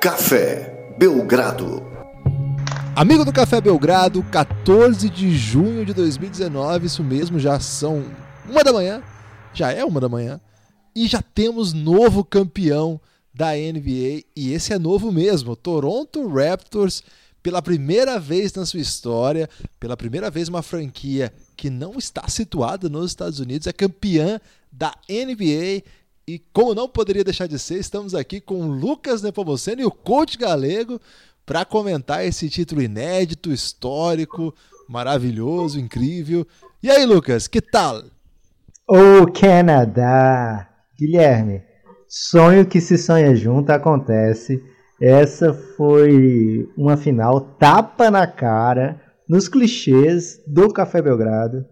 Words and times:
Café 0.00 0.94
Belgrado. 0.96 1.82
Amigo 2.94 3.24
do 3.24 3.32
Café 3.32 3.60
Belgrado, 3.60 4.22
14 4.22 5.10
de 5.10 5.36
junho 5.36 5.84
de 5.84 5.92
2019, 5.92 6.86
isso 6.86 7.02
mesmo, 7.02 7.36
já 7.36 7.58
são 7.58 8.04
uma 8.48 8.62
da 8.62 8.72
manhã, 8.72 9.02
já 9.52 9.72
é 9.72 9.84
uma 9.84 10.00
da 10.00 10.08
manhã, 10.08 10.40
e 10.94 11.08
já 11.08 11.20
temos 11.20 11.72
novo 11.72 12.24
campeão 12.24 13.00
da 13.34 13.54
NBA, 13.54 14.22
e 14.36 14.52
esse 14.52 14.72
é 14.72 14.78
novo 14.78 15.10
mesmo, 15.10 15.56
Toronto 15.56 16.28
Raptors, 16.28 17.02
pela 17.42 17.60
primeira 17.60 18.20
vez 18.20 18.54
na 18.54 18.64
sua 18.64 18.78
história, 18.78 19.50
pela 19.80 19.96
primeira 19.96 20.30
vez 20.30 20.48
uma 20.48 20.62
franquia 20.62 21.32
que 21.56 21.68
não 21.68 21.98
está 21.98 22.28
situada 22.28 22.88
nos 22.88 23.10
Estados 23.10 23.40
Unidos, 23.40 23.66
é 23.66 23.72
campeã 23.72 24.40
da 24.70 24.94
NBA, 25.08 25.82
e 26.28 26.38
como 26.52 26.74
não 26.74 26.86
poderia 26.86 27.24
deixar 27.24 27.48
de 27.48 27.58
ser, 27.58 27.78
estamos 27.78 28.14
aqui 28.14 28.38
com 28.38 28.56
o 28.56 28.70
Lucas 28.70 29.22
Nepomuceno 29.22 29.80
e 29.80 29.86
o 29.86 29.90
coach 29.90 30.36
galego 30.36 31.00
para 31.46 31.64
comentar 31.64 32.22
esse 32.22 32.50
título 32.50 32.82
inédito, 32.82 33.50
histórico, 33.50 34.54
maravilhoso, 34.86 35.80
incrível. 35.80 36.46
E 36.82 36.90
aí, 36.90 37.06
Lucas, 37.06 37.48
que 37.48 37.62
tal? 37.62 38.02
O 38.86 39.32
Canadá! 39.32 40.68
Guilherme, 40.98 41.62
sonho 42.06 42.66
que 42.66 42.78
se 42.78 42.98
sonha 42.98 43.34
junto 43.34 43.70
acontece. 43.70 44.62
Essa 45.00 45.54
foi 45.54 46.68
uma 46.76 46.98
final 46.98 47.40
tapa 47.40 48.10
na 48.10 48.26
cara, 48.26 49.00
nos 49.26 49.48
clichês 49.48 50.42
do 50.46 50.70
Café 50.74 51.00
Belgrado. 51.00 51.64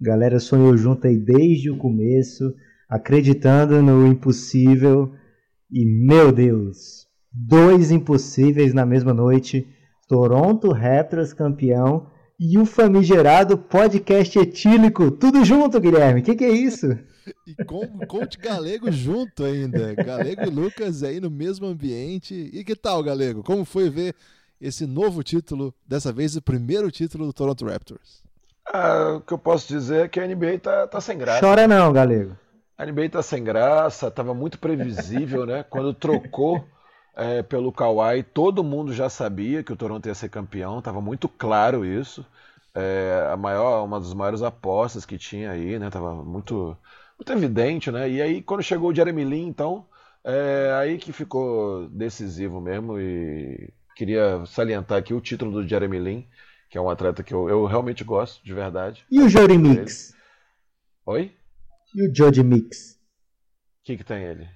galera 0.00 0.40
sonhou 0.40 0.76
junto 0.76 1.06
aí 1.06 1.16
desde 1.16 1.70
o 1.70 1.78
começo, 1.78 2.52
acreditando 2.92 3.82
no 3.82 4.06
impossível. 4.06 5.14
E 5.70 5.86
meu 5.86 6.30
Deus, 6.30 7.06
dois 7.32 7.90
impossíveis 7.90 8.74
na 8.74 8.84
mesma 8.84 9.14
noite, 9.14 9.66
Toronto 10.06 10.70
Raptors 10.70 11.32
campeão 11.32 12.06
e 12.38 12.58
o 12.58 12.66
famigerado 12.66 13.56
podcast 13.56 14.38
etílico, 14.38 15.10
tudo 15.10 15.42
junto, 15.42 15.80
Guilherme. 15.80 16.20
O 16.20 16.22
que, 16.22 16.36
que, 16.36 16.44
é 16.44 16.50
isso? 16.50 16.86
E 17.46 17.54
com 17.64 17.84
o 17.84 18.04
coach 18.04 18.36
Galego 18.36 18.90
junto 18.90 19.44
ainda. 19.44 19.94
Galego 19.94 20.42
e 20.42 20.50
Lucas 20.50 21.04
aí 21.04 21.20
no 21.20 21.30
mesmo 21.30 21.66
ambiente. 21.66 22.34
E 22.52 22.64
que 22.64 22.74
tal, 22.74 23.00
Galego? 23.00 23.44
Como 23.44 23.64
foi 23.64 23.88
ver 23.88 24.12
esse 24.60 24.88
novo 24.88 25.22
título, 25.22 25.72
dessa 25.86 26.12
vez 26.12 26.34
o 26.34 26.42
primeiro 26.42 26.90
título 26.90 27.26
do 27.26 27.32
Toronto 27.32 27.64
Raptors? 27.64 28.24
Ah, 28.66 29.18
o 29.18 29.20
que 29.20 29.32
eu 29.32 29.38
posso 29.38 29.68
dizer 29.68 30.06
é 30.06 30.08
que 30.08 30.18
a 30.18 30.26
NBA 30.26 30.58
tá, 30.58 30.88
tá 30.88 31.00
sem 31.00 31.16
graça. 31.16 31.38
Chora 31.38 31.68
não, 31.68 31.92
Galego. 31.92 32.36
A 32.82 32.84
NBA 32.84 33.10
tá 33.10 33.22
sem 33.22 33.44
graça, 33.44 34.10
tava 34.10 34.34
muito 34.34 34.58
previsível, 34.58 35.46
né? 35.46 35.62
Quando 35.62 35.94
trocou 35.94 36.66
é, 37.14 37.40
pelo 37.40 37.70
Kawhi, 37.72 38.24
todo 38.24 38.64
mundo 38.64 38.92
já 38.92 39.08
sabia 39.08 39.62
que 39.62 39.72
o 39.72 39.76
Toronto 39.76 40.08
ia 40.08 40.14
ser 40.16 40.28
campeão, 40.28 40.80
estava 40.80 41.00
muito 41.00 41.28
claro 41.28 41.84
isso. 41.84 42.26
É, 42.74 43.28
a 43.32 43.36
maior, 43.36 43.84
uma 43.84 44.00
das 44.00 44.12
maiores 44.12 44.42
apostas 44.42 45.06
que 45.06 45.16
tinha 45.16 45.52
aí, 45.52 45.78
né? 45.78 45.90
Tava 45.90 46.12
muito, 46.24 46.76
muito 47.16 47.32
evidente, 47.32 47.88
né? 47.92 48.10
E 48.10 48.20
aí 48.20 48.42
quando 48.42 48.64
chegou 48.64 48.90
o 48.90 48.94
Jeremy 48.94 49.24
Lin, 49.26 49.46
então, 49.46 49.86
é, 50.24 50.72
aí 50.74 50.98
que 50.98 51.12
ficou 51.12 51.88
decisivo 51.88 52.60
mesmo 52.60 52.98
e 52.98 53.72
queria 53.94 54.44
salientar 54.44 54.98
aqui 54.98 55.14
o 55.14 55.20
título 55.20 55.52
do 55.52 55.68
Jeremy 55.68 56.00
Lin, 56.00 56.28
que 56.68 56.76
é 56.76 56.80
um 56.80 56.90
atleta 56.90 57.22
que 57.22 57.32
eu, 57.32 57.48
eu 57.48 57.64
realmente 57.64 58.02
gosto, 58.02 58.44
de 58.44 58.52
verdade. 58.52 59.06
E 59.08 59.20
o 59.20 59.28
Jody 59.28 59.56
Mix? 59.56 60.16
Oi? 61.06 61.32
E 61.94 62.08
o 62.08 62.14
Jody 62.14 62.42
Mix? 62.42 62.92
O 62.92 63.84
que, 63.84 63.96
que 63.96 64.04
tem 64.04 64.22
ele? 64.22 64.48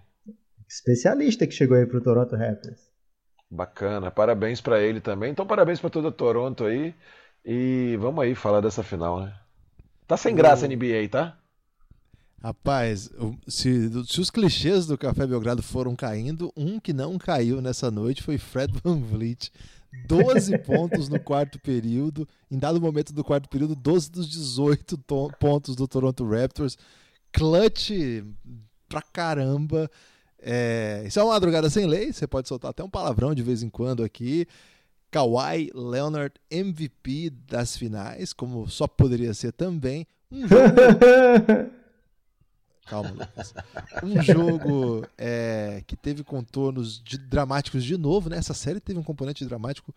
especialista 0.69 1.47
que 1.47 1.55
chegou 1.55 1.77
aí 1.77 1.87
pro 1.87 2.01
Toronto 2.01 2.35
Raptors. 2.37 2.81
Bacana, 3.51 4.11
parabéns 4.11 4.61
para 4.61 4.81
ele 4.83 5.01
também. 5.01 5.31
Então 5.31 5.47
parabéns 5.47 5.81
para 5.81 5.91
toda 5.91 6.11
Toronto 6.11 6.65
aí. 6.65 6.95
E 7.45 7.97
vamos 8.01 8.23
aí 8.23 8.35
falar 8.35 8.61
dessa 8.61 8.83
final, 8.83 9.21
né? 9.21 9.33
Tá 10.07 10.17
sem 10.17 10.35
graça 10.35 10.67
a 10.67 10.69
NBA, 10.69 11.09
tá? 11.11 11.39
Rapaz, 12.43 13.11
se, 13.49 13.91
se, 14.05 14.21
os 14.21 14.31
clichês 14.31 14.87
do 14.87 14.99
Café 14.99 15.27
Belgrado 15.27 15.63
foram 15.63 15.97
caindo, 15.97 16.53
um 16.57 16.79
que 16.79 16.93
não 16.93 17.19
caiu 17.19 17.61
nessa 17.61 17.91
noite 17.91 18.23
foi 18.23 18.37
Fred 18.37 18.73
Van 18.85 19.01
Vliet. 19.01 19.51
12 20.07 20.59
pontos 20.67 21.09
no 21.09 21.19
quarto 21.19 21.59
período. 21.59 22.29
Em 22.51 22.59
dado 22.59 22.81
momento 22.81 23.13
do 23.13 23.25
quarto 23.25 23.49
período, 23.49 23.75
12 23.75 24.11
dos 24.11 24.29
18 24.29 24.99
pontos 25.39 25.75
do 25.77 25.89
Toronto 25.89 26.29
Raptors. 26.29 26.77
Clutch 27.37 27.91
pra 28.89 29.03
caramba. 29.03 29.91
É, 30.41 31.05
isso 31.07 31.19
é 31.21 31.23
uma 31.23 31.35
madrugada 31.35 31.69
sem 31.69 31.87
lei, 31.87 32.13
você 32.13 32.27
pode 32.27 32.49
soltar 32.49 32.71
até 32.71 32.83
um 32.83 32.89
palavrão 32.89 33.35
de 33.35 33.43
vez 33.43 33.63
em 33.63 33.69
quando 33.69 34.03
aqui. 34.03 34.47
Kawhi 35.11 35.71
Leonard, 35.75 36.35
MVP 36.51 37.31
das 37.49 37.77
finais, 37.77 38.33
como 38.33 38.69
só 38.69 38.87
poderia 38.87 39.35
ser 39.35 39.53
também. 39.53 40.07
Um 40.31 40.49
jogo. 40.49 40.63
Calma, 42.87 43.11
Lucas. 43.11 43.55
Um 44.03 44.23
jogo 44.23 45.05
é, 45.19 45.83
que 45.87 45.97
teve 45.97 46.23
contornos 46.23 47.03
de, 47.03 47.19
dramáticos 47.19 47.85
de 47.85 47.97
novo, 47.97 48.31
né? 48.31 48.39
Essa 48.39 48.55
série 48.55 48.79
teve 48.79 48.99
um 48.99 49.03
componente 49.03 49.45
dramático 49.45 49.93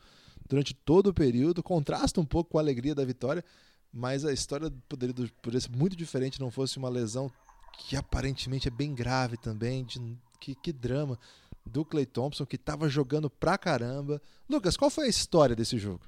durante 0.48 0.74
todo 0.74 1.08
o 1.08 1.14
período, 1.14 1.62
contrasta 1.62 2.20
um 2.20 2.26
pouco 2.26 2.50
com 2.50 2.58
a 2.58 2.62
alegria 2.62 2.96
da 2.96 3.06
vitória, 3.06 3.46
mas 3.94 4.26
a 4.26 4.32
história 4.32 4.72
poderia, 4.88 5.16
poderia 5.42 5.62
ser 5.62 5.72
muito 5.76 5.96
diferente 5.96 6.40
não 6.40 6.52
fosse 6.52 6.78
uma 6.78 6.90
lesão 6.90 7.32
que 7.78 7.96
aparentemente 7.96 8.68
é 8.68 8.72
bem 8.72 8.94
grave 8.94 9.38
também, 9.38 9.84
de 9.84 10.00
que, 10.40 10.56
que 10.56 10.72
drama 10.72 11.18
do 11.66 11.86
Clay 11.86 12.06
Thompson, 12.06 12.46
que 12.46 12.56
estava 12.56 12.90
jogando 12.90 13.30
pra 13.30 13.58
caramba. 13.58 14.22
Lucas, 14.50 14.76
qual 14.76 14.90
foi 14.90 15.06
a 15.06 15.10
história 15.10 15.56
desse 15.56 15.78
jogo? 15.78 16.02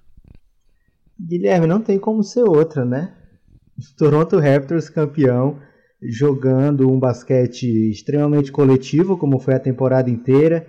Guilherme, 1.19 1.68
não 1.68 1.81
tem 1.81 2.00
como 2.00 2.24
ser 2.24 2.44
outra, 2.44 2.84
né? 2.84 3.16
Toronto 3.98 4.40
Raptors 4.40 4.90
campeão, 4.90 5.59
jogando 6.02 6.90
um 6.90 7.00
basquete 7.00 7.90
extremamente 7.90 8.52
coletivo, 8.52 9.18
como 9.18 9.40
foi 9.40 9.53
a 9.53 9.59
temporada 9.59 10.09
inteira, 10.09 10.66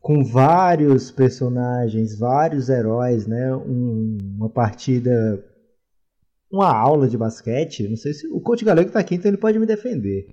com 0.00 0.24
vários 0.24 1.10
personagens, 1.10 2.18
vários 2.18 2.68
heróis, 2.68 3.26
né? 3.26 3.54
Um, 3.54 4.18
uma 4.36 4.50
partida, 4.50 5.42
uma 6.50 6.72
aula 6.72 7.08
de 7.08 7.16
basquete. 7.16 7.88
Não 7.88 7.96
sei 7.96 8.12
se 8.12 8.26
o 8.28 8.40
coach 8.40 8.64
Galego 8.64 8.88
está 8.88 9.00
aqui, 9.00 9.14
então 9.14 9.30
ele 9.30 9.38
pode 9.38 9.58
me 9.58 9.66
defender 9.66 10.26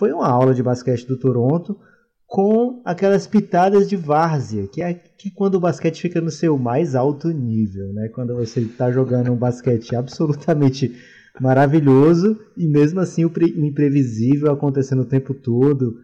foi 0.00 0.12
uma 0.12 0.26
aula 0.26 0.54
de 0.54 0.62
basquete 0.62 1.06
do 1.06 1.18
Toronto 1.18 1.78
com 2.26 2.80
aquelas 2.86 3.26
pitadas 3.26 3.86
de 3.86 3.96
várzea, 3.96 4.66
que 4.66 4.80
é, 4.80 4.94
que 4.94 5.28
é 5.28 5.32
quando 5.34 5.56
o 5.56 5.60
basquete 5.60 6.00
fica 6.00 6.22
no 6.22 6.30
seu 6.30 6.56
mais 6.56 6.94
alto 6.94 7.28
nível, 7.28 7.92
né? 7.92 8.08
Quando 8.08 8.34
você 8.34 8.60
está 8.60 8.90
jogando 8.90 9.30
um 9.30 9.36
basquete 9.36 9.94
absolutamente 9.94 10.96
maravilhoso 11.38 12.40
e 12.56 12.66
mesmo 12.66 13.00
assim 13.00 13.26
o 13.26 13.32
imprevisível 13.58 14.50
acontecendo 14.50 15.02
o 15.02 15.08
tempo 15.08 15.34
todo. 15.34 15.98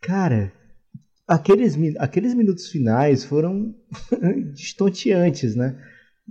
Cara, 0.00 0.52
aqueles, 1.26 1.76
aqueles 1.98 2.34
minutos 2.34 2.68
finais 2.68 3.24
foram 3.24 3.74
estonteantes, 4.54 5.56
né? 5.56 5.76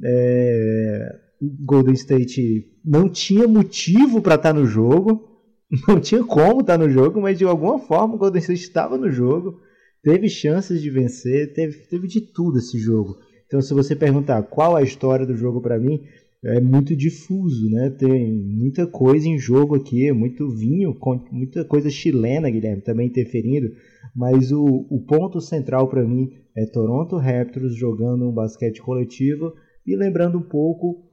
É, 0.02 1.20
Golden 1.42 1.94
State 1.94 2.66
não 2.84 3.10
tinha 3.10 3.48
motivo 3.48 4.22
para 4.22 4.36
estar 4.36 4.54
tá 4.54 4.60
no 4.60 4.66
jogo, 4.66 5.28
não 5.88 6.00
tinha 6.00 6.24
como 6.24 6.62
estar 6.62 6.78
no 6.78 6.90
jogo, 6.90 7.22
mas 7.22 7.38
de 7.38 7.46
alguma 7.46 7.80
forma 7.80 8.16
o 8.16 8.18
Golden 8.18 8.40
State 8.42 8.62
estava 8.62 8.98
no 8.98 9.12
jogo, 9.12 9.60
teve 10.04 10.30
chances 10.30 10.82
de 10.82 10.90
vencer, 10.90 11.54
teve, 11.54 11.78
teve 11.88 12.08
de 12.08 12.22
tudo 12.22 12.58
esse 12.60 12.78
jogo. 12.78 13.18
Então, 13.48 13.62
se 13.62 13.74
você 13.74 13.96
perguntar 13.96 14.44
qual 14.44 14.76
a 14.76 14.84
história 14.84 15.26
do 15.26 15.36
jogo 15.36 15.60
para 15.60 15.80
mim, 15.80 16.04
é 16.44 16.62
muito 16.62 16.96
difuso, 16.96 17.70
né? 17.70 17.90
Tem 17.90 18.32
muita 18.32 18.88
coisa 18.88 19.28
em 19.28 19.38
jogo 19.38 19.76
aqui, 19.76 20.10
muito 20.12 20.50
vinho, 20.50 20.96
muita 21.32 21.66
coisa 21.66 21.90
chilena, 21.90 22.50
Guilherme, 22.50 22.82
também 22.82 23.08
interferindo. 23.08 23.72
Mas 24.16 24.52
o, 24.52 24.86
o 24.90 25.04
ponto 25.06 25.42
central 25.42 25.90
para 25.90 26.08
mim 26.08 26.32
é 26.56 26.66
Toronto 26.66 27.18
Raptors 27.18 27.76
jogando 27.76 28.30
um 28.30 28.32
basquete 28.32 28.82
coletivo 28.82 29.54
e 29.86 29.96
lembrando 29.96 30.38
um 30.38 30.42
pouco, 30.44 31.09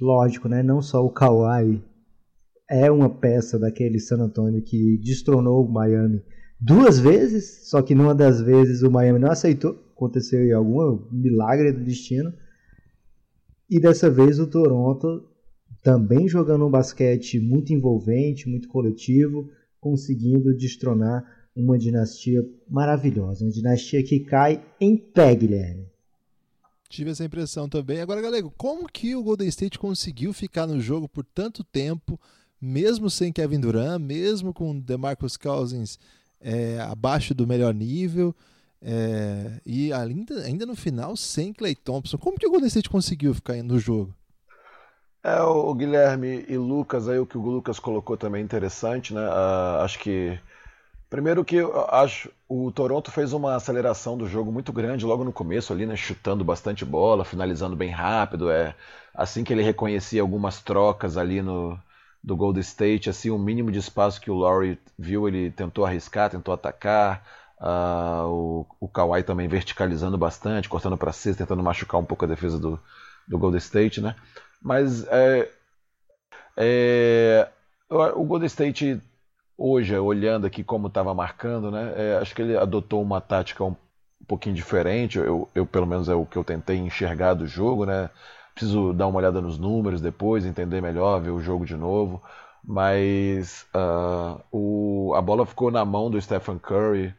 lógico, 0.00 0.48
né? 0.48 0.62
Não 0.62 0.80
só 0.80 1.04
o 1.04 1.10
Kawhi 1.10 1.82
é 2.68 2.90
uma 2.90 3.10
peça 3.10 3.58
daquele 3.58 3.98
San 3.98 4.18
Antonio 4.18 4.62
que 4.62 4.98
destronou 4.98 5.64
o 5.64 5.70
Miami 5.70 6.22
duas 6.60 6.98
vezes, 6.98 7.68
só 7.68 7.82
que 7.82 7.94
numa 7.94 8.14
das 8.14 8.40
vezes 8.40 8.82
o 8.82 8.90
Miami 8.90 9.18
não 9.18 9.30
aceitou, 9.30 9.78
aconteceu 9.94 10.56
algum 10.56 11.00
milagre 11.10 11.72
do 11.72 11.84
destino. 11.84 12.32
E 13.68 13.80
dessa 13.80 14.10
vez 14.10 14.38
o 14.38 14.46
Toronto 14.46 15.24
também 15.82 16.28
jogando 16.28 16.66
um 16.66 16.70
basquete 16.70 17.40
muito 17.40 17.72
envolvente, 17.72 18.48
muito 18.48 18.68
coletivo, 18.68 19.48
conseguindo 19.80 20.54
destronar 20.56 21.24
uma 21.56 21.78
dinastia 21.78 22.42
maravilhosa, 22.68 23.44
uma 23.44 23.50
dinastia 23.50 24.02
que 24.02 24.20
cai 24.20 24.62
em 24.80 24.96
pé, 24.96 25.34
Guilherme. 25.34 25.86
Tive 26.90 27.10
essa 27.10 27.24
impressão 27.24 27.70
também. 27.70 28.02
Agora, 28.02 28.20
Galego, 28.20 28.52
como 28.58 28.86
que 28.86 29.16
o 29.16 29.22
Golden 29.22 29.48
State 29.48 29.78
conseguiu 29.78 30.34
ficar 30.34 30.66
no 30.66 30.78
jogo 30.78 31.08
por 31.08 31.24
tanto 31.24 31.64
tempo? 31.64 32.20
mesmo 32.60 33.08
sem 33.08 33.32
Kevin 33.32 33.60
Durant, 33.60 34.00
mesmo 34.00 34.52
com 34.52 34.78
DeMarcus 34.78 35.36
Cousins 35.36 35.98
é, 36.40 36.78
abaixo 36.80 37.34
do 37.34 37.46
melhor 37.46 37.72
nível. 37.72 38.34
É, 38.82 39.60
e 39.64 39.92
ainda, 39.92 40.42
ainda 40.42 40.66
no 40.66 40.76
final, 40.76 41.16
sem 41.16 41.52
Clay 41.52 41.74
Thompson. 41.74 42.18
Como 42.18 42.38
que 42.38 42.46
o 42.46 42.50
Golden 42.50 42.68
State 42.68 42.90
conseguiu 42.90 43.34
ficar 43.34 43.54
no 43.62 43.78
jogo? 43.78 44.14
É, 45.22 45.40
o 45.40 45.74
Guilherme 45.74 46.44
e 46.48 46.56
Lucas, 46.56 47.08
aí 47.08 47.18
o 47.18 47.26
que 47.26 47.36
o 47.36 47.42
Lucas 47.42 47.78
colocou 47.78 48.16
também 48.16 48.40
é 48.40 48.44
interessante, 48.44 49.12
né? 49.14 49.20
Uh, 49.20 49.82
acho 49.82 49.98
que. 49.98 50.38
Primeiro 51.10 51.44
que 51.44 51.56
eu 51.56 51.86
acho 51.90 52.30
o 52.48 52.70
Toronto 52.70 53.10
fez 53.10 53.32
uma 53.32 53.56
aceleração 53.56 54.16
do 54.16 54.28
jogo 54.28 54.52
muito 54.52 54.72
grande 54.72 55.04
logo 55.04 55.24
no 55.24 55.32
começo 55.32 55.72
ali, 55.72 55.84
né? 55.84 55.96
Chutando 55.96 56.44
bastante 56.44 56.84
bola, 56.84 57.24
finalizando 57.24 57.74
bem 57.74 57.90
rápido. 57.90 58.48
É 58.50 58.76
assim 59.12 59.42
que 59.42 59.52
ele 59.52 59.62
reconhecia 59.62 60.22
algumas 60.22 60.62
trocas 60.62 61.16
ali 61.16 61.42
no 61.42 61.78
do 62.22 62.36
Golden 62.36 62.60
State, 62.60 63.08
assim, 63.08 63.30
o 63.30 63.38
mínimo 63.38 63.72
de 63.72 63.78
espaço 63.78 64.20
que 64.20 64.30
o 64.30 64.36
Laurie 64.36 64.78
viu, 64.98 65.26
ele 65.26 65.50
tentou 65.50 65.86
arriscar, 65.86 66.30
tentou 66.30 66.52
atacar. 66.52 67.26
Uh, 67.58 68.26
o, 68.26 68.66
o 68.80 68.88
Kawhi 68.88 69.22
também 69.22 69.48
verticalizando 69.48 70.16
bastante, 70.18 70.68
cortando 70.68 70.96
para 70.96 71.12
cesta, 71.12 71.44
tentando 71.44 71.62
machucar 71.62 72.00
um 72.00 72.04
pouco 72.04 72.24
a 72.24 72.28
defesa 72.28 72.58
do, 72.58 72.78
do 73.26 73.38
Golden 73.38 73.58
State, 73.58 74.00
né? 74.00 74.14
Mas 74.62 75.06
é, 75.08 75.50
é, 76.56 77.48
o 77.88 78.24
Golden 78.24 78.46
State 78.46 79.00
hoje, 79.60 79.94
olhando 79.98 80.46
aqui 80.46 80.64
como 80.64 80.88
estava 80.88 81.12
marcando, 81.12 81.70
né? 81.70 81.92
É, 81.94 82.16
acho 82.16 82.34
que 82.34 82.40
ele 82.40 82.56
adotou 82.56 83.02
uma 83.02 83.20
tática 83.20 83.62
um, 83.62 83.76
pouquinho 84.26 84.54
diferente. 84.54 85.18
Eu, 85.18 85.48
eu, 85.54 85.66
pelo 85.66 85.86
menos, 85.86 86.08
é 86.08 86.14
o 86.14 86.24
que 86.24 86.38
eu 86.38 86.44
tentei 86.44 86.78
enxergar 86.78 87.34
do 87.34 87.46
jogo, 87.46 87.84
né? 87.84 88.08
Preciso 88.54 88.92
dar 88.92 89.06
uma 89.06 89.18
olhada 89.18 89.40
nos 89.40 89.58
números 89.58 90.00
depois, 90.00 90.46
entender 90.46 90.80
melhor, 90.80 91.20
ver 91.20 91.30
o 91.30 91.40
jogo 91.40 91.66
de 91.66 91.76
novo. 91.76 92.22
Mas 92.64 93.66
uh, 93.74 94.40
o, 94.50 95.14
a 95.14 95.20
bola 95.20 95.46
ficou 95.46 95.70
na 95.70 95.84
mão 95.84 96.10
do 96.10 96.20
Stephen 96.20 96.58
Curry. 96.58 97.14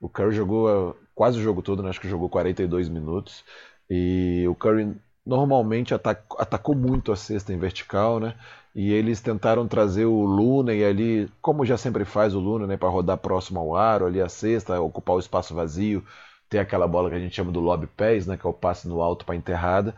O 0.00 0.08
Curry 0.08 0.34
jogou 0.34 0.90
uh, 0.90 0.96
quase 1.14 1.38
o 1.38 1.42
jogo 1.42 1.62
todo, 1.62 1.82
né? 1.82 1.90
acho 1.90 2.00
que 2.00 2.08
jogou 2.08 2.28
42 2.28 2.88
minutos. 2.88 3.44
E 3.88 4.44
o 4.48 4.54
Curry 4.54 4.96
normalmente 5.24 5.94
atacou, 5.94 6.40
atacou 6.40 6.74
muito 6.74 7.12
a 7.12 7.16
cesta 7.16 7.52
em 7.52 7.58
vertical, 7.58 8.20
né? 8.20 8.34
E 8.76 8.92
eles 8.92 9.22
tentaram 9.22 9.66
trazer 9.66 10.04
o 10.04 10.70
e 10.74 10.84
ali, 10.84 11.30
como 11.40 11.64
já 11.64 11.78
sempre 11.78 12.04
faz 12.04 12.34
o 12.34 12.38
Luna, 12.40 12.66
né, 12.66 12.76
para 12.76 12.90
rodar 12.90 13.16
próximo 13.16 13.58
ao 13.58 13.74
aro, 13.74 14.04
ali 14.04 14.20
a 14.20 14.28
cesta, 14.28 14.78
ocupar 14.80 15.16
o 15.16 15.18
espaço 15.18 15.54
vazio, 15.54 16.04
ter 16.48 16.58
aquela 16.58 16.86
bola 16.86 17.08
que 17.08 17.16
a 17.16 17.18
gente 17.18 17.34
chama 17.34 17.50
do 17.50 17.60
lob 17.60 17.86
pés, 17.96 18.26
né, 18.26 18.36
que 18.36 18.46
é 18.46 18.50
o 18.50 18.52
passe 18.52 18.86
no 18.86 19.00
alto 19.00 19.24
para 19.24 19.34
enterrada. 19.34 19.94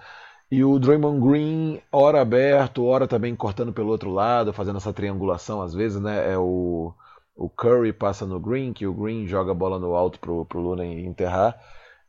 E 0.51 0.65
o 0.65 0.79
Draymond 0.79 1.21
Green, 1.21 1.83
hora 1.93 2.21
aberto, 2.23 2.85
hora 2.85 3.09
também 3.09 3.35
cortando 3.37 3.73
pelo 3.73 3.91
outro 3.91 4.11
lado, 4.11 4.53
fazendo 4.53 4.79
essa 4.79 4.93
triangulação 4.93 5.61
às 5.61 5.75
vezes, 5.75 6.01
né? 6.01 6.33
É 6.33 6.39
o, 6.39 6.95
o 7.37 7.51
Curry 7.51 7.93
passa 7.93 8.27
no 8.27 8.41
Green, 8.41 8.73
que 8.73 8.87
o 8.87 8.95
Green 8.95 9.27
joga 9.27 9.53
a 9.53 9.55
bola 9.55 9.79
no 9.79 9.95
alto 9.95 10.19
pro, 10.21 10.47
pro 10.47 10.61
Luna 10.61 10.87
enterrar. 10.87 11.59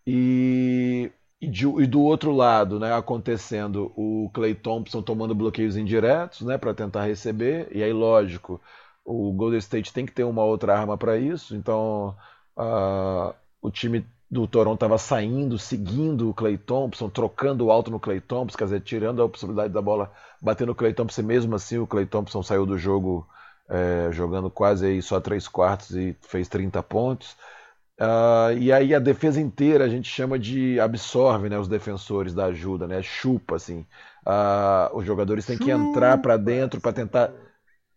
E 0.07 1.11
e, 1.41 1.47
de, 1.47 1.65
e, 1.65 1.87
do 1.87 2.01
outro 2.01 2.31
lado, 2.31 2.79
né, 2.79 2.93
acontecendo 2.93 3.91
o 3.95 4.29
Clay 4.33 4.53
Thompson 4.53 5.01
tomando 5.01 5.33
bloqueios 5.33 5.77
indiretos, 5.77 6.41
né, 6.41 6.57
para 6.57 6.73
tentar 6.73 7.05
receber. 7.05 7.67
E 7.71 7.81
aí, 7.81 7.93
lógico, 7.93 8.61
o 9.05 9.31
Golden 9.31 9.59
State 9.59 9.93
tem 9.93 10.05
que 10.05 10.11
ter 10.11 10.23
uma 10.23 10.43
outra 10.43 10.77
arma 10.77 10.97
para 10.97 11.17
isso. 11.17 11.55
Então, 11.55 12.15
uh, 12.57 13.33
o 13.61 13.71
time 13.71 14.05
do 14.29 14.45
Toronto 14.47 14.75
estava 14.75 14.97
saindo, 14.97 15.57
seguindo 15.57 16.29
o 16.29 16.33
Clay 16.33 16.57
Thompson, 16.57 17.09
trocando 17.09 17.71
alto 17.71 17.89
no 17.89 17.99
Clay 17.99 18.21
Thompson, 18.21 18.57
quer 18.57 18.65
dizer, 18.65 18.81
tirando 18.81 19.23
a 19.23 19.29
possibilidade 19.29 19.73
da 19.73 19.81
bola 19.81 20.11
bater 20.41 20.67
no 20.67 20.75
Clay 20.75 20.93
Thompson. 20.93 21.21
E 21.21 21.23
mesmo 21.23 21.55
assim, 21.55 21.77
o 21.79 21.87
Clay 21.87 22.05
Thompson 22.05 22.43
saiu 22.43 22.65
do 22.65 22.77
jogo 22.77 23.27
é, 23.69 24.09
jogando 24.11 24.49
quase 24.49 24.85
aí 24.85 25.01
só 25.01 25.19
três 25.19 25.47
quartos 25.47 25.91
e 25.95 26.15
fez 26.21 26.47
30 26.47 26.83
pontos. 26.83 27.35
Uh, 27.99 28.57
e 28.57 28.71
aí 28.71 28.95
a 28.95 28.99
defesa 28.99 29.41
inteira 29.41 29.83
a 29.83 29.89
gente 29.89 30.09
chama 30.09 30.39
de 30.39 30.79
absorve, 30.79 31.49
né, 31.49 31.59
os 31.59 31.67
defensores 31.67 32.33
da 32.33 32.45
ajuda, 32.45 32.87
né, 32.87 33.01
chupa 33.01 33.57
assim. 33.57 33.85
Uh, 34.25 34.95
os 34.97 35.05
jogadores 35.05 35.45
têm 35.45 35.57
que 35.57 35.69
entrar 35.69 36.17
para 36.19 36.37
dentro 36.37 36.79
para 36.79 36.93
tentar. 36.93 37.29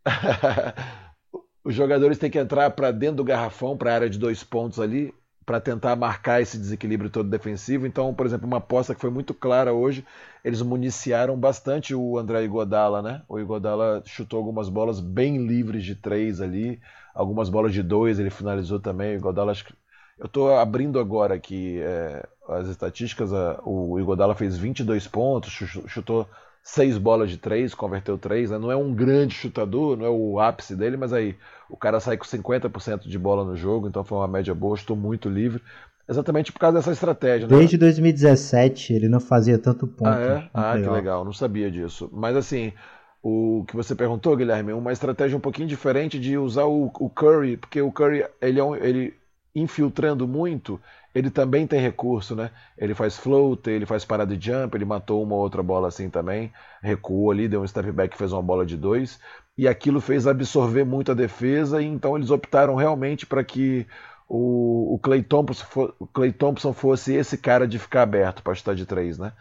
os 1.65 1.73
jogadores 1.73 2.19
têm 2.19 2.31
que 2.31 2.39
entrar 2.39 2.71
para 2.71 2.91
dentro 2.91 3.17
do 3.17 3.25
garrafão, 3.25 3.77
para 3.77 3.93
a 3.93 3.95
área 3.95 4.11
de 4.11 4.19
dois 4.19 4.43
pontos 4.43 4.81
ali, 4.81 5.15
para 5.47 5.61
tentar 5.61 5.95
marcar 5.95 6.43
esse 6.43 6.59
desequilíbrio 6.59 7.09
todo 7.09 7.29
defensivo. 7.29 7.87
Então, 7.87 8.13
por 8.13 8.27
exemplo, 8.27 8.49
uma 8.49 8.57
aposta 8.57 8.97
que 8.97 9.01
foi 9.01 9.11
muito 9.11 9.33
clara 9.33 9.73
hoje, 9.73 10.05
eles 10.45 10.63
municiaram 10.63 11.39
bastante 11.39 11.95
o 11.95 12.19
André 12.19 12.43
Igodala, 12.43 13.03
né? 13.03 13.23
O 13.29 13.39
Igodala 13.39 14.03
chutou 14.05 14.39
algumas 14.39 14.69
bolas 14.69 14.99
bem 14.99 15.47
livres 15.47 15.85
de 15.85 15.95
três 15.95 16.41
ali, 16.41 16.81
algumas 17.15 17.49
bolas 17.49 17.73
de 17.73 17.85
dois 17.85 18.19
ele 18.19 18.31
finalizou 18.31 18.81
também. 18.81 19.15
O 19.15 19.19
Igodala 19.19 19.53
acho 19.53 19.65
que 19.65 19.75
eu 20.23 20.27
estou 20.27 20.57
abrindo 20.57 21.01
agora 21.01 21.35
aqui 21.35 21.81
é, 21.81 22.25
as 22.49 22.69
estatísticas. 22.69 23.33
A, 23.33 23.59
o 23.65 23.99
Igodala 23.99 24.37
fez 24.37 24.57
22 24.57 25.09
pontos, 25.09 25.51
chutou 25.89 26.29
6 26.63 26.97
bolas 26.97 27.29
de 27.29 27.39
3, 27.39 27.75
converteu 27.75 28.17
3. 28.17 28.53
Né? 28.53 28.59
Não 28.59 28.71
é 28.71 28.77
um 28.77 28.95
grande 28.95 29.35
chutador, 29.35 29.97
não 29.97 30.07
é 30.07 30.09
o 30.09 30.39
ápice 30.39 30.77
dele, 30.77 30.97
mas 30.97 31.13
aí 31.13 31.35
o 31.69 31.77
cara 31.77 31.99
sai 31.99 32.17
com 32.17 32.25
50% 32.25 33.09
de 33.09 33.19
bola 33.19 33.45
no 33.45 33.57
jogo, 33.57 33.89
então 33.89 34.05
foi 34.05 34.17
uma 34.17 34.29
média 34.29 34.55
boa. 34.55 34.77
Estou 34.77 34.95
muito 34.95 35.29
livre. 35.29 35.61
Exatamente 36.09 36.53
por 36.53 36.61
causa 36.61 36.79
dessa 36.79 36.93
estratégia. 36.93 37.49
Né? 37.49 37.57
Desde 37.57 37.77
2017 37.77 38.93
ele 38.93 39.09
não 39.09 39.19
fazia 39.19 39.59
tanto 39.59 39.89
ponto. 39.89 40.09
Ah, 40.09 40.21
é? 40.21 40.51
Ah, 40.55 40.75
que 40.81 40.89
legal, 40.89 41.25
não 41.25 41.33
sabia 41.33 41.69
disso. 41.69 42.09
Mas 42.13 42.37
assim, 42.37 42.73
o 43.21 43.65
que 43.67 43.75
você 43.75 43.93
perguntou, 43.93 44.37
Guilherme, 44.37 44.73
uma 44.73 44.93
estratégia 44.93 45.37
um 45.37 45.41
pouquinho 45.41 45.67
diferente 45.67 46.17
de 46.17 46.39
usar 46.39 46.67
o, 46.67 46.93
o 47.01 47.11
Curry, 47.11 47.57
porque 47.57 47.83
o 47.83 47.91
Curry 47.91 48.25
ele, 48.41 48.61
é 48.61 48.65
um, 48.65 48.77
ele 48.77 49.21
infiltrando 49.55 50.27
muito, 50.27 50.81
ele 51.15 51.31
também 51.31 51.67
tem 51.67 51.81
recurso, 51.81 52.35
né? 52.35 52.51
Ele 52.77 52.95
faz 52.95 53.17
float, 53.17 53.69
ele 53.69 53.85
faz 53.85 54.05
parada 54.05 54.37
de 54.37 54.51
jump, 54.51 54.75
ele 54.77 54.85
matou 54.85 55.23
uma 55.23 55.35
outra 55.35 55.63
bola 55.63 55.89
assim 55.89 56.09
também, 56.09 56.53
recuou 56.83 57.31
ali, 57.31 57.49
deu 57.49 57.63
um 57.63 57.67
step 57.67 57.93
back, 57.93 58.17
fez 58.17 58.33
uma 58.33 58.43
bola 58.43 58.65
de 58.65 58.77
dois, 58.77 59.21
e 59.57 59.69
aquilo 59.69 60.01
fez 60.01 60.27
absorver 60.27 60.85
muito 60.85 61.13
a 61.13 61.15
defesa, 61.15 61.83
e 61.83 61.87
então 61.87 62.17
eles 62.17 62.31
optaram 62.31 62.75
realmente 62.75 63.27
para 63.27 63.45
que 63.45 63.87
o, 64.29 64.95
o, 64.95 64.99
Clay 64.99 65.23
Thompson 65.23 65.93
o 65.99 66.07
Clay 66.07 66.33
Thompson 66.33 66.73
fosse 66.73 67.13
esse 67.15 67.37
cara 67.37 67.69
de 67.69 67.79
ficar 67.79 68.03
aberto 68.03 68.43
para 68.43 68.55
chutar 68.55 68.75
de 68.75 68.87
três, 68.87 69.19
né? 69.19 69.33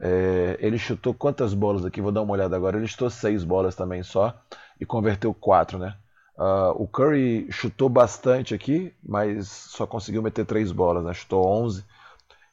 É, 0.00 0.56
ele 0.60 0.78
chutou 0.78 1.12
quantas 1.12 1.52
bolas 1.52 1.84
aqui? 1.84 2.00
Vou 2.00 2.12
dar 2.12 2.22
uma 2.22 2.32
olhada 2.32 2.56
agora. 2.56 2.76
Ele 2.78 2.86
chutou 2.86 3.10
seis 3.10 3.44
bolas 3.44 3.74
também 3.74 4.02
só 4.02 4.40
e 4.80 4.86
converteu 4.86 5.34
quatro, 5.34 5.78
né? 5.78 5.96
Uh, 6.38 6.70
o 6.80 6.86
Curry 6.86 7.48
chutou 7.50 7.88
bastante 7.88 8.54
aqui, 8.54 8.94
mas 9.04 9.48
só 9.48 9.84
conseguiu 9.88 10.22
meter 10.22 10.46
três 10.46 10.70
bolas, 10.70 11.04
né? 11.04 11.12
chutou 11.12 11.44
11. 11.44 11.84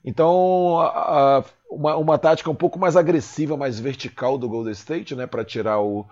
Então, 0.04 0.77
uh, 0.80 1.46
uma, 1.70 1.96
uma, 1.96 2.18
tática 2.18 2.50
um 2.50 2.56
pouco 2.56 2.80
mais 2.80 2.98
agressiva, 2.98 3.56
mais 3.56 3.80
vertical 3.80 4.39
do 4.39 4.50
Golden 4.50 4.72
State, 4.72 5.15
né? 5.15 5.27
para 5.27 5.46
tirar 5.46 5.80
o, 5.82 6.04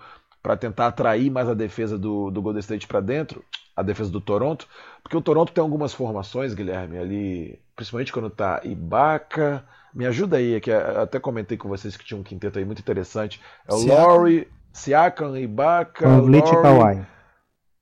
para 0.42 0.56
tentar 0.56 0.88
atrair 0.88 1.32
mais 1.32 1.50
a 1.50 1.56
defesa 1.56 1.98
do, 1.98 2.30
do 2.30 2.44
Golden 2.44 2.60
State 2.60 2.86
para 2.86 3.00
dentro, 3.00 3.44
a 3.75 3.82
defesa 3.82 4.12
do 4.12 4.22
Toronto, 4.22 4.68
porque 5.01 5.18
o 5.18 5.22
Toronto 5.22 5.51
tem 5.51 5.62
algumas 5.63 5.94
formações, 5.94 6.53
Guilherme, 6.53 7.00
ali, 7.00 7.60
principalmente 7.75 8.13
quando 8.13 8.30
tá 8.30 8.62
Ibaka, 8.63 9.65
me 9.92 10.06
ajuda 10.06 10.38
aí, 10.38 10.62
que 10.62 10.72
até 10.72 11.20
comentei 11.20 11.58
com 11.58 11.68
vocês 11.68 11.98
que 11.98 12.06
tinha 12.06 12.20
um 12.20 12.24
quinteto 12.24 12.60
aí 12.60 12.65
muito 12.65 12.80
interessante. 12.80 13.42
É 13.68 13.74
o 13.74 13.77
Siakam. 13.77 14.06
Laurie, 14.06 14.48
Siakam, 14.72 15.38
Ibaka, 15.38 16.08
Laurie, 16.08 16.42
Kawhi. 16.42 17.13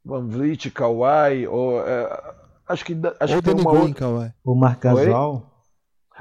Van 0.03 0.27
Vliet, 0.27 0.69
Kawhi, 0.71 1.47
ou, 1.47 1.85
é, 1.87 2.33
acho 2.67 2.83
que 2.83 2.97
acho 3.19 3.35
ou 3.35 3.41
que 3.41 3.53
tem 3.53 3.59
uma 3.59 3.71
Green, 3.71 3.81
outra... 3.83 3.99
Kawhi. 3.99 4.33
O 4.43 4.55
Marc 4.55 4.81
Gasol. 4.81 5.43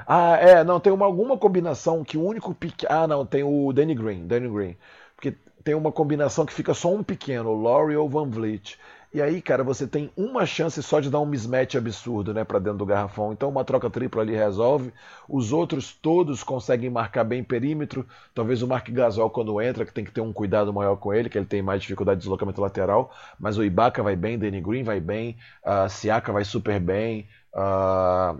Ah, 0.07 0.35
é, 0.37 0.63
não, 0.63 0.79
tem 0.79 0.91
uma, 0.91 1.05
alguma 1.05 1.37
combinação 1.37 2.03
que 2.03 2.17
o 2.17 2.23
único 2.23 2.53
pique... 2.53 2.85
Ah, 2.89 3.07
não, 3.07 3.25
tem 3.25 3.43
o 3.43 3.71
Danny 3.71 3.93
Green, 3.93 4.27
Danny 4.27 4.49
Green. 4.49 4.77
Porque 5.15 5.35
tem 5.63 5.75
uma 5.75 5.91
combinação 5.91 6.45
que 6.45 6.53
fica 6.53 6.73
só 6.73 6.93
um 6.93 7.03
pequeno, 7.03 7.53
Laurie 7.53 7.97
ou 7.97 8.09
Van 8.09 8.27
Vliet. 8.27 8.79
E 9.13 9.21
aí, 9.21 9.41
cara, 9.41 9.61
você 9.61 9.85
tem 9.85 10.09
uma 10.15 10.45
chance 10.45 10.81
só 10.81 11.01
de 11.01 11.09
dar 11.09 11.19
um 11.19 11.25
mismatch 11.25 11.75
absurdo, 11.75 12.33
né, 12.33 12.45
para 12.45 12.59
dentro 12.59 12.77
do 12.77 12.85
garrafão. 12.85 13.33
Então, 13.33 13.49
uma 13.49 13.65
troca 13.65 13.89
tripla 13.89 14.21
ali 14.21 14.33
resolve. 14.33 14.93
Os 15.27 15.51
outros 15.51 15.93
todos 15.93 16.43
conseguem 16.43 16.89
marcar 16.89 17.25
bem 17.25 17.43
perímetro. 17.43 18.07
Talvez 18.33 18.61
o 18.61 18.67
Mark 18.67 18.89
Gasol 18.89 19.29
quando 19.29 19.61
entra, 19.61 19.85
que 19.85 19.93
tem 19.93 20.05
que 20.05 20.11
ter 20.11 20.21
um 20.21 20.31
cuidado 20.31 20.71
maior 20.71 20.95
com 20.95 21.13
ele, 21.13 21.29
que 21.29 21.37
ele 21.37 21.45
tem 21.45 21.61
mais 21.61 21.81
dificuldade 21.81 22.19
de 22.19 22.23
deslocamento 22.23 22.61
lateral. 22.61 23.13
Mas 23.37 23.57
o 23.57 23.65
Ibaka 23.65 24.01
vai 24.01 24.15
bem, 24.15 24.39
Danny 24.39 24.61
Green 24.61 24.83
vai 24.83 25.01
bem, 25.01 25.35
a 25.61 25.89
Siaka 25.89 26.31
vai 26.31 26.45
super 26.45 26.79
bem, 26.79 27.27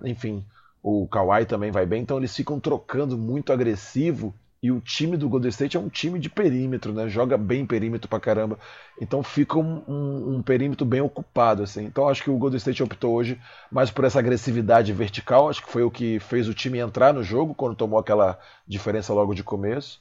enfim, 0.05 0.45
o 0.81 1.05
Kawhi 1.05 1.45
também 1.45 1.71
vai 1.71 1.85
bem. 1.85 2.01
Então, 2.01 2.17
eles 2.17 2.33
ficam 2.33 2.61
trocando 2.61 3.17
muito 3.17 3.51
agressivo 3.51 4.33
e 4.61 4.71
o 4.71 4.79
time 4.79 5.17
do 5.17 5.27
Golden 5.27 5.49
State 5.49 5.75
é 5.75 5.79
um 5.79 5.89
time 5.89 6.19
de 6.19 6.29
perímetro, 6.29 6.93
né? 6.93 7.09
Joga 7.09 7.37
bem 7.37 7.65
perímetro 7.65 8.07
pra 8.07 8.19
caramba. 8.19 8.59
Então 8.99 9.23
fica 9.23 9.57
um, 9.57 9.83
um, 9.87 10.35
um, 10.35 10.43
perímetro 10.43 10.85
bem 10.85 11.01
ocupado, 11.01 11.63
assim. 11.63 11.83
Então 11.85 12.07
acho 12.07 12.23
que 12.23 12.29
o 12.29 12.37
Golden 12.37 12.57
State 12.57 12.83
optou 12.83 13.13
hoje 13.15 13.41
mais 13.71 13.89
por 13.89 14.05
essa 14.05 14.19
agressividade 14.19 14.93
vertical. 14.93 15.49
Acho 15.49 15.63
que 15.65 15.71
foi 15.71 15.83
o 15.83 15.89
que 15.91 16.19
fez 16.19 16.47
o 16.47 16.53
time 16.53 16.77
entrar 16.79 17.13
no 17.13 17.23
jogo 17.23 17.55
quando 17.55 17.75
tomou 17.75 17.97
aquela 17.99 18.39
diferença 18.67 19.13
logo 19.13 19.33
de 19.33 19.43
começo. 19.43 19.99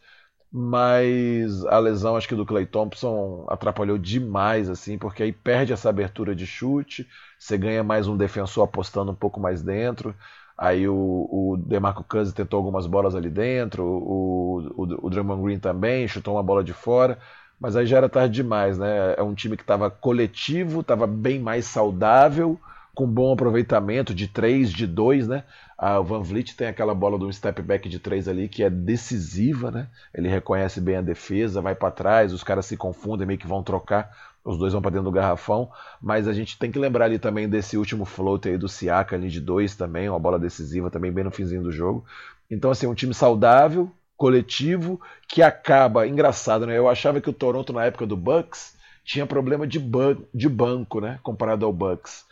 mas 0.53 1.65
a 1.67 1.79
lesão 1.79 2.17
acho 2.17 2.29
que 2.29 2.35
do 2.35 2.45
Clay 2.47 2.67
Thompson 2.67 3.47
atrapalhou 3.49 3.97
demais 3.99 4.69
assim, 4.69 4.99
porque 4.99 5.23
aí 5.23 5.33
perde 5.33 5.73
essa 5.73 5.89
abertura 5.89 6.35
de 6.35 6.47
chute, 6.47 7.09
você 7.39 7.57
ganha 7.57 7.85
mais 7.85 8.09
um 8.09 8.17
defensor 8.17 8.65
apostando 8.65 9.13
um 9.13 9.15
pouco 9.15 9.39
mais 9.41 9.63
dentro. 9.63 10.15
Aí 10.61 10.87
o, 10.87 10.95
o 10.95 11.57
DeMarco 11.57 12.05
Cousins 12.05 12.35
tentou 12.35 12.59
algumas 12.59 12.87
bolas 12.87 13.15
ali 13.15 13.31
dentro, 13.31 13.83
o, 13.83 14.59
o, 14.77 15.07
o 15.07 15.11
Draymond 15.11 15.43
Green 15.43 15.59
também 15.59 16.07
chutou 16.07 16.35
uma 16.35 16.43
bola 16.43 16.63
de 16.63 16.75
fora, 16.75 17.19
mas 17.59 17.77
aí 17.77 17.87
já 17.87 17.97
era 17.97 18.11
tarde 18.11 18.35
demais, 18.35 18.77
né? 18.79 19.15
É 19.17 19.23
um 19.23 19.35
time 19.35 19.57
que 19.57 19.63
estava 19.63 19.91
coletivo, 19.91 20.81
estava 20.81 21.07
bem 21.07 21.41
mais 21.41 21.65
saudável, 21.65 22.61
com 22.95 23.07
bom 23.07 23.33
aproveitamento 23.33 24.15
de 24.15 24.29
3, 24.29 24.71
de 24.71 24.87
2, 24.87 25.27
né? 25.27 25.45
Ah, 25.79 25.99
o 25.99 26.05
Van 26.05 26.23
Vliet 26.23 26.55
tem 26.55 26.67
aquela 26.69 26.95
bola 26.95 27.19
do 27.19 27.33
step 27.33 27.63
back 27.63 27.89
de 27.89 27.99
3 27.99 28.29
ali 28.29 28.47
que 28.47 28.63
é 28.63 28.69
decisiva, 28.69 29.71
né? 29.71 29.89
Ele 30.13 30.29
reconhece 30.29 30.79
bem 30.81 30.97
a 30.97 31.01
defesa, 31.03 31.63
vai 31.63 31.75
para 31.75 31.91
trás, 31.91 32.35
os 32.35 32.43
caras 32.45 32.67
se 32.67 32.77
confundem, 32.77 33.27
meio 33.27 33.39
que 33.39 33.47
vão 33.47 33.63
trocar, 33.63 34.11
os 34.45 34.59
dois 34.59 34.73
vão 34.73 34.81
para 34.81 34.93
dentro 34.93 35.05
do 35.05 35.13
garrafão, 35.13 35.71
mas 36.01 36.27
a 36.27 36.33
gente 36.33 36.59
tem 36.59 36.71
que 36.71 36.79
lembrar 36.79 37.07
ali 37.07 37.19
também 37.19 37.49
desse 37.49 37.77
último 37.77 38.05
float 38.05 38.49
aí 38.49 38.57
do 38.57 38.69
Siaka 38.69 39.17
ali 39.17 39.29
de 39.29 39.41
2 39.41 39.75
também, 39.75 40.09
uma 40.09 40.19
bola 40.19 40.39
decisiva 40.39 40.91
também 40.91 41.13
bem 41.13 41.25
no 41.25 41.31
finzinho 41.31 41.63
do 41.63 41.73
jogo. 41.73 42.05
Então 42.51 42.71
assim, 42.71 42.87
um 42.87 42.95
time 42.95 43.15
saudável, 43.15 43.91
coletivo, 44.17 45.01
que 45.29 45.43
acaba, 45.43 46.07
engraçado, 46.07 46.67
né? 46.67 46.77
Eu 46.77 46.89
achava 46.89 47.21
que 47.21 47.31
o 47.31 47.35
Toronto 47.35 47.73
na 47.73 47.85
época 47.85 48.07
do 48.07 48.17
Bucks 48.17 48.77
tinha 49.05 49.27
problema 49.27 49.67
de, 49.67 49.79
ban 49.79 50.17
de 50.33 50.49
banco, 50.49 51.01
né, 51.01 51.19
comparado 51.23 51.65
ao 51.65 51.73
Bucks 51.73 52.25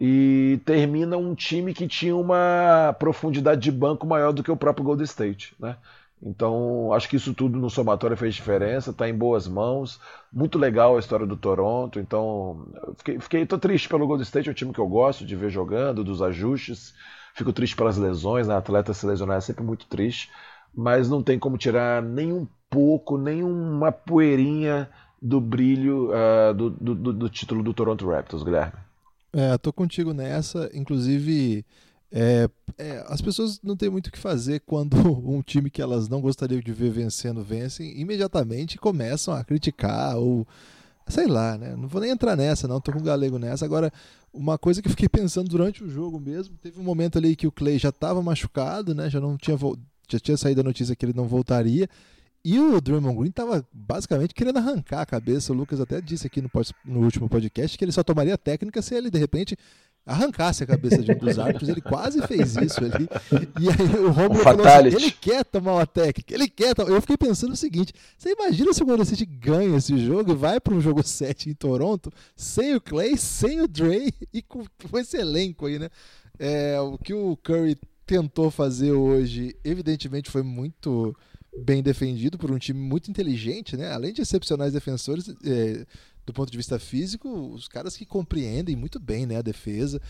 e 0.00 0.60
termina 0.64 1.16
um 1.16 1.34
time 1.34 1.72
que 1.72 1.86
tinha 1.86 2.16
uma 2.16 2.94
profundidade 2.98 3.60
de 3.60 3.70
banco 3.70 4.06
maior 4.06 4.32
do 4.32 4.42
que 4.42 4.50
o 4.50 4.56
próprio 4.56 4.84
Golden 4.84 5.04
State, 5.04 5.54
né? 5.58 5.76
Então, 6.24 6.90
acho 6.94 7.06
que 7.06 7.16
isso 7.16 7.34
tudo 7.34 7.58
no 7.58 7.68
somatório 7.68 8.16
fez 8.16 8.34
diferença, 8.34 8.90
está 8.90 9.06
em 9.06 9.14
boas 9.14 9.46
mãos. 9.46 10.00
Muito 10.32 10.58
legal 10.58 10.96
a 10.96 10.98
história 10.98 11.26
do 11.26 11.36
Toronto. 11.36 12.00
Então, 12.00 12.66
fiquei, 12.96 13.20
fiquei 13.20 13.46
tô 13.46 13.58
triste 13.58 13.90
pelo 13.90 14.06
Golden 14.06 14.22
State, 14.22 14.48
é 14.48 14.52
um 14.52 14.54
time 14.54 14.72
que 14.72 14.78
eu 14.78 14.88
gosto 14.88 15.26
de 15.26 15.36
ver 15.36 15.50
jogando, 15.50 16.02
dos 16.02 16.22
ajustes. 16.22 16.94
Fico 17.34 17.52
triste 17.52 17.76
pelas 17.76 17.98
lesões, 17.98 18.48
né? 18.48 18.56
Atleta 18.56 18.94
se 18.94 19.04
lesionar 19.04 19.36
é 19.36 19.40
sempre 19.42 19.62
muito 19.62 19.86
triste. 19.86 20.30
Mas 20.74 21.10
não 21.10 21.22
tem 21.22 21.38
como 21.38 21.58
tirar 21.58 22.02
nem 22.02 22.32
um 22.32 22.48
pouco, 22.70 23.18
nem 23.18 23.44
uma 23.44 23.92
poeirinha 23.92 24.88
do 25.20 25.40
brilho 25.40 26.10
uh, 26.10 26.54
do, 26.54 26.70
do, 26.70 27.12
do 27.12 27.28
título 27.28 27.62
do 27.62 27.74
Toronto 27.74 28.08
Raptors, 28.08 28.42
Guilherme. 28.42 28.78
É, 29.30 29.58
tô 29.58 29.72
contigo 29.72 30.14
nessa. 30.14 30.70
Inclusive, 30.72 31.66
é, 32.16 32.48
é, 32.78 33.04
as 33.08 33.20
pessoas 33.20 33.60
não 33.60 33.76
têm 33.76 33.90
muito 33.90 34.06
o 34.06 34.12
que 34.12 34.18
fazer 34.18 34.60
quando 34.60 34.96
um 35.28 35.42
time 35.42 35.68
que 35.68 35.82
elas 35.82 36.08
não 36.08 36.20
gostariam 36.20 36.60
de 36.60 36.72
ver 36.72 36.90
vencendo 36.90 37.42
vence, 37.42 37.82
imediatamente 37.82 38.78
começam 38.78 39.34
a 39.34 39.42
criticar 39.42 40.16
ou 40.16 40.46
sei 41.08 41.26
lá, 41.26 41.58
né? 41.58 41.74
Não 41.76 41.88
vou 41.88 42.00
nem 42.00 42.10
entrar 42.10 42.36
nessa, 42.36 42.68
não, 42.68 42.80
tô 42.80 42.92
com 42.92 43.00
o 43.00 43.02
galego 43.02 43.36
nessa. 43.36 43.64
Agora, 43.64 43.92
uma 44.32 44.56
coisa 44.56 44.80
que 44.80 44.86
eu 44.86 44.90
fiquei 44.90 45.08
pensando 45.08 45.48
durante 45.48 45.82
o 45.82 45.88
jogo 45.88 46.20
mesmo, 46.20 46.56
teve 46.62 46.78
um 46.80 46.84
momento 46.84 47.18
ali 47.18 47.34
que 47.34 47.48
o 47.48 47.52
Clay 47.52 47.78
já 47.78 47.88
estava 47.88 48.22
machucado, 48.22 48.94
né? 48.94 49.10
Já 49.10 49.20
não 49.20 49.36
tinha 49.36 49.58
já 50.08 50.20
tinha 50.20 50.36
saído 50.36 50.60
a 50.60 50.64
notícia 50.64 50.94
que 50.94 51.04
ele 51.04 51.12
não 51.14 51.26
voltaria. 51.26 51.88
E 52.44 52.58
o 52.60 52.80
Draymond 52.80 53.16
Green 53.16 53.30
estava 53.30 53.66
basicamente 53.72 54.34
querendo 54.34 54.58
arrancar 54.58 55.00
a 55.00 55.06
cabeça. 55.06 55.52
O 55.52 55.56
Lucas 55.56 55.80
até 55.80 56.00
disse 56.00 56.26
aqui 56.26 56.42
no, 56.42 56.50
no, 56.84 57.00
último 57.00 57.28
podcast 57.28 57.76
que 57.76 57.84
ele 57.84 57.92
só 57.92 58.02
tomaria 58.02 58.36
técnica 58.36 58.82
se 58.82 58.94
ele, 58.94 59.10
de 59.10 59.18
repente, 59.18 59.56
arrancasse 60.06 60.62
a 60.62 60.66
cabeça 60.66 61.02
de 61.02 61.12
um 61.12 61.18
dos 61.18 61.38
árbitros. 61.38 61.68
Ele 61.68 61.80
quase 61.80 62.20
fez 62.26 62.56
isso 62.56 62.80
ali. 62.80 63.08
E 63.60 63.68
aí 63.68 64.00
o 64.00 64.10
Romulo 64.10 64.42
falou 64.42 64.66
assim, 64.66 64.88
ele 64.88 65.10
quer 65.10 65.44
tomar 65.44 65.74
uma 65.74 65.86
técnica, 65.86 66.34
ele 66.34 66.48
quer 66.48 66.74
Eu 66.86 67.00
fiquei 67.00 67.16
pensando 67.16 67.52
o 67.52 67.56
seguinte, 67.56 67.92
você 68.16 68.32
imagina 68.32 68.72
se 68.72 68.82
o 68.82 68.86
Golden 68.86 69.04
State 69.04 69.24
ganha 69.24 69.76
esse 69.76 69.96
jogo 69.98 70.32
e 70.32 70.36
vai 70.36 70.60
para 70.60 70.74
um 70.74 70.80
jogo 70.80 71.02
7 71.02 71.50
em 71.50 71.54
Toronto, 71.54 72.12
sem 72.36 72.74
o 72.74 72.80
Clay, 72.80 73.16
sem 73.16 73.60
o 73.60 73.68
Dre 73.68 74.12
e 74.32 74.42
com, 74.42 74.64
com 74.90 74.98
esse 74.98 75.16
elenco 75.16 75.66
aí, 75.66 75.78
né? 75.78 75.88
É, 76.38 76.78
o 76.80 76.98
que 76.98 77.14
o 77.14 77.36
Curry 77.36 77.78
tentou 78.06 78.50
fazer 78.50 78.92
hoje, 78.92 79.56
evidentemente, 79.64 80.30
foi 80.30 80.42
muito 80.42 81.16
bem 81.56 81.82
defendido 81.82 82.36
por 82.36 82.50
um 82.50 82.58
time 82.58 82.80
muito 82.80 83.10
inteligente, 83.10 83.76
né? 83.76 83.92
Além 83.92 84.12
de 84.12 84.22
excepcionais 84.22 84.72
defensores, 84.72 85.28
é, 85.44 85.86
do 86.26 86.32
ponto 86.32 86.50
de 86.50 86.56
vista 86.56 86.78
físico, 86.78 87.28
os 87.28 87.68
caras 87.68 87.96
que 87.96 88.06
compreendem 88.06 88.76
muito 88.76 88.98
bem, 88.98 89.26
né, 89.26 89.36
a 89.36 89.42
defesa. 89.42 90.00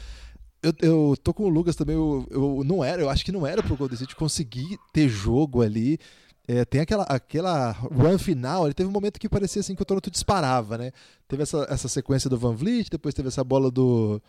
Eu, 0.62 0.72
eu 0.80 1.16
tô 1.22 1.34
com 1.34 1.44
o 1.44 1.48
Lucas 1.48 1.76
também, 1.76 1.94
eu, 1.94 2.26
eu 2.30 2.62
não 2.64 2.82
era, 2.82 3.02
eu 3.02 3.10
acho 3.10 3.24
que 3.24 3.32
não 3.32 3.46
era 3.46 3.62
pro 3.62 3.76
Golden 3.76 3.94
State 3.94 4.16
conseguir 4.16 4.78
ter 4.92 5.08
jogo 5.08 5.62
ali. 5.62 5.98
É, 6.46 6.64
tem 6.64 6.80
aquela, 6.80 7.04
aquela 7.04 7.72
run 7.72 8.18
final, 8.18 8.66
ele 8.66 8.74
teve 8.74 8.88
um 8.88 8.92
momento 8.92 9.18
que 9.18 9.28
parecia 9.28 9.60
assim 9.60 9.74
que 9.74 9.82
o 9.82 9.84
Toronto 9.84 10.10
disparava, 10.10 10.76
né? 10.76 10.92
Teve 11.26 11.42
essa, 11.42 11.66
essa 11.70 11.88
sequência 11.88 12.28
do 12.28 12.38
Van 12.38 12.54
Vliet, 12.54 12.90
depois 12.90 13.14
teve 13.14 13.28
essa 13.28 13.42
bola 13.42 13.70
do, 13.70 14.20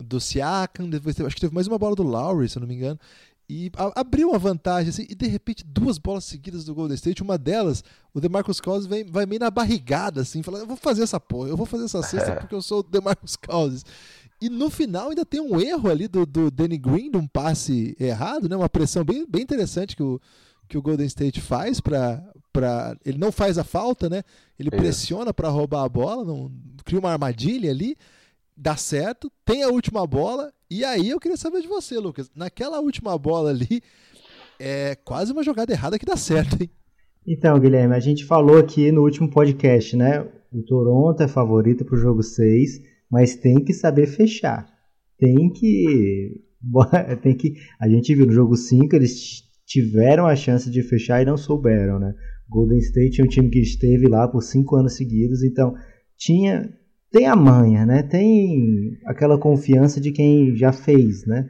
do 0.00 0.20
Siakam, 0.20 0.90
depois 0.90 1.14
teve, 1.14 1.26
acho 1.26 1.36
que 1.36 1.40
teve 1.40 1.54
mais 1.54 1.68
uma 1.68 1.78
bola 1.78 1.94
do 1.94 2.02
Lowry, 2.02 2.48
se 2.48 2.58
eu 2.58 2.60
não 2.60 2.68
me 2.68 2.74
engano 2.74 2.98
e 3.48 3.70
abriu 3.94 4.30
uma 4.30 4.38
vantagem, 4.38 4.88
assim, 4.88 5.06
e 5.08 5.14
de 5.14 5.26
repente 5.26 5.64
duas 5.64 5.98
bolas 5.98 6.24
seguidas 6.24 6.64
do 6.64 6.74
Golden 6.74 6.94
State, 6.94 7.22
uma 7.22 7.36
delas, 7.36 7.84
o 8.14 8.20
DeMarcus 8.20 8.60
Cousins 8.60 8.86
vem, 8.86 9.04
vai 9.04 9.26
meio 9.26 9.40
na 9.40 9.50
barrigada, 9.50 10.22
assim, 10.22 10.42
falando, 10.42 10.62
eu 10.62 10.66
vou 10.66 10.76
fazer 10.76 11.02
essa 11.02 11.20
porra, 11.20 11.50
eu 11.50 11.56
vou 11.56 11.66
fazer 11.66 11.84
essa 11.84 12.02
cesta 12.02 12.36
porque 12.40 12.54
eu 12.54 12.62
sou 12.62 12.80
o 12.80 12.82
DeMarcus 12.82 13.36
Cousins. 13.36 13.84
E 14.40 14.48
no 14.48 14.70
final 14.70 15.10
ainda 15.10 15.24
tem 15.24 15.40
um 15.40 15.60
erro 15.60 15.90
ali 15.90 16.08
do, 16.08 16.24
do 16.24 16.50
Danny 16.50 16.78
Green, 16.78 17.10
de 17.10 17.18
um 17.18 17.26
passe 17.26 17.94
errado, 18.00 18.48
né, 18.48 18.56
uma 18.56 18.68
pressão 18.68 19.04
bem, 19.04 19.26
bem 19.28 19.42
interessante 19.42 19.94
que 19.94 20.02
o, 20.02 20.20
que 20.66 20.78
o 20.78 20.82
Golden 20.82 21.06
State 21.06 21.40
faz 21.40 21.80
para 21.80 22.22
para 22.52 22.96
ele 23.04 23.18
não 23.18 23.32
faz 23.32 23.58
a 23.58 23.64
falta, 23.64 24.08
né? 24.08 24.22
Ele 24.56 24.68
é. 24.72 24.76
pressiona 24.76 25.34
para 25.34 25.48
roubar 25.48 25.82
a 25.82 25.88
bola, 25.88 26.24
não 26.24 26.52
cria 26.84 27.00
uma 27.00 27.10
armadilha 27.10 27.68
ali, 27.68 27.96
dá 28.56 28.76
certo, 28.76 29.30
tem 29.44 29.62
a 29.62 29.68
última 29.68 30.06
bola 30.06 30.52
e 30.70 30.84
aí 30.84 31.10
eu 31.10 31.20
queria 31.20 31.36
saber 31.36 31.60
de 31.60 31.68
você, 31.68 31.98
Lucas. 31.98 32.30
Naquela 32.34 32.80
última 32.80 33.16
bola 33.18 33.50
ali, 33.50 33.80
é 34.58 34.94
quase 34.94 35.32
uma 35.32 35.42
jogada 35.42 35.72
errada 35.72 35.98
que 35.98 36.06
dá 36.06 36.16
certo, 36.16 36.60
hein? 36.60 36.70
Então, 37.26 37.58
Guilherme, 37.58 37.94
a 37.94 38.00
gente 38.00 38.24
falou 38.24 38.58
aqui 38.58 38.92
no 38.92 39.02
último 39.02 39.30
podcast, 39.30 39.96
né? 39.96 40.20
O 40.52 40.62
Toronto 40.62 41.22
é 41.22 41.28
favorito 41.28 41.84
para 41.84 41.94
o 41.94 42.00
jogo 42.00 42.22
6, 42.22 42.80
mas 43.10 43.34
tem 43.36 43.56
que 43.64 43.72
saber 43.72 44.06
fechar. 44.06 44.66
Tem 45.18 45.50
que. 45.50 46.42
Tem 47.22 47.36
que. 47.36 47.54
A 47.80 47.88
gente 47.88 48.14
viu 48.14 48.26
no 48.26 48.32
jogo 48.32 48.56
5, 48.56 48.94
eles 48.96 49.42
tiveram 49.66 50.26
a 50.26 50.36
chance 50.36 50.70
de 50.70 50.82
fechar 50.82 51.22
e 51.22 51.24
não 51.24 51.36
souberam, 51.36 51.98
né? 51.98 52.14
Golden 52.48 52.78
State 52.78 53.20
é 53.20 53.24
um 53.24 53.28
time 53.28 53.48
que 53.48 53.60
esteve 53.60 54.06
lá 54.06 54.28
por 54.28 54.42
cinco 54.42 54.76
anos 54.76 54.96
seguidos, 54.96 55.42
então 55.42 55.74
tinha 56.16 56.70
tem 57.14 57.28
a 57.28 57.36
manha, 57.36 57.86
né? 57.86 58.02
Tem 58.02 58.98
aquela 59.06 59.38
confiança 59.38 60.00
de 60.00 60.10
quem 60.10 60.56
já 60.56 60.72
fez, 60.72 61.24
né? 61.24 61.48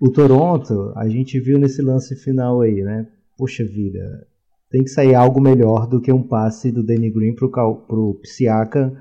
O 0.00 0.10
Toronto, 0.10 0.92
a 0.96 1.08
gente 1.08 1.38
viu 1.38 1.60
nesse 1.60 1.80
lance 1.80 2.16
final 2.16 2.60
aí, 2.60 2.82
né? 2.82 3.06
Poxa 3.38 3.64
vida, 3.64 4.26
tem 4.68 4.82
que 4.82 4.90
sair 4.90 5.14
algo 5.14 5.40
melhor 5.40 5.86
do 5.86 6.00
que 6.00 6.12
um 6.12 6.26
passe 6.26 6.72
do 6.72 6.82
Danny 6.82 7.08
Green 7.08 7.36
pro, 7.36 7.48
pro 7.48 8.18
Psiaka 8.20 8.92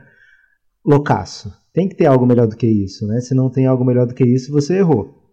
loucaço. 0.86 1.52
Tem 1.74 1.90
que 1.90 1.96
ter 1.96 2.06
algo 2.06 2.24
melhor 2.24 2.48
do 2.48 2.56
que 2.56 2.68
isso, 2.68 3.08
né? 3.08 3.20
Se 3.20 3.34
não 3.34 3.50
tem 3.50 3.66
algo 3.66 3.84
melhor 3.84 4.06
do 4.06 4.14
que 4.14 4.24
isso, 4.24 4.52
você 4.52 4.78
errou. 4.78 5.24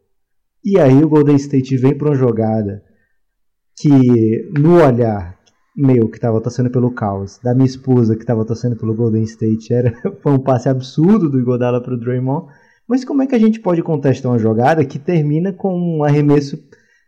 E 0.64 0.80
aí 0.80 1.04
o 1.04 1.08
Golden 1.08 1.36
State 1.36 1.76
vem 1.76 1.96
para 1.96 2.08
uma 2.08 2.14
jogada 2.14 2.82
que 3.78 4.50
no 4.58 4.82
olhar 4.82 5.38
meu 5.76 6.08
que 6.08 6.16
estava 6.16 6.40
torcendo 6.40 6.70
pelo 6.70 6.90
caos, 6.90 7.38
da 7.42 7.54
minha 7.54 7.66
esposa 7.66 8.14
que 8.14 8.22
estava 8.22 8.44
torcendo 8.44 8.76
pelo 8.76 8.94
Golden 8.94 9.22
State, 9.22 9.72
era 9.72 9.92
foi 10.22 10.32
um 10.32 10.38
passe 10.38 10.68
absurdo 10.68 11.30
do 11.30 11.38
Iguodala 11.38 11.82
para 11.82 11.94
o 11.94 11.98
Draymond. 11.98 12.46
Mas 12.86 13.04
como 13.04 13.22
é 13.22 13.26
que 13.26 13.34
a 13.34 13.38
gente 13.38 13.60
pode 13.60 13.82
contestar 13.82 14.30
uma 14.30 14.38
jogada 14.38 14.84
que 14.84 14.98
termina 14.98 15.52
com 15.52 15.74
um 15.74 16.04
arremesso 16.04 16.58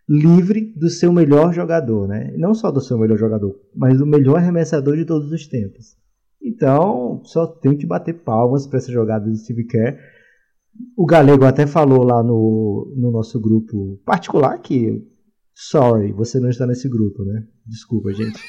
livre 0.08 0.72
do 0.76 0.88
seu 0.88 1.12
melhor 1.12 1.52
jogador, 1.52 2.06
né? 2.06 2.32
Não 2.36 2.54
só 2.54 2.70
do 2.70 2.80
seu 2.80 2.98
melhor 2.98 3.18
jogador, 3.18 3.54
mas 3.74 3.98
do 3.98 4.06
melhor 4.06 4.36
arremessador 4.36 4.96
de 4.96 5.04
todos 5.04 5.30
os 5.30 5.46
tempos. 5.46 5.96
Então, 6.42 7.22
só 7.24 7.46
tenho 7.46 7.76
que 7.76 7.86
bater 7.86 8.12
palmas 8.14 8.66
para 8.66 8.78
essa 8.78 8.92
jogada 8.92 9.24
do 9.24 9.36
Steve 9.36 9.64
Kerr. 9.64 9.98
O 10.96 11.06
Galego 11.06 11.44
até 11.44 11.66
falou 11.66 12.02
lá 12.02 12.22
no, 12.22 12.92
no 12.96 13.10
nosso 13.10 13.40
grupo 13.40 13.98
particular 14.04 14.58
que 14.58 15.02
Sorry, 15.56 16.10
você 16.12 16.40
não 16.40 16.50
está 16.50 16.66
nesse 16.66 16.88
grupo, 16.88 17.24
né? 17.24 17.44
Desculpa, 17.64 18.12
gente. 18.12 18.40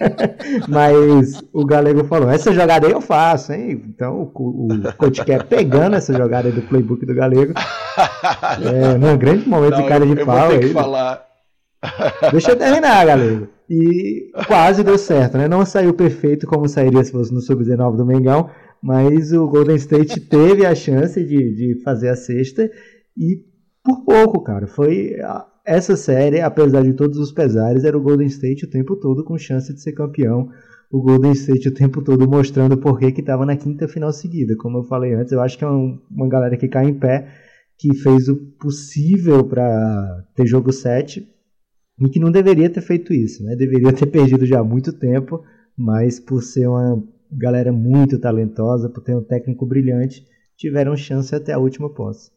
Mas 0.66 1.42
o 1.52 1.64
Galego 1.66 2.04
falou: 2.04 2.30
essa 2.30 2.54
jogada 2.54 2.86
aí 2.86 2.92
eu 2.92 3.02
faço, 3.02 3.52
hein? 3.52 3.82
Então 3.86 4.32
o, 4.34 4.72
o 4.72 4.92
coach 4.94 5.22
quer 5.26 5.44
pegando 5.44 5.96
essa 5.96 6.14
jogada 6.14 6.48
aí 6.48 6.54
do 6.54 6.62
playbook 6.62 7.04
do 7.04 7.14
Galego. 7.14 7.52
É, 7.98 8.94
um 8.94 9.18
grande 9.18 9.48
momento 9.48 9.72
não, 9.72 9.82
de 9.82 9.88
cara 9.88 10.06
de 10.06 10.16
eu 10.16 10.24
pau. 10.24 10.50
Ter 10.50 10.60
que 10.60 10.68
falar. 10.68 11.26
Deixa 12.30 12.52
eu 12.52 12.56
terminar, 12.56 13.04
Galego. 13.04 13.48
E 13.68 14.30
quase 14.46 14.84
deu 14.84 14.96
certo, 14.96 15.36
né? 15.36 15.48
Não 15.48 15.66
saiu 15.66 15.92
perfeito 15.92 16.46
como 16.46 16.68
sairia 16.68 17.02
se 17.02 17.10
fosse 17.10 17.34
no 17.34 17.40
Sub-19 17.40 17.96
do 17.96 18.06
Mengão, 18.06 18.48
mas 18.80 19.32
o 19.32 19.48
Golden 19.48 19.74
State 19.74 20.20
teve 20.20 20.64
a 20.64 20.76
chance 20.76 21.22
de, 21.24 21.54
de 21.54 21.82
fazer 21.82 22.08
a 22.08 22.16
sexta 22.16 22.70
e 23.16 23.42
por 23.84 24.04
pouco, 24.04 24.42
cara. 24.44 24.68
Foi 24.68 25.16
essa 25.68 25.96
série, 25.96 26.40
apesar 26.40 26.82
de 26.82 26.94
todos 26.94 27.18
os 27.18 27.30
pesares, 27.30 27.84
era 27.84 27.96
o 27.96 28.00
Golden 28.00 28.26
State 28.26 28.64
o 28.64 28.70
tempo 28.70 28.96
todo 28.96 29.22
com 29.22 29.36
chance 29.36 29.72
de 29.72 29.82
ser 29.82 29.92
campeão. 29.92 30.48
O 30.90 31.02
Golden 31.02 31.32
State 31.32 31.68
o 31.68 31.74
tempo 31.74 32.02
todo 32.02 32.26
mostrando 32.26 32.78
por 32.78 32.98
que 32.98 33.20
estava 33.20 33.44
na 33.44 33.54
quinta 33.54 33.86
final 33.86 34.10
seguida. 34.10 34.56
Como 34.56 34.78
eu 34.78 34.84
falei 34.84 35.12
antes, 35.12 35.30
eu 35.30 35.42
acho 35.42 35.58
que 35.58 35.64
é 35.64 35.68
um, 35.68 36.00
uma 36.10 36.26
galera 36.26 36.56
que 36.56 36.68
cai 36.68 36.86
em 36.86 36.94
pé, 36.94 37.28
que 37.76 37.94
fez 37.94 38.28
o 38.28 38.36
possível 38.58 39.44
para 39.44 40.24
ter 40.34 40.46
jogo 40.46 40.72
7 40.72 41.28
e 42.00 42.08
que 42.08 42.18
não 42.18 42.32
deveria 42.32 42.70
ter 42.70 42.80
feito 42.80 43.12
isso, 43.12 43.44
né? 43.44 43.54
Deveria 43.54 43.92
ter 43.92 44.06
perdido 44.10 44.46
já 44.46 44.60
há 44.60 44.64
muito 44.64 44.90
tempo, 44.90 45.44
mas 45.76 46.18
por 46.18 46.42
ser 46.42 46.66
uma 46.66 47.04
galera 47.30 47.70
muito 47.70 48.18
talentosa, 48.18 48.88
por 48.88 49.02
ter 49.02 49.14
um 49.14 49.22
técnico 49.22 49.66
brilhante, 49.66 50.24
tiveram 50.56 50.96
chance 50.96 51.34
até 51.34 51.52
a 51.52 51.58
última 51.58 51.92
posse. 51.92 52.30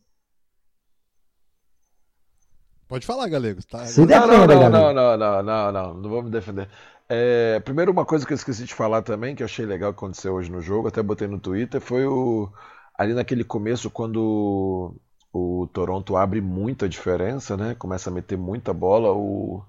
Pode 2.92 3.06
falar, 3.06 3.30
Galego. 3.30 3.64
Tá... 3.64 3.86
Se 3.86 4.02
Não, 4.02 4.28
não, 4.28 4.46
defenda, 4.46 4.70
não, 4.70 4.70
Galego. 4.70 4.70
não, 4.70 4.94
não, 4.94 5.18
não, 5.18 5.44
não, 5.44 5.72
não, 5.72 5.94
não 5.94 6.10
vou 6.10 6.22
me 6.22 6.30
defender. 6.30 6.68
É, 7.08 7.58
primeiro, 7.62 7.90
uma 7.90 8.04
coisa 8.04 8.26
que 8.26 8.34
eu 8.34 8.36
esqueci 8.36 8.66
de 8.66 8.74
falar 8.74 9.02
também, 9.02 9.34
que 9.34 9.42
eu 9.42 9.46
achei 9.46 9.66
legal 9.66 9.94
que 9.94 9.98
aconteceu 9.98 10.34
hoje 10.34 10.52
no 10.52 10.62
jogo, 10.62 10.90
até 10.90 11.02
botei 11.02 11.26
no 11.26 11.40
Twitter, 11.40 11.80
foi 11.80 12.06
o 12.06 12.50
ali 12.98 13.14
naquele 13.14 13.46
começo, 13.46 13.90
quando 13.90 14.94
o 15.32 15.70
Toronto 15.72 16.18
abre 16.18 16.42
muita 16.42 16.90
diferença, 16.90 17.56
né? 17.56 17.76
Começa 17.76 18.10
a 18.10 18.14
meter 18.14 18.38
muita 18.38 18.74
bola, 18.74 19.14
o, 19.14 19.64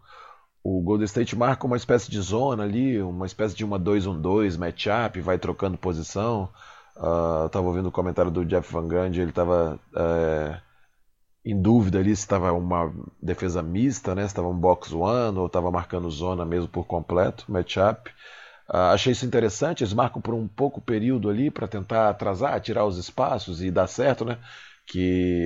o 0.64 0.80
Golden 0.82 1.04
State 1.04 1.36
marca 1.36 1.64
uma 1.64 1.76
espécie 1.76 2.10
de 2.10 2.20
zona 2.20 2.64
ali, 2.64 3.00
uma 3.00 3.26
espécie 3.26 3.54
de 3.54 3.64
uma 3.64 3.78
2-1-2, 3.78 4.58
matchup, 4.58 5.20
vai 5.20 5.38
trocando 5.38 5.78
posição. 5.78 6.48
Ah, 6.96 7.42
eu 7.44 7.48
tava 7.50 7.68
ouvindo 7.68 7.88
o 7.88 7.92
comentário 7.92 8.32
do 8.32 8.44
Jeff 8.44 8.72
Van 8.72 8.88
Gundy, 8.88 9.20
ele 9.20 9.30
tava 9.32 9.78
é, 9.94 10.60
em 11.44 11.60
dúvida 11.60 11.98
ali 11.98 12.14
se 12.14 12.22
estava 12.22 12.52
uma 12.52 12.92
defesa 13.20 13.62
mista, 13.62 14.14
né? 14.14 14.24
Estava 14.24 14.48
um 14.48 14.56
box 14.58 14.92
one 14.92 15.38
ou 15.38 15.46
estava 15.46 15.70
marcando 15.70 16.08
zona 16.10 16.44
mesmo 16.44 16.68
por 16.68 16.86
completo, 16.86 17.44
matchup. 17.50 18.10
Ah, 18.68 18.92
achei 18.92 19.12
isso 19.12 19.26
interessante, 19.26 19.82
eles 19.82 19.92
marcam 19.92 20.22
por 20.22 20.34
um 20.34 20.46
pouco 20.48 20.80
período 20.80 21.28
ali 21.28 21.50
para 21.50 21.68
tentar 21.68 22.08
atrasar, 22.10 22.60
tirar 22.60 22.86
os 22.86 22.96
espaços 22.96 23.62
e 23.62 23.70
dar 23.70 23.86
certo, 23.86 24.24
né? 24.24 24.38
Que 24.86 24.98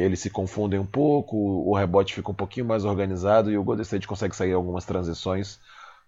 eles 0.04 0.20
se 0.20 0.30
confundem 0.30 0.78
um 0.78 0.86
pouco, 0.86 1.36
o 1.36 1.74
rebote 1.74 2.14
fica 2.14 2.30
um 2.30 2.34
pouquinho 2.34 2.66
mais 2.66 2.84
organizado 2.84 3.50
e 3.50 3.58
o 3.58 3.64
Golden 3.64 3.82
State 3.82 4.06
consegue 4.06 4.36
sair 4.36 4.52
algumas 4.52 4.84
transições, 4.84 5.58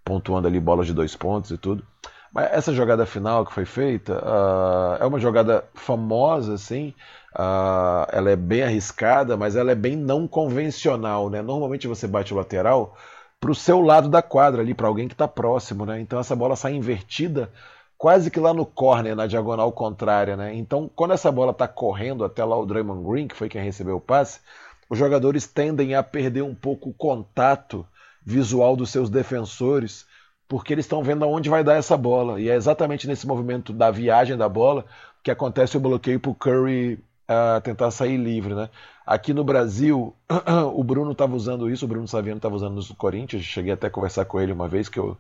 pontuando 0.05 0.49
ali 0.49 0.61
bolas 0.61 0.87
de 0.87 0.95
dois 0.95 1.17
pontos 1.17 1.51
e 1.51 1.59
tudo. 1.59 1.85
Mas 2.33 2.53
essa 2.53 2.73
jogada 2.73 3.07
final 3.07 3.45
que 3.47 3.53
foi 3.53 3.65
feita 3.65 4.21
ah, 4.25 4.99
é 5.01 5.07
uma 5.07 5.19
jogada 5.19 5.65
famosa, 5.75 6.55
assim. 6.55 6.95
ah, 7.35 8.07
ela 8.13 8.31
é 8.31 8.37
bem 8.37 8.63
arriscada, 8.63 9.37
mas 9.37 9.57
ela 9.57 9.73
é 9.73 9.75
bem 9.75 9.97
não 9.97 10.27
convencional, 10.29 11.31
né? 11.31 11.43
Normalmente 11.43 11.87
você 11.87 12.07
bate 12.07 12.33
o 12.35 12.37
lateral 12.37 12.97
para 13.41 13.51
o 13.51 13.55
seu 13.55 13.81
lado 13.81 14.09
da 14.09 14.21
quadra 14.23 14.61
ali, 14.63 14.75
para 14.75 14.89
alguém 14.89 15.09
que 15.09 15.15
está 15.15 15.29
próximo, 15.29 15.87
né? 15.87 16.01
Então 16.01 16.19
essa 16.19 16.35
bola 16.37 16.57
sai 16.57 16.75
invertida 16.75 17.51
quase 17.97 18.31
que 18.31 18.39
lá 18.41 18.55
no 18.55 18.65
corner, 18.67 19.15
na 19.17 19.27
diagonal 19.27 19.73
contrária, 19.73 20.37
né? 20.37 20.55
Então 20.55 20.91
quando 20.95 21.15
essa 21.15 21.31
bola 21.33 21.53
está 21.53 21.69
correndo 21.69 22.25
até 22.25 22.45
lá 22.45 22.57
o 22.59 22.67
Draymond 22.67 23.05
Green, 23.09 23.29
que 23.29 23.37
foi 23.37 23.49
quem 23.49 23.63
recebeu 23.63 23.97
o 23.97 24.01
passe, 24.01 24.41
os 24.89 24.99
jogadores 24.99 25.47
tendem 25.47 25.95
a 25.95 26.03
perder 26.03 26.43
um 26.43 26.55
pouco 26.55 26.91
o 26.91 26.95
contato 26.95 27.87
visual 28.25 28.77
dos 28.77 28.91
seus 28.91 29.09
defensores, 29.11 30.07
porque 30.49 30.73
eles 30.73 30.85
estão 30.87 31.03
vendo 31.03 31.25
aonde 31.25 31.51
vai 31.51 31.63
dar 31.63 31.75
essa 31.77 31.97
bola. 31.97 32.41
E 32.41 32.49
é 32.49 32.55
exatamente 32.55 33.07
nesse 33.07 33.27
movimento 33.27 33.73
da 33.73 33.91
viagem 33.91 34.37
da 34.37 34.49
bola 34.49 34.85
que 35.23 35.31
acontece 35.31 35.77
o 35.77 35.81
bloqueio 35.81 36.19
para 36.21 36.31
o 36.31 36.35
Curry 36.35 37.05
ah, 37.29 37.61
tentar 37.63 37.91
sair 37.91 38.17
livre, 38.17 38.55
né? 38.55 38.71
Aqui 39.07 39.33
no 39.35 39.45
Brasil, 39.45 40.15
o 40.75 40.83
Bruno 40.85 41.13
estava 41.13 41.35
usando 41.37 41.71
isso, 41.71 41.85
o 41.85 41.89
Bruno 41.89 42.09
Saviano 42.09 42.39
estava 42.39 42.55
usando 42.55 42.81
isso 42.81 42.91
no 42.93 42.97
Corinthians. 42.97 43.43
Cheguei 43.45 43.73
até 43.73 43.87
a 43.89 43.91
conversar 43.91 44.25
com 44.25 44.41
ele 44.41 44.53
uma 44.53 44.69
vez 44.69 44.89
que 44.89 44.99
eu, 44.99 45.17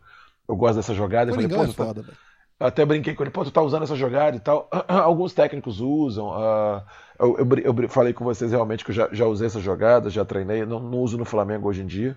eu 0.49 0.57
gosto 0.57 0.77
dessa 0.77 0.95
jogada. 0.95 1.33
Falei, 1.33 1.47
é 1.47 1.49
tá- 1.49 1.69
foda, 1.69 2.03
velho. 2.03 2.19
eu 2.61 2.67
até 2.67 2.85
brinquei 2.85 3.15
com 3.15 3.23
ele, 3.23 3.31
pô, 3.31 3.45
tu 3.45 3.51
tá 3.51 3.63
usando 3.63 3.83
essa 3.85 3.97
jogada 3.97 4.37
e 4.37 4.41
tal. 4.41 4.69
Alguns 4.89 5.33
técnicos 5.35 5.81
usam. 5.81 6.33
ah, 6.33 6.85
eu, 7.19 7.37
eu 7.39 7.75
eu 7.83 7.89
falei 7.89 8.13
com 8.13 8.25
vocês 8.25 8.51
realmente 8.51 8.85
que 8.85 8.91
eu 8.91 8.95
já, 8.95 9.09
já 9.13 9.27
usei 9.27 9.47
essa 9.47 9.61
jogada, 9.61 10.09
já 10.11 10.25
treinei. 10.25 10.65
Não, 10.65 10.81
não 10.81 10.99
uso 10.99 11.19
no 11.19 11.25
Flamengo 11.25 11.69
hoje 11.69 11.83
em 11.83 11.87
dia. 11.87 12.17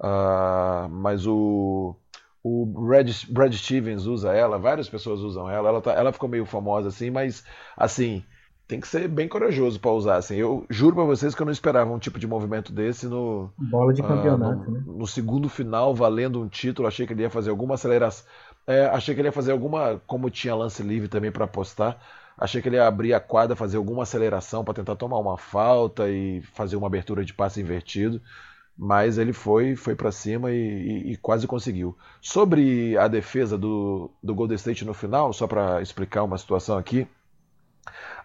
ah, 0.00 0.88
mas 0.90 1.26
o, 1.26 1.96
o 2.42 2.66
Brad, 2.66 3.10
Brad 3.30 3.54
Stevens 3.54 4.06
usa 4.06 4.32
ela, 4.32 4.58
várias 4.58 4.88
pessoas 4.88 5.20
usam 5.20 5.48
ela. 5.48 5.68
Ela, 5.68 5.80
tá- 5.80 5.92
ela 5.92 6.12
ficou 6.12 6.28
meio 6.28 6.44
famosa 6.44 6.88
assim, 6.88 7.10
mas 7.10 7.44
assim. 7.76 8.24
Tem 8.68 8.80
que 8.80 8.88
ser 8.88 9.06
bem 9.06 9.28
corajoso 9.28 9.78
para 9.78 9.90
usar. 9.90 10.16
Assim. 10.16 10.36
Eu 10.36 10.64
juro 10.70 10.94
para 10.94 11.04
vocês 11.04 11.34
que 11.34 11.42
eu 11.42 11.44
não 11.44 11.52
esperava 11.52 11.92
um 11.92 11.98
tipo 11.98 12.18
de 12.18 12.26
movimento 12.26 12.72
desse 12.72 13.06
no, 13.06 13.52
Bola 13.58 13.92
de 13.92 14.00
ah, 14.00 14.06
campeonato, 14.06 14.70
no, 14.70 14.78
né? 14.78 14.84
no 14.86 15.06
segundo 15.06 15.48
final, 15.48 15.94
valendo 15.94 16.40
um 16.40 16.48
título, 16.48 16.88
achei 16.88 17.06
que 17.06 17.12
ele 17.12 17.22
ia 17.22 17.28
fazer 17.28 17.50
alguma 17.50 17.74
aceleração. 17.74 18.24
É, 18.66 18.86
achei 18.86 19.14
que 19.14 19.20
ele 19.20 19.28
ia 19.28 19.32
fazer 19.32 19.52
alguma. 19.52 20.00
Como 20.06 20.30
tinha 20.30 20.54
lance 20.54 20.82
livre 20.82 21.08
também 21.08 21.30
para 21.30 21.44
apostar, 21.44 21.98
achei 22.38 22.62
que 22.62 22.68
ele 22.68 22.76
ia 22.76 22.86
abrir 22.86 23.12
a 23.12 23.20
quadra, 23.20 23.54
fazer 23.56 23.76
alguma 23.76 24.04
aceleração 24.04 24.64
para 24.64 24.74
tentar 24.74 24.96
tomar 24.96 25.18
uma 25.18 25.36
falta 25.36 26.08
e 26.08 26.40
fazer 26.54 26.76
uma 26.76 26.86
abertura 26.86 27.24
de 27.24 27.34
passe 27.34 27.60
invertido. 27.60 28.22
Mas 28.76 29.18
ele 29.18 29.32
foi, 29.32 29.76
foi 29.76 29.94
para 29.94 30.10
cima 30.12 30.50
e, 30.50 30.56
e- 31.10 31.12
e 31.12 31.16
quase 31.16 31.46
conseguiu. 31.46 31.96
Sobre 32.20 32.96
a 32.96 33.06
defesa 33.08 33.56
do, 33.58 34.10
do 34.22 34.34
Golden 34.34 34.56
State 34.56 34.84
no 34.84 34.94
final, 34.94 35.32
só 35.32 35.46
para 35.46 35.82
explicar 35.82 36.22
uma 36.24 36.38
situação 36.38 36.76
aqui, 36.78 37.06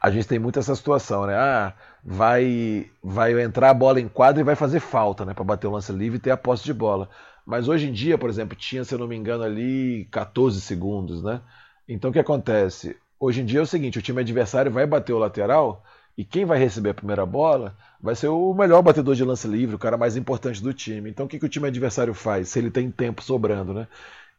a 0.01 0.09
gente 0.09 0.27
tem 0.27 0.39
muito 0.39 0.59
essa 0.59 0.75
situação, 0.75 1.25
né? 1.25 1.35
Ah, 1.35 1.73
vai, 2.03 2.89
vai 3.03 3.41
entrar 3.41 3.69
a 3.69 3.73
bola 3.73 3.99
em 3.99 4.07
quadra 4.07 4.41
e 4.41 4.43
vai 4.45 4.55
fazer 4.55 4.79
falta, 4.79 5.25
né? 5.25 5.33
Para 5.33 5.43
bater 5.43 5.67
o 5.67 5.71
lance 5.71 5.91
livre 5.91 6.17
e 6.17 6.21
ter 6.21 6.31
a 6.31 6.37
posse 6.37 6.63
de 6.63 6.73
bola. 6.73 7.09
Mas 7.45 7.67
hoje 7.67 7.87
em 7.87 7.93
dia, 7.93 8.17
por 8.17 8.29
exemplo, 8.29 8.55
tinha, 8.55 8.83
se 8.83 8.93
eu 8.93 8.99
não 8.99 9.07
me 9.07 9.15
engano, 9.15 9.43
ali 9.43 10.05
14 10.11 10.59
segundos, 10.61 11.23
né? 11.23 11.41
Então 11.87 12.09
o 12.09 12.13
que 12.13 12.19
acontece? 12.19 12.95
Hoje 13.19 13.41
em 13.41 13.45
dia 13.45 13.59
é 13.59 13.63
o 13.63 13.65
seguinte: 13.67 13.97
o 13.99 14.01
time 14.01 14.21
adversário 14.21 14.71
vai 14.71 14.85
bater 14.85 15.13
o 15.13 15.17
lateral 15.19 15.83
e 16.17 16.25
quem 16.25 16.45
vai 16.45 16.57
receber 16.57 16.89
a 16.89 16.93
primeira 16.93 17.25
bola 17.25 17.75
vai 18.01 18.15
ser 18.15 18.27
o 18.27 18.53
melhor 18.53 18.81
batedor 18.81 19.15
de 19.15 19.23
lance 19.23 19.47
livre, 19.47 19.75
o 19.75 19.79
cara 19.79 19.97
mais 19.97 20.17
importante 20.17 20.61
do 20.63 20.73
time. 20.73 21.09
Então 21.09 21.25
o 21.25 21.29
que, 21.29 21.39
que 21.39 21.45
o 21.45 21.49
time 21.49 21.67
adversário 21.67 22.13
faz? 22.13 22.49
Se 22.49 22.59
ele 22.59 22.71
tem 22.71 22.89
tempo 22.89 23.21
sobrando, 23.21 23.73
né? 23.73 23.87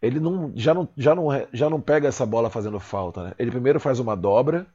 Ele 0.02 0.20
não, 0.20 0.52
já, 0.54 0.74
não, 0.74 0.88
já, 0.96 1.14
não, 1.14 1.28
já 1.52 1.70
não 1.70 1.80
pega 1.80 2.08
essa 2.08 2.26
bola 2.26 2.50
fazendo 2.50 2.78
falta, 2.80 3.24
né? 3.24 3.34
Ele 3.38 3.50
primeiro 3.50 3.80
faz 3.80 3.98
uma 4.00 4.16
dobra 4.16 4.66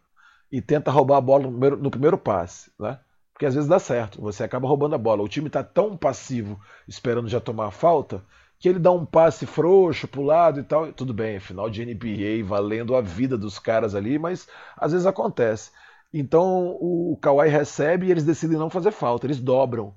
e 0.52 0.62
tenta 0.62 0.92
roubar 0.92 1.18
a 1.18 1.22
bola 1.22 1.44
no 1.44 1.52
primeiro, 1.52 1.78
no 1.78 1.92
primeiro 1.92 2.18
passe, 2.18 2.72
né? 2.80 3.00
Porque 3.34 3.46
às 3.46 3.56
vezes 3.56 3.68
dá 3.68 3.80
certo, 3.80 4.22
você 4.22 4.44
acaba 4.44 4.68
roubando 4.68 4.96
a 4.96 4.98
bola. 4.98 5.24
O 5.24 5.28
time 5.28 5.48
está 5.48 5.64
tão 5.64 5.98
passivo 5.98 6.60
esperando 6.88 7.28
já 7.28 7.40
tomar 7.40 7.68
a 7.68 7.72
falta 7.72 8.24
que 8.60 8.70
ele 8.70 8.80
dá 8.80 8.92
um 8.92 9.06
passe 9.06 9.46
frouxo 9.46 10.08
pro 10.08 10.22
lado 10.22 10.60
e 10.60 10.64
tal. 10.64 10.94
Tudo 10.94 11.14
bem, 11.14 11.36
é 11.36 11.40
final 11.40 11.70
de 11.70 11.84
NBA, 11.84 12.46
valendo 12.46 12.96
a 12.96 13.02
vida 13.02 13.38
dos 13.38 13.60
caras 13.60 13.94
ali, 13.96 14.18
mas 14.18 14.48
às 14.78 14.94
vezes 14.94 15.06
acontece. 15.06 15.72
Então 16.14 16.78
o 16.80 17.18
Kawhi 17.22 17.50
recebe 17.50 18.08
e 18.08 18.12
eles 18.12 18.24
decidem 18.24 18.58
não 18.58 18.70
fazer 18.70 18.92
falta, 18.92 19.26
eles 19.26 19.40
dobram. 19.40 19.96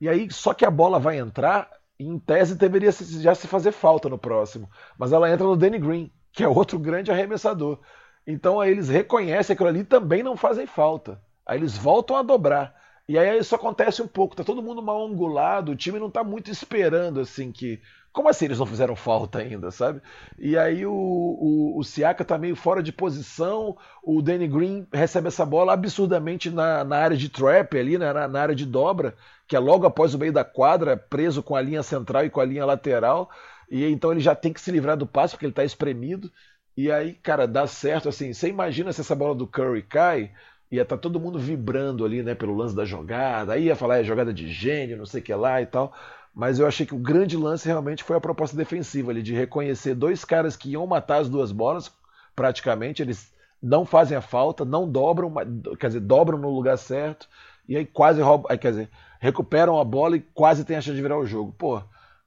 E 0.00 0.08
aí, 0.08 0.28
só 0.32 0.52
que 0.52 0.64
a 0.64 0.70
bola 0.70 0.98
vai 0.98 1.18
entrar, 1.18 1.70
em 1.98 2.18
tese 2.18 2.56
deveria 2.56 2.90
já 2.90 3.34
se 3.34 3.46
fazer 3.46 3.72
falta 3.72 4.08
no 4.08 4.18
próximo. 4.18 4.68
Mas 4.98 5.12
ela 5.12 5.30
entra 5.30 5.46
no 5.46 5.56
Danny 5.56 5.78
Green, 5.78 6.12
que 6.32 6.42
é 6.42 6.48
outro 6.48 6.78
grande 6.78 7.10
arremessador. 7.12 7.78
Então 8.26 8.60
aí 8.60 8.70
eles 8.70 8.88
reconhecem 8.88 9.54
aquilo 9.54 9.68
ali 9.68 9.80
e 9.80 9.84
também 9.84 10.22
não 10.22 10.36
fazem 10.36 10.66
falta. 10.66 11.22
Aí 11.46 11.58
eles 11.58 11.76
voltam 11.76 12.16
a 12.16 12.22
dobrar. 12.22 12.74
E 13.08 13.18
aí 13.18 13.38
isso 13.38 13.54
acontece 13.54 14.00
um 14.02 14.08
pouco, 14.08 14.36
tá 14.36 14.44
todo 14.44 14.62
mundo 14.62 14.82
mal 14.82 15.04
angulado, 15.04 15.72
o 15.72 15.76
time 15.76 15.98
não 15.98 16.10
tá 16.10 16.24
muito 16.24 16.50
esperando 16.50 17.20
assim 17.20 17.52
que. 17.52 17.80
Como 18.12 18.28
assim 18.28 18.44
eles 18.44 18.58
não 18.58 18.66
fizeram 18.66 18.94
falta 18.94 19.38
ainda, 19.38 19.70
sabe? 19.70 20.02
E 20.38 20.56
aí 20.58 20.84
o, 20.84 20.92
o, 20.92 21.78
o 21.78 21.82
Siaka 21.84 22.24
tá 22.24 22.36
meio 22.36 22.54
fora 22.54 22.82
de 22.82 22.92
posição, 22.92 23.76
o 24.02 24.20
Danny 24.20 24.46
Green 24.46 24.86
recebe 24.92 25.28
essa 25.28 25.46
bola 25.46 25.72
absurdamente 25.72 26.50
na, 26.50 26.84
na 26.84 26.98
área 26.98 27.16
de 27.16 27.28
trap 27.30 27.78
ali, 27.78 27.96
né, 27.96 28.12
na, 28.12 28.28
na 28.28 28.40
área 28.42 28.54
de 28.54 28.66
dobra, 28.66 29.14
que 29.48 29.56
é 29.56 29.58
logo 29.58 29.86
após 29.86 30.14
o 30.14 30.18
meio 30.18 30.32
da 30.32 30.44
quadra, 30.44 30.96
preso 30.96 31.42
com 31.42 31.56
a 31.56 31.62
linha 31.62 31.82
central 31.82 32.24
e 32.26 32.30
com 32.30 32.40
a 32.40 32.44
linha 32.44 32.66
lateral. 32.66 33.30
E 33.70 33.84
então 33.86 34.12
ele 34.12 34.20
já 34.20 34.34
tem 34.34 34.52
que 34.52 34.60
se 34.60 34.70
livrar 34.70 34.96
do 34.96 35.06
passe, 35.06 35.34
porque 35.34 35.46
ele 35.46 35.52
tá 35.54 35.64
espremido. 35.64 36.30
E 36.76 36.90
aí, 36.90 37.14
cara, 37.14 37.46
dá 37.46 37.66
certo 37.66 38.08
assim. 38.08 38.32
Você 38.32 38.48
imagina 38.48 38.92
se 38.92 39.00
essa 39.00 39.14
bola 39.14 39.34
do 39.34 39.46
Curry 39.46 39.82
cai, 39.82 40.32
ia 40.70 40.82
estar 40.82 40.96
todo 40.98 41.20
mundo 41.20 41.38
vibrando 41.38 42.04
ali, 42.04 42.22
né, 42.22 42.34
pelo 42.34 42.54
lance 42.56 42.74
da 42.74 42.84
jogada. 42.84 43.52
Aí 43.54 43.64
ia 43.64 43.76
falar, 43.76 43.98
é 43.98 44.04
jogada 44.04 44.32
de 44.32 44.50
gênio, 44.52 44.96
não 44.96 45.06
sei 45.06 45.20
o 45.20 45.24
que 45.24 45.34
lá 45.34 45.60
e 45.60 45.66
tal. 45.66 45.94
Mas 46.34 46.58
eu 46.58 46.66
achei 46.66 46.86
que 46.86 46.94
o 46.94 46.98
grande 46.98 47.36
lance 47.36 47.66
realmente 47.66 48.02
foi 48.02 48.16
a 48.16 48.20
proposta 48.20 48.56
defensiva 48.56 49.10
ali, 49.10 49.22
de 49.22 49.34
reconhecer 49.34 49.94
dois 49.94 50.24
caras 50.24 50.56
que 50.56 50.70
iam 50.70 50.86
matar 50.86 51.20
as 51.20 51.28
duas 51.28 51.52
bolas, 51.52 51.92
praticamente. 52.34 53.02
Eles 53.02 53.32
não 53.62 53.84
fazem 53.84 54.16
a 54.16 54.22
falta, 54.22 54.64
não 54.64 54.90
dobram, 54.90 55.32
quer 55.78 55.88
dizer, 55.88 56.00
dobram 56.00 56.38
no 56.38 56.50
lugar 56.50 56.78
certo. 56.78 57.28
E 57.68 57.76
aí 57.76 57.86
quase 57.86 58.20
roubam, 58.20 58.56
quer 58.58 58.70
dizer, 58.70 58.90
recuperam 59.20 59.78
a 59.78 59.84
bola 59.84 60.16
e 60.16 60.20
quase 60.20 60.64
tem 60.64 60.76
a 60.76 60.80
chance 60.80 60.96
de 60.96 61.02
virar 61.02 61.18
o 61.18 61.26
jogo. 61.26 61.52
Pô, 61.52 61.82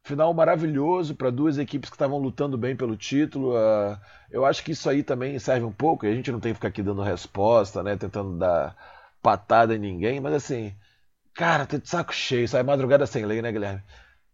Final 0.06 0.36
maravilhoso 0.36 1.16
para 1.16 1.32
duas 1.32 1.58
equipes 1.58 1.90
que 1.90 1.96
estavam 1.96 2.20
lutando 2.20 2.60
bem 2.60 2.76
pelo 2.76 2.96
título. 2.96 3.58
ah, 3.58 4.00
eu 4.30 4.46
acho 4.46 4.64
que 4.64 4.72
isso 4.72 4.88
aí 4.88 5.02
também 5.02 5.40
serve 5.40 5.66
um 5.66 5.72
pouco. 5.72 6.06
A 6.06 6.12
gente 6.12 6.32
não 6.32 6.40
tem 6.40 6.52
que 6.52 6.58
ficar 6.58 6.68
aqui 6.68 6.84
dando 6.84 7.02
resposta, 7.02 7.82
né? 7.82 7.98
Tentando 7.98 8.38
dar 8.38 8.76
patada 9.20 9.76
em 9.76 9.80
ninguém. 9.80 10.20
Mas 10.20 10.36
assim, 10.36 10.76
cara, 11.36 11.66
tô 11.66 11.78
de 11.78 11.88
saco 11.88 12.14
cheio. 12.14 12.48
Sai 12.48 12.64
madrugada 12.64 13.06
sem 13.06 13.26
lei, 13.26 13.42
né, 13.42 13.52
Guilherme? 13.52 13.84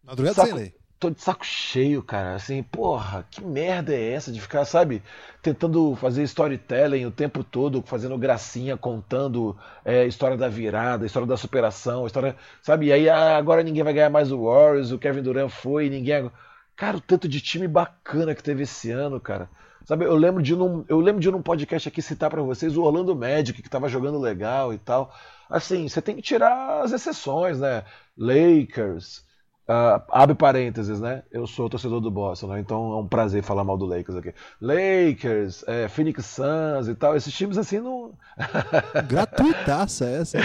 Madrugada 0.04 0.36
saco, 0.36 0.48
sem 0.48 0.58
lei. 0.58 0.76
Tô 1.00 1.10
de 1.10 1.22
saco 1.22 1.44
cheio, 1.44 2.04
cara. 2.04 2.36
Assim, 2.36 2.62
porra, 2.62 3.28
que 3.30 3.44
merda 3.44 3.94
é 3.94 4.14
essa 4.14 4.32
de 4.32 4.40
ficar, 4.40 4.64
sabe, 4.64 5.02
tentando 5.42 5.96
fazer 5.96 6.24
storytelling 6.24 7.06
o 7.06 7.12
tempo 7.12 7.44
todo, 7.44 7.82
fazendo 7.82 8.18
gracinha, 8.18 8.78
contando 8.78 9.58
é, 9.84 10.06
história 10.06 10.38
da 10.38 10.48
virada, 10.48 11.06
história 11.06 11.28
da 11.28 11.36
superação, 11.36 12.06
história, 12.06 12.36
sabe? 12.62 12.86
E 12.86 12.94
aí 12.94 13.10
ah, 13.10 13.36
agora 13.36 13.64
ninguém 13.64 13.84
vai 13.84 13.94
ganhar 13.94 14.10
mais 14.12 14.32
o 14.32 14.46
Warriors, 14.46 14.92
o 14.92 15.00
Kevin 15.00 15.24
Durant 15.24 15.50
foi, 15.50 15.90
ninguém. 15.90 16.32
Cara, 16.76 16.98
o 16.98 17.02
tanto 17.02 17.28
de 17.28 17.42
time 17.42 17.68
bacana 17.68 18.36
que 18.36 18.44
teve 18.44 18.64
esse 18.64 18.92
ano, 18.92 19.20
cara. 19.20 19.50
Sabe, 19.86 20.06
eu 20.06 20.16
lembro 20.16 20.44
de 20.44 20.56
num, 20.56 20.86
eu 20.88 21.00
lembro 21.00 21.20
de 21.20 21.32
num 21.32 21.42
podcast 21.42 21.90
aqui 21.90 22.02
citar 22.02 22.30
para 22.30 22.42
vocês 22.44 22.78
o 22.78 22.84
Orlando 22.84 23.16
Magic 23.16 23.62
que 23.62 23.70
tava 23.70 23.90
jogando 23.90 24.20
legal 24.20 24.74
e 24.74 24.78
tal. 24.78 25.12
Assim, 25.52 25.88
você 25.90 26.02
tem 26.02 26.16
que 26.16 26.22
tirar 26.22 26.82
as 26.84 26.94
exceções, 26.94 27.60
né? 27.60 27.84
Lakers, 28.18 29.26
Uh, 29.72 30.04
abre 30.10 30.36
parênteses, 30.36 31.00
né? 31.00 31.24
Eu 31.32 31.48
sou 31.48 31.70
torcedor 31.70 32.02
do 32.02 32.12
Boston, 32.12 32.48
né? 32.48 32.60
então 32.60 32.92
é 32.92 32.98
um 32.98 33.08
prazer 33.08 33.42
falar 33.42 33.64
mal 33.64 33.78
do 33.78 33.86
Lakers 33.86 34.18
aqui. 34.18 34.34
Lakers, 34.60 35.64
é, 35.66 35.88
Phoenix 35.88 36.26
Suns 36.26 36.90
e 36.90 36.96
tal, 36.96 37.16
esses 37.16 37.34
times 37.34 37.58
assim 37.58 37.80
não. 37.80 38.12
Gratuitaça 39.08 40.10
essa. 40.10 40.40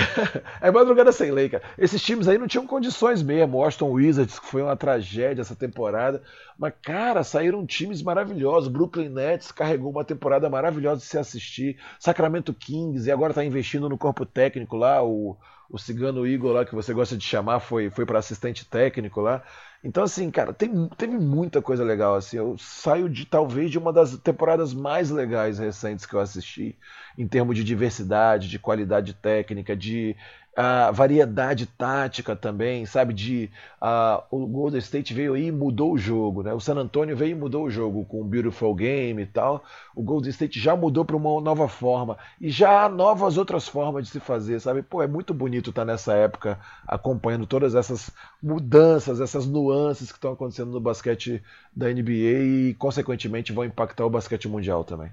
é 0.60 0.70
madrugada 0.70 1.10
sem 1.10 1.32
lei, 1.32 1.48
cara. 1.48 1.64
Esses 1.76 2.00
times 2.00 2.28
aí 2.28 2.38
não 2.38 2.46
tinham 2.46 2.68
condições 2.68 3.20
mesmo. 3.20 3.58
Washington 3.58 3.90
Wizards, 3.90 4.38
que 4.38 4.46
foi 4.46 4.62
uma 4.62 4.76
tragédia 4.76 5.42
essa 5.42 5.56
temporada. 5.56 6.22
Mas, 6.56 6.74
cara, 6.80 7.24
saíram 7.24 7.66
times 7.66 8.02
maravilhosos. 8.02 8.68
Brooklyn 8.68 9.08
Nets 9.08 9.50
carregou 9.50 9.90
uma 9.90 10.04
temporada 10.04 10.48
maravilhosa 10.48 11.00
de 11.00 11.06
se 11.06 11.18
assistir. 11.18 11.78
Sacramento 11.98 12.54
Kings, 12.54 13.08
e 13.08 13.10
agora 13.10 13.34
tá 13.34 13.44
investindo 13.44 13.88
no 13.88 13.98
corpo 13.98 14.24
técnico 14.24 14.76
lá, 14.76 15.02
o 15.02 15.36
o 15.70 15.78
Cigano 15.78 16.26
Igor 16.26 16.52
lá, 16.52 16.64
que 16.64 16.74
você 16.74 16.94
gosta 16.94 17.16
de 17.16 17.24
chamar, 17.24 17.60
foi, 17.60 17.90
foi 17.90 18.06
para 18.06 18.18
assistente 18.18 18.64
técnico 18.68 19.20
lá. 19.20 19.42
Então, 19.82 20.02
assim, 20.02 20.30
cara, 20.30 20.52
tem, 20.52 20.88
teve 20.96 21.16
muita 21.18 21.62
coisa 21.62 21.84
legal. 21.84 22.14
Assim, 22.14 22.36
eu 22.38 22.56
saio 22.58 23.08
de 23.08 23.24
talvez 23.24 23.70
de 23.70 23.78
uma 23.78 23.92
das 23.92 24.16
temporadas 24.18 24.72
mais 24.74 25.10
legais 25.10 25.58
recentes 25.58 26.06
que 26.06 26.14
eu 26.14 26.20
assisti, 26.20 26.76
em 27.16 27.26
termos 27.28 27.56
de 27.56 27.64
diversidade, 27.64 28.48
de 28.48 28.58
qualidade 28.58 29.14
técnica, 29.14 29.76
de 29.76 30.16
a 30.56 30.90
variedade 30.90 31.66
tática 31.66 32.34
também, 32.34 32.86
sabe? 32.86 33.12
De 33.12 33.50
uh, 33.82 34.22
o 34.30 34.46
Golden 34.46 34.78
State 34.78 35.12
veio 35.12 35.34
aí 35.34 35.48
e 35.48 35.52
mudou 35.52 35.92
o 35.92 35.98
jogo, 35.98 36.42
né? 36.42 36.54
O 36.54 36.60
San 36.60 36.76
Antonio 36.76 37.14
veio 37.14 37.32
e 37.32 37.34
mudou 37.34 37.64
o 37.64 37.70
jogo 37.70 38.06
com 38.06 38.22
o 38.22 38.24
Beautiful 38.24 38.74
Game 38.74 39.20
e 39.20 39.26
tal. 39.26 39.62
O 39.94 40.02
Golden 40.02 40.30
State 40.30 40.58
já 40.58 40.74
mudou 40.74 41.04
para 41.04 41.14
uma 41.14 41.38
nova 41.42 41.68
forma 41.68 42.16
e 42.40 42.48
já 42.48 42.84
há 42.84 42.88
novas 42.88 43.36
outras 43.36 43.68
formas 43.68 44.06
de 44.06 44.10
se 44.12 44.18
fazer, 44.18 44.58
sabe? 44.58 44.82
Pô, 44.82 45.02
é 45.02 45.06
muito 45.06 45.34
bonito 45.34 45.68
estar 45.68 45.84
nessa 45.84 46.14
época 46.14 46.58
acompanhando 46.88 47.46
todas 47.46 47.74
essas 47.74 48.10
mudanças, 48.42 49.20
essas 49.20 49.46
nuances 49.46 50.10
que 50.10 50.16
estão 50.16 50.32
acontecendo 50.32 50.70
no 50.70 50.80
basquete 50.80 51.42
da 51.74 51.92
NBA 51.92 52.70
e 52.70 52.76
consequentemente 52.78 53.52
vão 53.52 53.66
impactar 53.66 54.06
o 54.06 54.10
basquete 54.10 54.48
mundial 54.48 54.84
também. 54.84 55.10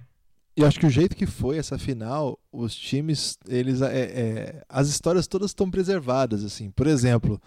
E 0.56 0.64
acho 0.64 0.80
que 0.80 0.86
o 0.86 0.90
jeito 0.90 1.16
que 1.16 1.26
foi 1.26 1.58
essa 1.58 1.78
final, 1.78 2.40
os 2.54 2.76
times, 2.76 3.38
eles, 3.48 3.82
é, 3.82 4.00
é, 4.00 4.63
as 4.70 4.88
histórias 4.88 5.26
todas 5.26 5.50
estão 5.50 5.70
preservadas, 5.72 6.44
assim. 6.44 6.70
Por 6.70 6.86
exemplo, 6.86 7.42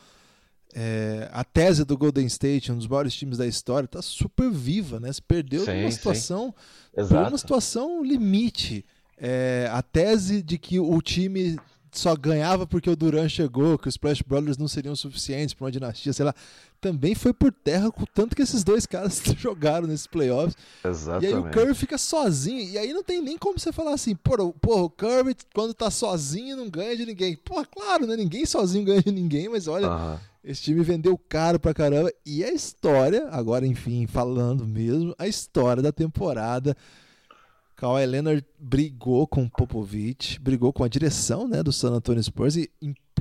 é, 0.75 1.31
a 1.33 1.45
tese 1.45 1.85
do 1.85 1.97
Golden 1.97 2.27
State, 2.27 2.73
um 2.73 2.77
dos 2.77 2.89
maiores 2.89 3.15
times 3.15 3.39
da 3.39 3.47
história, 3.47 3.87
está 3.87 4.03
super 4.03 4.51
viva, 4.51 4.99
né? 4.99 5.13
Se 5.13 5.23
perdeu 5.23 5.65
sim, 5.65 5.81
numa 5.81 5.91
situação, 5.93 6.55
uma 6.95 7.39
situação 7.39 8.05
limite. 8.05 8.85
É, 9.17 9.71
a 9.73 9.81
tese 9.81 10.43
de 10.43 10.59
que 10.59 10.79
o 10.79 11.01
time 11.01 11.57
só 11.93 12.15
ganhava 12.15 12.67
porque 12.67 12.91
o 12.91 12.97
Duran 12.97 13.29
chegou, 13.29 13.79
que 13.79 13.89
os 13.89 13.95
Splash 13.95 14.23
Brothers 14.23 14.59
não 14.59 14.69
seriam 14.69 14.95
suficientes 14.95 15.55
para 15.55 15.65
uma 15.65 15.73
dinastia, 15.73 16.13
sei 16.13 16.25
lá, 16.25 16.35
também 16.81 17.15
foi 17.15 17.33
por 17.33 17.53
terra 17.53 17.91
com 17.91 18.05
tanto 18.05 18.37
que 18.37 18.43
esses 18.43 18.63
dois 18.63 18.87
caras 18.87 19.23
jogaram 19.39 19.87
nesses 19.87 20.07
playoffs. 20.07 20.57
Exatamente. 20.85 21.25
E 21.25 21.35
aí 21.35 21.41
o 21.41 21.51
Curry 21.51 21.75
fica 21.75 21.97
sozinho, 21.99 22.61
e 22.61 22.79
aí 22.79 22.93
não 22.93 23.03
tem 23.03 23.23
nem 23.23 23.39
como 23.39 23.59
você 23.59 23.73
falar 23.73 23.95
assim, 23.95 24.15
porra, 24.15 24.53
porra 24.53 24.83
o 24.83 24.91
Curry 24.91 25.37
quando 25.55 25.75
tá 25.75 25.91
sozinho 25.91 26.57
não 26.57 26.69
ganha 26.69 26.97
de 26.97 27.07
ninguém. 27.07 27.37
Pô, 27.37 27.65
claro, 27.65 28.07
né? 28.07 28.17
Ninguém 28.17 28.45
sozinho 28.45 28.85
ganha 28.85 29.03
de 29.03 29.13
ninguém, 29.13 29.49
mas 29.49 29.67
olha, 29.67 29.89
uh 29.89 29.93
-huh. 29.93 30.19
esse 30.45 30.63
time 30.63 30.83
vendeu 30.83 31.19
caro 31.29 31.59
pra 31.59 31.75
caramba. 31.75 32.13
E 32.25 32.45
a 32.45 32.53
história, 32.53 33.29
agora 33.31 33.67
enfim, 33.67 34.07
falando 34.07 34.67
mesmo, 34.67 35.15
a 35.19 35.27
história 35.27 35.83
da 35.83 35.93
temporada 35.93 36.77
Kawhi 37.77 38.07
Leonard 38.07 38.45
brigou 38.59 39.27
com 39.27 39.45
o 39.45 39.51
Popovich, 39.51 40.41
brigou 40.41 40.73
com 40.73 40.83
a 40.83 40.89
direção 40.89 41.47
né, 41.47 41.63
do 41.63 41.73
San 41.73 41.93
Antonio 41.93 42.23
Spurs 42.23 42.57
e 42.57 42.71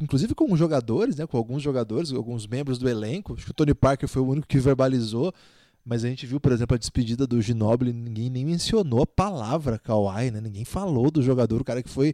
inclusive 0.02 0.34
com 0.34 0.52
os 0.52 0.58
jogadores, 0.58 1.18
né, 1.18 1.28
com 1.28 1.38
alguns 1.38 1.62
jogadores, 1.62 2.12
alguns 2.12 2.48
membros 2.48 2.78
do 2.78 2.88
elenco. 2.88 3.34
Acho 3.34 3.46
que 3.46 3.52
o 3.52 3.54
Tony 3.54 3.74
Parker 3.74 4.08
foi 4.08 4.22
o 4.22 4.28
único 4.28 4.48
que 4.48 4.58
verbalizou, 4.58 5.34
mas 5.84 6.06
a 6.06 6.08
gente 6.08 6.26
viu, 6.26 6.39
por 6.39 6.52
exemplo, 6.52 6.74
a 6.74 6.78
despedida 6.78 7.28
do 7.28 7.41
Ginobili, 7.41 7.91
ninguém 7.91 8.30
nem 8.30 8.46
mencionou 8.46 9.04
a 9.04 9.08
palavra 9.08 9.78
Kawhi, 9.78 10.32
né? 10.32 10.41
Ninguém 10.41 10.65
falou 10.65 11.12
do 11.12 11.22
jogador, 11.22 11.62
o 11.62 11.65
cara 11.65 11.84
que 11.84 11.89
foi 11.89 12.13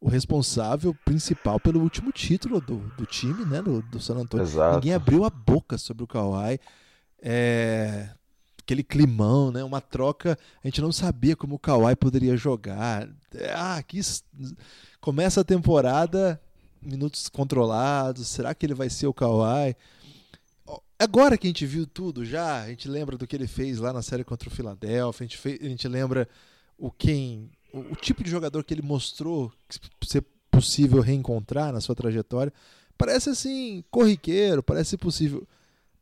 o 0.00 0.08
responsável 0.08 0.94
principal 1.04 1.60
pelo 1.60 1.80
último 1.80 2.10
título 2.10 2.60
do, 2.60 2.78
do 2.96 3.06
time, 3.06 3.44
né, 3.44 3.62
do, 3.62 3.82
do 3.82 4.00
San 4.00 4.16
Antonio. 4.16 4.44
Exato. 4.44 4.76
Ninguém 4.76 4.94
abriu 4.94 5.24
a 5.24 5.30
boca 5.30 5.78
sobre 5.78 6.02
o 6.02 6.06
Kawhi. 6.06 6.58
É, 7.22 8.08
aquele 8.62 8.82
climão, 8.82 9.50
né? 9.50 9.62
Uma 9.62 9.80
troca, 9.80 10.38
a 10.62 10.66
gente 10.66 10.80
não 10.80 10.92
sabia 10.92 11.36
como 11.36 11.56
o 11.56 11.58
Kawhi 11.58 11.96
poderia 11.96 12.36
jogar. 12.36 13.08
Ah, 13.54 13.76
aqui 13.76 14.00
começa 15.00 15.40
a 15.40 15.44
temporada, 15.44 16.40
minutos 16.80 17.28
controlados, 17.28 18.28
será 18.28 18.54
que 18.54 18.64
ele 18.64 18.74
vai 18.74 18.88
ser 18.88 19.06
o 19.06 19.14
Kawhi? 19.14 19.76
Agora 20.98 21.36
que 21.36 21.46
a 21.46 21.50
gente 21.50 21.66
viu 21.66 21.84
tudo 21.86 22.24
já, 22.24 22.62
a 22.62 22.68
gente 22.68 22.88
lembra 22.88 23.18
do 23.18 23.26
que 23.26 23.34
ele 23.34 23.48
fez 23.48 23.78
lá 23.78 23.92
na 23.92 24.02
série 24.02 24.22
contra 24.22 24.48
o 24.48 24.52
Philadelphia, 24.52 25.24
a 25.24 25.26
gente, 25.26 25.36
fez, 25.36 25.60
a 25.60 25.68
gente 25.68 25.88
lembra 25.88 26.28
o 26.78 26.90
quem, 26.90 27.50
o, 27.72 27.80
o 27.80 27.96
tipo 27.96 28.22
de 28.22 28.30
jogador 28.30 28.62
que 28.62 28.72
ele 28.72 28.82
mostrou 28.82 29.52
ser 30.04 30.24
possível 30.50 31.00
reencontrar 31.00 31.72
na 31.72 31.80
sua 31.80 31.96
trajetória. 31.96 32.52
Parece 32.96 33.30
assim, 33.30 33.82
corriqueiro, 33.90 34.62
parece 34.62 34.96
possível. 34.96 35.46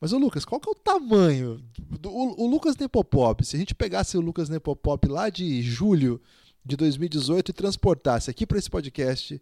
Mas 0.00 0.12
o 0.12 0.18
Lucas, 0.18 0.44
qual 0.46 0.58
que 0.60 0.68
é 0.68 0.72
o 0.72 0.74
tamanho 0.74 1.62
do 1.78 2.10
o, 2.10 2.44
o 2.44 2.50
Lucas 2.50 2.76
Nepopop? 2.76 3.44
Se 3.44 3.54
a 3.54 3.58
gente 3.58 3.74
pegasse 3.74 4.16
o 4.16 4.20
Lucas 4.20 4.48
Nepopop 4.48 5.06
lá 5.06 5.28
de 5.28 5.60
julho 5.60 6.20
de 6.64 6.76
2018 6.76 7.50
e 7.50 7.54
transportasse 7.54 8.30
aqui 8.30 8.46
para 8.46 8.58
esse 8.58 8.70
podcast 8.70 9.40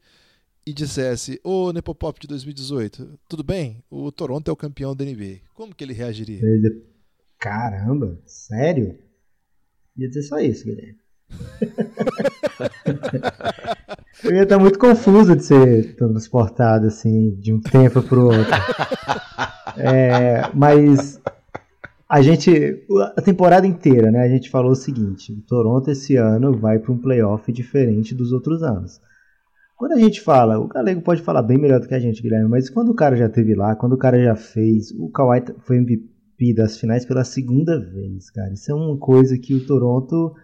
e 0.66 0.72
dissesse: 0.72 1.40
"Ô 1.44 1.72
Nepopop 1.72 2.18
de 2.20 2.26
2018, 2.26 3.18
tudo 3.28 3.44
bem? 3.44 3.84
O 3.88 4.10
Toronto 4.10 4.48
é 4.48 4.52
o 4.52 4.56
campeão 4.56 4.96
da 4.96 5.04
NBA". 5.04 5.42
Como 5.54 5.74
que 5.74 5.84
ele 5.84 5.92
reagiria? 5.92 6.40
Ele... 6.42 6.84
Caramba, 7.38 8.20
sério? 8.26 8.98
Ia 9.96 10.08
dizer 10.08 10.22
só 10.22 10.40
isso, 10.40 10.64
Guilherme. 10.64 10.98
Eu 14.24 14.32
ia 14.32 14.42
estar 14.42 14.58
muito 14.58 14.78
confuso 14.78 15.36
de 15.36 15.44
ser 15.44 15.94
transportado 15.96 16.86
assim 16.86 17.30
de 17.38 17.52
um 17.52 17.60
tempo 17.60 18.02
para 18.02 18.18
o 18.18 18.24
outro. 18.24 18.52
É, 19.76 20.42
mas 20.54 21.20
a 22.08 22.22
gente, 22.22 22.84
a 23.16 23.20
temporada 23.20 23.66
inteira, 23.66 24.10
né? 24.10 24.22
A 24.22 24.28
gente 24.28 24.50
falou 24.50 24.72
o 24.72 24.76
seguinte: 24.76 25.32
o 25.32 25.42
Toronto 25.42 25.90
esse 25.90 26.16
ano 26.16 26.52
vai 26.52 26.78
para 26.78 26.92
um 26.92 26.98
playoff 26.98 27.52
diferente 27.52 28.14
dos 28.14 28.32
outros 28.32 28.62
anos. 28.62 29.00
Quando 29.76 29.92
a 29.92 29.98
gente 29.98 30.20
fala, 30.20 30.58
o 30.58 30.66
Galego 30.66 31.02
pode 31.02 31.22
falar 31.22 31.42
bem 31.42 31.56
melhor 31.56 31.78
do 31.78 31.86
que 31.86 31.94
a 31.94 32.00
gente, 32.00 32.20
Guilherme, 32.20 32.48
mas 32.48 32.68
quando 32.68 32.88
o 32.88 32.94
cara 32.94 33.14
já 33.14 33.28
teve 33.28 33.54
lá, 33.54 33.76
quando 33.76 33.92
o 33.92 33.98
cara 33.98 34.20
já 34.20 34.34
fez, 34.34 34.90
o 34.90 35.08
Kawhi 35.08 35.44
foi 35.60 35.76
MVP 35.76 36.52
das 36.54 36.76
finais 36.76 37.04
pela 37.04 37.22
segunda 37.22 37.78
vez, 37.78 38.28
cara. 38.30 38.52
Isso 38.52 38.72
é 38.72 38.74
uma 38.74 38.96
coisa 38.96 39.38
que 39.38 39.54
o 39.54 39.64
Toronto 39.64 40.34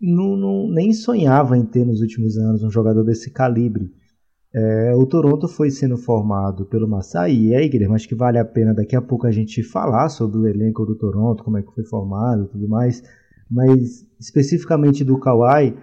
não, 0.00 0.36
não, 0.36 0.68
nem 0.68 0.92
sonhava 0.92 1.56
em 1.56 1.64
ter 1.64 1.84
nos 1.84 2.00
últimos 2.00 2.36
anos 2.36 2.62
um 2.62 2.70
jogador 2.70 3.04
desse 3.04 3.30
calibre. 3.30 3.92
É, 4.54 4.94
o 4.94 5.04
Toronto 5.04 5.46
foi 5.46 5.70
sendo 5.70 5.96
formado 5.96 6.64
pelo 6.66 6.88
Masai, 6.88 7.34
e 7.34 7.54
aí, 7.54 7.68
Guilherme, 7.68 7.94
acho 7.94 8.08
que 8.08 8.14
vale 8.14 8.38
a 8.38 8.44
pena 8.44 8.72
daqui 8.72 8.96
a 8.96 9.02
pouco 9.02 9.26
a 9.26 9.30
gente 9.30 9.62
falar 9.62 10.08
sobre 10.08 10.38
o 10.38 10.46
elenco 10.46 10.86
do 10.86 10.96
Toronto, 10.96 11.44
como 11.44 11.58
é 11.58 11.62
que 11.62 11.74
foi 11.74 11.84
formado 11.84 12.44
e 12.44 12.48
tudo 12.48 12.68
mais, 12.68 13.02
mas 13.50 14.06
especificamente 14.18 15.04
do 15.04 15.18
Kawhi, 15.18 15.76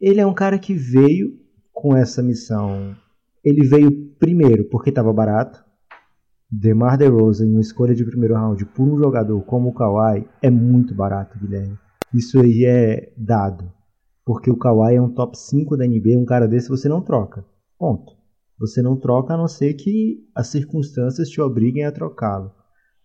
ele 0.00 0.20
é 0.20 0.26
um 0.26 0.34
cara 0.34 0.58
que 0.58 0.74
veio 0.74 1.38
com 1.72 1.96
essa 1.96 2.22
missão. 2.22 2.94
Ele 3.42 3.66
veio 3.66 3.90
primeiro 4.18 4.64
porque 4.64 4.90
estava 4.90 5.12
barato. 5.12 5.64
DeMar 6.50 6.98
DeRozan 6.98 7.46
uma 7.46 7.60
escolha 7.60 7.94
de 7.94 8.04
primeiro 8.04 8.34
round 8.34 8.64
por 8.66 8.82
um 8.82 8.98
jogador 8.98 9.40
como 9.42 9.68
o 9.68 9.72
Kawhi 9.72 10.26
é 10.42 10.50
muito 10.50 10.94
barato, 10.94 11.38
Guilherme. 11.38 11.78
Isso 12.14 12.40
aí 12.40 12.64
é 12.64 13.12
dado. 13.16 13.72
Porque 14.24 14.50
o 14.50 14.56
Kawhi 14.56 14.96
é 14.96 15.02
um 15.02 15.12
top 15.12 15.36
5 15.38 15.76
da 15.76 15.86
NBA, 15.86 16.18
um 16.18 16.24
cara 16.24 16.46
desse 16.46 16.68
você 16.68 16.88
não 16.88 17.02
troca. 17.02 17.44
Ponto. 17.78 18.12
Você 18.58 18.82
não 18.82 18.96
troca 18.96 19.34
a 19.34 19.36
não 19.36 19.48
ser 19.48 19.74
que 19.74 20.18
as 20.34 20.48
circunstâncias 20.48 21.28
te 21.28 21.40
obriguem 21.40 21.84
a 21.84 21.92
trocá-lo. 21.92 22.48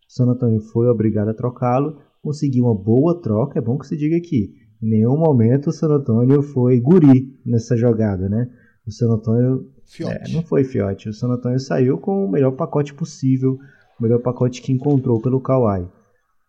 O 0.07 0.13
San 0.13 0.25
Antonio 0.25 0.61
foi 0.61 0.87
obrigado 0.87 1.29
a 1.29 1.33
trocá-lo, 1.33 1.97
conseguiu 2.21 2.65
uma 2.65 2.75
boa 2.75 3.21
troca, 3.21 3.57
é 3.57 3.61
bom 3.61 3.77
que 3.77 3.87
se 3.87 3.95
diga 3.95 4.17
aqui. 4.17 4.53
Em 4.83 4.89
nenhum 4.89 5.17
momento 5.17 5.67
o 5.67 5.71
San 5.71 5.87
Antonio 5.87 6.41
foi 6.41 6.79
guri 6.79 7.39
nessa 7.45 7.77
jogada, 7.77 8.27
né? 8.27 8.49
O 8.85 8.91
San 8.91 9.11
Antonio 9.11 9.71
é, 10.01 10.31
não 10.33 10.43
foi 10.43 10.63
fiote. 10.63 11.09
O 11.09 11.13
San 11.13 11.29
Antonio 11.29 11.59
saiu 11.59 11.97
com 11.97 12.25
o 12.25 12.29
melhor 12.29 12.51
pacote 12.51 12.93
possível 12.93 13.57
o 13.99 14.03
melhor 14.03 14.19
pacote 14.19 14.61
que 14.61 14.73
encontrou 14.73 15.21
pelo 15.21 15.39
Kawhi. 15.39 15.87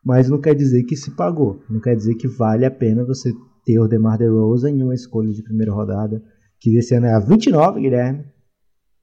Mas 0.07 0.29
não 0.29 0.41
quer 0.41 0.55
dizer 0.55 0.85
que 0.85 0.95
se 0.95 1.11
pagou, 1.11 1.61
não 1.69 1.81
quer 1.81 1.97
dizer 1.97 2.15
que 2.15 2.29
vale 2.29 2.65
a 2.65 2.71
pena 2.71 3.05
você 3.05 3.35
ter 3.65 3.81
o 3.81 3.89
DeMar 3.89 4.17
DeRozan 4.17 4.71
em 4.71 4.85
uma 4.85 4.95
escolha 4.95 5.33
de 5.33 5.43
primeira 5.43 5.73
rodada, 5.73 6.23
que 6.61 6.79
esse 6.79 6.95
ano 6.95 7.07
é 7.07 7.13
a 7.13 7.19
29, 7.19 7.81
Guilherme, 7.81 8.25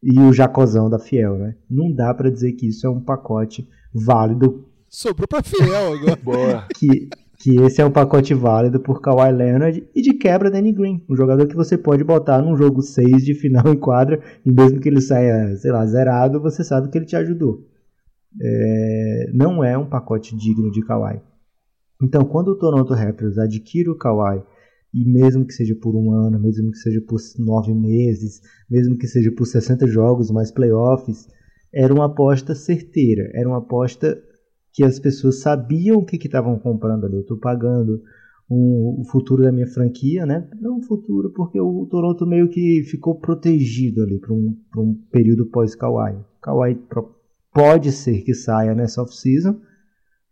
e 0.01 0.17
o 0.17 0.31
Jacozão 0.31 0.89
da 0.89 0.97
Fiel, 0.97 1.37
né? 1.37 1.55
Não 1.69 1.91
dá 1.93 2.13
para 2.13 2.31
dizer 2.31 2.53
que 2.53 2.69
isso 2.69 2.87
é 2.87 2.89
um 2.89 3.01
pacote 3.01 3.67
válido. 3.93 4.65
Sobrou 4.87 5.27
pra 5.27 5.43
Fiel 5.43 5.91
agora. 5.91 6.15
Boa. 6.23 6.67
Que, 6.73 7.09
que 7.37 7.57
esse 7.63 7.81
é 7.81 7.85
um 7.85 7.91
pacote 7.91 8.33
válido 8.33 8.79
por 8.79 9.01
Kawhi 9.01 9.33
Leonard 9.33 9.85
e 9.93 10.01
de 10.01 10.13
quebra 10.13 10.49
Danny 10.49 10.71
Green, 10.71 11.03
um 11.09 11.17
jogador 11.17 11.45
que 11.47 11.55
você 11.55 11.77
pode 11.77 12.01
botar 12.05 12.41
num 12.41 12.55
jogo 12.55 12.81
6 12.81 13.25
de 13.25 13.35
final 13.35 13.67
em 13.67 13.77
quadra 13.77 14.21
e 14.45 14.49
mesmo 14.49 14.79
que 14.79 14.87
ele 14.87 15.01
saia, 15.01 15.53
sei 15.57 15.69
lá, 15.69 15.85
zerado, 15.85 16.39
você 16.39 16.63
sabe 16.63 16.87
que 16.87 16.97
ele 16.97 17.05
te 17.05 17.17
ajudou. 17.17 17.72
É, 18.41 19.31
não 19.33 19.63
é 19.63 19.77
um 19.77 19.89
pacote 19.89 20.35
digno 20.35 20.71
de 20.71 20.81
Kawhi. 20.81 21.21
Então, 22.01 22.25
quando 22.25 22.49
o 22.49 22.57
Toronto 22.57 22.93
Raptors 22.93 23.37
adquire 23.37 23.89
o 23.89 23.97
Kawhi 23.97 24.43
e 24.93 25.05
mesmo 25.05 25.45
que 25.45 25.53
seja 25.53 25.75
por 25.75 25.95
um 25.95 26.11
ano, 26.11 26.39
mesmo 26.39 26.71
que 26.71 26.77
seja 26.77 27.01
por 27.01 27.19
nove 27.39 27.73
meses, 27.73 28.41
mesmo 28.69 28.97
que 28.97 29.07
seja 29.07 29.31
por 29.31 29.45
60 29.45 29.87
jogos 29.87 30.29
mais 30.29 30.51
playoffs, 30.51 31.27
era 31.73 31.93
uma 31.93 32.05
aposta 32.05 32.53
certeira, 32.53 33.31
era 33.33 33.47
uma 33.47 33.57
aposta 33.57 34.21
que 34.71 34.83
as 34.83 34.99
pessoas 34.99 35.39
sabiam 35.39 35.97
o 35.97 36.05
que 36.05 36.17
estavam 36.17 36.57
comprando 36.59 37.05
ali. 37.05 37.15
Eu 37.15 37.21
estou 37.21 37.37
pagando 37.37 38.01
um, 38.49 39.01
o 39.01 39.03
futuro 39.05 39.43
da 39.43 39.51
minha 39.51 39.67
franquia, 39.67 40.25
né? 40.25 40.47
Não 40.59 40.81
futuro, 40.81 41.31
porque 41.31 41.59
o 41.59 41.87
Toronto 41.89 42.25
meio 42.25 42.49
que 42.49 42.83
ficou 42.83 43.19
protegido 43.19 44.03
ali 44.03 44.19
para 44.19 44.33
um, 44.33 44.57
um 44.77 44.93
período 45.11 45.45
pós-Kawhi. 45.45 46.17
Kawhi 46.41 46.79
pode 47.53 47.91
ser 47.91 48.21
que 48.21 48.33
saia 48.33 48.73
nessa 48.73 49.01
off-season. 49.01 49.59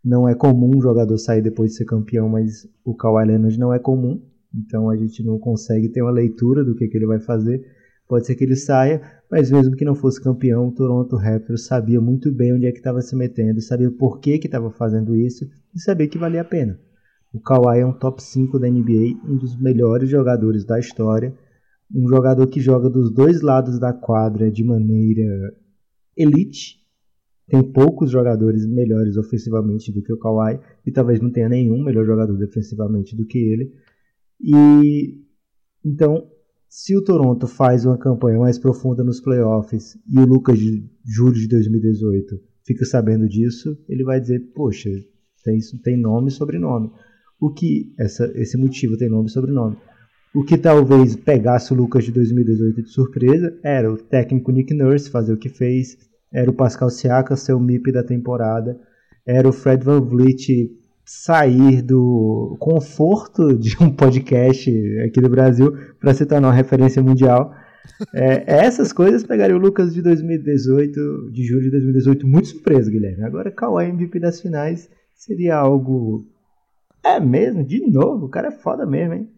Não 0.03 0.27
é 0.27 0.33
comum 0.33 0.77
um 0.77 0.81
jogador 0.81 1.17
sair 1.17 1.41
depois 1.41 1.71
de 1.71 1.77
ser 1.77 1.85
campeão, 1.85 2.27
mas 2.27 2.67
o 2.83 2.95
Kawhi 2.95 3.25
Leonard 3.27 3.59
não 3.59 3.73
é 3.73 3.79
comum. 3.79 4.21
Então 4.53 4.89
a 4.89 4.97
gente 4.97 5.23
não 5.23 5.37
consegue 5.37 5.89
ter 5.89 6.01
uma 6.01 6.11
leitura 6.11 6.63
do 6.63 6.75
que, 6.75 6.87
que 6.87 6.97
ele 6.97 7.05
vai 7.05 7.19
fazer. 7.19 7.63
Pode 8.07 8.25
ser 8.25 8.35
que 8.35 8.43
ele 8.43 8.57
saia, 8.57 9.01
mas 9.29 9.49
mesmo 9.49 9.75
que 9.75 9.85
não 9.85 9.95
fosse 9.95 10.21
campeão, 10.21 10.67
o 10.67 10.71
Toronto 10.73 11.15
Raptors 11.15 11.65
sabia 11.65 12.01
muito 12.01 12.29
bem 12.29 12.53
onde 12.53 12.65
é 12.65 12.71
que 12.71 12.79
estava 12.79 12.99
se 13.01 13.15
metendo, 13.15 13.61
sabia 13.61 13.89
por 13.89 14.19
que 14.19 14.31
estava 14.31 14.69
fazendo 14.69 15.15
isso 15.15 15.45
e 15.73 15.79
sabia 15.79 16.09
que 16.09 16.17
valia 16.17 16.41
a 16.41 16.45
pena. 16.45 16.77
O 17.33 17.39
Kawhi 17.39 17.79
é 17.79 17.85
um 17.85 17.93
top 17.93 18.21
5 18.21 18.59
da 18.59 18.69
NBA, 18.69 19.17
um 19.25 19.37
dos 19.37 19.57
melhores 19.57 20.09
jogadores 20.09 20.65
da 20.65 20.77
história, 20.77 21.33
um 21.93 22.05
jogador 22.05 22.45
que 22.47 22.59
joga 22.59 22.89
dos 22.89 23.09
dois 23.09 23.41
lados 23.41 23.79
da 23.79 23.93
quadra 23.93 24.51
de 24.51 24.63
maneira 24.65 25.55
elite. 26.17 26.80
Tem 27.51 27.61
poucos 27.61 28.09
jogadores 28.09 28.65
melhores 28.65 29.17
ofensivamente 29.17 29.91
do 29.91 30.01
que 30.01 30.13
o 30.13 30.17
Kawhi 30.17 30.57
e 30.85 30.91
talvez 30.91 31.19
não 31.19 31.29
tenha 31.29 31.49
nenhum 31.49 31.83
melhor 31.83 32.05
jogador 32.05 32.37
defensivamente 32.37 33.13
do 33.13 33.25
que 33.25 33.37
ele. 33.37 33.73
E 34.39 35.21
então, 35.85 36.29
se 36.69 36.95
o 36.95 37.03
Toronto 37.03 37.47
faz 37.47 37.85
uma 37.85 37.97
campanha 37.97 38.39
mais 38.39 38.57
profunda 38.57 39.03
nos 39.03 39.19
playoffs 39.19 39.97
e 40.09 40.17
o 40.17 40.25
Lucas 40.25 40.57
de 40.57 40.89
julho 41.05 41.35
de 41.35 41.49
2018 41.49 42.39
fica 42.65 42.85
sabendo 42.85 43.27
disso, 43.27 43.77
ele 43.89 44.05
vai 44.05 44.21
dizer: 44.21 44.39
Poxa, 44.55 44.89
tem, 45.43 45.57
isso 45.57 45.77
tem 45.81 45.97
nome 45.97 46.29
e 46.29 46.31
sobrenome. 46.31 46.89
O 47.37 47.51
que 47.51 47.93
essa, 47.99 48.31
esse 48.33 48.55
motivo 48.55 48.95
tem 48.95 49.09
nome 49.09 49.27
e 49.27 49.31
sobrenome. 49.31 49.75
O 50.33 50.45
que 50.45 50.57
talvez 50.57 51.17
pegasse 51.17 51.73
o 51.73 51.75
Lucas 51.75 52.05
de 52.05 52.13
2018 52.13 52.81
de 52.83 52.89
surpresa 52.89 53.59
era 53.61 53.91
o 53.91 53.97
técnico 53.97 54.53
Nick 54.53 54.73
Nurse 54.73 55.09
fazer 55.09 55.33
o 55.33 55.37
que 55.37 55.49
fez, 55.49 55.97
era 56.31 56.49
o 56.49 56.53
Pascal 56.53 56.89
Siaka 56.89 57.35
ser 57.35 57.53
o 57.53 57.59
MIP 57.59 57.91
da 57.91 58.03
temporada, 58.03 58.79
era 59.25 59.47
o 59.47 59.53
Fred 59.53 59.83
Van 59.83 60.01
Vliet 60.01 60.71
sair 61.05 61.81
do 61.81 62.55
conforto 62.59 63.57
de 63.57 63.75
um 63.81 63.93
podcast 63.93 64.71
aqui 64.99 65.19
do 65.19 65.29
Brasil 65.29 65.75
para 65.99 66.13
se 66.13 66.25
tornar 66.25 66.47
uma 66.47 66.53
referência 66.53 67.01
mundial. 67.03 67.53
É, 68.13 68.65
essas 68.65 68.93
coisas 68.93 69.23
pegariam 69.23 69.57
o 69.57 69.61
Lucas 69.61 69.93
de 69.93 70.01
2018, 70.01 71.31
de 71.31 71.43
julho 71.43 71.63
de 71.63 71.71
2018, 71.71 72.27
muito 72.27 72.47
surpreso, 72.47 72.91
Guilherme. 72.91 73.23
Agora, 73.23 73.51
Kawhi 73.51 73.89
MVP 73.89 74.19
das 74.19 74.39
finais 74.39 74.89
seria 75.15 75.57
algo. 75.57 76.25
É 77.03 77.19
mesmo? 77.19 77.63
De 77.63 77.85
novo? 77.89 78.27
O 78.27 78.29
cara 78.29 78.49
é 78.49 78.51
foda 78.51 78.85
mesmo, 78.85 79.15
hein? 79.15 79.29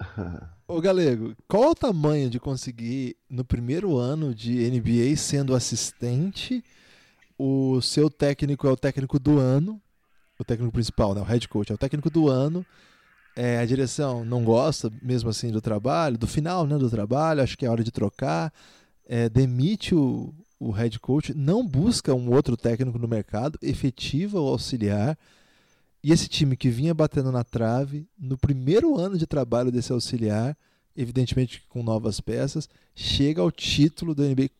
Ô 0.72 0.80
Galego, 0.80 1.34
qual 1.48 1.72
o 1.72 1.74
tamanho 1.74 2.30
de 2.30 2.38
conseguir, 2.38 3.16
no 3.28 3.44
primeiro 3.44 3.96
ano 3.96 4.32
de 4.32 4.70
NBA, 4.70 5.16
sendo 5.16 5.52
assistente, 5.52 6.62
o 7.36 7.80
seu 7.82 8.08
técnico 8.08 8.68
é 8.68 8.70
o 8.70 8.76
técnico 8.76 9.18
do 9.18 9.40
ano, 9.40 9.82
o 10.38 10.44
técnico 10.44 10.72
principal, 10.72 11.12
né, 11.12 11.20
o 11.20 11.24
head 11.24 11.48
coach, 11.48 11.72
é 11.72 11.74
o 11.74 11.78
técnico 11.78 12.08
do 12.08 12.28
ano. 12.28 12.64
É, 13.34 13.58
a 13.58 13.66
direção 13.66 14.24
não 14.24 14.44
gosta 14.44 14.92
mesmo 15.02 15.28
assim 15.28 15.50
do 15.50 15.60
trabalho, 15.60 16.16
do 16.16 16.28
final 16.28 16.64
né, 16.64 16.78
do 16.78 16.88
trabalho, 16.88 17.42
acho 17.42 17.58
que 17.58 17.66
é 17.66 17.68
hora 17.68 17.82
de 17.82 17.90
trocar. 17.90 18.52
É, 19.08 19.28
demite 19.28 19.92
o, 19.92 20.32
o 20.60 20.70
head 20.70 21.00
coach, 21.00 21.34
não 21.34 21.66
busca 21.66 22.14
um 22.14 22.32
outro 22.32 22.56
técnico 22.56 22.96
no 22.96 23.08
mercado, 23.08 23.58
efetiva 23.60 24.40
o 24.40 24.46
auxiliar. 24.46 25.18
E 26.02 26.12
esse 26.12 26.28
time 26.28 26.56
que 26.56 26.70
vinha 26.70 26.94
batendo 26.94 27.30
na 27.30 27.44
trave, 27.44 28.06
no 28.18 28.38
primeiro 28.38 28.98
ano 28.98 29.18
de 29.18 29.26
trabalho 29.26 29.70
desse 29.70 29.92
auxiliar, 29.92 30.56
evidentemente 30.96 31.62
com 31.68 31.82
novas 31.82 32.20
peças, 32.20 32.68
chega 32.94 33.42
ao 33.42 33.50
título 33.50 34.14
da 34.14 34.24
NBA. 34.24 34.50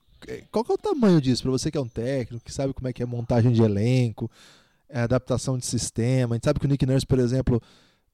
Qual 0.52 0.64
que 0.64 0.70
é 0.70 0.74
o 0.74 0.78
tamanho 0.78 1.20
disso? 1.20 1.42
Para 1.42 1.50
você 1.50 1.70
que 1.70 1.78
é 1.78 1.80
um 1.80 1.88
técnico, 1.88 2.44
que 2.44 2.52
sabe 2.52 2.74
como 2.74 2.88
é 2.88 2.92
que 2.92 3.02
é 3.02 3.06
montagem 3.06 3.52
de 3.52 3.62
elenco, 3.62 4.30
é, 4.88 5.00
adaptação 5.00 5.56
de 5.56 5.64
sistema. 5.64 6.34
A 6.34 6.36
gente 6.36 6.44
sabe 6.44 6.60
que 6.60 6.66
o 6.66 6.68
Nick 6.68 6.84
Nurse, 6.84 7.06
por 7.06 7.18
exemplo, 7.18 7.62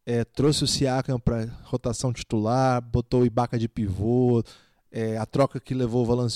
é, 0.04 0.24
trouxe 0.24 0.62
o 0.62 0.66
Siakam 0.68 1.18
para 1.18 1.46
rotação 1.64 2.12
titular, 2.12 2.80
botou 2.80 3.22
o 3.22 3.26
Ibaka 3.26 3.58
de 3.58 3.68
pivô, 3.68 4.44
é, 4.92 5.18
a 5.18 5.26
troca 5.26 5.58
que 5.58 5.74
levou 5.74 6.06
o 6.08 6.28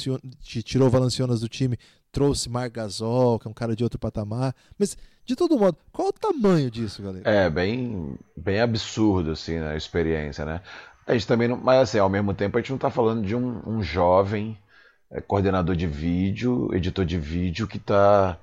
tirou 0.42 0.88
o 0.88 0.90
Valanciunas 0.90 1.40
do 1.40 1.48
time, 1.48 1.78
trouxe 2.10 2.48
Marc 2.48 2.74
Gasol, 2.74 3.38
que 3.38 3.46
é 3.46 3.50
um 3.50 3.54
cara 3.54 3.76
de 3.76 3.84
outro 3.84 3.98
patamar. 3.98 4.54
Mas, 4.78 4.96
de 5.30 5.36
todo 5.36 5.56
modo, 5.56 5.76
qual 5.92 6.08
o 6.08 6.12
tamanho 6.12 6.68
disso, 6.68 7.00
galera? 7.00 7.22
É, 7.24 7.48
bem, 7.48 8.18
bem 8.36 8.60
absurdo, 8.60 9.30
assim, 9.30 9.58
a 9.58 9.76
experiência, 9.76 10.44
né? 10.44 10.60
A 11.06 11.12
gente 11.12 11.26
também 11.26 11.46
não, 11.46 11.56
mas 11.56 11.82
assim, 11.82 11.98
ao 11.98 12.08
mesmo 12.08 12.34
tempo 12.34 12.58
a 12.58 12.60
gente 12.60 12.70
não 12.70 12.76
está 12.76 12.90
falando 12.90 13.24
de 13.24 13.36
um, 13.36 13.62
um 13.64 13.80
jovem 13.80 14.58
é, 15.08 15.20
coordenador 15.20 15.76
de 15.76 15.86
vídeo, 15.86 16.68
editor 16.74 17.04
de 17.04 17.16
vídeo 17.16 17.68
que 17.68 17.76
está 17.76 18.36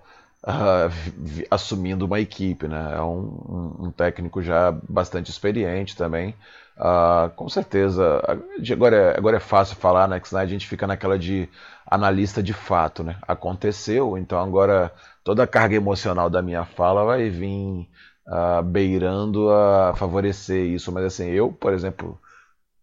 uh, 0.43 1.45
assumindo 1.51 2.05
uma 2.05 2.21
equipe, 2.21 2.69
né? 2.69 2.93
É 2.95 3.01
um, 3.01 3.75
um, 3.87 3.91
técnico 3.91 4.41
já 4.41 4.71
bastante 4.87 5.29
experiente 5.29 5.93
também. 5.93 6.35
Uh, 6.77 7.29
com 7.35 7.49
certeza. 7.49 8.23
Agora 8.71 8.95
é, 8.95 9.17
agora 9.17 9.37
é 9.37 9.41
fácil 9.41 9.75
falar, 9.75 10.07
né? 10.07 10.21
Que 10.21 10.29
senão 10.29 10.41
a 10.41 10.45
gente 10.45 10.65
fica 10.65 10.87
naquela 10.87 11.19
de 11.19 11.49
analista 11.85 12.41
de 12.41 12.53
fato, 12.53 13.03
né? 13.03 13.17
Aconteceu, 13.27 14.17
então 14.17 14.39
agora 14.39 14.91
toda 15.27 15.43
a 15.43 15.47
carga 15.47 15.75
emocional 15.75 16.29
da 16.29 16.41
minha 16.41 16.63
fala 16.63 17.03
vai 17.03 17.29
vir 17.29 17.85
uh, 18.27 18.63
beirando 18.63 19.49
a 19.51 19.93
favorecer 19.93 20.65
isso. 20.67 20.89
Mas 20.89 21.03
assim, 21.03 21.27
eu, 21.27 21.51
por 21.51 21.73
exemplo, 21.73 22.17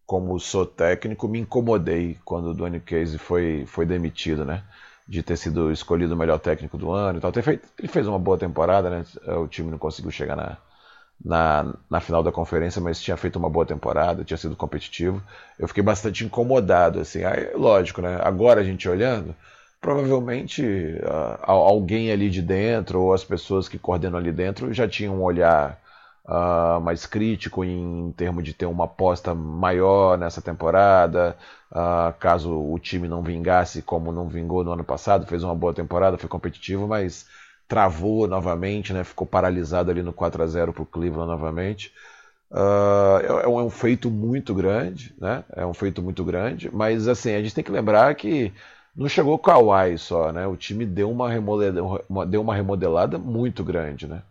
como 0.05 0.39
sou 0.39 0.67
técnico, 0.67 1.27
me 1.27 1.39
incomodei 1.41 2.19
quando 2.23 2.51
o 2.51 2.55
Dwayne 2.55 2.81
Casey 2.81 3.17
foi, 3.17 3.65
foi 3.67 3.87
demitido, 3.87 4.45
né? 4.45 4.63
de 5.09 5.23
ter 5.23 5.39
sido 5.39 5.73
escolhido 5.73 6.15
o 6.15 6.17
melhor 6.19 6.39
técnico 6.39 6.77
do 6.77 6.91
ano 6.91 7.19
e 7.19 7.21
tal. 7.23 7.33
Ele 7.79 7.89
fez 7.89 8.07
uma 8.07 8.19
boa 8.19 8.37
temporada, 8.37 8.91
né? 8.91 9.05
O 9.39 9.47
time 9.47 9.71
não 9.71 9.79
conseguiu 9.79 10.11
chegar 10.11 10.37
na, 10.37 10.59
na, 11.23 11.75
na, 11.91 12.01
final 12.01 12.23
da 12.23 12.33
conferência, 12.33 12.81
mas 12.81 13.01
tinha 13.01 13.17
feito 13.17 13.37
uma 13.39 13.51
boa 13.51 13.67
temporada, 13.67 14.25
tinha 14.25 14.37
sido 14.39 14.57
competitivo. 14.57 15.23
Eu 15.59 15.69
fiquei 15.69 15.83
bastante 15.83 16.25
incomodado, 16.25 17.01
assim. 17.01 17.25
Aí, 17.25 17.55
lógico, 17.55 18.03
né? 18.03 18.19
Agora 18.23 18.61
a 18.61 18.65
gente 18.65 18.89
olhando, 18.89 19.35
provavelmente 19.85 20.63
uh, 20.63 21.39
alguém 21.43 22.11
ali 22.11 22.31
de 22.31 22.41
dentro, 22.41 23.03
ou 23.03 23.13
as 23.13 23.23
pessoas 23.23 23.69
que 23.69 23.79
coordenam 23.79 24.19
ali 24.19 24.33
dentro, 24.33 24.73
já 24.73 24.89
tinham 24.89 25.17
um 25.17 25.23
olhar 25.23 25.79
uh, 26.25 26.81
mais 26.81 27.05
crítico 27.05 27.63
em 27.63 28.11
termos 28.17 28.43
de 28.45 28.55
ter 28.55 28.65
uma 28.65 28.87
aposta 28.87 29.35
maior 29.35 30.17
nessa 30.17 30.41
temporada, 30.41 31.37
uh, 31.71 32.19
caso 32.19 32.51
o 32.51 32.79
time 32.79 33.07
não 33.07 33.23
vingasse 33.23 33.83
como 33.83 34.11
não 34.11 34.27
vingou 34.27 34.65
no 34.65 34.73
ano 34.73 34.85
passado, 34.85 35.27
fez 35.27 35.45
uma 35.45 35.55
boa 35.55 35.75
temporada, 35.75 36.17
foi 36.17 36.31
competitivo, 36.31 36.89
mas 36.89 37.27
travou 37.69 38.27
novamente, 38.27 38.91
né, 38.95 39.05
ficou 39.05 39.27
paralisado 39.27 39.91
ali 39.91 40.03
no 40.03 40.15
4 40.15 40.43
a 40.43 40.47
0 40.47 40.73
para 40.73 40.83
o 40.83 40.87
Cleveland 40.87 41.31
novamente. 41.31 41.93
Uh, 42.51 43.21
é, 43.21 43.45
é, 43.45 43.49
um 43.49 43.69
feito 43.69 44.11
muito 44.11 44.55
grande, 44.55 45.15
né? 45.19 45.45
É 45.55 45.67
um 45.67 45.75
feito 45.75 46.01
muito 46.01 46.25
grande, 46.25 46.71
mas 46.73 47.09
assim, 47.09 47.35
a 47.35 47.43
gente 47.43 47.55
tem 47.55 47.65
que 47.65 47.71
lembrar 47.73 48.15
que 48.15 48.53
não 48.97 49.09
chegou 49.09 49.39
Kawhi 49.39 49.99
só, 49.99 50.33
né? 50.33 50.47
O 50.47 50.57
time 50.57 50.87
deu 50.87 51.11
uma, 51.11 51.31
remodelada, 51.31 52.27
deu 52.27 52.41
uma 52.41 52.55
remodelada 52.55 53.19
muito 53.19 53.65
grande, 53.65 54.07
né? 54.07 54.23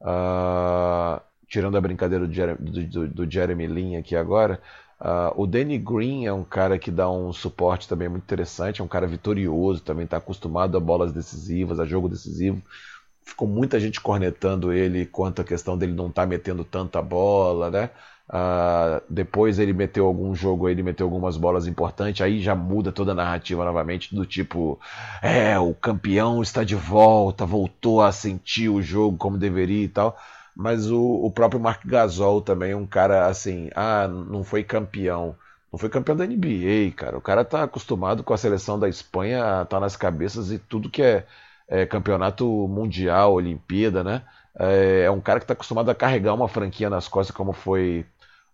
Uh, 0.00 1.20
tirando 1.48 1.76
a 1.76 1.80
brincadeira 1.80 2.26
do 2.26 2.32
Jeremy, 2.32 2.58
do, 2.58 3.08
do 3.08 3.30
Jeremy 3.30 3.66
Lin 3.66 3.96
aqui 3.96 4.16
agora, 4.16 4.60
Uh, 5.00 5.32
o 5.34 5.46
Danny 5.46 5.78
Green 5.78 6.26
é 6.26 6.32
um 6.32 6.44
cara 6.44 6.78
que 6.78 6.90
dá 6.90 7.10
um 7.10 7.32
suporte 7.32 7.88
também 7.88 8.06
muito 8.06 8.24
interessante, 8.24 8.82
é 8.82 8.84
um 8.84 8.88
cara 8.88 9.06
vitorioso, 9.06 9.80
também 9.80 10.04
está 10.04 10.18
acostumado 10.18 10.76
a 10.76 10.80
bolas 10.80 11.10
decisivas, 11.10 11.80
a 11.80 11.86
jogo 11.86 12.06
decisivo. 12.06 12.62
Ficou 13.24 13.48
muita 13.48 13.80
gente 13.80 13.98
cornetando 13.98 14.72
ele 14.72 15.06
quanto 15.06 15.40
à 15.40 15.44
questão 15.44 15.78
dele 15.78 15.94
não 15.94 16.08
estar 16.08 16.22
tá 16.22 16.28
metendo 16.28 16.64
tanta 16.64 17.00
bola, 17.00 17.70
né? 17.70 17.90
Uh, 18.32 19.02
depois 19.10 19.58
ele 19.58 19.72
meteu 19.72 20.06
algum 20.06 20.32
jogo, 20.36 20.68
ele 20.68 20.84
meteu 20.84 21.04
algumas 21.04 21.36
bolas 21.36 21.66
importantes, 21.66 22.22
aí 22.22 22.40
já 22.40 22.54
muda 22.54 22.92
toda 22.92 23.10
a 23.10 23.14
narrativa 23.14 23.64
novamente, 23.64 24.14
do 24.14 24.24
tipo, 24.24 24.78
é, 25.20 25.58
o 25.58 25.74
campeão 25.74 26.40
está 26.40 26.62
de 26.62 26.76
volta, 26.76 27.44
voltou 27.44 28.00
a 28.00 28.12
sentir 28.12 28.68
o 28.68 28.80
jogo 28.80 29.18
como 29.18 29.36
deveria 29.36 29.82
e 29.84 29.88
tal. 29.88 30.16
Mas 30.54 30.90
o, 30.90 31.00
o 31.00 31.30
próprio 31.30 31.60
Mark 31.60 31.84
Gasol 31.84 32.40
também 32.40 32.72
é 32.72 32.76
um 32.76 32.86
cara 32.86 33.26
assim, 33.26 33.68
ah, 33.74 34.06
não 34.06 34.44
foi 34.44 34.62
campeão. 34.62 35.34
Não 35.72 35.78
foi 35.78 35.88
campeão 35.88 36.16
da 36.16 36.26
NBA, 36.26 36.92
cara. 36.96 37.16
O 37.18 37.20
cara 37.20 37.44
tá 37.44 37.62
acostumado 37.64 38.22
com 38.22 38.34
a 38.34 38.38
seleção 38.38 38.78
da 38.78 38.88
Espanha, 38.88 39.64
tá 39.66 39.80
nas 39.80 39.96
cabeças 39.96 40.50
e 40.52 40.58
tudo 40.58 40.90
que 40.90 41.02
é, 41.02 41.26
é 41.68 41.86
campeonato 41.86 42.44
mundial, 42.68 43.34
Olimpíada, 43.34 44.04
né? 44.04 44.22
É, 44.58 45.02
é 45.04 45.10
um 45.10 45.20
cara 45.20 45.38
que 45.40 45.44
está 45.44 45.54
acostumado 45.54 45.90
a 45.90 45.94
carregar 45.94 46.34
uma 46.34 46.48
franquia 46.48 46.90
nas 46.90 47.08
costas, 47.08 47.34
como 47.34 47.52
foi 47.52 48.04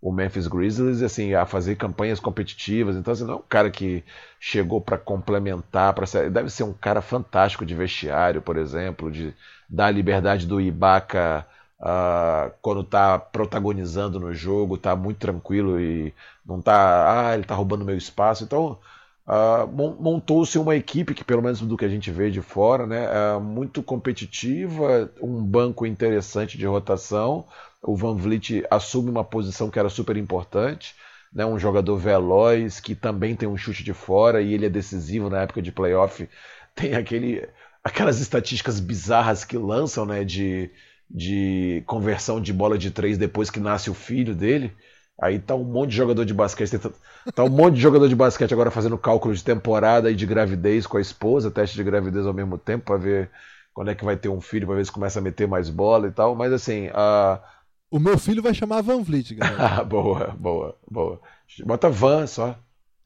o 0.07 0.13
Memphis 0.13 0.47
Grizzlies 0.47 1.03
assim 1.03 1.35
a 1.35 1.45
fazer 1.45 1.75
campanhas 1.75 2.21
competitivas. 2.21 2.95
Então, 2.95 3.13
assim, 3.13 3.25
não 3.25 3.35
é 3.35 3.37
um 3.39 3.43
cara 3.49 3.69
que 3.73 4.05
chegou 4.39 4.81
para 4.81 4.97
complementar, 4.97 5.93
para 5.95 6.07
deve 6.31 6.49
ser 6.49 6.63
um 6.63 6.73
cara 6.73 7.03
fantástico 7.03 7.67
de 7.67 7.75
vestiário, 7.75 8.41
por 8.41 8.57
exemplo, 8.57 9.11
de 9.11 9.35
dar 9.69 9.87
a 9.87 9.91
liberdade 9.91 10.47
do 10.47 10.61
Ibaka 10.61 11.45
uh, 11.81 12.53
quando 12.63 12.83
está 12.83 13.19
protagonizando 13.19 14.21
no 14.21 14.33
jogo, 14.33 14.77
está 14.77 14.95
muito 14.95 15.19
tranquilo 15.19 15.81
e 15.81 16.15
não 16.47 16.61
está, 16.61 17.31
ah, 17.31 17.35
ele 17.35 17.43
está 17.43 17.57
roubando 17.57 17.85
meu 17.85 17.97
espaço. 17.97 18.45
Então, 18.45 18.79
Uh, 19.27 19.67
montou-se 20.01 20.57
uma 20.57 20.77
equipe 20.77 21.13
que, 21.13 21.25
pelo 21.25 21.43
menos 21.43 21.61
do 21.61 21.77
que 21.77 21.85
a 21.85 21.89
gente 21.89 22.13
vê 22.13 22.31
de 22.31 22.41
fora, 22.41 22.87
né, 22.87 23.07
é 23.07 23.41
muito 23.41 23.83
competitiva, 23.83 25.13
um 25.21 25.43
banco 25.43 25.85
interessante 25.85 26.57
de 26.57 26.65
rotação, 26.65 27.45
o 27.83 27.97
Van 27.97 28.15
Vliet 28.15 28.65
assume 28.71 29.11
uma 29.11 29.25
posição 29.25 29.69
que 29.69 29.81
era 29.81 29.89
super 29.89 30.17
importante, 30.17 30.95
né, 31.33 31.45
um 31.45 31.59
jogador 31.59 31.97
veloz 31.97 32.79
que 32.79 32.95
também 32.95 33.35
tem 33.35 33.49
um 33.49 33.57
chute 33.57 33.83
de 33.83 33.93
fora 33.93 34.41
e 34.41 34.55
ele 34.55 34.67
é 34.67 34.71
decisivo 34.71 35.29
na 35.29 35.43
época 35.43 35.61
de 35.61 35.73
playoff. 35.73 36.29
Tem 36.75 36.95
aquele, 36.95 37.49
aquelas 37.83 38.21
estatísticas 38.21 38.79
bizarras 38.79 39.45
que 39.45 39.57
lançam 39.57 40.05
né, 40.05 40.25
de, 40.25 40.71
de 41.11 41.83
conversão 41.87 42.39
de 42.41 42.53
bola 42.53 42.77
de 42.77 42.91
três 42.91 43.17
depois 43.17 43.51
que 43.51 43.59
nasce 43.59 43.89
o 43.91 43.95
filho 43.95 44.35
dele. 44.35 44.73
Aí 45.21 45.39
tá 45.39 45.55
um 45.55 45.65
monte 45.65 45.91
de 45.91 45.97
jogador 45.97 46.25
de 46.25 46.35
basquete, 46.35 46.79
tá 47.35 47.45
um 47.45 47.49
monte 47.49 47.77
de 47.77 47.81
jogador 47.81 48.09
de 48.09 48.15
basquete 48.15 48.53
agora 48.53 48.71
fazendo 48.71 48.99
cálculo 48.99 49.35
de 49.35 49.43
temporada 49.43 50.11
e 50.11 50.15
de 50.15 50.27
gravidez 50.27 50.87
com 50.87 50.99
a 50.99 51.01
esposa, 51.01 51.51
teste 51.51 51.77
de 51.77 51.83
gravidez 51.83 52.27
ao 52.27 52.35
mesmo 52.35 52.59
tempo 52.59 52.85
para 52.85 52.97
ver 52.99 53.31
quando 53.73 53.91
é 53.91 53.95
que 53.95 54.05
vai 54.05 54.17
ter 54.17 54.29
um 54.29 54.41
filho, 54.41 54.67
para 54.67 54.77
ver 54.77 54.85
se 54.85 54.93
começa 54.93 55.19
a 55.19 55.23
meter 55.23 55.49
mais 55.49 55.71
bola 55.71 56.09
e 56.09 56.11
tal. 56.11 56.35
Mas 56.35 56.53
assim, 56.53 56.91
a 56.93 57.41
o 57.91 57.99
meu 57.99 58.19
filho 58.19 58.43
vai 58.43 58.53
chamar 58.53 58.83
Van 58.83 59.03
Vliet, 59.03 59.35
galera. 59.35 59.85
boa, 59.85 60.35
boa, 60.39 60.77
boa. 60.91 61.21
Bota 61.65 61.89
Van 61.89 62.27
só. 62.27 62.59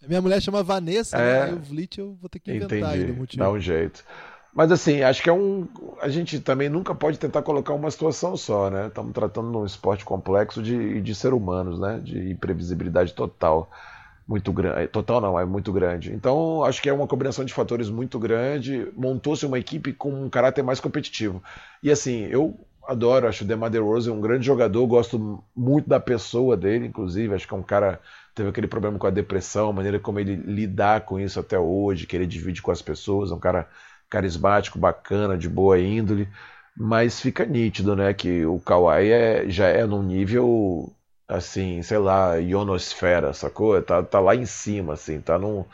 Minha 0.07 0.23
mulher 0.23 0.41
chama 0.41 0.63
Vanessa, 0.63 1.19
é... 1.19 1.47
né? 1.47 1.53
o 1.53 1.59
Vliet 1.59 1.99
eu 1.99 2.15
vou 2.15 2.29
ter 2.31 2.39
que 2.39 2.51
inventar 2.51 2.79
Entendi. 2.79 3.05
aí 3.05 3.07
no 3.07 3.15
motivo. 3.15 3.43
Dá 3.43 3.51
um 3.51 3.61
jeito. 3.61 4.03
Mas 4.53 4.73
assim, 4.73 5.03
acho 5.03 5.23
que 5.23 5.31
é 5.31 5.33
um. 5.33 5.69
A 6.01 6.09
gente 6.09 6.41
também 6.41 6.69
nunca 6.69 6.95
pode 6.95 7.19
tentar 7.19 7.43
colocar 7.43 7.73
uma 7.73 7.91
situação 7.91 8.37
só, 8.37 8.69
né? 8.69 8.89
Estamos 8.89 9.13
tratando 9.13 9.51
de 9.51 9.57
um 9.57 9.65
esporte 9.65 10.05
complexo 10.05 10.63
de, 10.63 11.01
de 11.01 11.15
ser 11.15 11.33
humanos, 11.33 11.79
né? 11.79 12.01
De 12.03 12.31
imprevisibilidade 12.31 13.15
total. 13.15 13.71
Muito 14.27 14.53
grande. 14.53 14.89
Total 14.89 15.21
não, 15.21 15.39
é 15.39 15.45
muito 15.45 15.73
grande. 15.73 16.13
Então, 16.13 16.65
acho 16.65 16.81
que 16.81 16.89
é 16.89 16.93
uma 16.93 17.07
combinação 17.07 17.45
de 17.45 17.53
fatores 17.53 17.89
muito 17.91 18.19
grande. 18.19 18.87
Montou-se 18.97 19.45
uma 19.47 19.59
equipe 19.59 19.93
com 19.93 20.25
um 20.25 20.31
caráter 20.31 20.63
mais 20.63 20.79
competitivo. 20.79 21.43
E 21.83 21.91
assim, 21.91 22.27
eu 22.27 22.57
adoro, 22.87 23.29
acho 23.29 23.45
o 23.45 23.47
DeMar 23.47 23.71
DeRozan 23.71 24.13
um 24.13 24.21
grande 24.21 24.47
jogador, 24.47 24.87
gosto 24.87 25.43
muito 25.55 25.89
da 25.89 26.01
pessoa 26.01 26.57
dele, 26.57 26.87
inclusive, 26.87 27.35
acho 27.35 27.47
que 27.47 27.55
é 27.55 27.57
um 27.57 27.63
cara 27.63 28.01
teve 28.35 28.49
aquele 28.49 28.67
problema 28.67 28.99
com 28.99 29.07
a 29.07 29.11
depressão, 29.11 29.69
a 29.71 29.73
maneira 29.73 29.99
como 29.99 30.19
ele 30.19 30.35
lidar 30.37 31.03
com 31.03 31.19
isso 31.19 31.39
até 31.39 31.59
hoje, 31.59 32.07
que 32.07 32.17
ele 32.17 32.27
divide 32.27 32.63
com 32.63 32.71
as 32.71 32.81
pessoas, 32.81 33.31
é 33.31 33.35
um 33.35 33.39
cara 33.39 33.69
carismático, 34.11 34.79
bacana, 34.79 35.39
de 35.39 35.49
boa 35.49 35.79
índole, 35.81 36.29
mas 36.77 37.21
fica 37.21 37.45
nítido, 37.47 37.97
né, 37.97 38.15
que 38.15 38.45
o 38.47 38.61
Kawhi 38.61 39.11
é, 39.11 39.49
já 39.51 39.69
é 39.69 39.87
num 39.87 40.03
nível 40.03 40.93
assim, 41.29 41.83
sei 41.83 41.99
lá, 41.99 42.37
ionosfera, 42.39 43.33
sacou? 43.33 43.81
Tá, 43.83 44.03
tá 44.03 44.19
lá 44.21 44.35
em 44.35 44.47
cima, 44.47 44.95
assim, 44.95 45.21
tá 45.21 45.39
num, 45.39 45.65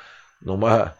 numa 0.42 0.94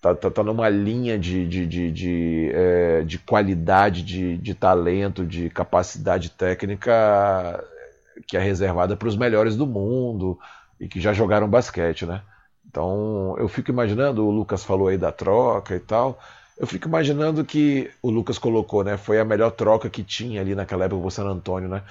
tá, 0.00 0.14
tá, 0.14 0.30
tá 0.30 0.42
numa 0.42 0.68
linha 0.68 1.18
de, 1.18 1.46
de, 1.46 1.66
de, 1.66 1.92
de, 1.92 2.50
é, 2.54 3.02
de 3.02 3.18
qualidade, 3.18 4.02
de, 4.02 4.38
de 4.38 4.54
talento, 4.54 5.24
de 5.26 5.50
capacidade 5.50 6.30
técnica 6.30 7.62
que 8.26 8.36
é 8.36 8.40
reservada 8.40 8.96
para 8.96 9.08
os 9.08 9.16
melhores 9.16 9.56
do 9.56 9.66
mundo 9.66 10.38
e 10.78 10.88
que 10.88 11.00
já 11.00 11.12
jogaram 11.12 11.48
basquete, 11.48 12.06
né? 12.06 12.22
Então 12.66 13.34
eu 13.38 13.48
fico 13.48 13.70
imaginando, 13.70 14.26
o 14.26 14.30
Lucas 14.30 14.64
falou 14.64 14.88
aí 14.88 14.98
da 14.98 15.10
troca 15.12 15.74
e 15.74 15.80
tal, 15.80 16.18
eu 16.60 16.66
fico 16.66 16.86
imaginando 16.86 17.42
que 17.42 17.90
o 18.02 18.10
Lucas 18.10 18.38
colocou, 18.38 18.84
né? 18.84 18.98
Foi 18.98 19.18
a 19.18 19.24
melhor 19.24 19.50
troca 19.50 19.88
que 19.88 20.04
tinha 20.04 20.42
ali 20.42 20.54
naquela 20.54 20.84
época 20.84 21.06
o 21.06 21.10
San 21.10 21.24
Antônio, 21.24 21.70
né? 21.70 21.82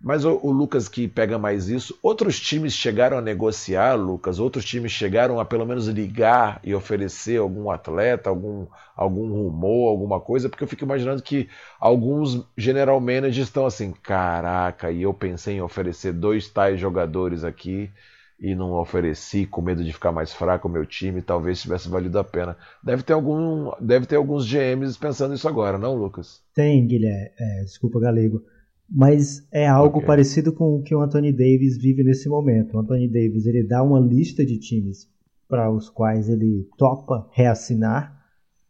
Mas 0.00 0.24
o, 0.24 0.40
o, 0.42 0.50
Lucas 0.50 0.88
que 0.88 1.06
pega 1.06 1.38
mais 1.38 1.68
isso, 1.68 1.98
outros 2.02 2.40
times 2.40 2.72
chegaram 2.72 3.18
a 3.18 3.20
negociar, 3.20 3.94
Lucas, 3.94 4.38
outros 4.38 4.64
times 4.64 4.90
chegaram 4.90 5.38
a 5.38 5.44
pelo 5.44 5.66
menos 5.66 5.86
ligar 5.88 6.60
e 6.64 6.74
oferecer 6.74 7.38
algum 7.38 7.70
atleta, 7.70 8.30
algum, 8.30 8.66
algum 8.94 9.30
rumor, 9.30 9.90
alguma 9.90 10.18
coisa, 10.18 10.48
porque 10.48 10.64
eu 10.64 10.68
fico 10.68 10.84
imaginando 10.84 11.22
que 11.22 11.50
alguns 11.78 12.42
general 12.56 12.98
managers 13.00 13.48
estão 13.48 13.66
assim, 13.66 13.92
caraca, 13.92 14.90
e 14.90 15.02
eu 15.02 15.12
pensei 15.12 15.56
em 15.56 15.62
oferecer 15.62 16.14
dois 16.14 16.48
tais 16.48 16.80
jogadores 16.80 17.44
aqui 17.44 17.90
e 18.38 18.54
não 18.54 18.72
ofereci 18.72 19.46
com 19.46 19.62
medo 19.62 19.82
de 19.82 19.92
ficar 19.92 20.12
mais 20.12 20.32
fraco 20.32 20.68
o 20.68 20.70
meu 20.70 20.84
time, 20.84 21.22
talvez 21.22 21.60
tivesse 21.60 21.88
valido 21.88 22.18
a 22.18 22.24
pena. 22.24 22.56
Deve 22.82 23.02
ter 23.02 23.12
algum, 23.12 23.70
deve 23.80 24.06
ter 24.06 24.16
alguns 24.16 24.46
GMs 24.46 24.98
pensando 24.98 25.34
isso 25.34 25.48
agora, 25.48 25.78
não, 25.78 25.94
Lucas? 25.94 26.42
Tem, 26.54 26.86
Guilherme. 26.86 27.30
É, 27.38 27.62
desculpa, 27.64 28.00
Galego 28.00 28.42
mas 28.88 29.46
é 29.52 29.66
algo 29.66 29.98
okay. 29.98 30.06
parecido 30.06 30.52
com 30.52 30.76
o 30.76 30.82
que 30.82 30.94
o 30.94 31.00
Anthony 31.00 31.32
Davis 31.32 31.76
vive 31.76 32.04
nesse 32.04 32.28
momento. 32.28 32.76
O 32.76 32.80
Anthony 32.80 33.08
Davis 33.08 33.46
ele 33.46 33.66
dá 33.66 33.82
uma 33.82 34.00
lista 34.00 34.44
de 34.44 34.58
times 34.58 35.08
para 35.48 35.70
os 35.70 35.88
quais 35.88 36.28
ele 36.28 36.68
topa 36.76 37.28
reassinar, 37.32 38.16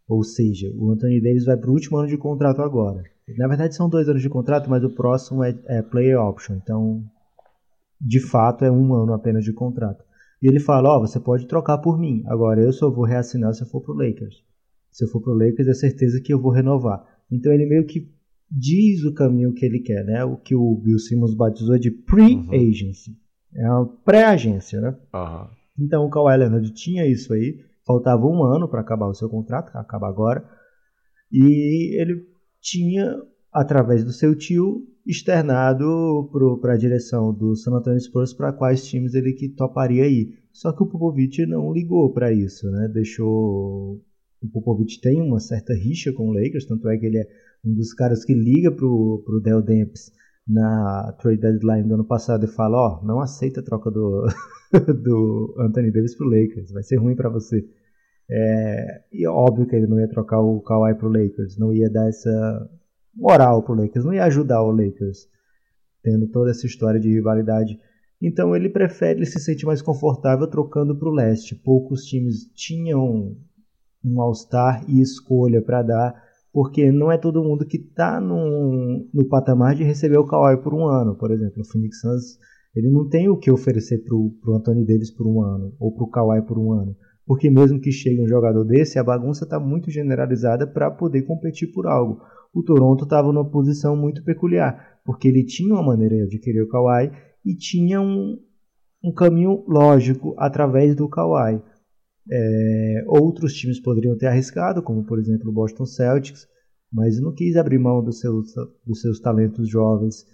ou 0.08 0.22
seja, 0.22 0.70
o 0.76 0.90
Anthony 0.90 1.20
Davis 1.20 1.44
vai 1.44 1.56
para 1.56 1.70
o 1.70 1.72
último 1.72 1.98
ano 1.98 2.08
de 2.08 2.16
contrato 2.16 2.62
agora. 2.62 3.02
Na 3.36 3.48
verdade 3.48 3.74
são 3.74 3.88
dois 3.88 4.08
anos 4.08 4.22
de 4.22 4.28
contrato, 4.28 4.70
mas 4.70 4.84
o 4.84 4.94
próximo 4.94 5.42
é, 5.42 5.58
é 5.66 5.82
player 5.82 6.20
option, 6.20 6.56
então 6.56 7.02
de 8.00 8.20
fato 8.20 8.64
é 8.64 8.70
um 8.70 8.94
ano 8.94 9.12
apenas 9.12 9.44
de 9.44 9.52
contrato. 9.52 10.04
E 10.42 10.46
ele 10.46 10.60
fala, 10.60 10.90
ó, 10.90 10.98
oh, 10.98 11.00
você 11.00 11.18
pode 11.18 11.46
trocar 11.46 11.78
por 11.78 11.98
mim, 11.98 12.22
agora 12.26 12.60
eu 12.60 12.72
só 12.72 12.90
vou 12.90 13.04
reassinar 13.04 13.54
se 13.54 13.62
eu 13.62 13.66
for 13.66 13.80
pro 13.80 13.94
Lakers. 13.94 14.44
Se 14.90 15.04
eu 15.04 15.08
for 15.08 15.20
pro 15.20 15.32
Lakers 15.32 15.68
é 15.68 15.74
certeza 15.74 16.20
que 16.20 16.32
eu 16.32 16.40
vou 16.40 16.52
renovar. 16.52 17.04
Então 17.30 17.52
ele 17.52 17.66
meio 17.66 17.86
que 17.86 18.10
diz 18.50 19.04
o 19.04 19.12
caminho 19.12 19.52
que 19.52 19.64
ele 19.64 19.80
quer, 19.80 20.04
né? 20.04 20.24
O 20.24 20.36
que 20.36 20.54
o 20.54 20.74
Bill 20.76 20.98
Simmons 20.98 21.34
batizou 21.34 21.78
de 21.78 21.90
pre-agency. 21.90 23.10
Uhum. 23.10 23.62
É 23.62 23.70
uma 23.70 23.86
pré-agência, 23.86 24.80
né? 24.80 24.96
Uhum. 25.14 25.48
Então 25.78 26.04
o 26.04 26.10
Kawhi 26.10 26.36
Leonard 26.36 26.70
tinha 26.72 27.06
isso 27.06 27.32
aí. 27.32 27.60
Faltava 27.86 28.26
um 28.26 28.42
ano 28.42 28.68
para 28.68 28.80
acabar 28.80 29.06
o 29.06 29.14
seu 29.14 29.28
contrato, 29.28 29.76
acaba 29.76 30.08
agora. 30.08 30.44
E 31.30 32.00
ele 32.00 32.26
tinha, 32.60 33.16
através 33.52 34.04
do 34.04 34.12
seu 34.12 34.34
tio, 34.34 34.86
externado 35.06 36.28
para 36.60 36.74
a 36.74 36.76
direção 36.76 37.32
do 37.32 37.54
San 37.54 37.72
Antonio 37.72 38.00
Spurs 38.00 38.34
para 38.34 38.52
quais 38.52 38.84
times 38.86 39.14
ele 39.14 39.32
que 39.32 39.48
toparia 39.48 40.06
ir. 40.08 40.38
Só 40.52 40.72
que 40.72 40.82
o 40.82 40.86
Popovich 40.86 41.46
não 41.46 41.72
ligou 41.72 42.12
para 42.12 42.32
isso, 42.32 42.70
né? 42.70 42.88
Deixou 42.92 44.02
o 44.42 44.48
Popovich 44.52 45.00
tem 45.00 45.20
uma 45.22 45.40
certa 45.40 45.74
rixa 45.74 46.12
com 46.12 46.28
o 46.28 46.32
Lakers, 46.32 46.66
tanto 46.66 46.88
é 46.88 46.96
que 46.96 47.06
ele 47.06 47.18
é 47.18 47.26
um 47.64 47.74
dos 47.74 47.92
caras 47.94 48.24
que 48.24 48.34
liga 48.34 48.70
pro, 48.70 49.22
pro 49.24 49.40
Del 49.40 49.62
Demps 49.62 50.12
na 50.46 51.12
trade 51.20 51.40
deadline 51.40 51.88
do 51.88 51.94
ano 51.94 52.04
passado 52.04 52.44
e 52.44 52.48
fala, 52.48 52.76
ó, 52.76 53.00
oh, 53.00 53.06
não 53.06 53.20
aceita 53.20 53.60
a 53.60 53.64
troca 53.64 53.90
do, 53.90 54.26
do 55.02 55.54
Anthony 55.58 55.90
Davis 55.90 56.16
pro 56.16 56.28
Lakers, 56.28 56.70
vai 56.70 56.82
ser 56.82 56.96
ruim 56.96 57.16
para 57.16 57.28
você. 57.28 57.64
É, 58.30 59.02
e 59.12 59.24
é 59.24 59.30
óbvio 59.30 59.66
que 59.66 59.74
ele 59.74 59.86
não 59.86 59.98
ia 59.98 60.08
trocar 60.08 60.40
o 60.40 60.60
Kawhi 60.60 60.94
pro 60.94 61.08
Lakers, 61.08 61.58
não 61.58 61.72
ia 61.72 61.90
dar 61.90 62.08
essa 62.08 62.70
moral 63.16 63.62
pro 63.62 63.74
Lakers, 63.74 64.04
não 64.04 64.12
ia 64.12 64.24
ajudar 64.24 64.62
o 64.62 64.70
Lakers, 64.70 65.26
tendo 66.02 66.28
toda 66.28 66.50
essa 66.50 66.66
história 66.66 67.00
de 67.00 67.08
rivalidade. 67.08 67.78
Então 68.20 68.54
ele 68.54 68.68
prefere, 68.68 69.18
ele 69.18 69.26
se 69.26 69.40
sente 69.40 69.64
mais 69.66 69.82
confortável 69.82 70.46
trocando 70.46 70.96
pro 70.96 71.10
leste. 71.10 71.54
Poucos 71.54 72.04
times 72.04 72.50
tinham 72.54 73.36
um 74.04 74.20
All-Star 74.20 74.84
e 74.88 75.00
escolha 75.00 75.60
para 75.60 75.82
dar 75.82 76.26
porque 76.56 76.90
não 76.90 77.12
é 77.12 77.18
todo 77.18 77.44
mundo 77.44 77.66
que 77.66 77.76
está 77.76 78.18
no, 78.18 79.06
patamar 79.28 79.74
de 79.74 79.84
receber 79.84 80.16
o 80.16 80.26
Kawhi 80.26 80.56
por 80.62 80.72
um 80.72 80.86
ano. 80.86 81.14
Por 81.14 81.30
exemplo, 81.30 81.60
o 81.60 81.64
Phoenix 81.66 82.00
Suns 82.00 82.38
Ele 82.74 82.90
não 82.90 83.06
tem 83.06 83.28
o 83.28 83.36
que 83.36 83.50
oferecer 83.50 83.98
pro, 83.98 84.30
pro 84.40 84.54
Anthony 84.54 84.86
Davis 84.86 85.10
por 85.10 85.26
um 85.26 85.42
ano, 85.42 85.74
ou 85.78 85.94
pro 85.94 86.08
Kawhi 86.08 86.40
por 86.40 86.58
um 86.58 86.72
ano. 86.72 86.96
Porque 87.26 87.50
mesmo 87.50 87.80
que 87.80 87.90
chegue 87.90 88.22
um 88.22 88.28
jogador 88.28 88.64
desse, 88.64 88.98
a 88.98 89.04
bagunça 89.04 89.44
está 89.44 89.58
muito 89.58 89.90
generalizada 89.90 90.66
para 90.66 90.90
poder 90.90 91.22
competir 91.22 91.72
por 91.72 91.86
algo. 91.86 92.22
O 92.54 92.62
Toronto 92.62 93.04
estava 93.04 93.32
numa 93.32 93.50
posição 93.50 93.96
muito 93.96 94.22
peculiar, 94.24 95.00
porque 95.04 95.28
ele 95.28 95.44
tinha 95.44 95.74
uma 95.74 95.82
maneira 95.82 96.16
de 96.16 96.22
adquirir 96.22 96.62
o 96.62 96.68
Kawhi 96.68 97.10
e 97.44 97.54
tinha 97.56 98.00
um, 98.00 98.38
um 99.02 99.12
caminho 99.12 99.64
lógico 99.66 100.34
através 100.38 100.94
do 100.94 101.08
Kawhi. 101.08 101.60
É, 102.30 103.04
outros 103.06 103.54
times 103.54 103.80
poderiam 103.80 104.16
ter 104.16 104.26
arriscado, 104.26 104.82
como 104.82 105.04
por 105.04 105.18
exemplo 105.18 105.50
o 105.50 105.52
Boston 105.52 105.84
Celtics, 105.84 106.46
mas 106.92 107.20
não 107.20 107.34
quis 107.34 107.56
abrir 107.56 107.78
mão 107.78 108.02
dos 108.02 108.20
seus, 108.20 108.54
dos 108.86 109.00
seus 109.00 109.20
talentos 109.20 109.68
jovens. 109.68 110.24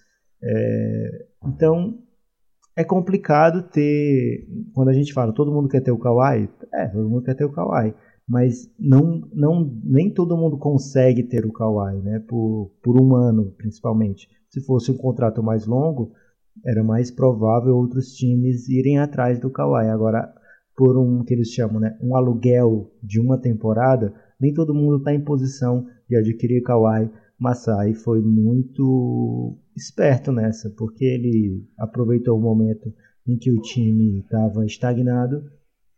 É, 0.42 1.26
então 1.44 1.98
é 2.76 2.84
complicado 2.84 3.62
ter. 3.62 4.46
Quando 4.74 4.88
a 4.88 4.92
gente 4.92 5.12
fala 5.12 5.32
todo 5.32 5.52
mundo 5.52 5.68
quer 5.68 5.80
ter 5.80 5.92
o 5.92 5.98
Kawhi, 5.98 6.48
é, 6.72 6.86
todo 6.88 7.08
mundo 7.08 7.22
quer 7.22 7.34
ter 7.34 7.44
o 7.44 7.52
Kawhi, 7.52 7.94
mas 8.28 8.70
não, 8.78 9.22
não, 9.32 9.80
nem 9.84 10.12
todo 10.12 10.36
mundo 10.36 10.56
consegue 10.56 11.22
ter 11.22 11.44
o 11.44 11.52
Kawhi, 11.52 12.00
né? 12.02 12.18
Por, 12.28 12.70
por 12.82 13.00
um 13.00 13.14
ano, 13.14 13.52
principalmente. 13.56 14.28
Se 14.48 14.60
fosse 14.64 14.90
um 14.90 14.96
contrato 14.96 15.42
mais 15.42 15.66
longo, 15.66 16.12
era 16.64 16.82
mais 16.84 17.10
provável 17.10 17.76
outros 17.76 18.14
times 18.14 18.68
irem 18.68 18.98
atrás 18.98 19.38
do 19.38 19.50
Kawhi. 19.50 19.88
Agora, 19.88 20.32
por 20.76 20.96
um 20.96 21.24
que 21.24 21.34
eles 21.34 21.48
chamam, 21.48 21.80
né, 21.80 21.96
um 22.02 22.16
aluguel 22.16 22.90
de 23.02 23.20
uma 23.20 23.38
temporada, 23.38 24.14
nem 24.40 24.52
todo 24.52 24.74
mundo 24.74 24.96
está 24.98 25.12
em 25.14 25.20
posição 25.20 25.86
de 26.08 26.16
adquirir 26.16 26.62
Kawhi. 26.62 27.10
Masai 27.42 27.92
foi 27.92 28.20
muito 28.20 29.58
esperto 29.76 30.30
nessa, 30.30 30.70
porque 30.70 31.04
ele 31.04 31.66
aproveitou 31.76 32.38
o 32.38 32.40
momento 32.40 32.92
em 33.26 33.36
que 33.36 33.50
o 33.50 33.60
time 33.60 34.20
estava 34.20 34.64
estagnado 34.64 35.42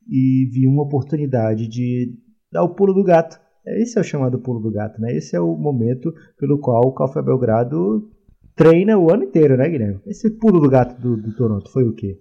e 0.08 0.48
viu 0.50 0.70
uma 0.70 0.82
oportunidade 0.84 1.68
de 1.68 2.18
dar 2.50 2.62
o 2.62 2.74
pulo 2.74 2.94
do 2.94 3.04
gato. 3.04 3.38
Esse 3.66 3.98
é 3.98 4.00
o 4.00 4.04
chamado 4.04 4.38
pulo 4.38 4.60
do 4.60 4.70
gato, 4.70 5.00
né? 5.00 5.14
Esse 5.14 5.36
é 5.36 5.40
o 5.40 5.54
momento 5.56 6.12
pelo 6.38 6.58
qual 6.58 6.82
o 6.86 6.92
Café 6.92 7.22
Belgrado 7.22 8.10
treina 8.54 8.98
o 8.98 9.12
ano 9.12 9.24
inteiro, 9.24 9.56
né, 9.56 9.68
Guilherme? 9.68 10.00
Esse 10.06 10.30
pulo 10.30 10.60
do 10.60 10.68
gato 10.68 11.00
do, 11.00 11.16
do 11.16 11.34
Toronto 11.34 11.70
foi 11.70 11.84
o 11.84 11.94
quê? 11.94 12.20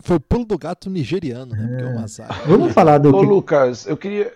Foi 0.00 0.16
o 0.16 0.20
pulo 0.20 0.44
do 0.44 0.56
gato 0.56 0.88
nigeriano, 0.88 1.52
né? 1.52 1.66
Porque 1.68 1.82
é 1.82 1.86
o 1.86 1.94
Masai. 1.94 2.28
Vamos 2.46 2.72
falar 2.72 2.98
do. 2.98 3.14
Ô, 3.14 3.20
que... 3.20 3.26
Lucas, 3.26 3.86
eu 3.86 3.96
queria. 3.96 4.32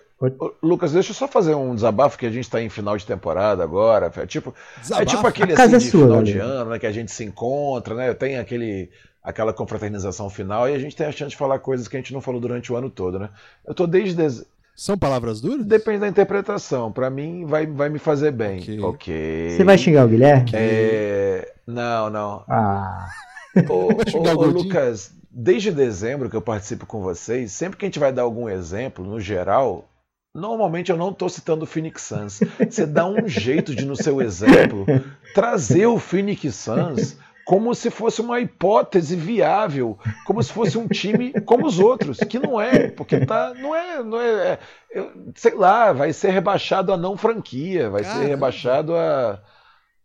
Lucas, 0.61 0.91
deixa 0.93 1.11
eu 1.11 1.15
só 1.15 1.27
fazer 1.27 1.55
um 1.55 1.73
desabafo 1.75 2.17
que 2.17 2.25
a 2.25 2.29
gente 2.31 2.43
está 2.45 2.61
em 2.61 2.69
final 2.69 2.97
de 2.97 3.05
temporada 3.05 3.63
agora. 3.63 4.11
É 4.15 4.25
tipo, 4.25 4.53
é 4.97 5.05
tipo 5.05 5.25
aquele 5.27 5.53
assim, 5.53 5.61
casa 5.61 5.75
é 5.75 5.79
de 5.79 5.89
sua, 5.89 6.01
final 6.01 6.17
né? 6.19 6.23
de 6.23 6.37
ano, 6.37 6.69
né? 6.71 6.79
Que 6.79 6.87
a 6.87 6.91
gente 6.91 7.11
se 7.11 7.23
encontra, 7.23 7.95
né? 7.95 8.13
Tem 8.13 8.37
aquele, 8.37 8.89
aquela 9.23 9.51
confraternização 9.53 10.29
final 10.29 10.69
e 10.69 10.73
a 10.73 10.79
gente 10.79 10.95
tem 10.95 11.07
a 11.07 11.11
chance 11.11 11.31
de 11.31 11.37
falar 11.37 11.59
coisas 11.59 11.87
que 11.87 11.97
a 11.97 11.99
gente 11.99 12.13
não 12.13 12.21
falou 12.21 12.39
durante 12.39 12.71
o 12.71 12.75
ano 12.75 12.89
todo, 12.89 13.19
né? 13.19 13.29
Eu 13.65 13.73
tô 13.73 13.85
desde. 13.87 14.15
dez- 14.15 14.45
São 14.75 14.97
palavras 14.97 15.41
duras? 15.41 15.65
Depende 15.65 15.99
da 15.99 16.07
interpretação. 16.07 16.91
Pra 16.91 17.09
mim, 17.09 17.45
vai, 17.45 17.65
vai 17.65 17.89
me 17.89 17.99
fazer 17.99 18.31
bem. 18.31 18.59
Ok. 18.59 18.79
Ok. 18.81 19.49
Você 19.57 19.63
vai 19.63 19.77
xingar 19.77 20.05
o 20.05 20.09
Guilherme? 20.09 20.49
É... 20.53 21.53
Não, 21.67 22.09
não. 22.09 22.43
Ah, 22.47 23.07
Ô, 23.69 23.89
ô, 23.93 24.37
ô? 24.37 24.45
Lucas, 24.45 25.11
desde 25.29 25.71
dezembro 25.71 26.29
que 26.29 26.35
eu 26.35 26.41
participo 26.41 26.85
com 26.85 27.01
vocês, 27.01 27.51
sempre 27.51 27.77
que 27.77 27.85
a 27.85 27.87
gente 27.87 27.99
vai 27.99 28.11
dar 28.11 28.23
algum 28.23 28.49
exemplo, 28.49 29.05
no 29.05 29.19
geral, 29.19 29.87
normalmente 30.33 30.91
eu 30.91 30.97
não 30.97 31.09
estou 31.11 31.29
citando 31.29 31.63
o 31.63 31.67
Phoenix 31.67 32.01
Suns. 32.01 32.39
Você 32.69 32.85
dá 32.85 33.05
um 33.07 33.27
jeito 33.27 33.75
de, 33.75 33.85
no 33.85 33.95
seu 33.95 34.21
exemplo, 34.21 34.85
trazer 35.33 35.85
o 35.85 35.99
Phoenix 35.99 36.55
Suns 36.55 37.17
como 37.45 37.75
se 37.75 37.89
fosse 37.89 38.21
uma 38.21 38.39
hipótese 38.39 39.17
viável, 39.17 39.97
como 40.25 40.41
se 40.41 40.51
fosse 40.51 40.77
um 40.77 40.87
time 40.87 41.33
como 41.41 41.67
os 41.67 41.77
outros, 41.77 42.17
que 42.19 42.39
não 42.39 42.59
é, 42.59 42.87
porque 42.87 43.25
tá, 43.25 43.53
não 43.53 43.75
é, 43.75 44.01
não 44.01 44.19
é, 44.19 44.27
é- 44.53 44.59
eu- 44.93 45.11
sei 45.35 45.53
lá, 45.53 45.91
vai 45.91 46.13
ser 46.13 46.29
rebaixado 46.31 46.93
a 46.93 46.97
não 46.97 47.17
franquia, 47.17 47.89
vai 47.89 48.01
ser 48.03 48.09
Caramba. 48.11 48.27
rebaixado 48.29 48.95
a 48.95 49.41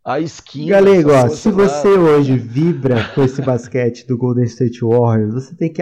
a 0.03 0.19
esquina. 0.19 0.71
Galego, 0.77 1.11
ó, 1.11 1.27
se 1.29 1.49
lá. 1.51 1.55
você 1.67 1.87
hoje 1.89 2.37
vibra 2.37 3.03
com 3.13 3.21
esse 3.21 3.41
basquete 3.41 4.07
do 4.07 4.17
Golden 4.17 4.45
State 4.45 4.79
Warriors, 4.83 5.33
você 5.33 5.55
tem 5.55 5.71
que 5.71 5.81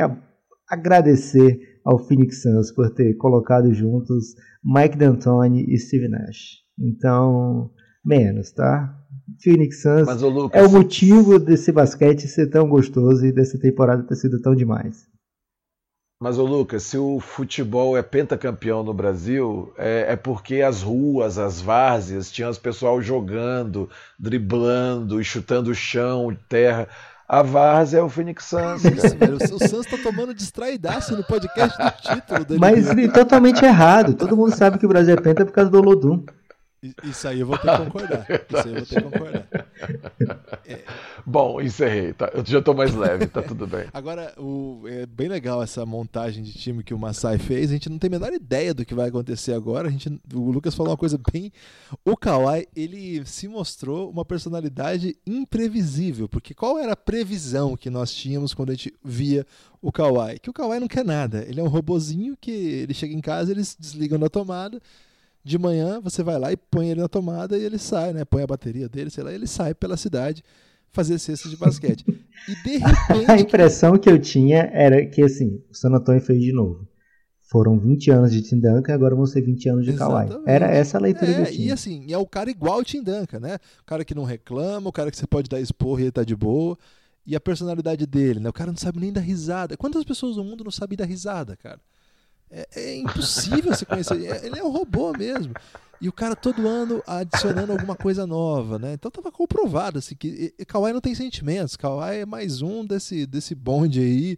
agradecer 0.67 1.76
ao 1.87 1.97
Phoenix 1.97 2.41
Suns 2.41 2.69
por 2.69 2.89
ter 2.89 3.13
colocado 3.15 3.73
juntos 3.73 4.35
Mike 4.61 4.97
D'Antoni 4.97 5.63
e 5.69 5.77
Steve 5.79 6.09
Nash. 6.09 6.57
Então, 6.77 7.71
menos, 8.03 8.51
tá? 8.51 8.93
Phoenix 9.41 9.81
Suns 9.81 10.05
Mas, 10.05 10.21
ô, 10.21 10.27
Lucas, 10.27 10.61
é 10.61 10.65
o 10.65 10.69
motivo 10.69 11.39
desse 11.39 11.71
basquete 11.71 12.27
ser 12.27 12.47
tão 12.47 12.67
gostoso 12.67 13.25
e 13.25 13.31
dessa 13.31 13.57
temporada 13.57 14.03
ter 14.03 14.15
sido 14.15 14.41
tão 14.41 14.53
demais. 14.53 15.07
Mas, 16.19 16.37
ô 16.37 16.45
Lucas, 16.45 16.83
se 16.83 16.97
o 16.97 17.21
futebol 17.21 17.95
é 17.95 18.01
pentacampeão 18.01 18.83
no 18.83 18.93
Brasil, 18.93 19.71
é, 19.77 20.07
é 20.09 20.15
porque 20.15 20.61
as 20.61 20.81
ruas, 20.81 21.37
as 21.37 21.61
várzeas, 21.61 22.31
tinham 22.31 22.49
os 22.49 22.57
pessoal 22.57 23.01
jogando, 23.01 23.89
driblando 24.19 25.21
e 25.21 25.23
chutando 25.23 25.71
o 25.71 25.75
chão, 25.75 26.35
terra. 26.49 26.89
A 27.27 27.41
várzea 27.41 27.99
é 27.99 28.01
o 28.01 28.07
Phoenix 28.07 28.45
Suns, 28.45 28.85
Isso, 28.85 29.17
velho. 29.17 29.35
O 29.35 29.47
seu 29.47 29.59
Santos 29.59 29.87
tá 29.87 29.97
tomando 30.01 30.33
distraidaço 30.33 31.15
no 31.17 31.23
podcast 31.25 31.77
do 31.77 31.91
título. 31.91 32.59
Mas 32.59 32.87
totalmente 33.13 33.65
errado. 33.65 34.13
Todo 34.13 34.37
mundo 34.37 34.55
sabe 34.55 34.77
que 34.77 34.85
o 34.85 34.89
Brasil 34.89 35.13
é 35.13 35.17
penta 35.19 35.45
por 35.45 35.51
causa 35.51 35.69
do 35.69 35.77
Olodum. 35.77 36.23
Isso 37.03 37.27
aí 37.27 37.39
eu 37.39 37.47
vou 37.47 37.57
ter 37.57 37.71
que 37.71 37.77
concordar. 37.85 38.27
Isso 38.29 38.57
aí 38.67 38.69
eu 38.69 38.75
vou 38.75 38.85
ter 38.85 38.95
que 38.95 39.01
concordar. 39.01 39.47
Bom, 41.25 41.61
encerrei. 41.61 42.13
Tá? 42.13 42.29
Eu 42.33 42.45
já 42.45 42.61
tô 42.61 42.73
mais 42.73 42.93
leve, 42.93 43.25
tá 43.27 43.41
tudo 43.41 43.65
bem. 43.67 43.85
Agora, 43.93 44.33
o- 44.37 44.83
é 44.87 45.05
bem 45.05 45.27
legal 45.27 45.61
essa 45.61 45.85
montagem 45.85 46.43
de 46.43 46.53
time 46.53 46.83
que 46.83 46.93
o 46.93 46.99
Masai 46.99 47.37
fez. 47.37 47.69
A 47.69 47.73
gente 47.73 47.89
não 47.89 47.97
tem 47.97 48.07
a 48.07 48.11
menor 48.11 48.31
ideia 48.31 48.73
do 48.73 48.85
que 48.85 48.93
vai 48.93 49.09
acontecer 49.09 49.53
agora. 49.53 49.87
A 49.87 49.91
gente, 49.91 50.07
o 50.33 50.51
Lucas 50.51 50.75
falou 50.75 50.91
uma 50.91 50.97
coisa 50.97 51.19
bem. 51.31 51.51
O 52.05 52.15
Kawhi, 52.15 52.67
ele 52.75 53.25
se 53.25 53.47
mostrou 53.47 54.09
uma 54.09 54.23
personalidade 54.23 55.15
imprevisível. 55.25 56.29
Porque 56.29 56.53
qual 56.53 56.77
era 56.77 56.93
a 56.93 56.97
previsão 56.97 57.75
que 57.75 57.89
nós 57.89 58.13
tínhamos 58.13 58.53
quando 58.53 58.69
a 58.69 58.73
gente 58.73 58.93
via 59.03 59.45
o 59.81 59.91
Kawhi? 59.91 60.39
Que 60.39 60.49
o 60.49 60.53
Kawhi 60.53 60.79
não 60.79 60.87
quer 60.87 61.03
nada. 61.03 61.43
Ele 61.47 61.59
é 61.59 61.63
um 61.63 61.67
robozinho 61.67 62.37
que 62.39 62.51
ele 62.51 62.93
chega 62.93 63.13
em 63.13 63.21
casa, 63.21 63.51
eles 63.51 63.75
desligam 63.79 64.19
da 64.19 64.29
tomada. 64.29 64.79
De 65.47 65.57
manhã 65.57 65.99
você 66.01 66.21
vai 66.23 66.37
lá 66.37 66.51
e 66.51 66.57
põe 66.57 66.89
ele 66.89 66.99
na 67.01 67.07
tomada 67.07 67.57
e 67.57 67.63
ele 67.63 67.77
sai, 67.77 68.11
né? 68.13 68.25
Põe 68.25 68.43
a 68.43 68.47
bateria 68.47 68.89
dele, 68.89 69.09
sei 69.09 69.23
lá, 69.23 69.31
e 69.31 69.35
ele 69.35 69.47
sai 69.47 69.73
pela 69.73 69.95
cidade 69.95 70.43
fazer 70.91 71.17
cestas 71.19 71.49
de 71.51 71.57
basquete. 71.57 72.03
E 72.47 72.55
de 72.63 72.77
repente. 72.83 73.31
A 73.31 73.39
impressão 73.39 73.97
que 73.97 74.09
eu 74.09 74.19
tinha 74.19 74.69
era 74.73 75.05
que 75.05 75.21
assim, 75.21 75.61
o 75.69 75.73
San 75.75 75.89
Antonio 75.93 76.21
fez 76.21 76.41
de 76.41 76.51
novo. 76.51 76.87
Foram 77.49 77.79
20 77.79 78.11
anos 78.11 78.31
de 78.33 78.41
Tim 78.41 78.59
Duncan, 78.59 78.93
agora 78.93 79.15
vão 79.15 79.25
ser 79.25 79.41
20 79.41 79.69
anos 79.69 79.85
de 79.85 79.93
Kawhi. 79.93 80.27
Era 80.45 80.65
essa 80.67 80.97
a 80.97 81.01
leitura 81.01 81.33
que 81.33 81.39
eu 81.39 81.43
É, 81.43 81.45
tinha. 81.45 81.67
e 81.67 81.71
assim, 81.71 82.05
é 82.11 82.17
o 82.17 82.25
cara 82.25 82.49
igual 82.51 82.79
o 82.79 82.83
Tim 82.83 83.01
Duncan, 83.01 83.39
né? 83.39 83.55
O 83.81 83.85
cara 83.85 84.03
que 84.03 84.13
não 84.13 84.25
reclama, 84.25 84.89
o 84.89 84.91
cara 84.91 85.09
que 85.09 85.15
você 85.17 85.25
pode 85.25 85.47
dar 85.49 85.61
esporro 85.61 85.99
e 85.99 86.03
ele 86.03 86.11
tá 86.11 86.25
de 86.25 86.35
boa. 86.35 86.77
E 87.25 87.37
a 87.37 87.39
personalidade 87.39 88.05
dele, 88.05 88.41
né? 88.41 88.49
O 88.49 88.53
cara 88.53 88.69
não 88.71 88.77
sabe 88.77 88.99
nem 88.99 89.13
dar 89.13 89.21
risada. 89.21 89.77
Quantas 89.77 90.03
pessoas 90.03 90.35
no 90.35 90.43
mundo 90.43 90.63
não 90.65 90.71
sabem 90.71 90.97
dar 90.97 91.05
risada, 91.05 91.55
cara? 91.55 91.79
É, 92.49 92.67
é 92.75 92.95
impossível 92.97 93.73
você 93.75 93.85
conhecer. 93.85 94.23
É- 94.25 94.45
Ele 94.45 94.59
é 94.59 94.63
um 94.63 94.71
robô 94.71 95.11
mesmo. 95.17 95.53
E 95.99 96.07
o 96.07 96.13
cara 96.13 96.35
todo 96.35 96.67
ano 96.67 97.01
adicionando 97.07 97.71
alguma 97.71 97.95
coisa 97.95 98.25
nova, 98.27 98.77
né? 98.77 98.93
Então 98.93 99.09
tava 99.09 99.31
comprovado 99.31 99.97
assim, 99.97 100.15
que 100.15 100.27
e- 100.27 100.53
e 100.61 100.65
Kawhi 100.65 100.93
não 100.93 101.01
tem 101.01 101.15
sentimentos. 101.15 101.75
Kawhi 101.75 102.17
é 102.19 102.25
mais 102.25 102.61
um 102.61 102.85
desse, 102.85 103.25
desse 103.25 103.55
bonde 103.55 103.99
aí. 103.99 104.37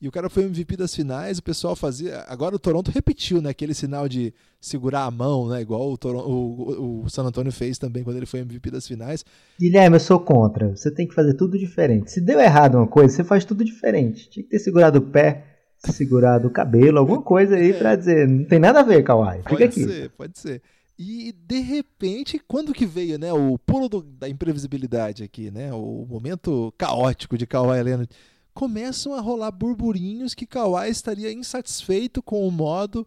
E 0.00 0.08
o 0.08 0.12
cara 0.12 0.28
foi 0.28 0.42
MVP 0.44 0.76
das 0.76 0.94
finais, 0.94 1.38
o 1.38 1.42
pessoal 1.42 1.74
fazia. 1.76 2.24
Agora 2.26 2.54
o 2.56 2.58
Toronto 2.58 2.90
repetiu, 2.90 3.40
né? 3.40 3.50
Aquele 3.50 3.72
sinal 3.72 4.06
de 4.08 4.34
segurar 4.60 5.04
a 5.04 5.10
mão, 5.10 5.48
né? 5.48 5.62
Igual 5.62 5.90
o, 5.92 5.96
Toron- 5.96 6.24
o, 6.26 6.72
o- 7.00 7.02
o 7.04 7.10
San 7.10 7.22
Antonio 7.24 7.52
fez 7.52 7.78
também 7.78 8.02
quando 8.02 8.16
ele 8.16 8.26
foi 8.26 8.40
MVP 8.40 8.70
das 8.70 8.86
finais. 8.86 9.24
Guilherme, 9.58 9.96
eu 9.96 10.00
sou 10.00 10.18
contra. 10.20 10.70
Você 10.76 10.90
tem 10.90 11.06
que 11.06 11.14
fazer 11.14 11.34
tudo 11.34 11.58
diferente. 11.58 12.10
Se 12.10 12.20
deu 12.20 12.38
errado 12.40 12.74
uma 12.76 12.86
coisa, 12.88 13.14
você 13.14 13.24
faz 13.24 13.44
tudo 13.44 13.64
diferente. 13.64 14.28
Tinha 14.28 14.42
que 14.42 14.50
ter 14.50 14.58
segurado 14.58 14.98
o 14.98 15.02
pé, 15.02 15.53
segurado 15.92 16.48
o 16.48 16.50
cabelo, 16.50 16.98
alguma 16.98 17.22
coisa 17.22 17.56
aí 17.56 17.72
pra 17.72 17.96
dizer, 17.96 18.28
não 18.28 18.44
tem 18.44 18.58
nada 18.58 18.80
a 18.80 18.82
ver, 18.82 19.02
Kawhi. 19.02 19.38
Fica 19.38 19.50
Pode 19.50 19.64
aqui. 19.64 19.84
ser, 19.84 20.10
pode 20.10 20.38
ser. 20.38 20.62
E 20.98 21.34
de 21.46 21.58
repente, 21.60 22.40
quando 22.46 22.72
que 22.72 22.86
veio, 22.86 23.18
né, 23.18 23.32
o 23.32 23.58
pulo 23.58 23.88
do- 23.88 24.02
da 24.02 24.28
imprevisibilidade 24.28 25.24
aqui, 25.24 25.50
né, 25.50 25.72
o 25.72 26.06
momento 26.08 26.72
caótico 26.78 27.36
de 27.36 27.46
Kawhi 27.46 27.82
Leonard, 27.82 28.08
começam 28.52 29.12
a 29.14 29.20
rolar 29.20 29.50
burburinhos 29.50 30.34
que 30.34 30.46
Kawhi 30.46 30.88
estaria 30.88 31.32
insatisfeito 31.32 32.22
com 32.22 32.46
o 32.46 32.50
modo 32.52 33.06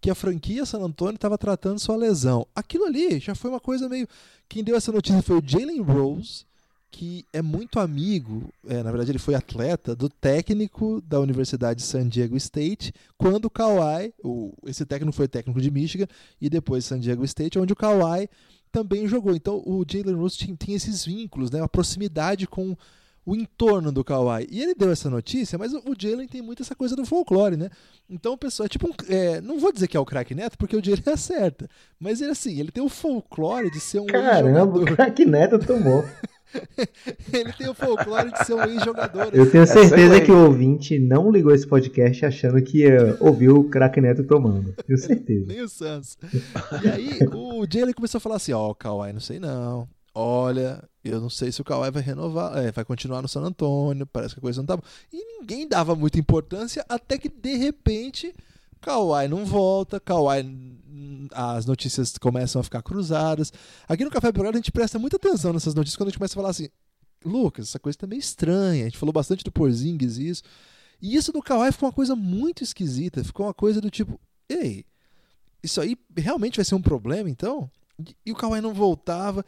que 0.00 0.10
a 0.10 0.14
franquia 0.14 0.64
San 0.66 0.80
Antonio 0.80 1.14
estava 1.14 1.38
tratando 1.38 1.78
sua 1.78 1.96
lesão. 1.96 2.46
Aquilo 2.54 2.84
ali 2.86 3.18
já 3.20 3.34
foi 3.34 3.50
uma 3.50 3.60
coisa 3.60 3.88
meio. 3.88 4.06
Quem 4.48 4.64
deu 4.64 4.76
essa 4.76 4.90
notícia 4.92 5.22
foi 5.22 5.38
o 5.38 5.42
Jalen 5.44 5.80
Rose, 5.80 6.44
que 6.90 7.24
é 7.32 7.42
muito 7.42 7.78
amigo, 7.78 8.52
é, 8.66 8.82
na 8.82 8.90
verdade 8.90 9.10
ele 9.10 9.18
foi 9.18 9.34
atleta 9.34 9.94
do 9.94 10.08
técnico 10.08 11.02
da 11.02 11.20
Universidade 11.20 11.80
de 11.80 11.86
San 11.86 12.08
Diego 12.08 12.36
State, 12.36 12.92
quando 13.16 13.44
o 13.44 13.50
Kawhi, 13.50 14.14
o, 14.22 14.52
esse 14.66 14.84
técnico 14.86 15.14
foi 15.14 15.28
técnico 15.28 15.60
de 15.60 15.70
Michigan 15.70 16.06
e 16.40 16.48
depois 16.48 16.84
San 16.84 16.98
Diego 16.98 17.24
State, 17.24 17.58
onde 17.58 17.72
o 17.72 17.76
Kawhi 17.76 18.28
também 18.72 19.06
jogou. 19.06 19.34
Então 19.34 19.62
o 19.66 19.84
Jalen 19.86 20.14
Rose 20.14 20.38
tem, 20.38 20.56
tem 20.56 20.74
esses 20.74 21.04
vínculos, 21.04 21.50
né, 21.50 21.60
uma 21.60 21.68
proximidade 21.68 22.46
com 22.46 22.76
o 23.28 23.36
entorno 23.36 23.92
do 23.92 24.02
Kawhi. 24.02 24.46
E 24.50 24.62
ele 24.62 24.74
deu 24.74 24.90
essa 24.90 25.10
notícia, 25.10 25.58
mas 25.58 25.74
o 25.74 25.94
Jalen 25.98 26.26
tem 26.26 26.40
muito 26.40 26.62
essa 26.62 26.74
coisa 26.74 26.96
do 26.96 27.04
folclore, 27.04 27.58
né? 27.58 27.68
Então 28.08 28.32
o 28.32 28.38
pessoal 28.38 28.64
é 28.64 28.68
tipo 28.70 28.88
um, 28.88 28.92
é, 29.06 29.38
não 29.42 29.58
vou 29.58 29.70
dizer 29.70 29.86
que 29.86 29.98
é 29.98 30.00
o 30.00 30.06
craque 30.06 30.34
Neto, 30.34 30.56
porque 30.56 30.74
o 30.74 30.82
Jalen 30.82 31.02
acerta. 31.12 31.68
Mas 32.00 32.22
ele 32.22 32.30
assim, 32.30 32.58
ele 32.58 32.72
tem 32.72 32.82
o 32.82 32.88
folclore 32.88 33.70
de 33.70 33.80
ser 33.80 34.00
um 34.00 34.06
Caramba, 34.06 34.78
o 34.78 34.84
craque 34.86 35.26
Neto 35.26 35.58
tomou. 35.58 36.02
ele 37.32 37.52
tem 37.52 37.68
o 37.68 37.74
folclore 37.74 38.32
de 38.32 38.44
ser 38.44 38.54
um 38.54 38.64
ex-jogador. 38.64 39.30
Eu 39.32 39.50
tenho 39.50 39.66
certeza 39.66 40.20
que 40.20 40.32
o 40.32 40.46
ouvinte 40.46 40.98
não 40.98 41.30
ligou 41.30 41.54
esse 41.54 41.66
podcast 41.66 42.24
achando 42.24 42.62
que 42.62 42.78
ia 42.78 43.16
ouvir 43.20 43.50
o 43.50 43.64
craque 43.64 44.00
Neto 44.00 44.24
tomando. 44.24 44.74
Tenho 44.86 44.98
certeza. 44.98 45.46
Nem 45.48 45.62
o 45.62 45.68
Sans. 45.68 46.18
E 46.82 46.88
aí 46.88 47.18
o 47.32 47.66
Jalen 47.70 47.94
começou 47.94 48.18
a 48.18 48.20
falar 48.20 48.36
assim, 48.36 48.52
ó, 48.52 48.70
oh, 48.70 48.74
Kawhi, 48.74 49.12
não 49.12 49.20
sei 49.20 49.38
não 49.38 49.88
olha, 50.18 50.82
eu 51.04 51.20
não 51.20 51.30
sei 51.30 51.52
se 51.52 51.60
o 51.60 51.64
Kawhi 51.64 51.92
vai 51.92 52.02
renovar, 52.02 52.58
é, 52.58 52.72
vai 52.72 52.84
continuar 52.84 53.22
no 53.22 53.28
San 53.28 53.40
Antônio, 53.42 54.04
parece 54.04 54.34
que 54.34 54.40
a 54.40 54.42
coisa 54.42 54.60
não 54.60 54.66
tá 54.66 54.76
boa. 54.76 54.88
E 55.12 55.24
ninguém 55.24 55.68
dava 55.68 55.94
muita 55.94 56.18
importância 56.18 56.84
até 56.88 57.16
que 57.16 57.28
de 57.28 57.54
repente 57.56 58.34
Kawhi 58.80 59.28
não 59.28 59.44
volta, 59.44 60.00
Kawhi 60.00 60.42
as 61.32 61.66
notícias 61.66 62.16
começam 62.18 62.60
a 62.60 62.64
ficar 62.64 62.82
cruzadas. 62.82 63.52
Aqui 63.88 64.04
no 64.04 64.10
Café 64.10 64.32
Belgrado 64.32 64.56
a 64.56 64.60
gente 64.60 64.72
presta 64.72 64.98
muita 64.98 65.16
atenção 65.16 65.52
nessas 65.52 65.74
notícias 65.74 65.96
quando 65.96 66.08
a 66.08 66.10
gente 66.10 66.18
começa 66.18 66.34
a 66.34 66.36
falar 66.36 66.50
assim, 66.50 66.68
Lucas, 67.24 67.68
essa 67.68 67.78
coisa 67.78 67.98
tá 67.98 68.06
meio 68.06 68.20
estranha. 68.20 68.82
A 68.82 68.88
gente 68.88 68.98
falou 68.98 69.12
bastante 69.12 69.44
do 69.44 69.52
Porzingis 69.52 70.18
e 70.18 70.28
isso. 70.28 70.42
E 71.00 71.14
isso 71.14 71.32
do 71.32 71.42
Kawhi 71.42 71.72
ficou 71.72 71.88
uma 71.88 71.92
coisa 71.92 72.16
muito 72.16 72.62
esquisita, 72.62 73.22
ficou 73.22 73.46
uma 73.46 73.54
coisa 73.54 73.80
do 73.80 73.90
tipo, 73.90 74.20
ei, 74.48 74.84
isso 75.62 75.80
aí 75.80 75.96
realmente 76.16 76.56
vai 76.56 76.64
ser 76.64 76.74
um 76.74 76.82
problema 76.82 77.30
então? 77.30 77.70
E 78.24 78.32
o 78.32 78.36
Kawhi 78.36 78.60
não 78.60 78.74
voltava. 78.74 79.44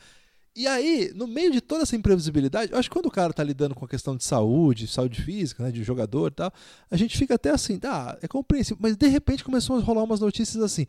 E 0.55 0.67
aí, 0.67 1.13
no 1.15 1.29
meio 1.29 1.53
de 1.53 1.61
toda 1.61 1.85
essa 1.85 1.95
imprevisibilidade, 1.95 2.73
eu 2.73 2.79
acho 2.79 2.89
que 2.89 2.93
quando 2.93 3.07
o 3.07 3.11
cara 3.11 3.33
tá 3.33 3.43
lidando 3.43 3.75
com 3.75 3.85
a 3.85 3.89
questão 3.89 4.17
de 4.17 4.25
saúde, 4.25 4.89
saúde 4.89 5.23
física, 5.23 5.63
né, 5.63 5.71
de 5.71 5.83
jogador 5.85 6.29
e 6.29 6.35
tal, 6.35 6.53
a 6.91 6.97
gente 6.97 7.17
fica 7.17 7.35
até 7.35 7.51
assim, 7.51 7.79
tá, 7.79 8.19
é 8.21 8.27
compreensível. 8.27 8.79
Mas 8.81 8.97
de 8.97 9.07
repente 9.07 9.45
começou 9.45 9.77
a 9.77 9.81
rolar 9.81 10.03
umas 10.03 10.21
notícias 10.21 10.63
assim. 10.63 10.87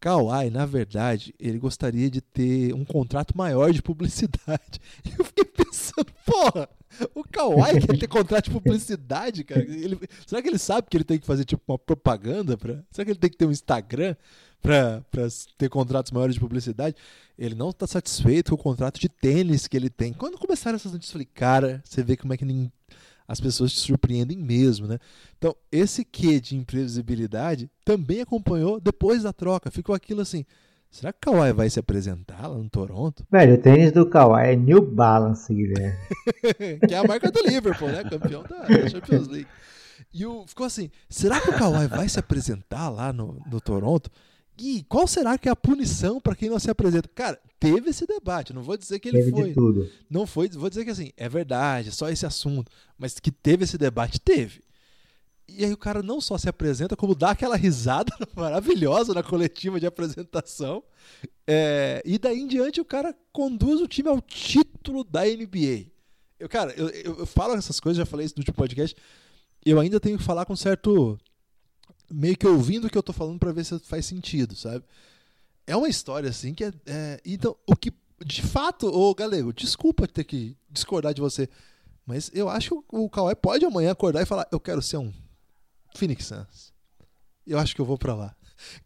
Kawhi, 0.00 0.50
na 0.50 0.64
verdade, 0.64 1.34
ele 1.38 1.58
gostaria 1.58 2.10
de 2.10 2.20
ter 2.20 2.72
um 2.72 2.84
contrato 2.84 3.36
maior 3.36 3.72
de 3.72 3.82
publicidade. 3.82 4.80
E 5.04 5.10
eu 5.18 5.24
fiquei 5.24 5.44
pensando, 5.44 6.06
porra, 6.24 6.68
o 7.14 7.24
Kawhi 7.24 7.80
quer 7.80 7.98
ter 7.98 8.06
contrato 8.06 8.44
de 8.44 8.50
publicidade, 8.50 9.44
cara? 9.44 9.62
Ele, 9.62 9.98
será 10.26 10.40
que 10.40 10.48
ele 10.48 10.58
sabe 10.58 10.88
que 10.88 10.96
ele 10.96 11.04
tem 11.04 11.18
que 11.18 11.26
fazer 11.26 11.44
tipo 11.44 11.62
uma 11.68 11.78
propaganda? 11.78 12.56
Pra, 12.56 12.82
será 12.90 13.04
que 13.04 13.10
ele 13.10 13.18
tem 13.18 13.30
que 13.30 13.36
ter 13.36 13.46
um 13.46 13.52
Instagram? 13.52 14.14
para 14.60 15.02
ter 15.56 15.68
contratos 15.68 16.12
maiores 16.12 16.34
de 16.34 16.40
publicidade. 16.40 16.96
Ele 17.38 17.54
não 17.54 17.70
está 17.70 17.86
satisfeito 17.86 18.50
com 18.50 18.56
o 18.56 18.62
contrato 18.72 18.98
de 18.98 19.08
tênis 19.08 19.66
que 19.66 19.76
ele 19.76 19.88
tem. 19.88 20.12
Quando 20.12 20.38
começaram 20.38 20.76
essas 20.76 20.92
notícias, 20.92 21.10
eu 21.10 21.18
falei, 21.20 21.28
cara, 21.32 21.82
você 21.84 22.02
vê 22.02 22.16
como 22.16 22.32
é 22.32 22.36
que 22.36 22.44
nem, 22.44 22.72
as 23.28 23.38
pessoas 23.38 23.72
te 23.72 23.78
surpreendem 23.80 24.38
mesmo, 24.38 24.86
né? 24.86 24.98
Então, 25.36 25.54
esse 25.70 26.02
quê 26.02 26.40
de 26.40 26.56
imprevisibilidade 26.56 27.70
também 27.84 28.22
acompanhou 28.22 28.80
depois 28.80 29.22
da 29.22 29.34
troca. 29.34 29.70
Ficou 29.70 29.94
aquilo 29.94 30.22
assim. 30.22 30.46
Será 30.90 31.12
que 31.12 31.18
o 31.18 31.32
Kawhi 31.32 31.52
vai 31.52 31.68
se 31.68 31.78
apresentar 31.78 32.46
lá 32.46 32.56
no 32.56 32.70
Toronto? 32.70 33.22
Velho, 33.30 33.56
o 33.56 33.58
tênis 33.58 33.92
do 33.92 34.06
Kawhi 34.06 34.52
é 34.52 34.56
New 34.56 34.80
Balance, 34.80 35.52
Guilherme. 35.52 35.98
que 36.88 36.94
é 36.94 36.96
a 36.96 37.04
marca 37.04 37.30
do 37.30 37.42
Liverpool, 37.42 37.88
né? 37.88 38.02
Campeão 38.04 38.42
da, 38.42 38.88
Champions 38.88 39.28
League. 39.28 39.48
E 40.14 40.24
o, 40.24 40.46
ficou 40.46 40.64
assim: 40.64 40.90
será 41.10 41.38
que 41.38 41.50
o 41.50 41.58
Kawhi 41.58 41.86
vai 41.86 42.08
se 42.08 42.18
apresentar 42.18 42.88
lá 42.88 43.12
no, 43.12 43.38
no 43.50 43.60
Toronto? 43.60 44.10
E 44.58 44.84
qual 44.88 45.06
será 45.06 45.38
que 45.38 45.48
é 45.48 45.52
a 45.52 45.56
punição 45.56 46.20
para 46.20 46.34
quem 46.34 46.50
não 46.50 46.58
se 46.58 46.70
apresenta? 46.70 47.08
Cara, 47.14 47.40
teve 47.60 47.90
esse 47.90 48.06
debate, 48.06 48.52
não 48.52 48.62
vou 48.62 48.76
dizer 48.76 48.98
que 48.98 49.08
ele 49.08 49.18
teve 49.18 49.30
foi. 49.30 49.92
Não 50.10 50.26
foi, 50.26 50.48
vou 50.48 50.68
dizer 50.68 50.84
que 50.84 50.90
assim, 50.90 51.12
é 51.16 51.28
verdade, 51.28 51.88
é 51.88 51.92
só 51.92 52.08
esse 52.08 52.26
assunto, 52.26 52.70
mas 52.98 53.20
que 53.20 53.30
teve 53.30 53.64
esse 53.64 53.78
debate, 53.78 54.20
teve. 54.20 54.62
E 55.48 55.64
aí 55.64 55.72
o 55.72 55.78
cara 55.78 56.02
não 56.02 56.20
só 56.20 56.36
se 56.36 56.48
apresenta, 56.48 56.96
como 56.96 57.14
dá 57.14 57.30
aquela 57.30 57.56
risada 57.56 58.12
maravilhosa 58.36 59.14
na 59.14 59.22
coletiva 59.22 59.80
de 59.80 59.86
apresentação. 59.86 60.82
É, 61.46 62.02
e 62.04 62.18
daí 62.18 62.40
em 62.40 62.46
diante 62.46 62.80
o 62.80 62.84
cara 62.84 63.16
conduz 63.32 63.80
o 63.80 63.88
time 63.88 64.08
ao 64.08 64.20
título 64.20 65.02
da 65.04 65.24
NBA. 65.24 65.86
Eu, 66.38 66.48
cara, 66.48 66.72
eu, 66.76 66.88
eu, 66.90 67.18
eu 67.20 67.26
falo 67.26 67.54
essas 67.54 67.80
coisas, 67.80 67.96
já 67.96 68.04
falei 68.04 68.26
isso 68.26 68.34
no 68.36 68.40
último 68.42 68.56
podcast. 68.56 68.94
Eu 69.64 69.80
ainda 69.80 69.98
tenho 69.98 70.18
que 70.18 70.24
falar 70.24 70.44
com 70.44 70.54
certo 70.54 71.18
meio 72.10 72.36
que 72.36 72.46
ouvindo 72.46 72.86
o 72.86 72.90
que 72.90 72.98
eu 72.98 73.02
tô 73.02 73.12
falando 73.12 73.38
para 73.38 73.52
ver 73.52 73.64
se 73.64 73.78
faz 73.80 74.06
sentido, 74.06 74.56
sabe? 74.56 74.84
É 75.66 75.76
uma 75.76 75.88
história 75.88 76.30
assim 76.30 76.54
que 76.54 76.64
é, 76.64 76.72
é, 76.86 77.20
então 77.24 77.56
o 77.66 77.76
que 77.76 77.92
de 78.24 78.42
fato, 78.42 78.86
ô 78.86 79.14
Galego, 79.14 79.52
desculpa 79.52 80.08
ter 80.08 80.24
que 80.24 80.56
discordar 80.70 81.14
de 81.14 81.20
você, 81.20 81.48
mas 82.04 82.30
eu 82.34 82.48
acho 82.48 82.82
que 82.82 82.96
o 82.96 83.08
Kawhi 83.08 83.34
pode 83.36 83.64
amanhã 83.64 83.92
acordar 83.92 84.22
e 84.22 84.26
falar, 84.26 84.46
eu 84.50 84.58
quero 84.58 84.82
ser 84.82 84.96
um 84.96 85.12
Phoenix 85.94 86.26
Suns. 86.26 86.72
Eu 87.46 87.58
acho 87.58 87.74
que 87.74 87.80
eu 87.80 87.84
vou 87.84 87.96
para 87.96 88.14
lá. 88.14 88.36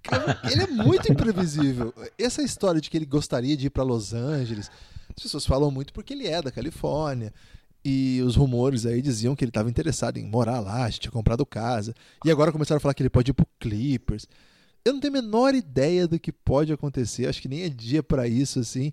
Ele 0.50 0.62
é 0.62 0.66
muito 0.66 1.10
imprevisível. 1.10 1.94
Essa 2.18 2.42
história 2.42 2.80
de 2.80 2.90
que 2.90 2.96
ele 2.96 3.06
gostaria 3.06 3.56
de 3.56 3.68
ir 3.68 3.70
para 3.70 3.82
Los 3.82 4.12
Angeles, 4.12 4.70
as 5.16 5.22
pessoas 5.22 5.46
falam 5.46 5.70
muito 5.70 5.94
porque 5.94 6.12
ele 6.12 6.26
é 6.26 6.42
da 6.42 6.52
Califórnia. 6.52 7.32
E 7.84 8.20
os 8.22 8.36
rumores 8.36 8.86
aí 8.86 9.02
diziam 9.02 9.34
que 9.34 9.44
ele 9.44 9.50
estava 9.50 9.68
interessado 9.68 10.16
em 10.16 10.24
morar 10.24 10.60
lá, 10.60 10.90
tinha 10.90 11.10
comprado 11.10 11.44
casa. 11.44 11.94
E 12.24 12.30
agora 12.30 12.52
começaram 12.52 12.76
a 12.76 12.80
falar 12.80 12.94
que 12.94 13.02
ele 13.02 13.10
pode 13.10 13.30
ir 13.30 13.34
pro 13.34 13.46
Clippers. 13.58 14.26
Eu 14.84 14.92
não 14.92 15.00
tenho 15.00 15.16
a 15.18 15.22
menor 15.22 15.54
ideia 15.54 16.06
do 16.06 16.18
que 16.18 16.32
pode 16.32 16.72
acontecer. 16.72 17.26
Acho 17.26 17.42
que 17.42 17.48
nem 17.48 17.62
é 17.62 17.68
dia 17.68 18.02
para 18.02 18.28
isso, 18.28 18.60
assim. 18.60 18.92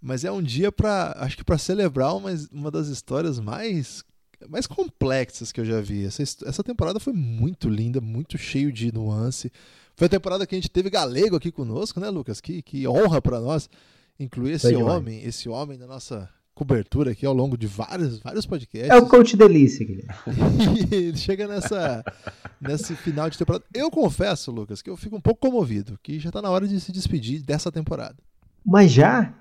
Mas 0.00 0.24
é 0.24 0.32
um 0.32 0.42
dia 0.42 0.72
para, 0.72 1.16
acho 1.18 1.36
que 1.36 1.44
para 1.44 1.58
celebrar 1.58 2.14
uma, 2.16 2.30
uma 2.52 2.70
das 2.70 2.88
histórias 2.88 3.38
mais 3.38 4.04
mais 4.48 4.66
complexas 4.66 5.50
que 5.50 5.60
eu 5.60 5.64
já 5.64 5.80
vi. 5.80 6.04
Essa, 6.04 6.22
essa 6.22 6.62
temporada 6.62 7.00
foi 7.00 7.12
muito 7.12 7.68
linda, 7.68 8.00
muito 8.00 8.36
cheio 8.36 8.70
de 8.70 8.92
nuance. 8.92 9.50
Foi 9.96 10.06
a 10.06 10.10
temporada 10.10 10.46
que 10.46 10.54
a 10.54 10.58
gente 10.58 10.70
teve 10.70 10.90
galego 10.90 11.36
aqui 11.36 11.50
conosco, 11.50 12.00
né, 12.00 12.10
Lucas? 12.10 12.40
Que, 12.40 12.60
que 12.60 12.86
honra 12.86 13.22
para 13.22 13.40
nós 13.40 13.70
incluir 14.18 14.52
esse 14.52 14.74
homem, 14.74 15.22
esse 15.24 15.48
homem 15.48 15.78
na 15.78 15.86
nossa 15.86 16.28
cobertura 16.54 17.10
aqui 17.10 17.26
ao 17.26 17.34
longo 17.34 17.56
de 17.56 17.66
vários, 17.66 18.18
vários 18.20 18.46
podcasts. 18.46 18.90
É 18.90 18.96
o 18.96 19.06
coach 19.06 19.36
delícia, 19.36 19.84
Guilherme. 19.84 20.14
e 21.12 21.16
chega 21.16 21.48
nessa, 21.48 22.04
nesse 22.60 22.94
final 22.94 23.28
de 23.28 23.36
temporada. 23.36 23.64
Eu 23.74 23.90
confesso, 23.90 24.52
Lucas, 24.52 24.80
que 24.80 24.88
eu 24.88 24.96
fico 24.96 25.16
um 25.16 25.20
pouco 25.20 25.40
comovido, 25.40 25.98
que 26.02 26.18
já 26.18 26.30
tá 26.30 26.40
na 26.40 26.50
hora 26.50 26.68
de 26.68 26.80
se 26.80 26.92
despedir 26.92 27.42
dessa 27.42 27.72
temporada. 27.72 28.16
Mas 28.64 28.92
já? 28.92 29.34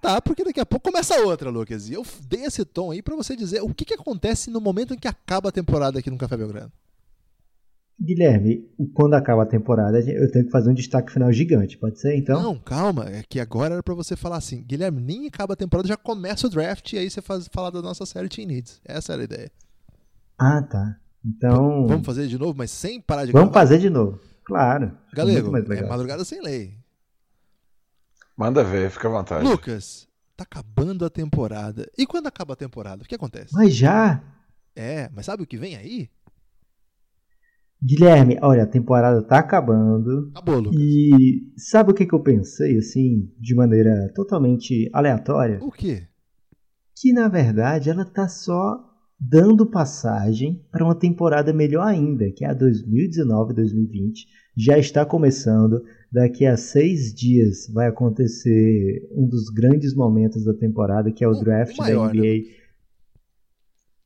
Tá, 0.00 0.20
porque 0.20 0.44
daqui 0.44 0.60
a 0.60 0.66
pouco 0.66 0.90
começa 0.90 1.20
outra, 1.20 1.50
Lucas. 1.50 1.88
E 1.88 1.94
eu 1.94 2.04
dei 2.28 2.44
esse 2.44 2.64
tom 2.64 2.90
aí 2.90 3.02
para 3.02 3.16
você 3.16 3.36
dizer 3.36 3.62
o 3.62 3.74
que, 3.74 3.84
que 3.84 3.94
acontece 3.94 4.50
no 4.50 4.60
momento 4.60 4.94
em 4.94 4.98
que 4.98 5.08
acaba 5.08 5.48
a 5.48 5.52
temporada 5.52 5.98
aqui 5.98 6.10
no 6.10 6.18
Café 6.18 6.36
Belgrano. 6.36 6.72
Guilherme, 7.98 8.68
quando 8.92 9.14
acaba 9.14 9.44
a 9.44 9.46
temporada, 9.46 9.98
eu 10.00 10.30
tenho 10.30 10.44
que 10.44 10.50
fazer 10.50 10.68
um 10.68 10.74
destaque 10.74 11.10
final 11.10 11.32
gigante, 11.32 11.78
pode 11.78 11.98
ser 11.98 12.14
então? 12.14 12.42
Não, 12.42 12.58
calma, 12.58 13.06
é 13.06 13.22
que 13.26 13.40
agora 13.40 13.74
era 13.74 13.82
para 13.82 13.94
você 13.94 14.14
falar 14.14 14.36
assim, 14.36 14.62
Guilherme, 14.62 15.00
nem 15.00 15.26
acaba 15.26 15.54
a 15.54 15.56
temporada, 15.56 15.88
já 15.88 15.96
começa 15.96 16.46
o 16.46 16.50
draft 16.50 16.92
e 16.92 16.98
aí 16.98 17.08
você 17.08 17.22
faz 17.22 17.48
falar 17.50 17.70
da 17.70 17.80
nossa 17.80 18.04
série 18.04 18.28
Team 18.28 18.48
Needs. 18.48 18.82
Essa 18.84 19.14
era 19.14 19.22
a 19.22 19.24
ideia. 19.24 19.50
Ah, 20.38 20.60
tá. 20.62 20.96
Então. 21.24 21.86
Vamos 21.86 22.04
fazer 22.04 22.26
de 22.26 22.36
novo, 22.38 22.54
mas 22.56 22.70
sem 22.70 23.00
parar 23.00 23.24
de 23.24 23.32
Vamos 23.32 23.50
gravar? 23.50 23.66
fazer 23.66 23.78
de 23.78 23.88
novo, 23.88 24.20
claro. 24.44 24.92
Galego, 25.14 25.56
é 25.56 25.86
madrugada 25.86 26.22
sem 26.24 26.42
lei. 26.42 26.76
Manda 28.36 28.62
ver, 28.62 28.90
fica 28.90 29.08
à 29.08 29.10
vontade. 29.10 29.44
Lucas, 29.48 30.06
tá 30.36 30.44
acabando 30.44 31.02
a 31.06 31.08
temporada. 31.10 31.90
E 31.96 32.06
quando 32.06 32.26
acaba 32.26 32.52
a 32.52 32.56
temporada, 32.56 33.02
o 33.02 33.06
que 33.06 33.14
acontece? 33.14 33.54
Mas 33.54 33.74
já? 33.74 34.22
É, 34.74 35.08
mas 35.14 35.24
sabe 35.24 35.42
o 35.42 35.46
que 35.46 35.56
vem 35.56 35.74
aí? 35.74 36.10
Guilherme, 37.82 38.38
olha, 38.40 38.62
a 38.62 38.66
temporada 38.66 39.22
tá 39.22 39.38
acabando. 39.38 40.30
Acabou, 40.34 40.60
Lucas. 40.60 40.80
E 40.80 41.52
sabe 41.56 41.90
o 41.90 41.94
que, 41.94 42.06
que 42.06 42.14
eu 42.14 42.20
pensei, 42.20 42.78
assim, 42.78 43.30
de 43.38 43.54
maneira 43.54 44.10
totalmente 44.14 44.88
aleatória? 44.92 45.58
O 45.62 45.70
quê? 45.70 46.04
Que 46.98 47.12
na 47.12 47.28
verdade 47.28 47.90
ela 47.90 48.04
tá 48.04 48.26
só 48.26 48.82
dando 49.18 49.66
passagem 49.66 50.62
para 50.70 50.84
uma 50.84 50.94
temporada 50.94 51.52
melhor 51.52 51.86
ainda, 51.86 52.30
que 52.30 52.44
é 52.44 52.48
a 52.48 52.54
2019-2020. 52.54 54.26
Já 54.56 54.78
está 54.78 55.04
começando. 55.04 55.82
Daqui 56.10 56.46
a 56.46 56.56
seis 56.56 57.12
dias 57.12 57.68
vai 57.72 57.88
acontecer 57.88 59.06
um 59.12 59.26
dos 59.26 59.50
grandes 59.50 59.94
momentos 59.94 60.44
da 60.44 60.54
temporada, 60.54 61.12
que 61.12 61.22
é 61.22 61.28
o, 61.28 61.32
o 61.32 61.40
draft 61.40 61.76
maior, 61.76 62.08
da 62.08 62.14
NBA. 62.14 62.22
Né? 62.22 62.44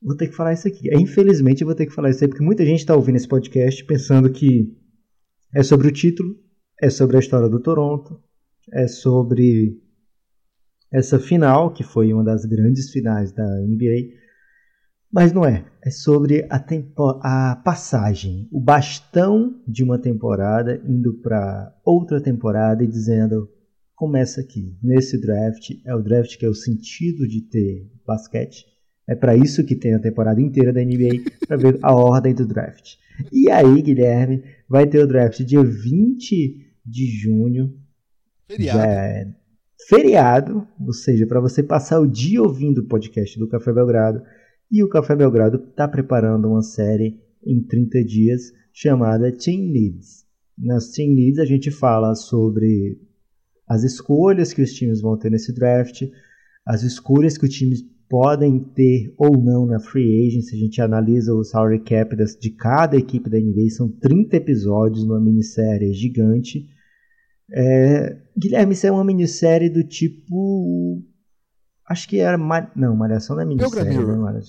Vou 0.01 0.15
ter 0.15 0.27
que 0.27 0.35
falar 0.35 0.53
isso 0.53 0.67
aqui. 0.67 0.89
Infelizmente, 0.95 1.61
eu 1.61 1.67
vou 1.67 1.75
ter 1.75 1.85
que 1.85 1.93
falar 1.93 2.09
isso 2.09 2.23
aí, 2.23 2.29
porque 2.29 2.43
muita 2.43 2.65
gente 2.65 2.79
está 2.79 2.95
ouvindo 2.95 3.17
esse 3.17 3.27
podcast 3.27 3.83
pensando 3.85 4.31
que 4.31 4.75
é 5.53 5.61
sobre 5.61 5.87
o 5.87 5.91
título, 5.91 6.35
é 6.81 6.89
sobre 6.89 7.17
a 7.17 7.19
história 7.19 7.47
do 7.47 7.59
Toronto, 7.59 8.19
é 8.73 8.87
sobre 8.87 9.79
essa 10.91 11.19
final, 11.19 11.71
que 11.71 11.83
foi 11.83 12.11
uma 12.11 12.23
das 12.23 12.45
grandes 12.45 12.89
finais 12.89 13.31
da 13.31 13.45
NBA. 13.61 14.19
Mas 15.11 15.31
não 15.31 15.45
é. 15.45 15.65
É 15.83 15.89
sobre 15.89 16.45
a, 16.49 16.59
tempo, 16.59 17.19
a 17.21 17.55
passagem, 17.63 18.47
o 18.51 18.59
bastão 18.59 19.61
de 19.67 19.83
uma 19.83 19.99
temporada 19.99 20.81
indo 20.85 21.13
para 21.21 21.75
outra 21.83 22.21
temporada 22.21 22.83
e 22.83 22.87
dizendo: 22.87 23.49
começa 23.93 24.41
aqui, 24.41 24.77
nesse 24.81 25.19
draft. 25.19 25.71
É 25.85 25.93
o 25.93 26.01
draft 26.01 26.37
que 26.37 26.45
é 26.45 26.49
o 26.49 26.53
sentido 26.53 27.27
de 27.27 27.41
ter 27.41 27.91
basquete 28.05 28.70
É 29.07 29.15
para 29.15 29.35
isso 29.35 29.65
que 29.65 29.75
tem 29.75 29.93
a 29.93 29.99
temporada 29.99 30.41
inteira 30.41 30.71
da 30.71 30.83
NBA, 30.83 31.23
para 31.47 31.57
ver 31.57 31.79
a 31.81 31.93
ordem 31.93 32.33
do 32.33 32.45
draft. 32.45 32.95
E 33.31 33.49
aí, 33.49 33.81
Guilherme, 33.81 34.43
vai 34.69 34.87
ter 34.87 34.99
o 34.99 35.07
draft 35.07 35.41
dia 35.43 35.63
20 35.63 36.73
de 36.85 37.05
junho. 37.07 37.73
Feriado. 38.47 38.79
É 38.79 39.41
feriado, 39.87 40.67
ou 40.79 40.93
seja, 40.93 41.25
para 41.27 41.41
você 41.41 41.61
passar 41.61 41.99
o 41.99 42.07
dia 42.07 42.41
ouvindo 42.41 42.79
o 42.79 42.87
podcast 42.87 43.37
do 43.37 43.47
Café 43.47 43.73
Belgrado. 43.73 44.21
E 44.71 44.83
o 44.83 44.89
Café 44.89 45.15
Belgrado 45.15 45.57
está 45.57 45.87
preparando 45.87 46.47
uma 46.47 46.61
série 46.61 47.19
em 47.45 47.61
30 47.61 48.03
dias 48.05 48.53
chamada 48.71 49.31
Team 49.31 49.71
Leads. 49.71 50.25
Nas 50.57 50.91
Team 50.91 51.13
Leads 51.13 51.39
a 51.39 51.45
gente 51.45 51.69
fala 51.69 52.15
sobre 52.15 53.01
as 53.67 53.83
escolhas 53.83 54.53
que 54.53 54.61
os 54.61 54.73
times 54.73 55.01
vão 55.01 55.17
ter 55.17 55.29
nesse 55.29 55.53
draft, 55.53 56.03
as 56.65 56.83
escolhas 56.83 57.37
que 57.37 57.45
os 57.45 57.53
times 57.53 57.83
podem 58.11 58.59
ter 58.59 59.15
ou 59.17 59.41
não 59.41 59.65
na 59.65 59.79
free 59.79 60.27
agency. 60.27 60.53
A 60.53 60.59
gente 60.59 60.81
analisa 60.81 61.33
o 61.33 61.45
salary 61.45 61.79
cap 61.79 62.13
de 62.37 62.49
cada 62.49 62.97
equipe 62.97 63.29
da 63.29 63.39
NBA. 63.39 63.69
São 63.69 63.87
30 63.87 64.35
episódios 64.35 65.07
numa 65.07 65.21
minissérie 65.21 65.93
gigante. 65.93 66.67
É, 67.49 68.17
Guilherme, 68.37 68.73
isso 68.73 68.85
é 68.85 68.91
uma 68.91 69.05
minissérie 69.05 69.69
do 69.69 69.81
tipo. 69.81 71.01
Acho 71.87 72.09
que 72.09 72.19
era. 72.19 72.37
Não, 72.75 72.97
Malhação 72.97 73.37
não 73.37 73.43
é 73.43 73.45
minissérie. 73.45 73.97
Né, 73.97 74.41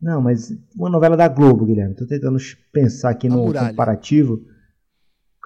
não, 0.00 0.22
mas 0.22 0.56
uma 0.76 0.88
novela 0.88 1.16
da 1.16 1.26
Globo, 1.26 1.66
Guilherme. 1.66 1.92
Estou 1.92 2.06
tentando 2.06 2.38
pensar 2.72 3.10
aqui 3.10 3.28
no 3.28 3.52
comparativo. 3.52 4.40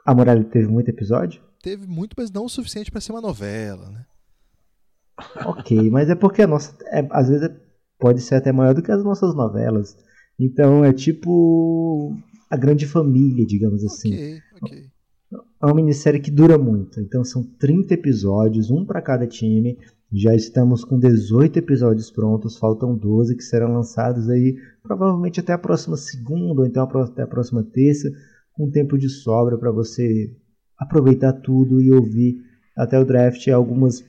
A 0.05 0.15
Muralha 0.15 0.45
teve 0.45 0.69
muito 0.69 0.91
episódio? 0.91 1.41
Teve 1.63 1.87
muito, 1.87 2.15
mas 2.17 2.31
não 2.31 2.45
o 2.45 2.49
suficiente 2.49 2.91
para 2.91 3.01
ser 3.01 3.13
uma 3.13 3.23
novela, 3.23 3.91
né? 3.91 4.05
Ok, 5.47 5.91
mas 5.91 6.09
é 6.11 6.15
porque 6.15 6.43
a 6.43 6.47
nossa. 6.47 6.77
É, 6.87 7.07
às 7.11 7.29
vezes 7.29 7.49
é, 7.49 7.57
pode 7.99 8.21
ser 8.21 8.37
até 8.37 8.53
maior 8.53 8.75
do 8.75 8.83
que 8.83 8.93
as 8.93 9.03
nossas 9.05 9.35
novelas. 9.35 9.97
Então 10.39 10.85
é 10.85 10.93
tipo. 10.93 12.17
A 12.51 12.57
grande 12.57 12.85
família, 12.85 13.47
digamos 13.47 13.85
assim. 13.85 14.13
Ok, 14.13 14.41
ok. 14.63 14.91
É 15.63 15.67
uma 15.67 15.75
minissérie 15.75 16.21
que 16.21 16.31
dura 16.31 16.59
muito. 16.59 17.01
Então 17.01 17.23
são 17.23 17.45
30 17.45 17.95
episódios, 17.95 18.71
um 18.71 18.85
para 18.85 19.01
cada 19.01 19.27
time. 19.27 19.79
Já 20.13 20.35
estamos 20.35 20.85
com 20.85 20.99
18 20.99 21.61
episódios 21.61 22.11
prontos, 22.11 22.59
faltam 22.59 22.97
12 22.97 23.37
que 23.37 23.45
serão 23.45 23.75
lançados 23.75 24.29
aí 24.29 24.57
provavelmente 24.83 25.39
até 25.39 25.53
a 25.53 25.59
próxima 25.59 25.97
segunda 25.97 26.63
ou 26.63 26.67
então 26.67 26.83
até 26.83 27.23
a 27.23 27.29
próxima 27.29 27.63
terça, 27.63 28.11
com 28.53 28.69
tempo 28.69 28.99
de 28.99 29.09
sobra 29.09 29.57
para 29.57 29.71
você 29.71 30.35
aproveitar 30.77 31.35
tudo 31.35 31.81
e 31.81 31.93
ouvir 31.93 32.43
até 32.77 32.99
o 32.99 33.05
draft 33.05 33.47
algumas 33.49 34.05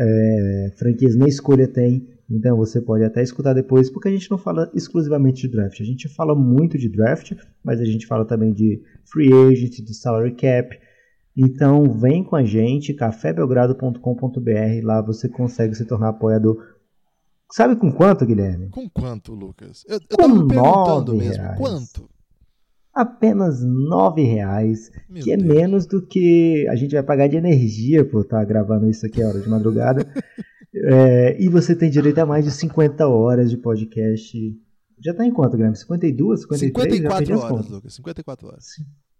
é, 0.00 0.72
franquias 0.78 1.14
nem 1.14 1.28
escolha 1.28 1.68
tem, 1.68 2.08
então 2.30 2.56
você 2.56 2.80
pode 2.80 3.04
até 3.04 3.22
escutar 3.22 3.52
depois, 3.52 3.90
porque 3.90 4.08
a 4.08 4.10
gente 4.10 4.30
não 4.30 4.38
fala 4.38 4.70
exclusivamente 4.72 5.42
de 5.42 5.48
draft, 5.48 5.80
a 5.80 5.84
gente 5.84 6.08
fala 6.08 6.34
muito 6.34 6.78
de 6.78 6.88
draft, 6.88 7.32
mas 7.62 7.80
a 7.80 7.84
gente 7.84 8.06
fala 8.06 8.24
também 8.24 8.52
de 8.52 8.82
free 9.04 9.30
agent, 9.32 9.80
de 9.80 9.94
salary 9.94 10.34
cap. 10.34 10.78
Então 11.36 11.90
vem 11.92 12.24
com 12.24 12.36
a 12.36 12.44
gente, 12.44 12.94
cafébelgrado.com.br, 12.94 14.84
lá 14.84 15.02
você 15.02 15.28
consegue 15.28 15.74
se 15.74 15.84
tornar 15.84 16.08
apoiador. 16.10 16.56
Sabe 17.52 17.76
com 17.76 17.92
quanto, 17.92 18.24
Guilherme? 18.24 18.70
Com 18.70 18.88
quanto, 18.88 19.34
Lucas? 19.34 19.84
Eu, 19.86 19.96
eu 19.96 20.00
com 20.00 20.16
tava 20.16 20.34
me 20.34 20.48
perguntando 20.48 21.16
mesmo, 21.16 21.42
reais. 21.42 21.58
quanto? 21.58 22.08
Apenas 22.92 23.62
nove 23.62 24.22
reais, 24.22 24.90
Meu 25.08 25.22
que 25.22 25.32
é 25.32 25.36
Deus. 25.36 25.48
menos 25.48 25.86
do 25.86 26.04
que 26.04 26.66
a 26.68 26.76
gente 26.76 26.92
vai 26.92 27.02
pagar 27.02 27.28
de 27.28 27.36
energia 27.36 28.04
por 28.04 28.22
estar 28.22 28.44
gravando 28.44 28.88
isso 28.88 29.06
aqui 29.06 29.22
a 29.22 29.28
hora 29.28 29.40
de 29.40 29.48
madrugada. 29.48 30.06
é, 30.74 31.40
e 31.40 31.48
você 31.48 31.74
tem 31.74 31.90
direito 31.90 32.18
a 32.18 32.26
mais 32.26 32.44
de 32.44 32.50
50 32.50 33.06
horas 33.06 33.50
de 33.50 33.56
podcast. 33.56 34.38
Já 35.02 35.12
está 35.12 35.24
em 35.24 35.32
quanto, 35.32 35.56
Guilherme? 35.56 35.76
52, 35.76 36.42
53? 36.42 36.96
54 36.96 37.38
horas, 37.38 37.68
Lucas. 37.68 37.94
54 37.94 38.48
horas. 38.48 38.64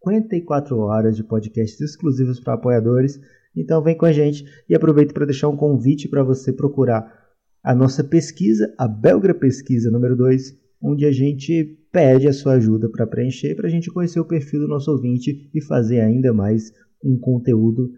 54 0.02 0.78
horas 0.78 1.16
de 1.16 1.24
podcasts 1.24 1.80
exclusivos 1.80 2.40
para 2.40 2.54
apoiadores. 2.54 3.20
Então 3.56 3.82
vem 3.82 3.96
com 3.96 4.06
a 4.06 4.12
gente 4.12 4.44
e 4.68 4.74
aproveito 4.74 5.12
para 5.12 5.26
deixar 5.26 5.48
um 5.48 5.56
convite 5.56 6.08
para 6.08 6.22
você 6.22 6.52
procurar 6.52 7.20
a 7.62 7.74
nossa 7.74 8.02
pesquisa, 8.02 8.72
a 8.78 8.88
Belgra 8.88 9.34
Pesquisa 9.34 9.90
número 9.90 10.16
2, 10.16 10.56
onde 10.82 11.04
a 11.04 11.12
gente 11.12 11.78
pede 11.92 12.28
a 12.28 12.32
sua 12.32 12.54
ajuda 12.54 12.88
para 12.88 13.06
preencher, 13.06 13.54
para 13.54 13.66
a 13.66 13.70
gente 13.70 13.90
conhecer 13.90 14.20
o 14.20 14.24
perfil 14.24 14.60
do 14.60 14.68
nosso 14.68 14.90
ouvinte 14.90 15.50
e 15.52 15.60
fazer 15.62 16.00
ainda 16.00 16.32
mais 16.32 16.72
um 17.04 17.18
conteúdo, 17.18 17.92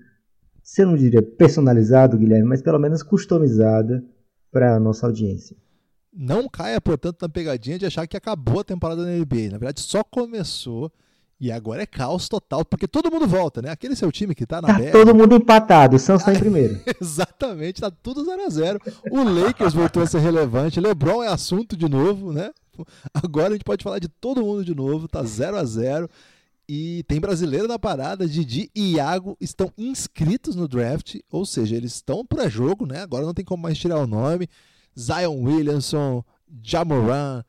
se 0.63 0.83
eu 0.83 0.87
não 0.87 0.97
diria 0.97 1.23
personalizado, 1.23 2.17
Guilherme, 2.17 2.49
mas 2.49 2.63
pelo 2.63 2.79
menos 2.79 3.03
customizado 3.03 4.03
para 4.51 4.77
a 4.77 4.81
nossa 4.81 5.07
audiência. 5.07 5.57
Não 6.15 6.49
caia, 6.49 6.81
portanto, 6.81 7.23
na 7.23 7.29
pegadinha 7.29 7.79
de 7.79 7.87
achar 7.87 8.07
que 8.07 8.17
acabou 8.17 8.61
a 8.61 8.65
temporada 8.65 9.05
da 9.05 9.11
NBA. 9.11 9.51
Na 9.51 9.59
verdade, 9.59 9.81
só 9.81 10.05
começou 10.05 10.93
e 11.41 11.51
agora 11.51 11.83
é 11.83 11.87
caos 11.87 12.29
total, 12.29 12.65
porque 12.65 12.87
todo 12.87 13.11
mundo 13.11 13.27
volta, 13.27 13.61
né? 13.61 13.71
Aquele 13.71 13.97
seu 13.97 14.13
time 14.13 14.35
que 14.35 14.47
tá 14.47 14.63
na 14.63 14.79
Tá 14.79 14.93
todo 14.93 15.15
mundo 15.15 15.35
empatado, 15.35 15.97
o 15.97 15.99
Suns 15.99 16.23
tá 16.23 16.33
em 16.33 16.39
primeiro. 16.39 16.81
Exatamente, 17.01 17.81
tá 17.81 17.91
tudo 17.91 18.25
0 18.25 18.43
a 18.45 18.49
0 18.49 18.81
O 19.11 19.25
Lakers 19.25 19.75
voltou 19.75 20.03
a 20.03 20.07
ser 20.07 20.21
relevante, 20.21 20.81
LeBron 20.81 21.25
é 21.25 21.29
assunto 21.29 21.77
de 21.77 21.89
novo, 21.89 22.33
né? 22.33 22.53
Agora 23.15 23.49
a 23.49 23.53
gente 23.53 23.65
pode 23.65 23.83
falar 23.83 23.99
de 23.99 24.09
todo 24.09 24.43
mundo 24.43 24.65
de 24.65 24.75
novo, 24.75 25.09
tá 25.09 25.23
0 25.23 25.57
a 25.57 25.65
0 25.65 26.09
e 26.69 27.03
tem 27.05 27.21
brasileiro 27.21 27.67
na 27.67 27.79
parada, 27.79 28.27
Didi 28.27 28.71
e 28.75 28.95
Iago 28.95 29.37
estão 29.41 29.73
inscritos 29.77 30.55
no 30.55 30.69
draft, 30.69 31.17
ou 31.31 31.45
seja, 31.45 31.77
eles 31.77 31.95
estão 31.97 32.25
para 32.25 32.49
jogo, 32.49 32.87
né? 32.87 33.03
Agora 33.03 33.27
não 33.27 33.35
tem 33.35 33.45
como 33.45 33.63
mais 33.63 33.77
tirar 33.77 33.99
o 33.99 34.07
nome. 34.07 34.49
Zion 34.99 35.43
Williamson, 35.43 36.25
Jamoran, 36.63 37.43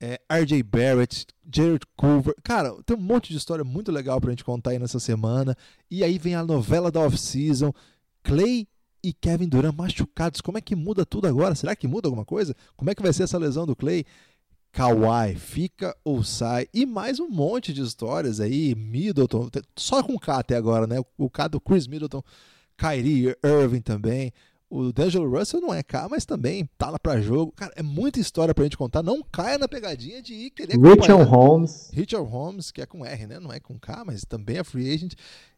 é, 0.00 0.20
RJ 0.30 0.62
Barrett, 0.62 1.26
Jared 1.54 1.84
Culver. 1.96 2.34
Cara, 2.42 2.74
tem 2.84 2.96
um 2.96 3.00
monte 3.00 3.30
de 3.30 3.36
história 3.36 3.64
muito 3.64 3.92
legal 3.92 4.20
pra 4.20 4.30
gente 4.30 4.44
contar 4.44 4.70
aí 4.70 4.78
nessa 4.78 4.98
semana. 4.98 5.56
E 5.90 6.02
aí 6.02 6.18
vem 6.18 6.34
a 6.34 6.44
novela 6.44 6.90
da 6.90 7.00
off-season. 7.00 7.72
Clay 8.22 8.66
e 9.02 9.12
Kevin 9.12 9.48
Durant 9.48 9.74
machucados. 9.74 10.40
Como 10.40 10.58
é 10.58 10.60
que 10.60 10.76
muda 10.76 11.04
tudo 11.04 11.26
agora? 11.26 11.54
Será 11.54 11.74
que 11.74 11.88
muda 11.88 12.08
alguma 12.08 12.24
coisa? 12.24 12.54
Como 12.76 12.90
é 12.90 12.94
que 12.94 13.02
vai 13.02 13.12
ser 13.12 13.24
essa 13.24 13.38
lesão 13.38 13.66
do 13.66 13.76
Clay? 13.76 14.04
Kawhi 14.72 15.34
fica 15.36 15.94
ou 16.02 16.24
sai 16.24 16.66
e 16.72 16.86
mais 16.86 17.20
um 17.20 17.28
monte 17.28 17.74
de 17.74 17.82
histórias 17.82 18.40
aí, 18.40 18.74
Middleton, 18.74 19.50
só 19.76 20.02
com 20.02 20.18
K 20.18 20.38
até 20.38 20.56
agora, 20.56 20.86
né? 20.86 20.96
O 21.18 21.28
K 21.28 21.46
do 21.46 21.60
Chris 21.60 21.86
Middleton, 21.86 22.22
Kyrie 22.76 23.36
Irving 23.44 23.82
também. 23.82 24.32
O 24.70 24.90
D'Angelo 24.90 25.30
Russell 25.30 25.60
não 25.60 25.74
é 25.74 25.82
K, 25.82 26.08
mas 26.08 26.24
também 26.24 26.66
tá 26.78 26.88
lá 26.88 26.98
pra 26.98 27.20
jogo. 27.20 27.52
Cara, 27.52 27.74
é 27.76 27.82
muita 27.82 28.18
história 28.18 28.54
pra 28.54 28.64
gente 28.64 28.78
contar. 28.78 29.02
Não 29.02 29.22
caia 29.22 29.58
na 29.58 29.68
pegadinha 29.68 30.22
de 30.22 30.32
ir 30.32 30.50
querer 30.50 30.78
Richard 30.80 31.24
Holmes. 31.24 31.90
Richard 31.92 32.26
Holmes, 32.26 32.70
que 32.70 32.80
é 32.80 32.86
com 32.86 33.04
R, 33.04 33.26
né? 33.26 33.38
Não 33.38 33.52
é 33.52 33.60
com 33.60 33.78
K, 33.78 34.02
mas 34.06 34.24
também 34.24 34.56
é 34.56 34.64
free 34.64 34.90
agent. 34.90 35.12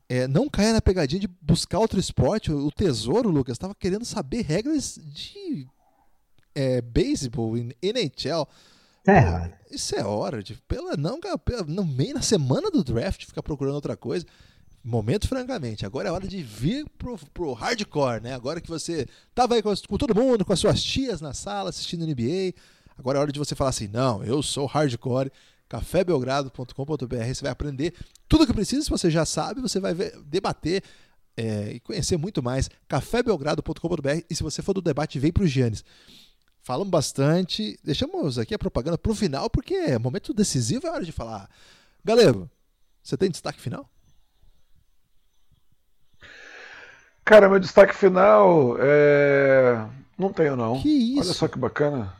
É, 0.09 0.27
não 0.27 0.49
caia 0.49 0.73
na 0.73 0.83
pegadinha 0.83 1.21
de 1.21 1.29
buscar 1.41 1.79
outro 1.79 2.01
esporte. 2.01 2.51
O 2.51 2.69
Tesouro, 2.73 3.31
Lucas, 3.31 3.55
estava 3.55 3.77
querendo 3.77 4.05
saber 4.05 4.43
regras 4.43 4.99
de 5.01 5.69
é, 6.53 6.81
beisebol 6.81 7.57
NHL. 7.57 8.49
Tá 9.05 9.15
errado. 9.15 9.53
Isso 9.71 9.95
é 9.95 10.03
hora 10.03 10.43
de. 10.43 10.55
Pela, 10.67 10.97
não, 10.97 11.21
pela, 11.21 11.63
no 11.65 11.85
meio, 11.85 12.15
na 12.15 12.23
semana 12.23 12.71
do 12.71 12.83
draft, 12.83 13.27
ficar 13.27 13.43
procurando 13.43 13.75
outra 13.75 13.97
coisa. 13.97 14.25
Momento, 14.83 15.29
francamente. 15.29 15.85
Agora 15.85 16.09
é 16.09 16.13
hora 16.13 16.27
de 16.27 16.43
vir 16.43 16.87
pro, 16.99 17.19
pro 17.33 17.53
hardcore, 17.53 18.23
né? 18.23 18.35
Agora 18.35 18.61
que 18.61 18.69
você 18.69 19.07
tava 19.35 19.55
aí 19.55 19.63
com, 19.63 19.73
com 19.89 19.99
todo 19.99 20.15
mundo, 20.15 20.45
com 20.45 20.53
as 20.53 20.61
suas 20.61 20.83
tias 20.83 21.21
na 21.21 21.35
sala, 21.35 21.71
assistindo 21.71 22.07
NBA. 22.07 22.55
Agora 22.97 23.19
é 23.19 23.21
hora 23.21 23.33
de 23.33 23.39
você 23.39 23.55
falar 23.55 23.71
assim: 23.71 23.89
não, 23.89 24.25
eu 24.25 24.43
sou 24.43 24.67
hardcore 24.67 25.31
cafébelgrado.com.br. 25.69 27.25
Você 27.27 27.43
vai 27.43 27.51
aprender 27.51 27.95
tudo 28.27 28.45
o 28.45 28.47
que 28.47 28.55
precisa. 28.55 28.83
Se 28.83 28.91
você 28.91 29.11
já 29.11 29.27
sabe, 29.27 29.61
você 29.61 29.81
vai 29.81 29.93
ver, 29.93 30.19
debater 30.25 30.83
é, 31.37 31.73
e 31.73 31.81
conhecer 31.81 32.17
muito 32.17 32.43
mais. 32.43 32.71
cafébelgrado.com.br. 32.89 34.25
E 34.31 34.35
se 34.35 34.43
você 34.43 34.63
for 34.63 34.73
do 34.73 34.81
debate, 34.81 35.19
vem 35.19 35.33
para 35.33 35.43
o 35.43 35.47
Giannis. 35.47 35.85
Falamos 36.65 36.89
bastante. 36.89 37.79
Deixamos 37.85 38.39
aqui 38.39 38.55
a 38.55 38.59
propaganda 38.59 38.97
para 38.97 39.12
o 39.12 39.15
final, 39.15 39.51
porque 39.51 39.75
é 39.75 39.99
momento 39.99 40.33
decisivo, 40.33 40.87
é 40.87 40.91
hora 40.91 41.05
de 41.05 41.12
falar. 41.12 41.47
Galego, 42.03 42.49
você 43.03 43.19
tem 43.19 43.31
destaque 43.31 43.61
final? 43.61 43.87
Cara, 47.23 47.51
meu 47.51 47.61
destaque 47.61 47.95
final 47.95 48.77
é. 48.81 49.87
Não 50.19 50.33
tenho, 50.33 50.57
não. 50.57 50.81
Que 50.81 50.89
isso? 50.89 51.21
Olha 51.21 51.35
só 51.35 51.49
que 51.49 51.59
bacana. 51.59 52.15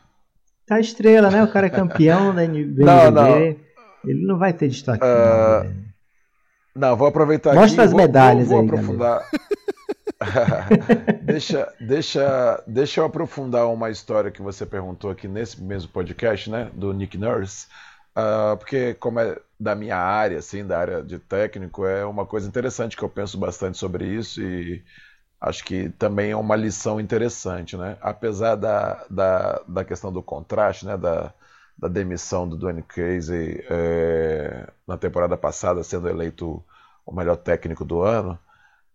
Tá 0.67 0.79
estrela, 0.79 1.31
né? 1.31 1.43
O 1.43 1.51
cara 1.51 1.67
é 1.67 1.71
campeão 1.71 2.35
da 2.35 2.47
NBA. 2.47 2.85
Não, 2.85 3.11
não. 3.11 3.37
Ele 3.37 4.27
não 4.27 4.39
vai 4.39 4.53
ter 4.53 4.69
destaque 4.69 5.03
uh... 5.03 5.09
final. 5.09 5.65
Né? 5.65 5.77
Não, 6.75 6.97
vou 6.97 7.07
aproveitar 7.07 7.55
Mostra 7.55 7.85
aqui. 7.85 7.93
as 7.93 7.95
medalhas 7.95 8.49
vou, 8.49 8.59
vou, 8.59 8.67
vou 8.67 8.77
aí. 8.77 8.81
aprofundar. 8.81 9.31
deixa, 11.23 11.73
deixa, 11.81 12.63
deixa 12.67 13.01
eu 13.01 13.05
aprofundar 13.05 13.67
uma 13.69 13.91
história 13.91 14.31
que 14.31 14.43
você 14.43 14.65
perguntou 14.65 15.11
aqui 15.11 15.29
nesse 15.29 15.63
mesmo 15.63 15.91
podcast, 15.91 16.51
né, 16.51 16.71
do 16.75 16.93
Nick 16.93 17.19
Nurse, 17.19 17.67
uh, 18.17 18.57
porque 18.57 18.95
como 18.95 19.21
é 19.21 19.39
da 19.59 19.75
minha 19.75 19.97
área, 19.97 20.39
assim, 20.39 20.67
da 20.67 20.79
área 20.79 21.03
de 21.03 21.19
técnico, 21.19 21.85
é 21.87 22.05
uma 22.05 22.27
coisa 22.27 22.49
interessante 22.49 22.97
que 22.97 23.03
eu 23.03 23.09
penso 23.09 23.39
bastante 23.39 23.79
sobre 23.79 24.07
isso 24.07 24.41
e 24.43 24.85
acho 25.41 25.65
que 25.65 25.91
também 25.91 26.31
é 26.31 26.37
uma 26.37 26.57
lição 26.57 27.01
interessante, 27.01 27.77
né? 27.77 27.97
Apesar 28.01 28.57
da, 28.57 29.05
da, 29.11 29.63
da 29.69 29.85
questão 29.85 30.13
do 30.13 30.23
contraste, 30.23 30.87
né? 30.87 30.97
Da, 30.97 31.33
da 31.77 31.89
demissão 31.89 32.49
do 32.49 32.57
Dwayne 32.57 32.83
Casey 32.83 33.65
é, 33.69 34.69
na 34.87 34.97
temporada 34.97 35.37
passada, 35.37 35.83
sendo 35.83 36.09
eleito 36.09 36.65
o 37.05 37.15
melhor 37.15 37.37
técnico 37.37 37.85
do 37.85 38.01
ano, 38.03 38.39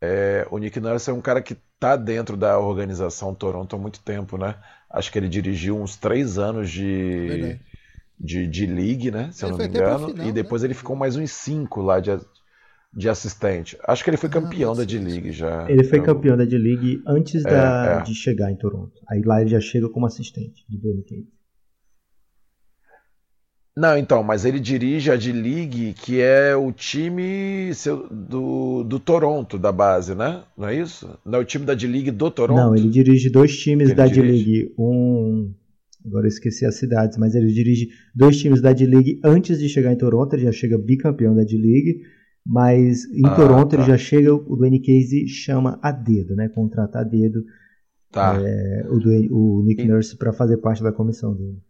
é, 0.01 0.47
o 0.49 0.57
Nick 0.57 0.79
Nurse 0.79 1.09
é 1.09 1.13
um 1.13 1.21
cara 1.21 1.41
que 1.41 1.57
está 1.75 1.95
dentro 1.95 2.37
da 2.37 2.57
organização 2.57 3.33
Toronto 3.33 3.75
há 3.75 3.79
muito 3.79 3.99
tempo, 3.99 4.37
né? 4.37 4.55
Acho 4.89 5.11
que 5.11 5.19
ele 5.19 5.27
dirigiu 5.27 5.77
uns 5.77 5.97
três 5.97 6.37
anos 6.37 6.69
de, 6.69 7.59
de, 8.19 8.47
de 8.47 8.65
league, 8.65 9.11
né? 9.11 9.29
Se 9.31 9.45
eu 9.45 9.49
não 9.49 9.57
me 9.57 9.67
engano. 9.67 10.09
Final, 10.09 10.27
e 10.27 10.31
depois 10.31 10.61
né? 10.61 10.67
ele 10.67 10.73
ficou 10.73 10.95
mais 10.95 11.15
uns 11.15 11.31
cinco 11.31 11.81
lá 11.81 11.99
de, 11.99 12.11
de 12.93 13.09
assistente. 13.09 13.77
Acho 13.85 14.03
que 14.03 14.09
ele 14.09 14.17
foi 14.17 14.29
ah, 14.29 14.33
campeão 14.33 14.71
ah, 14.71 14.77
da 14.77 14.83
D-League 14.83 15.31
já. 15.31 15.69
Ele 15.69 15.83
foi 15.83 15.99
eu... 15.99 16.03
campeão 16.03 16.37
da 16.37 16.45
D-League 16.45 17.03
antes 17.05 17.45
é, 17.45 17.49
da, 17.49 17.99
é. 17.99 18.01
de 18.01 18.15
chegar 18.15 18.51
em 18.51 18.55
Toronto. 18.55 18.93
Aí 19.09 19.21
lá 19.21 19.41
ele 19.41 19.49
já 19.49 19.59
chega 19.59 19.89
como 19.89 20.05
assistente 20.05 20.65
de 20.67 20.77
Dwayne 20.77 21.03
Casey. 21.03 21.38
Não, 23.79 23.97
então, 23.97 24.21
mas 24.21 24.43
ele 24.43 24.59
dirige 24.59 25.09
a 25.09 25.15
D-League, 25.15 25.93
que 25.93 26.19
é 26.19 26.53
o 26.53 26.69
time 26.69 27.71
do, 28.11 28.83
do 28.83 28.99
Toronto, 28.99 29.57
da 29.57 29.71
base, 29.71 30.13
né? 30.13 30.43
Não 30.57 30.67
é 30.67 30.75
isso? 30.75 31.17
Não 31.25 31.39
é 31.39 31.41
o 31.41 31.45
time 31.45 31.63
da 31.63 31.73
D-League 31.73 32.11
do 32.11 32.29
Toronto? 32.29 32.57
Não, 32.57 32.75
ele 32.75 32.89
dirige 32.89 33.29
dois 33.29 33.57
times 33.57 33.93
da 33.95 34.05
D-League. 34.05 34.73
Um. 34.77 35.53
Agora 36.05 36.25
eu 36.25 36.27
esqueci 36.27 36.65
as 36.65 36.75
cidades, 36.75 37.17
mas 37.17 37.35
ele 37.35 37.53
dirige 37.53 37.87
dois 38.13 38.37
times 38.37 38.61
da 38.61 38.73
D-League 38.73 39.21
antes 39.23 39.57
de 39.57 39.69
chegar 39.69 39.93
em 39.93 39.97
Toronto. 39.97 40.33
Ele 40.33 40.43
já 40.43 40.51
chega 40.51 40.77
bicampeão 40.77 41.33
da 41.33 41.45
D-League. 41.45 42.01
Mas 42.45 43.05
em 43.05 43.25
ah, 43.25 43.35
Toronto 43.35 43.69
tá. 43.69 43.77
ele 43.77 43.85
já 43.85 43.97
chega, 43.97 44.33
o 44.33 44.57
Dwayne 44.57 44.81
Casey 44.81 45.25
chama 45.25 45.79
a 45.81 45.91
dedo, 45.91 46.35
né? 46.35 46.49
Contrata 46.49 46.99
a 46.99 47.03
dedo 47.03 47.45
tá. 48.11 48.37
é, 48.41 48.87
o, 48.89 48.99
Dwayne, 48.99 49.29
o 49.31 49.63
Nick 49.65 49.83
e... 49.83 49.87
Nurse 49.87 50.17
para 50.17 50.33
fazer 50.33 50.57
parte 50.57 50.83
da 50.83 50.91
comissão 50.91 51.33
dele. 51.33 51.61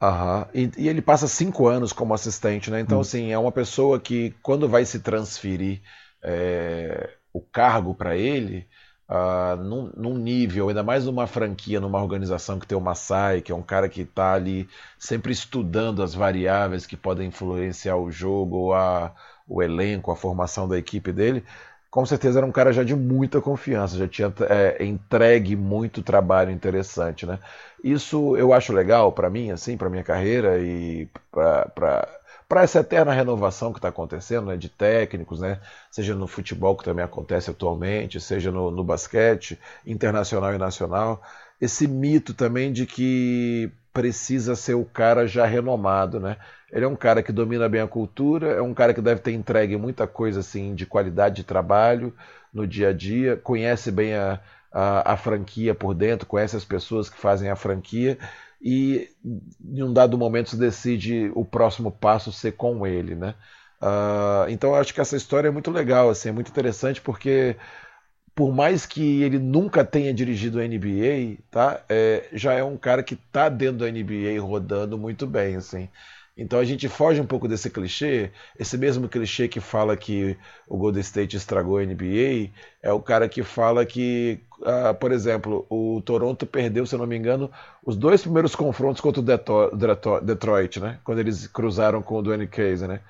Aham. 0.00 0.46
E, 0.54 0.70
e, 0.78 0.88
ele 0.88 1.02
passa 1.02 1.26
cinco 1.26 1.66
anos 1.66 1.92
como 1.92 2.14
assistente, 2.14 2.70
né? 2.70 2.80
Então, 2.80 2.98
hum. 2.98 3.00
assim, 3.00 3.32
é 3.32 3.38
uma 3.38 3.52
pessoa 3.52 3.98
que, 3.98 4.34
quando 4.42 4.68
vai 4.68 4.84
se 4.84 5.00
transferir 5.00 5.82
é, 6.22 7.16
o 7.32 7.40
cargo 7.40 7.94
para 7.94 8.16
ele, 8.16 8.66
uh, 9.08 9.56
num, 9.56 9.92
num, 9.96 10.16
nível, 10.16 10.68
ainda 10.68 10.82
mais 10.82 11.04
numa 11.06 11.26
franquia, 11.26 11.80
numa 11.80 12.00
organização 12.00 12.58
que 12.58 12.66
tem 12.66 12.76
o 12.76 12.80
Masai, 12.80 13.40
que 13.40 13.50
é 13.50 13.54
um 13.54 13.62
cara 13.62 13.88
que 13.88 14.02
está 14.02 14.34
ali 14.34 14.68
sempre 14.98 15.32
estudando 15.32 16.02
as 16.02 16.14
variáveis 16.14 16.86
que 16.86 16.96
podem 16.96 17.28
influenciar 17.28 17.96
o 17.96 18.10
jogo, 18.10 18.72
a, 18.72 19.12
o 19.48 19.62
elenco, 19.62 20.10
a 20.10 20.16
formação 20.16 20.68
da 20.68 20.78
equipe 20.78 21.12
dele, 21.12 21.44
com 21.90 22.04
certeza 22.04 22.38
era 22.38 22.46
um 22.46 22.52
cara 22.52 22.72
já 22.72 22.84
de 22.84 22.94
muita 22.94 23.40
confiança, 23.40 23.96
já 23.96 24.06
tinha 24.06 24.32
é, 24.48 24.84
entregue 24.84 25.56
muito 25.56 26.02
trabalho 26.02 26.50
interessante, 26.50 27.24
né? 27.24 27.38
Isso 27.82 28.36
eu 28.36 28.52
acho 28.52 28.72
legal 28.72 29.12
para 29.12 29.30
mim, 29.30 29.50
assim, 29.50 29.76
para 29.76 29.88
minha 29.88 30.02
carreira 30.02 30.58
e 30.58 31.08
para 31.30 32.62
essa 32.62 32.80
eterna 32.80 33.12
renovação 33.12 33.72
que 33.72 33.78
está 33.78 33.88
acontecendo, 33.88 34.46
né, 34.46 34.56
de 34.56 34.68
técnicos, 34.68 35.40
né, 35.40 35.60
seja 35.90 36.14
no 36.14 36.26
futebol 36.26 36.76
que 36.76 36.84
também 36.84 37.04
acontece 37.04 37.50
atualmente, 37.50 38.20
seja 38.20 38.50
no, 38.50 38.70
no 38.70 38.82
basquete 38.82 39.58
internacional 39.86 40.54
e 40.54 40.58
nacional, 40.58 41.22
esse 41.60 41.86
mito 41.86 42.34
também 42.34 42.72
de 42.72 42.86
que 42.86 43.70
precisa 43.98 44.54
ser 44.54 44.74
o 44.74 44.84
cara 44.84 45.26
já 45.26 45.44
renomado, 45.44 46.20
né? 46.20 46.36
Ele 46.70 46.84
é 46.84 46.88
um 46.88 46.94
cara 46.94 47.20
que 47.20 47.32
domina 47.32 47.68
bem 47.68 47.80
a 47.80 47.88
cultura, 47.88 48.52
é 48.52 48.62
um 48.62 48.72
cara 48.72 48.94
que 48.94 49.00
deve 49.00 49.20
ter 49.20 49.32
entregue 49.32 49.76
muita 49.76 50.06
coisa 50.06 50.38
assim 50.38 50.72
de 50.72 50.86
qualidade 50.86 51.34
de 51.34 51.42
trabalho 51.42 52.14
no 52.54 52.64
dia 52.64 52.90
a 52.90 52.92
dia, 52.92 53.36
conhece 53.36 53.90
bem 53.90 54.14
a, 54.14 54.38
a, 54.70 55.14
a 55.14 55.16
franquia 55.16 55.74
por 55.74 55.94
dentro, 55.94 56.28
conhece 56.28 56.54
as 56.54 56.64
pessoas 56.64 57.10
que 57.10 57.18
fazem 57.18 57.50
a 57.50 57.56
franquia 57.56 58.16
e 58.62 59.08
em 59.64 59.82
um 59.82 59.92
dado 59.92 60.16
momento 60.16 60.50
se 60.50 60.56
decide 60.56 61.32
o 61.34 61.44
próximo 61.44 61.90
passo 61.90 62.30
ser 62.30 62.52
com 62.52 62.86
ele, 62.86 63.16
né? 63.16 63.34
Uh, 63.82 64.48
então 64.48 64.70
eu 64.70 64.76
acho 64.76 64.94
que 64.94 65.00
essa 65.00 65.16
história 65.16 65.48
é 65.48 65.50
muito 65.50 65.72
legal, 65.72 66.08
assim, 66.08 66.28
é 66.28 66.32
muito 66.32 66.52
interessante 66.52 67.00
porque 67.00 67.56
por 68.38 68.54
mais 68.54 68.86
que 68.86 69.20
ele 69.24 69.36
nunca 69.36 69.84
tenha 69.84 70.14
dirigido 70.14 70.60
a 70.60 70.62
NBA, 70.64 71.38
tá? 71.50 71.82
É, 71.88 72.28
já 72.32 72.52
é 72.52 72.62
um 72.62 72.76
cara 72.76 73.02
que 73.02 73.14
está 73.14 73.48
dentro 73.48 73.78
da 73.78 73.90
NBA 73.90 74.40
rodando 74.40 74.96
muito 74.96 75.26
bem, 75.26 75.56
assim. 75.56 75.88
Então 76.36 76.60
a 76.60 76.64
gente 76.64 76.88
foge 76.88 77.20
um 77.20 77.26
pouco 77.26 77.48
desse 77.48 77.68
clichê, 77.68 78.30
esse 78.56 78.78
mesmo 78.78 79.08
clichê 79.08 79.48
que 79.48 79.58
fala 79.58 79.96
que 79.96 80.36
o 80.68 80.76
Golden 80.78 81.00
State 81.00 81.36
estragou 81.36 81.78
a 81.78 81.84
NBA, 81.84 82.52
é 82.80 82.92
o 82.92 83.02
cara 83.02 83.28
que 83.28 83.42
fala 83.42 83.84
que, 83.84 84.40
ah, 84.64 84.94
por 84.94 85.10
exemplo, 85.10 85.66
o 85.68 86.00
Toronto 86.00 86.46
perdeu, 86.46 86.86
se 86.86 86.94
eu 86.94 87.00
não 87.00 87.08
me 87.08 87.16
engano, 87.16 87.50
os 87.84 87.96
dois 87.96 88.22
primeiros 88.22 88.54
confrontos 88.54 89.00
contra 89.00 89.20
o 89.20 90.20
Detroit, 90.22 90.78
né? 90.78 91.00
Quando 91.02 91.18
eles 91.18 91.48
cruzaram 91.48 92.00
com 92.00 92.14
o 92.18 92.22
Dwayne 92.22 92.46
Casey, 92.46 92.86
né? 92.86 93.00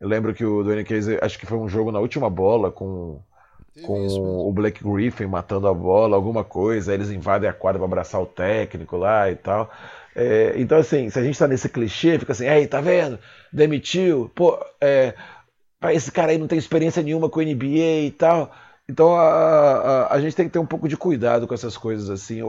Eu 0.00 0.08
lembro 0.08 0.32
que 0.32 0.42
o 0.42 0.62
Dwayne 0.62 0.84
Casey, 0.84 1.18
acho 1.20 1.38
que 1.38 1.44
foi 1.44 1.58
um 1.58 1.68
jogo 1.68 1.92
na 1.92 1.98
última 2.00 2.30
bola 2.30 2.72
com 2.72 3.20
com 3.84 4.06
o 4.48 4.52
Blake 4.52 4.82
Griffin 4.82 5.26
matando 5.26 5.68
a 5.68 5.74
bola, 5.74 6.16
alguma 6.16 6.44
coisa, 6.44 6.92
eles 6.92 7.10
invadem 7.10 7.48
a 7.48 7.52
quadra 7.52 7.78
para 7.78 7.86
abraçar 7.86 8.20
o 8.20 8.26
técnico 8.26 8.96
lá 8.96 9.30
e 9.30 9.36
tal. 9.36 9.70
É, 10.14 10.54
então, 10.56 10.78
assim, 10.78 11.08
se 11.08 11.18
a 11.18 11.22
gente 11.22 11.38
tá 11.38 11.46
nesse 11.46 11.68
clichê, 11.68 12.18
fica 12.18 12.32
assim, 12.32 12.48
aí, 12.48 12.66
tá 12.66 12.80
vendo? 12.80 13.18
Demitiu, 13.52 14.30
pô, 14.34 14.58
é, 14.80 15.14
esse 15.92 16.10
cara 16.10 16.32
aí 16.32 16.38
não 16.38 16.46
tem 16.46 16.58
experiência 16.58 17.02
nenhuma 17.02 17.28
com 17.30 17.40
NBA 17.40 18.06
e 18.06 18.14
tal. 18.16 18.52
Então 18.88 19.14
a, 19.14 19.22
a, 19.22 20.14
a, 20.14 20.20
gente 20.20 20.34
tem 20.34 20.46
que 20.46 20.52
ter 20.52 20.58
um 20.58 20.66
pouco 20.66 20.88
de 20.88 20.96
cuidado 20.96 21.46
com 21.46 21.54
essas 21.54 21.76
coisas 21.76 22.10
assim. 22.10 22.40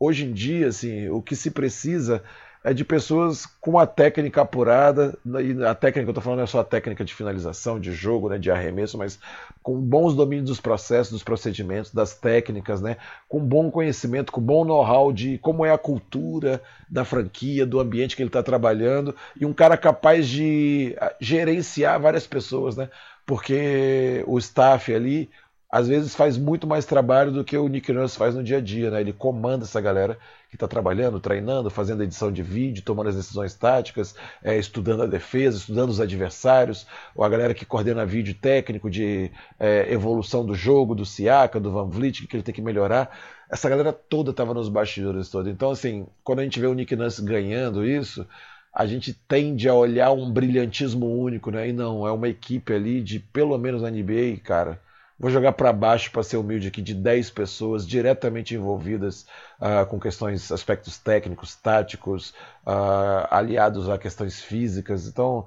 Hoje 0.00 0.24
em 0.24 0.32
dia, 0.32 0.68
assim, 0.68 1.08
o 1.10 1.20
que 1.20 1.36
se 1.36 1.50
precisa 1.50 2.22
é 2.64 2.72
de 2.72 2.82
pessoas 2.82 3.44
com 3.60 3.78
a 3.78 3.86
técnica 3.86 4.40
apurada, 4.40 5.18
e 5.26 5.62
a 5.62 5.74
técnica 5.74 6.04
que 6.04 6.08
eu 6.08 6.12
estou 6.12 6.22
falando 6.22 6.40
é 6.40 6.46
só 6.46 6.60
a 6.60 6.64
técnica 6.64 7.04
de 7.04 7.14
finalização, 7.14 7.78
de 7.78 7.92
jogo, 7.92 8.30
né, 8.30 8.38
de 8.38 8.50
arremesso, 8.50 8.96
mas 8.96 9.18
com 9.62 9.78
bons 9.78 10.14
domínios 10.14 10.48
dos 10.48 10.60
processos, 10.62 11.12
dos 11.12 11.22
procedimentos, 11.22 11.92
das 11.92 12.14
técnicas, 12.14 12.80
né, 12.80 12.96
com 13.28 13.38
bom 13.38 13.70
conhecimento, 13.70 14.32
com 14.32 14.40
bom 14.40 14.64
know-how 14.64 15.12
de 15.12 15.36
como 15.38 15.66
é 15.66 15.72
a 15.72 15.78
cultura 15.78 16.62
da 16.88 17.04
franquia, 17.04 17.66
do 17.66 17.78
ambiente 17.78 18.16
que 18.16 18.22
ele 18.22 18.30
está 18.30 18.42
trabalhando, 18.42 19.14
e 19.38 19.44
um 19.44 19.52
cara 19.52 19.76
capaz 19.76 20.26
de 20.26 20.96
ah, 20.98 21.14
gerenciar 21.20 22.00
várias 22.00 22.26
pessoas, 22.26 22.78
né, 22.78 22.88
porque 23.26 24.24
o 24.26 24.38
staff 24.38 24.92
ali 24.94 25.30
às 25.74 25.88
vezes 25.88 26.14
faz 26.14 26.38
muito 26.38 26.68
mais 26.68 26.84
trabalho 26.84 27.32
do 27.32 27.42
que 27.42 27.58
o 27.58 27.66
Nick 27.66 27.92
Nurse 27.92 28.16
faz 28.16 28.32
no 28.32 28.44
dia 28.44 28.58
a 28.58 28.60
dia, 28.60 28.92
né? 28.92 29.00
Ele 29.00 29.12
comanda 29.12 29.64
essa 29.64 29.80
galera 29.80 30.16
que 30.48 30.54
está 30.54 30.68
trabalhando, 30.68 31.18
treinando, 31.18 31.68
fazendo 31.68 32.04
edição 32.04 32.30
de 32.30 32.44
vídeo, 32.44 32.80
tomando 32.80 33.08
as 33.08 33.16
decisões 33.16 33.54
táticas, 33.54 34.14
é, 34.40 34.56
estudando 34.56 35.02
a 35.02 35.06
defesa, 35.06 35.56
estudando 35.56 35.90
os 35.90 36.00
adversários, 36.00 36.86
ou 37.12 37.24
a 37.24 37.28
galera 37.28 37.52
que 37.52 37.66
coordena 37.66 38.06
vídeo 38.06 38.36
técnico 38.40 38.88
de 38.88 39.32
é, 39.58 39.92
evolução 39.92 40.46
do 40.46 40.54
jogo, 40.54 40.94
do 40.94 41.04
Siaka, 41.04 41.58
do 41.58 41.72
Van 41.72 41.88
Vliet, 41.88 42.24
que 42.28 42.36
ele 42.36 42.44
tem 42.44 42.54
que 42.54 42.62
melhorar. 42.62 43.10
Essa 43.50 43.68
galera 43.68 43.92
toda 43.92 44.30
estava 44.30 44.54
nos 44.54 44.68
bastidores 44.68 45.28
todos. 45.28 45.50
Então, 45.50 45.72
assim, 45.72 46.06
quando 46.22 46.38
a 46.38 46.44
gente 46.44 46.60
vê 46.60 46.68
o 46.68 46.74
Nick 46.74 46.94
Nurse 46.94 47.20
ganhando 47.20 47.84
isso, 47.84 48.24
a 48.72 48.86
gente 48.86 49.12
tende 49.12 49.68
a 49.68 49.74
olhar 49.74 50.12
um 50.12 50.30
brilhantismo 50.30 51.20
único, 51.20 51.50
né? 51.50 51.68
E 51.68 51.72
não, 51.72 52.06
é 52.06 52.12
uma 52.12 52.28
equipe 52.28 52.72
ali 52.72 53.02
de, 53.02 53.18
pelo 53.18 53.58
menos 53.58 53.82
na 53.82 53.90
NBA, 53.90 54.38
cara, 54.44 54.78
Vou 55.24 55.30
jogar 55.30 55.52
para 55.52 55.72
baixo, 55.72 56.10
para 56.10 56.22
ser 56.22 56.36
humilde 56.36 56.68
aqui, 56.68 56.82
de 56.82 56.92
10 56.92 57.30
pessoas 57.30 57.86
diretamente 57.86 58.54
envolvidas 58.54 59.24
uh, 59.58 59.86
com 59.86 59.98
questões, 59.98 60.52
aspectos 60.52 60.98
técnicos, 60.98 61.56
táticos, 61.56 62.34
uh, 62.66 63.26
aliados 63.30 63.88
a 63.88 63.96
questões 63.96 64.42
físicas. 64.42 65.06
Então, 65.06 65.46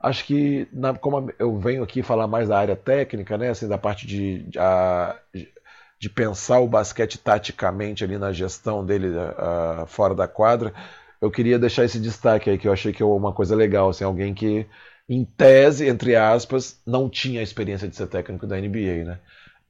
acho 0.00 0.24
que, 0.24 0.66
na, 0.72 0.94
como 0.94 1.30
eu 1.38 1.58
venho 1.58 1.82
aqui 1.82 2.02
falar 2.02 2.26
mais 2.26 2.48
da 2.48 2.58
área 2.58 2.74
técnica, 2.74 3.36
né, 3.36 3.50
assim, 3.50 3.68
da 3.68 3.76
parte 3.76 4.06
de, 4.06 4.44
de, 4.44 4.58
uh, 4.58 5.46
de 6.00 6.08
pensar 6.08 6.60
o 6.60 6.66
basquete 6.66 7.18
taticamente 7.18 8.02
ali 8.02 8.16
na 8.16 8.32
gestão 8.32 8.82
dele 8.82 9.08
fora 9.88 10.14
da 10.14 10.26
quadra, 10.26 10.72
eu 11.20 11.30
queria 11.30 11.58
deixar 11.58 11.84
esse 11.84 12.00
destaque 12.00 12.48
aí, 12.48 12.56
que 12.56 12.66
eu 12.66 12.72
achei 12.72 12.94
que 12.94 13.02
é 13.02 13.06
uma 13.06 13.34
coisa 13.34 13.54
legal, 13.54 13.90
assim, 13.90 14.04
alguém 14.04 14.32
que 14.32 14.66
em 15.08 15.24
tese, 15.24 15.86
entre 15.86 16.14
aspas, 16.16 16.80
não 16.86 17.08
tinha 17.08 17.40
a 17.40 17.42
experiência 17.42 17.88
de 17.88 17.96
ser 17.96 18.06
técnico 18.08 18.46
da 18.46 18.60
NBA, 18.60 19.04
né? 19.04 19.18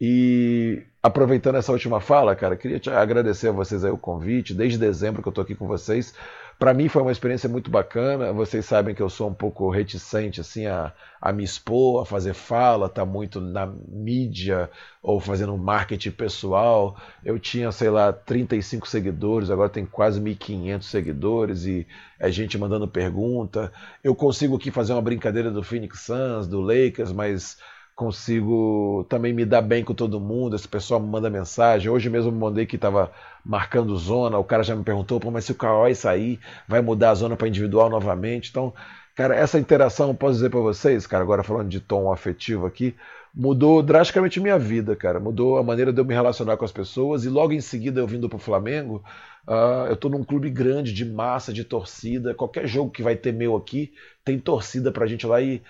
E 0.01 0.83
aproveitando 1.03 1.57
essa 1.57 1.73
última 1.73 2.01
fala, 2.01 2.35
cara, 2.35 2.57
queria 2.57 2.81
agradecer 2.99 3.49
a 3.49 3.53
vocês 3.53 3.85
aí 3.85 3.91
o 3.91 3.99
convite. 3.99 4.55
Desde 4.55 4.79
dezembro 4.79 5.23
que 5.23 5.29
eu 5.29 5.33
tô 5.33 5.41
aqui 5.41 5.55
com 5.55 5.67
vocês. 5.67 6.15
Para 6.59 6.75
mim 6.75 6.89
foi 6.89 7.03
uma 7.03 7.13
experiência 7.13 7.49
muito 7.49 7.71
bacana. 7.71 8.33
Vocês 8.33 8.65
sabem 8.65 8.93
que 8.93 9.01
eu 9.01 9.09
sou 9.09 9.29
um 9.29 9.35
pouco 9.35 9.71
reticente 9.71 10.41
assim 10.41 10.67
a, 10.67 10.93
a 11.21 11.33
me 11.33 11.45
expor, 11.45 12.03
a 12.03 12.05
fazer 12.05 12.35
fala, 12.35 12.89
tá 12.89 13.07
muito 13.07 13.41
na 13.41 13.65
mídia 13.67 14.69
ou 15.01 15.21
fazendo 15.21 15.57
marketing 15.57 16.11
pessoal. 16.11 16.97
Eu 17.25 17.39
tinha, 17.39 17.71
sei 17.71 17.91
lá, 17.91 18.13
35 18.13 18.89
seguidores, 18.89 19.51
agora 19.51 19.69
tem 19.69 19.87
quase 19.87 20.21
1.500 20.21 20.83
seguidores 20.83 21.65
e 21.65 21.87
é 22.19 22.29
gente 22.29 22.59
mandando 22.59 22.89
pergunta. 22.89 23.73
Eu 24.03 24.15
consigo 24.17 24.57
aqui 24.57 24.73
fazer 24.73 24.93
uma 24.95 25.03
brincadeira 25.03 25.53
do 25.53 25.63
Phoenix 25.63 26.01
Suns, 26.01 26.49
do 26.49 26.61
Lakers, 26.61 27.13
mas 27.13 27.57
consigo 27.99 29.05
também 29.09 29.33
me 29.33 29.45
dar 29.45 29.61
bem 29.61 29.83
com 29.83 29.93
todo 29.93 30.21
mundo. 30.21 30.55
Esse 30.55 30.69
pessoal 30.69 31.01
me 31.01 31.09
manda 31.09 31.29
mensagem. 31.29 31.91
Hoje 31.91 32.09
mesmo 32.09 32.31
me 32.31 32.39
mandei 32.39 32.65
que 32.65 32.77
estava 32.77 33.11
marcando 33.45 33.97
zona. 33.97 34.39
O 34.39 34.45
cara 34.45 34.63
já 34.63 34.77
me 34.77 34.85
perguntou, 34.85 35.21
mas 35.33 35.47
se 35.47 35.51
o 35.51 35.57
Kawhi 35.57 35.97
sair, 35.97 36.39
vai 36.69 36.81
mudar 36.81 37.11
a 37.11 37.15
zona 37.17 37.37
para 37.37 37.49
individual 37.49 37.91
novamente? 37.91 38.51
Então, 38.51 38.73
cara, 39.17 39.35
essa 39.35 39.59
interação, 39.59 40.15
posso 40.15 40.35
dizer 40.35 40.49
para 40.49 40.61
vocês, 40.61 41.09
cara, 41.09 41.25
agora 41.25 41.43
falando 41.43 41.69
de 41.69 41.81
tom 41.81 42.13
afetivo 42.13 42.67
aqui, 42.67 42.95
mudou 43.35 43.83
drasticamente 43.83 44.39
minha 44.39 44.61
vida, 44.61 44.95
cara. 44.95 45.19
Mudou 45.19 45.59
a 45.59 45.65
maneira 45.65 45.93
de 45.93 46.01
eu 46.01 46.05
me 46.05 46.15
relacionar 46.15 46.57
com 46.57 46.65
as 46.65 46.71
pessoas. 46.71 47.25
E 47.25 47.29
logo 47.29 47.53
em 47.53 47.61
seguida, 47.61 47.99
eu 47.99 48.07
vindo 48.07 48.29
para 48.29 48.37
o 48.37 48.41
Flamengo, 48.41 49.03
uh, 49.45 49.89
eu 49.89 49.95
estou 49.95 50.09
num 50.09 50.23
clube 50.23 50.49
grande, 50.51 50.93
de 50.93 51.05
massa, 51.05 51.53
de 51.53 51.65
torcida. 51.65 52.33
Qualquer 52.33 52.69
jogo 52.69 52.93
que 52.93 53.03
vai 53.03 53.17
ter 53.17 53.33
meu 53.33 53.57
aqui, 53.57 53.93
tem 54.25 54.39
torcida 54.39 54.93
para 54.93 55.03
a 55.05 55.09
gente 55.09 55.27
lá 55.27 55.43
e 55.43 55.61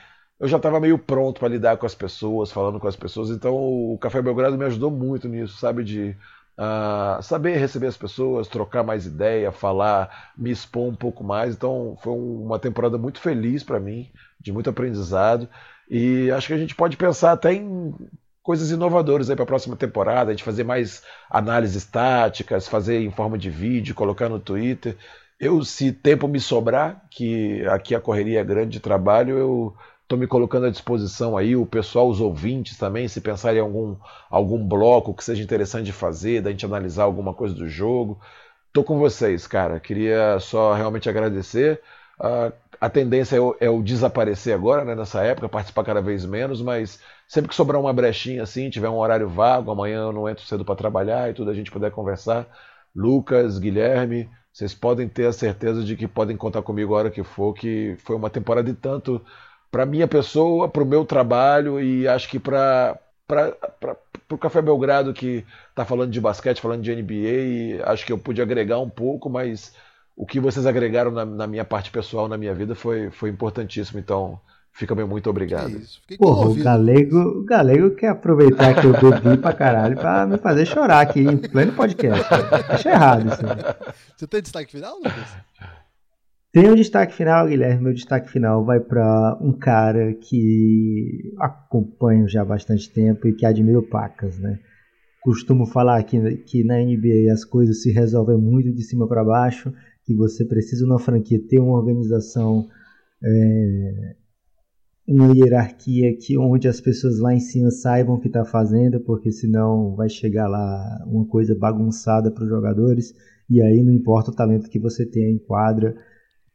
eu 0.40 0.46
já 0.46 0.56
estava 0.56 0.78
meio 0.78 0.98
pronto 0.98 1.40
para 1.40 1.48
lidar 1.48 1.76
com 1.76 1.86
as 1.86 1.94
pessoas, 1.94 2.52
falando 2.52 2.78
com 2.78 2.86
as 2.86 2.96
pessoas, 2.96 3.30
então 3.30 3.54
o 3.56 3.98
Café 4.00 4.22
Belgrado 4.22 4.56
me 4.56 4.64
ajudou 4.64 4.90
muito 4.90 5.28
nisso, 5.28 5.58
sabe? 5.58 5.82
De 5.82 6.16
uh, 6.58 7.22
saber 7.22 7.56
receber 7.56 7.86
as 7.86 7.96
pessoas, 7.96 8.48
trocar 8.48 8.82
mais 8.82 9.06
ideia, 9.06 9.50
falar, 9.50 10.32
me 10.36 10.50
expor 10.50 10.88
um 10.88 10.94
pouco 10.94 11.24
mais. 11.24 11.54
Então 11.54 11.96
foi 12.02 12.12
uma 12.12 12.58
temporada 12.58 12.98
muito 12.98 13.20
feliz 13.20 13.62
para 13.62 13.80
mim, 13.80 14.10
de 14.40 14.52
muito 14.52 14.70
aprendizado. 14.70 15.48
E 15.90 16.30
acho 16.30 16.48
que 16.48 16.52
a 16.52 16.58
gente 16.58 16.74
pode 16.74 16.96
pensar 16.96 17.32
até 17.32 17.54
em 17.54 17.94
coisas 18.42 18.70
inovadoras 18.70 19.28
aí 19.28 19.36
para 19.36 19.42
a 19.42 19.46
próxima 19.46 19.76
temporada, 19.76 20.30
a 20.30 20.32
gente 20.32 20.44
fazer 20.44 20.64
mais 20.64 21.02
análises 21.30 21.84
táticas, 21.84 22.68
fazer 22.68 23.00
em 23.00 23.10
forma 23.10 23.36
de 23.36 23.50
vídeo, 23.50 23.94
colocar 23.94 24.28
no 24.28 24.40
Twitter. 24.40 24.96
Eu, 25.38 25.62
se 25.64 25.92
tempo 25.92 26.26
me 26.26 26.40
sobrar, 26.40 27.04
que 27.10 27.64
aqui 27.66 27.94
a 27.94 28.00
correria 28.00 28.40
é 28.40 28.44
grande 28.44 28.70
de 28.72 28.80
trabalho, 28.80 29.36
eu 29.38 29.76
Estou 30.08 30.18
me 30.18 30.26
colocando 30.26 30.64
à 30.64 30.70
disposição 30.70 31.36
aí, 31.36 31.54
o 31.54 31.66
pessoal, 31.66 32.08
os 32.08 32.18
ouvintes 32.18 32.78
também, 32.78 33.06
se 33.08 33.20
pensarem 33.20 33.58
em 33.58 33.62
algum, 33.62 33.94
algum 34.30 34.66
bloco 34.66 35.12
que 35.12 35.22
seja 35.22 35.42
interessante 35.42 35.84
de 35.84 35.92
fazer, 35.92 36.40
da 36.40 36.50
gente 36.50 36.64
analisar 36.64 37.02
alguma 37.02 37.34
coisa 37.34 37.54
do 37.54 37.68
jogo. 37.68 38.18
Estou 38.68 38.82
com 38.82 38.98
vocês, 38.98 39.46
cara. 39.46 39.78
Queria 39.78 40.40
só 40.40 40.72
realmente 40.72 41.10
agradecer. 41.10 41.82
Uh, 42.18 42.50
a 42.80 42.88
tendência 42.88 43.36
é 43.36 43.40
o, 43.40 43.54
é 43.60 43.68
o, 43.68 43.82
desaparecer 43.82 44.54
agora, 44.54 44.82
né, 44.82 44.94
nessa 44.94 45.22
época, 45.22 45.46
participar 45.46 45.84
cada 45.84 46.00
vez 46.00 46.24
menos, 46.24 46.62
mas 46.62 46.98
sempre 47.28 47.50
que 47.50 47.54
sobrar 47.54 47.78
uma 47.78 47.92
brechinha 47.92 48.42
assim, 48.42 48.70
tiver 48.70 48.88
um 48.88 48.96
horário 48.96 49.28
vago, 49.28 49.70
amanhã 49.70 50.04
eu 50.04 50.12
não 50.12 50.26
entro 50.26 50.42
cedo 50.46 50.64
para 50.64 50.74
trabalhar 50.74 51.28
e 51.28 51.34
tudo, 51.34 51.50
a 51.50 51.54
gente 51.54 51.70
puder 51.70 51.90
conversar. 51.90 52.46
Lucas, 52.96 53.58
Guilherme, 53.58 54.26
vocês 54.54 54.74
podem 54.74 55.06
ter 55.06 55.26
a 55.26 55.32
certeza 55.34 55.84
de 55.84 55.94
que 55.96 56.08
podem 56.08 56.34
contar 56.34 56.62
comigo 56.62 56.94
a 56.94 56.98
hora 56.98 57.10
que 57.10 57.22
for, 57.22 57.52
que 57.52 57.94
foi 57.98 58.16
uma 58.16 58.30
temporada 58.30 58.72
de 58.72 58.78
tanto 58.78 59.22
para 59.70 59.86
minha 59.86 60.08
pessoa, 60.08 60.68
para 60.68 60.82
o 60.82 60.86
meu 60.86 61.04
trabalho 61.04 61.80
e 61.80 62.06
acho 62.08 62.28
que 62.28 62.38
para 62.38 62.98
o 64.30 64.38
Café 64.38 64.62
Belgrado 64.62 65.12
que 65.12 65.44
está 65.70 65.84
falando 65.84 66.10
de 66.10 66.20
basquete, 66.20 66.60
falando 66.60 66.82
de 66.82 66.94
NBA, 66.94 67.84
acho 67.84 68.04
que 68.04 68.12
eu 68.12 68.18
pude 68.18 68.40
agregar 68.40 68.78
um 68.78 68.88
pouco, 68.88 69.28
mas 69.28 69.72
o 70.16 70.26
que 70.26 70.40
vocês 70.40 70.66
agregaram 70.66 71.10
na, 71.10 71.24
na 71.24 71.46
minha 71.46 71.64
parte 71.64 71.90
pessoal, 71.90 72.28
na 72.28 72.36
minha 72.36 72.52
vida, 72.52 72.74
foi, 72.74 73.08
foi 73.10 73.30
importantíssimo. 73.30 74.00
Então, 74.00 74.40
fica 74.72 74.94
bem 74.94 75.04
muito 75.04 75.30
obrigado. 75.30 75.70
É 76.10 76.16
Porra, 76.16 76.48
o 76.48 76.54
galego, 76.54 77.18
o 77.18 77.44
galego 77.44 77.90
quer 77.90 78.08
aproveitar 78.08 78.74
que 78.74 78.86
eu 78.86 78.92
bebi 78.92 79.36
pra 79.38 79.52
caralho 79.52 79.96
pra 79.96 80.26
me 80.26 80.36
fazer 80.38 80.66
chorar 80.66 81.00
aqui 81.00 81.20
em 81.20 81.36
pleno 81.36 81.72
podcast. 81.72 82.26
Acho 82.68 82.88
errado 82.88 83.28
isso. 83.28 83.42
Você 84.16 84.26
tem 84.26 84.42
destaque 84.42 84.72
final, 84.72 84.96
Lucas? 84.96 85.36
Tem 86.60 86.68
um 86.68 86.74
destaque 86.74 87.14
final, 87.14 87.46
Guilherme. 87.46 87.84
Meu 87.84 87.94
destaque 87.94 88.28
final 88.28 88.64
vai 88.64 88.80
para 88.80 89.38
um 89.40 89.52
cara 89.52 90.12
que 90.14 91.32
acompanho 91.38 92.28
já 92.28 92.42
há 92.42 92.44
bastante 92.44 92.92
tempo 92.92 93.28
e 93.28 93.32
que 93.32 93.46
admiro 93.46 93.80
pacas, 93.80 94.40
né? 94.40 94.58
Costumo 95.22 95.66
falar 95.66 96.02
que, 96.02 96.18
que 96.38 96.64
na 96.64 96.78
NBA 96.78 97.32
as 97.32 97.44
coisas 97.44 97.80
se 97.80 97.92
resolvem 97.92 98.36
muito 98.36 98.72
de 98.72 98.82
cima 98.82 99.06
para 99.06 99.22
baixo, 99.22 99.72
que 100.04 100.12
você 100.16 100.44
precisa 100.44 100.84
na 100.84 100.98
franquia 100.98 101.38
ter 101.48 101.60
uma 101.60 101.78
organização, 101.78 102.66
é, 103.22 104.16
uma 105.06 105.32
hierarquia 105.36 106.16
que 106.16 106.36
onde 106.36 106.66
as 106.66 106.80
pessoas 106.80 107.20
lá 107.20 107.32
em 107.32 107.38
cima 107.38 107.70
saibam 107.70 108.16
o 108.16 108.20
que 108.20 108.26
está 108.26 108.44
fazendo, 108.44 108.98
porque 108.98 109.30
senão 109.30 109.94
vai 109.94 110.08
chegar 110.08 110.48
lá 110.48 111.04
uma 111.06 111.24
coisa 111.24 111.54
bagunçada 111.54 112.32
para 112.32 112.42
os 112.42 112.50
jogadores 112.50 113.14
e 113.48 113.62
aí 113.62 113.80
não 113.84 113.92
importa 113.92 114.32
o 114.32 114.34
talento 114.34 114.68
que 114.68 114.80
você 114.80 115.06
tenha 115.06 115.30
em 115.30 115.38
quadra 115.38 115.94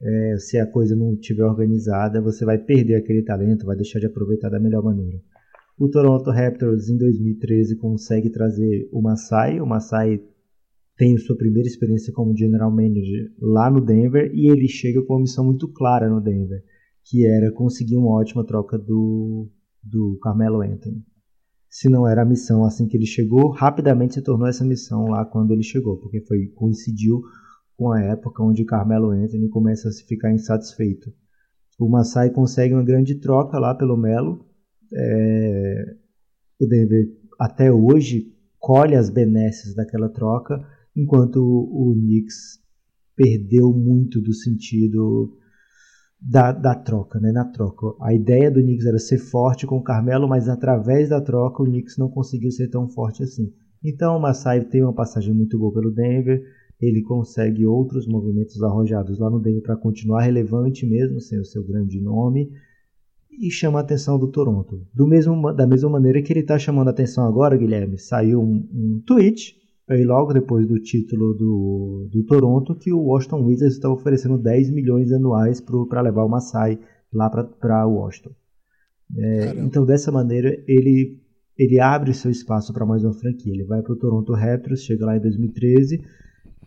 é, 0.03 0.37
se 0.37 0.59
a 0.59 0.67
coisa 0.67 0.95
não 0.95 1.13
estiver 1.13 1.45
organizada, 1.45 2.21
você 2.21 2.43
vai 2.43 2.57
perder 2.57 2.95
aquele 2.95 3.23
talento, 3.23 3.65
vai 3.65 3.75
deixar 3.75 3.99
de 3.99 4.05
aproveitar 4.05 4.49
da 4.49 4.59
melhor 4.59 4.83
maneira. 4.83 5.17
O 5.79 5.89
Toronto 5.89 6.29
Raptors 6.29 6.89
em 6.89 6.97
2013 6.97 7.77
consegue 7.77 8.29
trazer 8.29 8.89
o 8.91 9.01
Masai. 9.01 9.59
O 9.61 9.65
Masai 9.65 10.21
tem 10.97 11.17
sua 11.17 11.37
primeira 11.37 11.67
experiência 11.67 12.13
como 12.13 12.35
general 12.37 12.69
manager 12.69 13.31
lá 13.39 13.71
no 13.71 13.81
Denver 13.81 14.29
e 14.33 14.51
ele 14.51 14.67
chega 14.67 15.01
com 15.01 15.13
uma 15.13 15.21
missão 15.21 15.45
muito 15.45 15.67
clara 15.67 16.09
no 16.09 16.21
Denver, 16.21 16.61
que 17.03 17.25
era 17.25 17.51
conseguir 17.51 17.95
uma 17.95 18.11
ótima 18.11 18.45
troca 18.45 18.77
do, 18.77 19.49
do 19.81 20.19
Carmelo 20.21 20.61
Anthony. 20.61 21.01
Se 21.69 21.89
não 21.89 22.07
era 22.07 22.21
a 22.21 22.25
missão 22.25 22.63
assim 22.63 22.87
que 22.87 22.95
ele 22.95 23.07
chegou, 23.07 23.49
rapidamente 23.49 24.13
se 24.13 24.21
tornou 24.21 24.47
essa 24.47 24.63
missão 24.63 25.05
lá 25.05 25.25
quando 25.25 25.51
ele 25.51 25.63
chegou, 25.63 25.97
porque 25.97 26.21
foi 26.21 26.47
coincidiu 26.53 27.23
com 27.83 27.91
a 27.91 28.01
época 28.01 28.41
onde 28.41 28.63
Carmelo 28.63 29.09
Anthony 29.09 29.49
começa 29.49 29.89
a 29.89 29.91
se 29.91 30.05
ficar 30.05 30.31
insatisfeito. 30.31 31.11
O 31.77 31.89
Masai 31.89 32.29
consegue 32.29 32.73
uma 32.73 32.83
grande 32.83 33.15
troca 33.15 33.59
lá 33.59 33.75
pelo 33.75 33.97
Melo. 33.97 34.45
É... 34.93 35.95
O 36.61 36.65
Denver 36.65 37.09
até 37.37 37.69
hoje 37.69 38.31
colhe 38.57 38.95
as 38.95 39.09
benesses 39.09 39.75
daquela 39.75 40.07
troca, 40.07 40.65
enquanto 40.95 41.39
o 41.43 41.93
Knicks 41.93 42.61
perdeu 43.17 43.73
muito 43.73 44.21
do 44.21 44.33
sentido 44.33 45.37
da, 46.21 46.53
da 46.53 46.75
troca, 46.75 47.19
né? 47.19 47.33
Na 47.33 47.43
troca. 47.43 47.87
A 48.01 48.13
ideia 48.13 48.49
do 48.49 48.61
Knicks 48.61 48.85
era 48.85 48.97
ser 48.97 49.17
forte 49.17 49.67
com 49.67 49.75
o 49.75 49.83
Carmelo, 49.83 50.25
mas 50.25 50.47
através 50.47 51.09
da 51.09 51.19
troca 51.19 51.61
o 51.61 51.65
Knicks 51.65 51.97
não 51.97 52.07
conseguiu 52.07 52.49
ser 52.49 52.69
tão 52.69 52.87
forte 52.87 53.23
assim. 53.23 53.51
Então 53.83 54.15
o 54.15 54.21
Masai 54.21 54.63
tem 54.63 54.81
uma 54.81 54.93
passagem 54.93 55.33
muito 55.33 55.59
boa 55.59 55.73
pelo 55.73 55.91
Denver 55.91 56.41
ele 56.81 57.01
consegue 57.01 57.65
outros 57.65 58.07
movimentos 58.07 58.61
arrojados 58.61 59.19
lá 59.19 59.29
no 59.29 59.39
Denver 59.39 59.61
para 59.61 59.77
continuar 59.77 60.21
relevante 60.21 60.85
mesmo 60.85 61.19
sem 61.19 61.39
o 61.39 61.45
seu 61.45 61.63
grande 61.63 62.01
nome 62.01 62.51
e 63.31 63.49
chama 63.49 63.79
a 63.79 63.81
atenção 63.81 64.19
do 64.19 64.27
Toronto. 64.27 64.85
Do 64.93 65.07
mesmo, 65.07 65.51
da 65.53 65.65
mesma 65.65 65.89
maneira 65.89 66.21
que 66.21 66.31
ele 66.31 66.41
está 66.41 66.59
chamando 66.59 66.89
a 66.89 66.91
atenção 66.91 67.25
agora, 67.25 67.57
Guilherme, 67.57 67.97
saiu 67.97 68.41
um, 68.41 68.67
um 68.71 69.01
tweet 69.05 69.55
aí 69.87 70.03
logo 70.03 70.33
depois 70.33 70.67
do 70.67 70.79
título 70.79 71.33
do, 71.33 72.09
do 72.11 72.23
Toronto 72.23 72.75
que 72.75 72.91
o 72.91 72.99
Washington 72.99 73.43
Wizards 73.45 73.75
está 73.75 73.89
oferecendo 73.89 74.37
10 74.37 74.69
milhões 74.71 75.11
anuais 75.11 75.61
para 75.61 76.01
levar 76.01 76.23
o 76.23 76.29
Masai 76.29 76.79
lá 77.11 77.29
para 77.29 77.87
Washington. 77.87 78.31
É, 79.15 79.53
então 79.59 79.85
dessa 79.85 80.11
maneira 80.11 80.63
ele 80.67 81.19
ele 81.55 81.79
abre 81.79 82.15
seu 82.15 82.31
espaço 82.31 82.73
para 82.73 82.83
mais 82.83 83.03
uma 83.03 83.13
franquia. 83.13 83.53
Ele 83.53 83.63
vai 83.63 83.79
para 83.83 83.93
o 83.93 83.95
Toronto 83.95 84.33
Raptors, 84.33 84.83
chega 84.83 85.05
lá 85.05 85.17
em 85.17 85.21
2013 85.21 86.03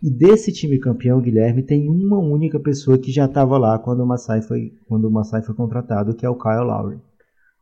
e 0.03 0.11
desse 0.11 0.53
time 0.53 0.79
campeão, 0.79 1.21
Guilherme, 1.21 1.63
tem 1.63 1.89
uma 1.89 2.19
única 2.19 2.61
pessoa 2.61 2.99
que 2.99 3.11
já 3.11 3.27
estava 3.27 3.57
lá 3.59 3.79
quando 3.79 4.01
o 4.01 4.07
Masai 4.07 4.43
foi 4.43 4.73
quando 4.87 5.07
o 5.07 5.11
Masai 5.11 5.43
foi 5.43 5.55
contratado, 5.55 6.15
que 6.15 6.25
é 6.25 6.29
o 6.29 6.39
Kyle 6.39 6.65
Lowry. 6.65 7.01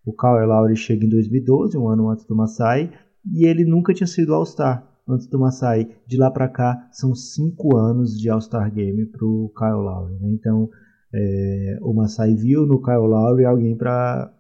O 0.05 0.13
Kyle 0.13 0.47
Lowry 0.47 0.77
chega 0.77 1.07
em 1.07 1.09
2012, 1.09 1.79
um 1.79 1.89
ano 1.89 2.11
antes 2.11 2.27
do 2.27 2.37
Masai, 2.37 2.93
e 3.33 3.47
ele 3.47 3.65
nunca 3.65 3.95
tinha 3.95 4.07
sido 4.07 4.35
All-Star 4.35 4.87
antes 5.09 5.27
do 5.27 5.39
Masai. 5.39 5.89
De 6.07 6.17
lá 6.17 6.31
para 6.31 6.49
cá, 6.49 6.89
são 6.93 7.15
cinco 7.15 7.77
anos 7.77 8.19
de 8.19 8.29
All-Star 8.29 8.73
Game 8.73 9.07
para 9.07 9.25
o 9.25 9.51
Kyle 9.57 9.83
Lowry. 9.83 10.15
Né? 10.21 10.33
Então, 10.33 10.69
é, 11.13 11.79
o 11.81 11.95
Masai 11.95 12.35
viu 12.35 12.67
no 12.67 12.83
Kyle 12.83 12.99
Lowry 12.99 13.45
alguém 13.45 13.77
para... 13.77 14.33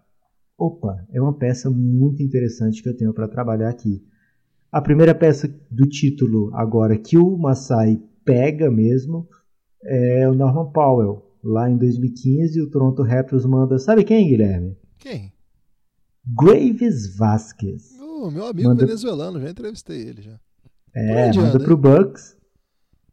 Opa, 0.57 0.97
é 1.12 1.20
uma 1.20 1.36
peça 1.36 1.68
muito 1.70 2.22
interessante 2.22 2.82
que 2.82 2.88
eu 2.88 2.97
tenho 2.97 3.12
para 3.12 3.26
trabalhar 3.26 3.70
aqui. 3.70 4.03
A 4.74 4.82
primeira 4.82 5.14
peça 5.14 5.46
do 5.70 5.88
título 5.88 6.50
agora 6.52 6.98
que 6.98 7.16
o 7.16 7.38
Masai 7.38 8.02
pega 8.24 8.68
mesmo 8.68 9.28
é 9.84 10.28
o 10.28 10.34
Norman 10.34 10.72
Powell. 10.72 11.32
Lá 11.44 11.70
em 11.70 11.76
2015 11.76 12.60
o 12.60 12.68
Toronto 12.68 13.04
Raptors 13.04 13.46
manda, 13.46 13.78
sabe 13.78 14.02
quem, 14.02 14.26
Guilherme? 14.26 14.76
Quem? 14.98 15.32
Graves 16.26 17.16
Vasquez. 17.16 17.92
Oh, 18.00 18.28
meu 18.32 18.46
amigo 18.46 18.68
manda... 18.68 18.84
venezuelano, 18.84 19.40
já 19.40 19.48
entrevistei 19.48 20.08
ele 20.08 20.22
já. 20.22 20.40
É, 20.92 21.32
manda 21.32 21.60
pro 21.60 21.76
Bucks. 21.76 22.36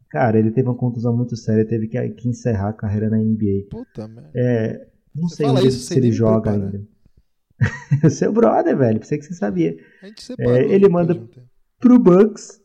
Cara, 0.09 0.39
ele 0.39 0.49
teve 0.49 0.67
uma 0.67 0.75
contusão 0.75 1.15
muito 1.15 1.37
séria, 1.37 1.63
teve 1.63 1.87
que, 1.87 2.09
que 2.09 2.27
encerrar 2.27 2.69
a 2.69 2.73
carreira 2.73 3.07
na 3.07 3.17
NBA. 3.17 3.67
Puta 3.69 4.07
merda. 4.07 4.31
É, 4.33 4.87
não 5.13 5.29
Você 5.29 5.35
sei 5.35 5.45
onde 5.45 5.67
isso, 5.67 5.81
se 5.81 5.95
ele 5.95 6.11
joga 6.11 6.53
ainda. 6.53 6.83
Seu 8.09 8.33
brother, 8.33 8.75
velho, 8.75 8.99
pensei 8.99 9.19
que 9.19 9.25
você 9.25 9.35
sabia. 9.35 9.77
A 10.01 10.07
gente 10.07 10.23
separou, 10.23 10.55
é, 10.55 10.63
ele 10.63 10.89
manda 10.89 11.13
para 11.81 11.95
o 11.95 11.99
Bucks. 11.99 12.61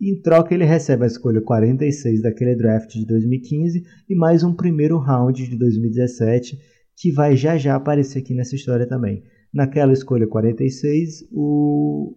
Em 0.00 0.18
troca, 0.18 0.54
ele 0.54 0.64
recebe 0.64 1.04
a 1.04 1.06
escolha 1.06 1.42
46 1.42 2.22
daquele 2.22 2.56
draft 2.56 2.90
de 2.94 3.04
2015 3.04 3.84
e 4.08 4.14
mais 4.14 4.42
um 4.42 4.54
primeiro 4.54 4.96
round 4.96 5.46
de 5.46 5.58
2017, 5.58 6.58
que 6.96 7.12
vai 7.12 7.36
já 7.36 7.58
já 7.58 7.76
aparecer 7.76 8.20
aqui 8.20 8.34
nessa 8.34 8.56
história 8.56 8.86
também. 8.86 9.22
Naquela 9.52 9.92
escolha 9.92 10.26
46, 10.26 11.28
o, 11.30 12.16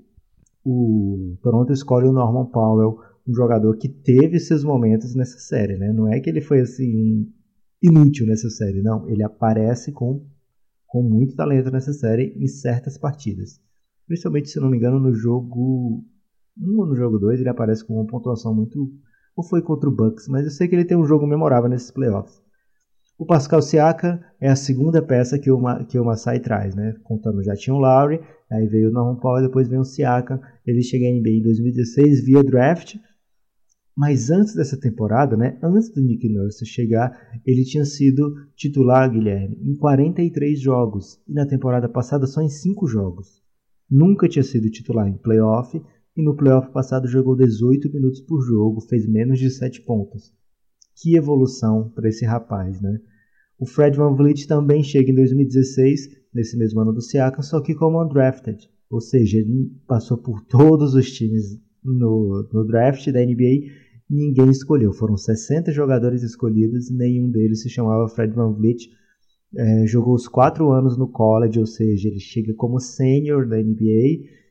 o 0.63 1.35
Toronto 1.43 1.73
escolhe 1.73 2.07
o 2.07 2.13
Norman 2.13 2.45
Powell, 2.45 2.99
um 3.27 3.35
jogador 3.35 3.75
que 3.75 3.89
teve 3.89 4.39
seus 4.39 4.63
momentos 4.63 5.13
nessa 5.13 5.39
série, 5.39 5.75
né? 5.75 5.91
Não 5.91 6.07
é 6.07 6.21
que 6.21 6.29
ele 6.29 6.39
foi 6.39 6.61
assim 6.61 7.29
inútil 7.81 8.25
nessa 8.25 8.49
série, 8.49 8.81
não. 8.81 9.09
Ele 9.09 9.23
aparece 9.23 9.91
com, 9.91 10.25
com 10.87 11.03
muito 11.03 11.35
talento 11.35 11.69
nessa 11.69 11.91
série 11.91 12.33
em 12.37 12.47
certas 12.47 12.97
partidas. 12.97 13.59
Principalmente, 14.07 14.49
se 14.49 14.59
não 14.59 14.69
me 14.69 14.77
engano, 14.77 15.01
no 15.01 15.13
jogo 15.13 16.05
1 16.57 16.79
ou 16.79 16.85
no 16.85 16.95
jogo 16.95 17.17
2, 17.19 17.39
ele 17.39 17.49
aparece 17.49 17.85
com 17.85 17.95
uma 17.95 18.07
pontuação 18.07 18.53
muito. 18.53 18.91
Ou 19.35 19.43
foi 19.43 19.61
contra 19.61 19.89
o 19.89 19.95
Bucks, 19.95 20.27
mas 20.27 20.45
eu 20.45 20.51
sei 20.51 20.67
que 20.67 20.75
ele 20.75 20.85
tem 20.85 20.95
um 20.95 21.05
jogo 21.05 21.25
memorável 21.25 21.69
nesses 21.69 21.89
playoffs. 21.89 22.41
O 23.17 23.25
Pascal 23.25 23.61
Siaka 23.61 24.23
é 24.39 24.49
a 24.49 24.55
segunda 24.55 25.01
peça 25.01 25.39
que 25.39 25.49
o, 25.49 25.59
Ma, 25.59 25.83
que 25.83 25.99
o 25.99 26.05
Masai 26.05 26.39
traz, 26.39 26.75
né? 26.75 26.95
Contando, 27.03 27.43
já 27.43 27.55
tinha 27.55 27.75
o 27.75 27.79
Lowry, 27.79 28.19
aí 28.51 28.67
veio 28.67 28.89
o 28.89 28.91
Norman 28.91 29.19
Powell, 29.19 29.47
depois 29.47 29.67
veio 29.67 29.81
o 29.81 29.85
Siaka. 29.85 30.41
Ele 30.65 30.81
chega 30.81 31.05
em 31.05 31.19
NBA 31.19 31.29
em 31.29 31.43
2016 31.43 32.25
via 32.25 32.43
draft, 32.43 32.95
mas 33.95 34.31
antes 34.31 34.55
dessa 34.55 34.79
temporada, 34.79 35.37
né, 35.37 35.57
antes 35.61 35.89
do 35.89 36.01
Nick 36.01 36.27
Nurse 36.27 36.65
chegar, 36.65 37.15
ele 37.45 37.63
tinha 37.63 37.85
sido 37.85 38.33
titular, 38.55 39.09
Guilherme, 39.09 39.57
em 39.61 39.75
43 39.75 40.59
jogos 40.59 41.21
e 41.27 41.33
na 41.33 41.45
temporada 41.45 41.87
passada 41.87 42.25
só 42.25 42.41
em 42.41 42.49
5 42.49 42.87
jogos. 42.87 43.41
Nunca 43.89 44.27
tinha 44.27 44.43
sido 44.43 44.71
titular 44.71 45.07
em 45.07 45.17
playoff 45.17 45.79
e 46.15 46.23
no 46.23 46.35
playoff 46.35 46.71
passado 46.71 47.07
jogou 47.07 47.35
18 47.35 47.91
minutos 47.91 48.21
por 48.21 48.41
jogo, 48.41 48.81
fez 48.81 49.07
menos 49.07 49.39
de 49.39 49.49
7 49.49 49.81
pontos. 49.81 50.33
Que 50.95 51.15
evolução 51.15 51.89
para 51.89 52.09
esse 52.09 52.25
rapaz, 52.25 52.79
né? 52.81 52.99
O 53.59 53.65
Fred 53.65 53.97
Van 53.97 54.13
Vliet 54.15 54.47
também 54.47 54.83
chega 54.83 55.11
em 55.11 55.15
2016, 55.15 56.09
nesse 56.33 56.57
mesmo 56.57 56.81
ano 56.81 56.93
do 56.93 57.01
Siakam, 57.01 57.41
só 57.41 57.61
que 57.61 57.73
como 57.73 58.03
undrafted, 58.03 58.69
ou 58.89 59.01
seja, 59.01 59.37
ele 59.39 59.71
passou 59.87 60.17
por 60.17 60.41
todos 60.45 60.93
os 60.93 61.11
times 61.11 61.59
no, 61.83 62.47
no 62.51 62.65
draft 62.65 63.09
da 63.11 63.25
NBA 63.25 63.83
ninguém 64.09 64.49
escolheu. 64.49 64.93
Foram 64.93 65.17
60 65.17 65.71
jogadores 65.71 66.23
escolhidos, 66.23 66.89
nenhum 66.91 67.29
deles 67.29 67.61
se 67.61 67.69
chamava 67.69 68.07
Fred 68.07 68.33
Van 68.33 68.53
Vliet. 68.53 68.89
É, 69.55 69.85
jogou 69.85 70.15
os 70.15 70.27
quatro 70.27 70.71
anos 70.71 70.97
no 70.97 71.07
college, 71.07 71.59
ou 71.59 71.65
seja, 71.65 72.07
ele 72.07 72.19
chega 72.19 72.53
como 72.53 72.79
sênior 72.79 73.47
da 73.47 73.57
NBA. 73.57 74.42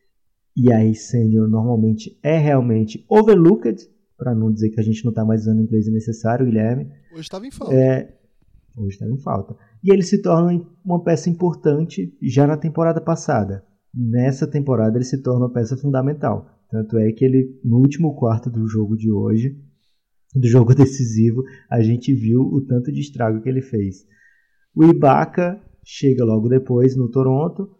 E 0.57 0.72
aí, 0.72 0.94
sênior 0.94 1.48
normalmente 1.48 2.18
é 2.22 2.36
realmente 2.36 3.05
overlooked, 3.09 3.88
para 4.16 4.34
não 4.34 4.53
dizer 4.53 4.70
que 4.70 4.80
a 4.80 4.82
gente 4.82 5.05
não 5.05 5.11
está 5.11 5.24
mais 5.24 5.42
usando 5.42 5.62
inglês 5.62 5.90
necessário, 5.90 6.46
Guilherme. 6.46 6.90
Hoje 7.12 7.22
estava 7.22 7.46
em 7.46 7.50
falta. 7.50 7.74
É, 7.74 8.14
hoje 8.76 8.90
estava 8.90 9.11
em 9.11 9.18
falta. 9.18 9.57
E 9.82 9.92
ele 9.92 10.03
se 10.03 10.20
torna 10.22 10.64
uma 10.84 11.03
peça 11.03 11.28
importante 11.28 12.16
já 12.22 12.46
na 12.46 12.57
temporada 12.57 13.00
passada. 13.00 13.64
Nessa 13.94 14.46
temporada 14.46 14.96
ele 14.96 15.05
se 15.05 15.22
torna 15.22 15.46
uma 15.46 15.53
peça 15.53 15.76
fundamental. 15.76 16.46
Tanto 16.70 16.96
é 16.98 17.12
que 17.12 17.24
ele, 17.24 17.61
no 17.64 17.78
último 17.78 18.14
quarto 18.14 18.48
do 18.48 18.66
jogo 18.66 18.96
de 18.96 19.11
hoje, 19.11 19.59
do 20.34 20.48
jogo 20.48 20.72
decisivo, 20.74 21.42
a 21.68 21.82
gente 21.82 22.14
viu 22.14 22.40
o 22.40 22.61
tanto 22.64 22.90
de 22.92 23.00
estrago 23.00 23.42
que 23.42 23.48
ele 23.48 23.61
fez. 23.61 24.07
O 24.74 24.84
Ibaka 24.84 25.61
chega 25.84 26.24
logo 26.24 26.48
depois 26.48 26.96
no 26.96 27.11
Toronto. 27.11 27.76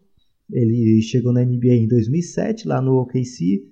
Ele 0.53 1.01
chegou 1.03 1.33
na 1.33 1.45
NBA 1.45 1.75
em 1.75 1.89
2007, 1.89 2.69
lá 2.69 2.81
no 2.81 3.01
OKC. 3.01 3.63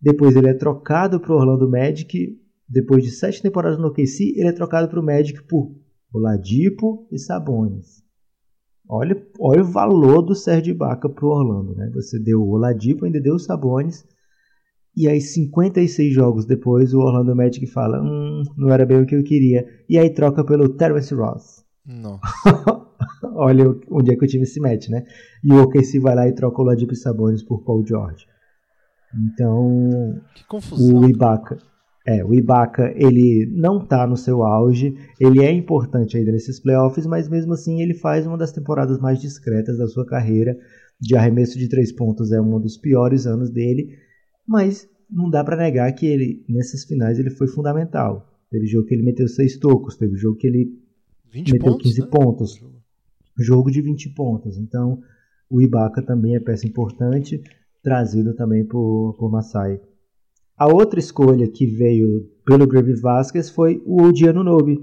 Depois 0.00 0.34
ele 0.34 0.48
é 0.48 0.54
trocado 0.54 1.20
para 1.20 1.32
o 1.32 1.36
Orlando 1.36 1.70
Magic. 1.70 2.38
Depois 2.68 3.04
de 3.04 3.10
sete 3.10 3.42
temporadas 3.42 3.78
no 3.78 3.88
OKC, 3.88 4.34
ele 4.36 4.48
é 4.48 4.52
trocado 4.52 4.88
para 4.88 5.00
o 5.00 5.04
Magic 5.04 5.42
por 5.46 5.74
Oladipo 6.12 7.06
e 7.12 7.18
Sabonis. 7.18 8.02
Olha, 8.88 9.16
olha 9.38 9.62
o 9.62 9.70
valor 9.70 10.22
do 10.22 10.34
Sérgio 10.34 10.72
Ibaka 10.72 11.08
para 11.08 11.24
o 11.24 11.28
Orlando. 11.28 11.74
Né? 11.74 11.90
Você 11.94 12.18
deu 12.18 12.40
o 12.40 12.50
Oladipo, 12.50 13.04
ainda 13.04 13.20
deu 13.20 13.34
o 13.34 13.38
Sabonis 13.38 14.04
e 14.94 15.08
aí, 15.08 15.20
56 15.20 16.12
jogos 16.12 16.44
depois, 16.44 16.92
o 16.92 17.00
Orlando 17.00 17.34
Magic 17.34 17.66
fala: 17.66 18.02
Hum, 18.02 18.42
não 18.56 18.70
era 18.70 18.84
bem 18.84 19.00
o 19.00 19.06
que 19.06 19.16
eu 19.16 19.24
queria. 19.24 19.66
E 19.88 19.96
aí 19.96 20.10
troca 20.10 20.44
pelo 20.44 20.68
Terence 20.68 21.14
Ross. 21.14 21.64
Não. 21.84 22.20
Olha 23.22 23.74
onde 23.90 24.12
é 24.12 24.16
que 24.16 24.24
o 24.24 24.28
time 24.28 24.46
se 24.46 24.60
mete, 24.60 24.90
né? 24.90 25.04
E 25.44 25.52
o 25.52 25.62
OKC 25.62 26.00
vai 26.00 26.14
lá 26.14 26.28
e 26.28 26.32
troca 26.32 26.60
o 26.60 26.64
Ladipo 26.64 26.94
Sabonis 26.94 27.42
por 27.42 27.62
Paul 27.62 27.86
George. 27.86 28.26
Então. 29.14 30.20
Que 30.34 30.46
confusão. 30.46 31.00
O 31.00 31.08
Ibaka. 31.08 31.58
É, 32.04 32.24
o 32.24 32.34
Ibaka, 32.34 32.92
ele 32.96 33.46
não 33.54 33.78
tá 33.78 34.04
no 34.08 34.16
seu 34.16 34.42
auge, 34.42 34.96
ele 35.20 35.40
é 35.44 35.52
importante 35.52 36.16
ainda 36.16 36.32
nesses 36.32 36.58
playoffs, 36.58 37.06
mas 37.06 37.28
mesmo 37.28 37.52
assim 37.52 37.80
ele 37.80 37.94
faz 37.94 38.26
uma 38.26 38.36
das 38.36 38.50
temporadas 38.50 38.98
mais 38.98 39.20
discretas 39.20 39.78
da 39.78 39.86
sua 39.86 40.04
carreira. 40.04 40.58
De 41.00 41.16
arremesso 41.16 41.58
de 41.58 41.68
três 41.68 41.92
pontos 41.92 42.32
é 42.32 42.40
um 42.40 42.60
dos 42.60 42.76
piores 42.76 43.26
anos 43.26 43.50
dele 43.50 43.96
mas 44.46 44.88
não 45.10 45.30
dá 45.30 45.44
para 45.44 45.56
negar 45.56 45.92
que 45.92 46.06
ele 46.06 46.44
nessas 46.48 46.84
finais 46.84 47.18
ele 47.18 47.30
foi 47.30 47.46
fundamental. 47.46 48.28
Teve 48.50 48.66
jogo 48.66 48.86
que 48.86 48.94
ele 48.94 49.02
meteu 49.02 49.28
seis 49.28 49.56
tocos, 49.56 49.96
teve 49.96 50.16
jogo 50.16 50.36
que 50.36 50.46
ele 50.46 50.78
meteu 51.34 51.58
pontos, 51.58 51.82
15 51.82 52.00
né? 52.00 52.06
pontos. 52.10 52.64
Jogo 53.38 53.70
de 53.70 53.80
20 53.80 54.10
pontos. 54.10 54.58
Então, 54.58 55.00
o 55.48 55.60
Ibaka 55.60 56.02
também 56.02 56.36
é 56.36 56.40
peça 56.40 56.66
importante, 56.66 57.42
trazido 57.82 58.34
também 58.34 58.64
por, 58.66 59.14
por 59.18 59.30
Masai. 59.30 59.80
A 60.56 60.66
outra 60.66 60.98
escolha 60.98 61.50
que 61.50 61.66
veio 61.66 62.30
pelo 62.44 62.66
Grave 62.66 62.94
Vasquez 62.94 63.50
foi 63.50 63.82
o 63.84 64.02
Odiano 64.02 64.44
Nobe. 64.44 64.78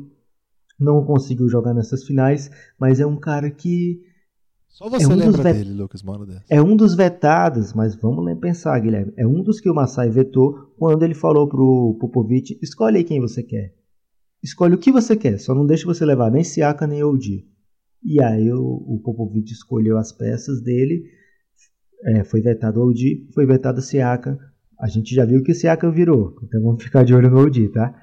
Não 0.79 1.03
conseguiu 1.05 1.47
jogar 1.49 1.73
nessas 1.73 2.03
finais, 2.03 2.49
mas 2.79 2.99
é 2.99 3.05
um 3.05 3.17
cara 3.17 3.51
que 3.51 4.01
só 4.69 4.87
você 4.89 5.03
é 5.03 5.07
um 5.07 5.15
lembra 5.15 5.43
vet... 5.43 5.57
dele, 5.57 5.73
Lucas 5.73 6.03
Moura. 6.03 6.43
É 6.49 6.61
um 6.61 6.75
dos 6.75 6.95
vetados, 6.95 7.73
mas 7.73 7.95
vamos 7.95 8.39
pensar, 8.39 8.79
Guilherme. 8.79 9.11
É 9.17 9.27
um 9.27 9.41
dos 9.43 9.59
que 9.59 9.69
o 9.69 9.73
Masai 9.73 10.09
vetou 10.09 10.73
quando 10.77 11.03
ele 11.03 11.13
falou 11.13 11.49
pro 11.49 11.97
Popovic: 11.99 12.57
escolhe 12.61 12.97
aí 12.97 13.03
quem 13.03 13.19
você 13.19 13.43
quer. 13.43 13.75
Escolhe 14.41 14.75
o 14.75 14.77
que 14.77 14.91
você 14.91 15.17
quer, 15.17 15.37
só 15.37 15.53
não 15.53 15.65
deixe 15.65 15.85
você 15.85 16.05
levar 16.05 16.31
nem 16.31 16.43
Siaka 16.43 16.87
nem 16.87 17.03
Oudi. 17.03 17.45
E 18.03 18.23
aí 18.23 18.51
o, 18.51 18.61
o 18.61 19.01
Popovic 19.03 19.51
escolheu 19.51 19.97
as 19.97 20.11
peças 20.11 20.61
dele, 20.61 21.03
é, 22.05 22.23
foi 22.23 22.41
vetado 22.41 22.79
o 22.79 22.83
Oudi, 22.83 23.27
foi 23.33 23.45
vetado 23.45 23.79
o 23.79 23.81
Siaka. 23.81 24.37
A 24.79 24.87
gente 24.87 25.13
já 25.13 25.25
viu 25.25 25.43
que 25.43 25.51
o 25.51 25.55
Siaka 25.55 25.91
virou, 25.91 26.35
então 26.43 26.61
vamos 26.61 26.81
ficar 26.81 27.03
de 27.03 27.13
olho 27.13 27.29
no 27.29 27.39
Oudi, 27.39 27.67
tá? 27.69 27.93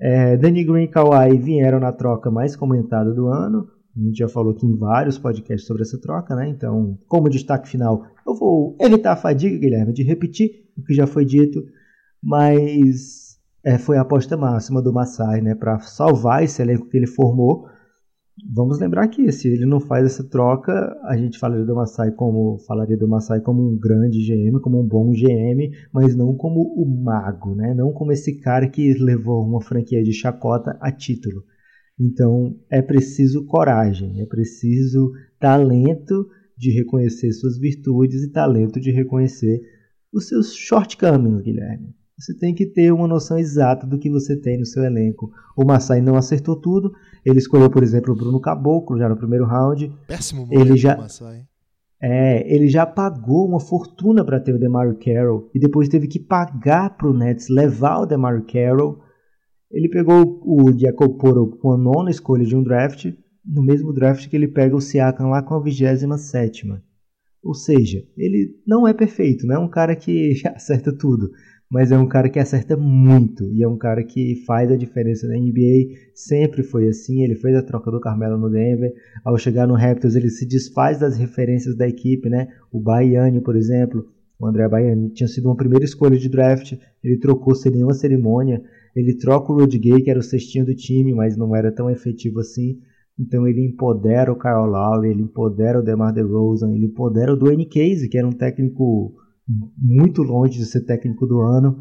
É, 0.00 0.36
Danny 0.36 0.64
Green 0.64 0.84
e 0.84 0.88
Kawhi 0.88 1.38
vieram 1.38 1.80
na 1.80 1.92
troca 1.92 2.30
mais 2.30 2.54
comentada 2.54 3.12
do 3.12 3.28
ano. 3.28 3.68
A 3.96 4.00
gente 4.00 4.18
já 4.18 4.28
falou 4.28 4.52
aqui 4.52 4.64
em 4.64 4.76
vários 4.76 5.18
podcasts 5.18 5.66
sobre 5.66 5.82
essa 5.82 6.00
troca, 6.00 6.34
né? 6.36 6.48
Então, 6.48 6.96
como 7.08 7.28
destaque 7.28 7.68
final, 7.68 8.04
eu 8.26 8.34
vou 8.34 8.76
evitar 8.80 9.12
a 9.12 9.16
fadiga, 9.16 9.58
Guilherme, 9.58 9.92
de 9.92 10.04
repetir 10.04 10.68
o 10.76 10.82
que 10.82 10.94
já 10.94 11.06
foi 11.06 11.24
dito, 11.24 11.64
mas 12.22 13.38
é, 13.64 13.76
foi 13.76 13.96
a 13.96 14.02
aposta 14.02 14.36
máxima 14.36 14.80
do 14.80 14.92
Massai, 14.92 15.40
né? 15.40 15.54
Para 15.54 15.80
salvar 15.80 16.44
esse 16.44 16.62
elenco 16.62 16.88
que 16.88 16.96
ele 16.96 17.08
formou. 17.08 17.66
Vamos 18.46 18.78
lembrar 18.78 19.08
que 19.08 19.30
se 19.32 19.48
ele 19.48 19.66
não 19.66 19.80
faz 19.80 20.04
essa 20.04 20.22
troca, 20.22 20.96
a 21.04 21.16
gente 21.16 21.38
falaria 21.38 21.64
do 21.64 21.74
Massai 21.74 22.12
como 22.12 22.58
falaria 22.66 22.96
do 22.96 23.08
Massai 23.08 23.40
como 23.40 23.68
um 23.68 23.78
grande 23.78 24.18
GM, 24.24 24.60
como 24.60 24.80
um 24.80 24.86
bom 24.86 25.10
GM, 25.10 25.70
mas 25.92 26.14
não 26.14 26.34
como 26.36 26.60
o 26.60 26.86
mago, 26.86 27.54
né? 27.54 27.74
Não 27.74 27.92
como 27.92 28.12
esse 28.12 28.38
cara 28.40 28.68
que 28.68 28.94
levou 28.94 29.44
uma 29.44 29.60
franquia 29.60 30.02
de 30.02 30.12
chacota 30.12 30.78
a 30.80 30.92
título. 30.92 31.42
Então 31.98 32.56
é 32.70 32.80
preciso 32.80 33.44
coragem, 33.44 34.20
é 34.20 34.26
preciso 34.26 35.10
talento 35.40 36.28
de 36.56 36.70
reconhecer 36.70 37.32
suas 37.32 37.58
virtudes 37.58 38.22
e 38.22 38.30
talento 38.30 38.80
de 38.80 38.90
reconhecer 38.90 39.60
os 40.12 40.28
seus 40.28 40.54
shortcomings, 40.54 41.42
Guilherme. 41.42 41.94
Você 42.18 42.36
tem 42.36 42.52
que 42.52 42.66
ter 42.66 42.92
uma 42.92 43.06
noção 43.06 43.38
exata 43.38 43.86
do 43.86 43.98
que 43.98 44.10
você 44.10 44.36
tem 44.36 44.58
no 44.58 44.66
seu 44.66 44.82
elenco. 44.82 45.30
O 45.56 45.64
Massai 45.64 46.00
não 46.00 46.16
acertou 46.16 46.56
tudo. 46.56 46.92
Ele 47.28 47.38
escolheu, 47.38 47.68
por 47.68 47.82
exemplo, 47.82 48.14
o 48.14 48.16
Bruno 48.16 48.40
Caboclo 48.40 48.98
já 48.98 49.08
no 49.08 49.16
primeiro 49.16 49.44
round. 49.44 49.92
Péssimo 50.06 50.48
ele 50.50 50.76
já 50.76 50.96
Massai. 50.96 51.46
É, 52.00 52.54
ele 52.54 52.68
já 52.68 52.86
pagou 52.86 53.46
uma 53.46 53.58
fortuna 53.58 54.24
para 54.24 54.38
ter 54.38 54.54
o 54.54 54.58
DeMario 54.58 54.98
Carroll. 54.98 55.50
E 55.54 55.58
depois 55.58 55.88
teve 55.88 56.06
que 56.06 56.20
pagar 56.20 56.96
para 56.96 57.08
o 57.08 57.12
Nets 57.12 57.48
levar 57.48 58.00
o 58.00 58.06
DeMario 58.06 58.46
Carroll. 58.46 59.00
Ele 59.70 59.88
pegou 59.88 60.40
o 60.44 60.72
Jacob 60.78 61.18
Poro 61.18 61.58
com 61.58 61.72
a 61.72 61.76
nona 61.76 62.10
escolha 62.10 62.44
de 62.44 62.56
um 62.56 62.62
draft, 62.62 63.12
no 63.44 63.62
mesmo 63.62 63.92
draft 63.92 64.28
que 64.28 64.36
ele 64.36 64.48
pega 64.48 64.76
o 64.76 64.80
Siakam 64.80 65.28
lá 65.28 65.42
com 65.42 65.54
a 65.54 65.60
27 65.60 66.66
Ou 67.42 67.52
seja, 67.52 68.02
ele 68.16 68.54
não 68.66 68.86
é 68.86 68.94
perfeito, 68.94 69.46
não 69.46 69.56
é 69.56 69.58
um 69.58 69.68
cara 69.68 69.94
que 69.94 70.40
acerta 70.54 70.96
tudo, 70.96 71.30
mas 71.70 71.92
é 71.92 71.98
um 71.98 72.06
cara 72.06 72.30
que 72.30 72.38
acerta 72.38 72.76
muito 72.76 73.52
e 73.52 73.62
é 73.62 73.68
um 73.68 73.76
cara 73.76 74.02
que 74.02 74.36
faz 74.46 74.70
a 74.70 74.76
diferença 74.76 75.28
na 75.28 75.36
NBA. 75.36 75.94
Sempre 76.14 76.62
foi 76.62 76.88
assim. 76.88 77.22
Ele 77.22 77.34
fez 77.34 77.54
a 77.54 77.62
troca 77.62 77.90
do 77.90 78.00
Carmelo 78.00 78.38
no 78.38 78.48
Denver. 78.48 78.92
Ao 79.22 79.36
chegar 79.36 79.66
no 79.66 79.74
Raptors, 79.74 80.16
ele 80.16 80.30
se 80.30 80.46
desfaz 80.46 80.98
das 80.98 81.18
referências 81.18 81.76
da 81.76 81.86
equipe, 81.86 82.30
né? 82.30 82.48
O 82.72 82.80
Baiani, 82.80 83.42
por 83.42 83.54
exemplo, 83.54 84.06
o 84.38 84.46
André 84.46 84.66
Baiani 84.66 85.10
tinha 85.10 85.28
sido 85.28 85.46
uma 85.46 85.56
primeira 85.56 85.84
escolha 85.84 86.16
de 86.16 86.30
draft. 86.30 86.72
Ele 87.04 87.18
trocou 87.18 87.54
sem 87.54 87.72
nenhuma 87.72 87.92
cerimônia. 87.92 88.62
Ele 88.96 89.14
troca 89.14 89.52
o 89.52 89.56
Rudy 89.56 89.78
Gay, 89.78 90.02
que 90.02 90.10
era 90.10 90.18
o 90.18 90.22
cestinho 90.22 90.64
do 90.64 90.74
time, 90.74 91.12
mas 91.12 91.36
não 91.36 91.54
era 91.54 91.70
tão 91.70 91.90
efetivo 91.90 92.40
assim. 92.40 92.78
Então 93.20 93.46
ele 93.46 93.66
empodera 93.66 94.32
o 94.32 94.38
Kyle 94.38 94.70
Lowry, 94.70 95.10
ele 95.10 95.22
empodera 95.22 95.80
o 95.80 95.82
DeMar 95.82 96.14
DeRozan, 96.14 96.72
ele 96.72 96.86
empodera 96.86 97.32
o 97.32 97.36
Dwayne 97.36 97.66
Casey, 97.66 98.08
que 98.08 98.16
era 98.16 98.26
um 98.26 98.32
técnico 98.32 99.12
muito 99.76 100.22
longe 100.22 100.58
de 100.58 100.66
ser 100.66 100.82
técnico 100.82 101.26
do 101.26 101.40
ano. 101.40 101.78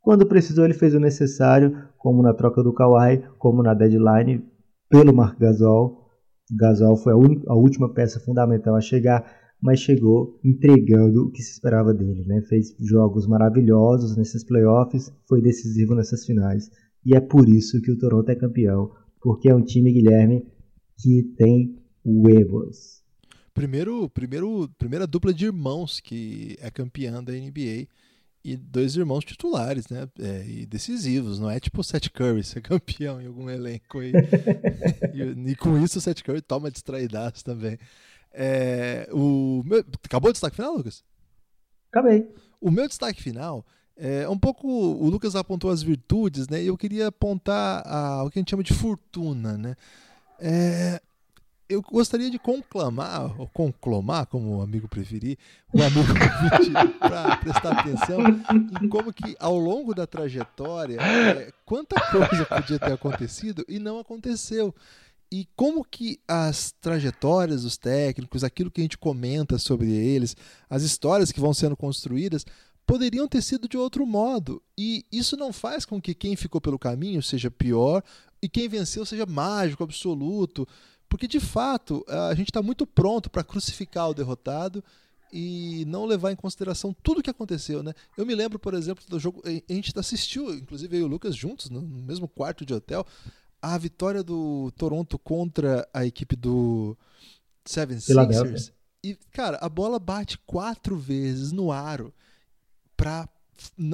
Quando 0.00 0.26
precisou, 0.26 0.64
ele 0.64 0.74
fez 0.74 0.94
o 0.94 1.00
necessário, 1.00 1.76
como 1.98 2.22
na 2.22 2.32
troca 2.32 2.62
do 2.62 2.72
Kawhi, 2.72 3.22
como 3.38 3.62
na 3.62 3.74
deadline 3.74 4.44
pelo 4.88 5.14
Marc 5.14 5.38
Gasol. 5.38 6.08
Gasol 6.50 6.96
foi 6.96 7.12
a, 7.12 7.52
a 7.52 7.54
última 7.54 7.92
peça 7.92 8.18
fundamental 8.18 8.74
a 8.74 8.80
chegar, 8.80 9.24
mas 9.62 9.80
chegou 9.80 10.40
entregando 10.42 11.26
o 11.26 11.30
que 11.30 11.42
se 11.42 11.52
esperava 11.52 11.92
dele. 11.92 12.24
Né? 12.26 12.40
Fez 12.42 12.74
jogos 12.80 13.26
maravilhosos 13.26 14.16
nesses 14.16 14.42
playoffs, 14.42 15.12
foi 15.28 15.42
decisivo 15.42 15.94
nessas 15.94 16.24
finais. 16.24 16.70
E 17.04 17.14
é 17.14 17.20
por 17.20 17.48
isso 17.48 17.80
que 17.80 17.90
o 17.90 17.98
Toronto 17.98 18.28
é 18.30 18.34
campeão, 18.34 18.90
porque 19.20 19.50
é 19.50 19.54
um 19.54 19.62
time, 19.62 19.92
Guilherme, 19.92 20.46
que 20.98 21.22
tem 21.36 21.78
huevos. 22.04 22.99
Primeiro, 23.52 24.08
primeiro, 24.10 24.68
primeira 24.78 25.06
dupla 25.06 25.34
de 25.34 25.46
irmãos 25.46 26.00
que 26.00 26.56
é 26.60 26.70
campeã 26.70 27.22
da 27.22 27.32
NBA 27.32 27.88
e 28.42 28.56
dois 28.56 28.96
irmãos 28.96 29.24
titulares, 29.24 29.88
né? 29.88 30.08
É, 30.18 30.44
e 30.46 30.66
decisivos, 30.66 31.38
não 31.38 31.50
é 31.50 31.60
tipo 31.60 31.80
o 31.80 31.84
Seth 31.84 32.08
Curry 32.10 32.42
ser 32.42 32.62
campeão 32.62 33.20
em 33.20 33.26
algum 33.26 33.50
elenco 33.50 33.98
aí. 33.98 34.12
e, 35.12 35.50
e, 35.50 35.56
com 35.56 35.78
isso 35.78 35.98
o 35.98 36.00
Seth 36.00 36.22
Curry 36.22 36.40
toma 36.40 36.70
distraidaço 36.70 37.44
também. 37.44 37.78
É, 38.32 39.08
o 39.12 39.62
meu, 39.64 39.84
acabou 40.04 40.30
o 40.30 40.32
destaque 40.32 40.56
final, 40.56 40.76
Lucas? 40.76 41.04
Acabei. 41.90 42.28
O 42.60 42.70
meu 42.70 42.86
destaque 42.86 43.20
final 43.20 43.66
é 43.96 44.28
um 44.28 44.38
pouco. 44.38 44.66
O 44.68 45.08
Lucas 45.10 45.34
apontou 45.36 45.70
as 45.70 45.82
virtudes, 45.82 46.48
né? 46.48 46.62
E 46.62 46.68
eu 46.68 46.76
queria 46.76 47.08
apontar 47.08 47.82
a, 47.86 48.24
o 48.24 48.30
que 48.30 48.38
a 48.38 48.40
gente 48.40 48.50
chama 48.50 48.62
de 48.62 48.72
fortuna, 48.72 49.58
né? 49.58 49.76
É, 50.38 51.02
eu 51.70 51.80
gostaria 51.80 52.28
de 52.28 52.38
conclamar, 52.38 53.40
ou 53.40 53.46
conclamar, 53.46 54.26
como 54.26 54.58
o 54.58 54.60
amigo 54.60 54.88
preferir, 54.88 55.38
o 55.72 55.80
amigo 55.80 56.12
para 56.98 57.36
prestar 57.36 57.78
atenção 57.78 58.20
em 58.82 58.88
como 58.88 59.12
que 59.12 59.36
ao 59.38 59.56
longo 59.56 59.94
da 59.94 60.04
trajetória, 60.04 61.00
é, 61.00 61.52
quanta 61.64 61.94
coisa 62.10 62.44
podia 62.44 62.78
ter 62.78 62.92
acontecido 62.92 63.64
e 63.68 63.78
não 63.78 64.00
aconteceu. 64.00 64.74
E 65.32 65.46
como 65.54 65.84
que 65.84 66.18
as 66.26 66.72
trajetórias 66.80 67.62
dos 67.62 67.76
técnicos, 67.76 68.42
aquilo 68.42 68.68
que 68.68 68.80
a 68.80 68.84
gente 68.84 68.98
comenta 68.98 69.56
sobre 69.56 69.92
eles, 69.92 70.36
as 70.68 70.82
histórias 70.82 71.30
que 71.30 71.38
vão 71.38 71.54
sendo 71.54 71.76
construídas, 71.76 72.44
poderiam 72.84 73.28
ter 73.28 73.40
sido 73.40 73.68
de 73.68 73.78
outro 73.78 74.04
modo. 74.04 74.60
E 74.76 75.06
isso 75.12 75.36
não 75.36 75.52
faz 75.52 75.84
com 75.84 76.00
que 76.00 76.12
quem 76.16 76.34
ficou 76.34 76.60
pelo 76.60 76.80
caminho 76.80 77.22
seja 77.22 77.48
pior 77.48 78.02
e 78.42 78.48
quem 78.48 78.68
venceu 78.68 79.06
seja 79.06 79.24
mágico, 79.24 79.84
absoluto. 79.84 80.66
Porque, 81.10 81.28
de 81.28 81.40
fato, 81.40 82.02
a 82.30 82.34
gente 82.34 82.50
está 82.50 82.62
muito 82.62 82.86
pronto 82.86 83.28
para 83.28 83.44
crucificar 83.44 84.08
o 84.08 84.14
derrotado 84.14 84.82
e 85.32 85.84
não 85.86 86.06
levar 86.06 86.32
em 86.32 86.36
consideração 86.36 86.94
tudo 87.02 87.18
o 87.18 87.22
que 87.22 87.28
aconteceu, 87.28 87.82
né? 87.82 87.92
Eu 88.16 88.24
me 88.24 88.34
lembro, 88.34 88.58
por 88.58 88.72
exemplo, 88.74 89.04
do 89.08 89.18
jogo. 89.18 89.42
A 89.44 89.72
gente 89.72 89.92
assistiu, 89.98 90.54
inclusive 90.54 90.96
eu 90.96 91.00
e 91.00 91.02
o 91.02 91.08
Lucas 91.08 91.34
juntos, 91.36 91.68
no 91.68 91.82
mesmo 91.82 92.28
quarto 92.28 92.64
de 92.64 92.72
hotel, 92.72 93.04
a 93.60 93.76
vitória 93.76 94.22
do 94.22 94.70
Toronto 94.76 95.18
contra 95.18 95.86
a 95.92 96.06
equipe 96.06 96.36
do 96.36 96.96
Seven 97.64 98.00
Sixers. 98.00 98.72
E, 99.02 99.16
cara, 99.32 99.58
a 99.60 99.68
bola 99.68 99.98
bate 99.98 100.38
quatro 100.46 100.96
vezes 100.96 101.52
no 101.52 101.72
aro 101.72 102.14
para 102.96 103.28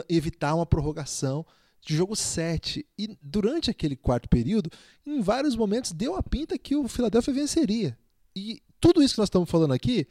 evitar 0.08 0.54
uma 0.54 0.66
prorrogação 0.66 1.46
de 1.86 1.96
jogo 1.96 2.16
7. 2.16 2.84
E 2.98 3.16
durante 3.22 3.70
aquele 3.70 3.94
quarto 3.94 4.28
período, 4.28 4.68
em 5.06 5.20
vários 5.20 5.56
momentos 5.56 5.92
deu 5.92 6.16
a 6.16 6.22
pinta 6.22 6.58
que 6.58 6.74
o 6.74 6.88
Philadelphia 6.88 7.32
venceria. 7.32 7.96
E 8.34 8.60
tudo 8.80 9.02
isso 9.02 9.14
que 9.14 9.20
nós 9.20 9.28
estamos 9.28 9.48
falando 9.48 9.72
aqui, 9.72 10.06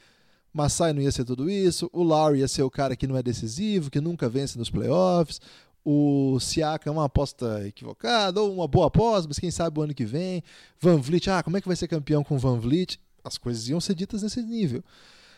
Masai 0.53 0.93
não 0.93 1.01
ia 1.01 1.11
ser 1.11 1.25
tudo 1.25 1.49
isso, 1.49 1.89
o 1.91 2.01
Lowry 2.01 2.39
ia 2.39 2.47
ser 2.47 2.63
o 2.63 2.71
cara 2.71 2.95
que 2.95 3.05
não 3.05 3.17
é 3.17 3.21
decisivo, 3.21 3.91
que 3.91 3.99
nunca 3.99 4.29
vence 4.29 4.57
nos 4.57 4.69
playoffs, 4.69 5.41
o 5.83 6.39
Siaka 6.39 6.89
é 6.89 6.91
uma 6.91 7.05
aposta 7.05 7.67
equivocada, 7.67 8.41
ou 8.41 8.55
uma 8.55 8.67
boa 8.67 8.87
aposta, 8.87 9.27
mas 9.27 9.37
quem 9.37 9.51
sabe 9.51 9.77
o 9.77 9.83
ano 9.83 9.93
que 9.93 10.05
vem. 10.05 10.41
Van 10.79 10.97
Vliet, 10.97 11.29
ah, 11.29 11.43
como 11.43 11.57
é 11.57 11.61
que 11.61 11.67
vai 11.67 11.75
ser 11.75 11.87
campeão 11.87 12.23
com 12.23 12.39
Van 12.39 12.57
Vliet? 12.57 12.99
As 13.23 13.37
coisas 13.37 13.67
iam 13.67 13.81
ser 13.81 13.93
ditas 13.93 14.23
nesse 14.23 14.41
nível. 14.41 14.83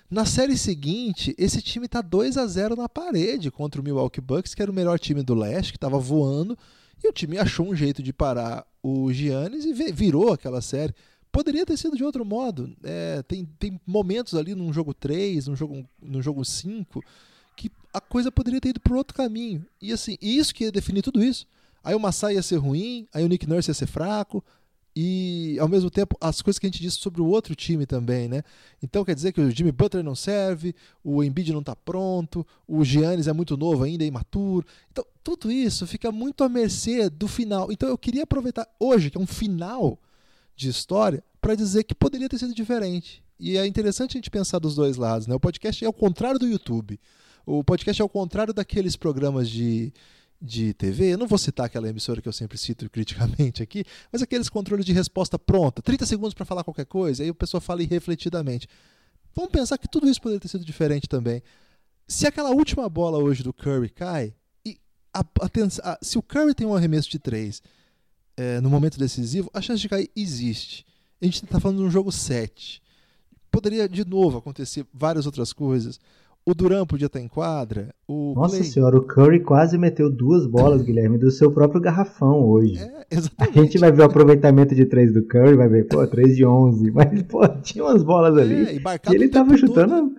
Na 0.10 0.26
série 0.26 0.58
seguinte, 0.58 1.36
esse 1.38 1.62
time 1.62 1.86
está 1.86 2.02
2 2.02 2.38
a 2.38 2.48
0 2.48 2.78
na 2.78 2.88
parede 2.88 3.52
contra 3.52 3.82
o 3.82 3.84
Milwaukee 3.84 4.22
Bucks, 4.22 4.56
que 4.56 4.62
era 4.62 4.72
o 4.72 4.74
melhor 4.74 4.98
time 4.98 5.22
do 5.22 5.36
leste, 5.36 5.74
que 5.74 5.78
estava 5.78 6.00
voando, 6.00 6.58
e 7.04 7.10
o 7.10 7.12
time 7.12 7.38
achou 7.38 7.68
um 7.68 7.76
jeito 7.76 8.02
de 8.02 8.14
parar 8.14 8.66
o 8.82 9.12
Giannis 9.12 9.66
e 9.66 9.74
virou 9.92 10.32
aquela 10.32 10.62
série. 10.62 10.96
Poderia 11.30 11.66
ter 11.66 11.76
sido 11.76 11.98
de 11.98 12.06
outro 12.06 12.24
modo. 12.24 12.74
É, 12.84 13.22
tem, 13.24 13.46
tem 13.60 13.80
momentos 13.86 14.34
ali 14.34 14.56
num 14.56 14.72
jogo 14.72 14.94
3, 14.94 15.48
num 15.48 15.56
jogo, 15.58 15.86
num 16.02 16.22
jogo 16.22 16.44
5, 16.44 17.04
que 17.58 17.70
a 17.94 18.00
coisa 18.00 18.32
poderia 18.32 18.62
ter 18.62 18.70
ido 18.70 18.80
por 18.80 18.96
outro 18.96 19.14
caminho. 19.14 19.66
E 19.82 19.92
assim, 19.92 20.18
isso 20.22 20.56
que 20.56 20.64
ia 20.64 20.72
definir 20.72 21.02
tudo 21.02 21.22
isso. 21.22 21.46
Aí 21.84 21.94
o 21.94 22.00
Massai 22.00 22.36
ia 22.36 22.42
ser 22.42 22.58
ruim, 22.58 23.08
aí 23.14 23.26
o 23.26 23.28
Nick 23.28 23.46
Nurse 23.46 23.70
ia 23.70 23.74
ser 23.74 23.88
fraco, 23.88 24.44
e 25.00 25.60
ao 25.60 25.68
mesmo 25.68 25.92
tempo 25.92 26.18
as 26.20 26.42
coisas 26.42 26.58
que 26.58 26.66
a 26.66 26.70
gente 26.70 26.82
disse 26.82 26.98
sobre 26.98 27.22
o 27.22 27.28
outro 27.28 27.54
time 27.54 27.86
também, 27.86 28.28
né? 28.28 28.42
Então 28.82 29.06
quer 29.06 29.14
dizer 29.14 29.32
que 29.32 29.40
o 29.40 29.52
Jimmy 29.52 29.72
Butler 29.72 30.04
não 30.04 30.16
serve, 30.16 30.74
o 31.04 31.24
Embiid 31.24 31.54
não 31.54 31.60
está 31.60 31.76
pronto, 31.76 32.44
o 32.68 32.84
Giannis 32.84 33.28
é 33.28 33.34
muito 33.34 33.56
novo 33.56 33.84
ainda, 33.84 34.04
é 34.04 34.08
imaturo. 34.08 34.66
Então 34.92 35.06
tudo 35.24 35.52
isso 35.52 35.86
fica 35.86 36.12
muito 36.12 36.44
à 36.44 36.50
mercê 36.50 37.12
do 37.12 37.28
final. 37.28 37.72
Então 37.72 37.88
eu 37.88 37.96
queria 37.96 38.24
aproveitar 38.24 38.68
hoje, 38.80 39.12
que 39.12 39.20
é 39.20 39.22
um 39.22 39.28
final 39.28 40.00
de 40.56 40.68
história, 40.68 41.24
para 41.40 41.54
dizer 41.54 41.84
que 41.84 41.94
poderia 41.94 42.28
ter 42.28 42.40
sido 42.40 42.56
diferente. 42.56 43.24
E 43.40 43.56
é 43.56 43.68
interessante 43.68 44.18
a 44.18 44.18
gente 44.18 44.32
pensar 44.32 44.58
dos 44.58 44.74
dois 44.74 44.98
lados, 44.98 45.28
né? 45.28 45.36
O 45.36 45.40
podcast 45.40 45.84
é 45.84 45.86
ao 45.86 45.94
contrário 45.94 46.40
do 46.40 46.48
YouTube. 46.48 47.00
O 47.46 47.64
podcast 47.64 48.02
é 48.02 48.04
ao 48.04 48.10
contrário 48.10 48.52
daqueles 48.52 48.96
programas 48.96 49.48
de 49.48 49.94
de 50.42 50.74
TV, 50.74 51.14
eu 51.14 51.18
não 51.18 51.28
vou 51.28 51.38
citar 51.38 51.66
aquela 51.66 51.90
emissora 51.90 52.22
que 52.22 52.28
eu 52.28 52.34
sempre 52.34 52.58
cito 52.58 52.88
criticamente 52.92 53.64
aqui, 53.64 53.84
mas 54.12 54.22
aqueles 54.22 54.50
controles 54.50 54.86
de 54.86 54.94
resposta 54.94 55.38
pronta, 55.40 55.82
30 55.82 56.06
segundos 56.06 56.34
para 56.34 56.46
falar 56.46 56.64
qualquer 56.64 56.86
coisa, 56.86 57.24
aí 57.24 57.30
a 57.30 57.34
pessoa 57.34 57.60
fala 57.60 57.82
irrefletidamente. 57.82 58.68
Vamos 59.36 59.52
pensar 59.52 59.78
que 59.78 59.88
tudo 59.88 60.10
isso 60.10 60.22
poderia 60.22 60.40
ter 60.40 60.48
sido 60.48 60.66
diferente 60.66 61.08
também. 61.08 61.42
Se 62.08 62.26
aquela 62.26 62.52
última 62.52 62.88
bola 62.88 63.18
hoje 63.18 63.44
do 63.44 63.54
Curry 63.54 63.90
cai, 63.90 64.34
e 64.66 64.80
a, 65.14 65.20
a, 65.20 65.92
a, 65.92 66.00
se 66.02 66.18
o 66.18 66.22
Curry 66.22 66.54
tem 66.54 66.66
um 66.66 66.76
arremesso 66.76 67.10
de 67.10 67.20
3 67.20 67.62
é, 68.38 68.62
no 68.62 68.70
momento 68.70 68.98
decisivo, 69.00 69.50
a 69.54 69.62
chance 69.62 69.82
de 69.82 69.90
cair 69.90 70.10
existe. 70.16 70.86
A 71.22 71.26
gente 71.26 71.44
está 71.44 71.60
falando 71.60 71.80
de 71.80 71.84
um 71.84 71.92
jogo 71.92 72.12
7. 72.12 72.82
Poderia 73.52 73.90
de 73.90 74.06
novo 74.06 74.38
acontecer 74.38 74.86
várias 74.94 75.26
outras 75.26 75.52
coisas. 75.52 76.00
O 76.48 76.56
Duran 76.56 76.86
podia 76.86 77.08
estar 77.08 77.20
em 77.20 77.28
quadra. 77.28 77.94
O 78.08 78.34
Nossa 78.34 78.56
Clay... 78.56 78.70
senhora, 78.70 78.98
o 78.98 79.02
Curry 79.02 79.42
quase 79.42 79.78
meteu 79.78 80.10
duas 80.10 80.48
bolas, 80.48 80.82
Guilherme, 80.82 81.18
do 81.18 81.30
seu 81.30 81.52
próprio 81.52 81.82
garrafão 81.82 82.42
hoje. 82.42 82.80
É, 82.80 83.06
exatamente. 83.12 83.60
A 83.60 83.64
gente 83.64 83.78
vai 83.78 83.92
ver 83.92 84.04
o 84.04 84.06
aproveitamento 84.06 84.74
de 84.74 84.86
3 84.86 85.12
do 85.12 85.28
Curry, 85.28 85.58
vai 85.58 85.68
ver, 85.68 85.90
pô, 85.90 86.08
3 86.08 86.38
de 86.38 86.46
11. 86.46 86.90
Mas, 86.96 87.22
pô, 87.24 87.46
tinha 87.62 87.84
umas 87.84 88.02
bolas 88.02 88.38
ali. 88.38 88.66
É, 88.66 88.76
e, 88.76 88.78
e 88.78 89.16
ele 89.16 89.28
tava 89.28 89.58
chutando 89.58 89.94
todo. 89.94 90.16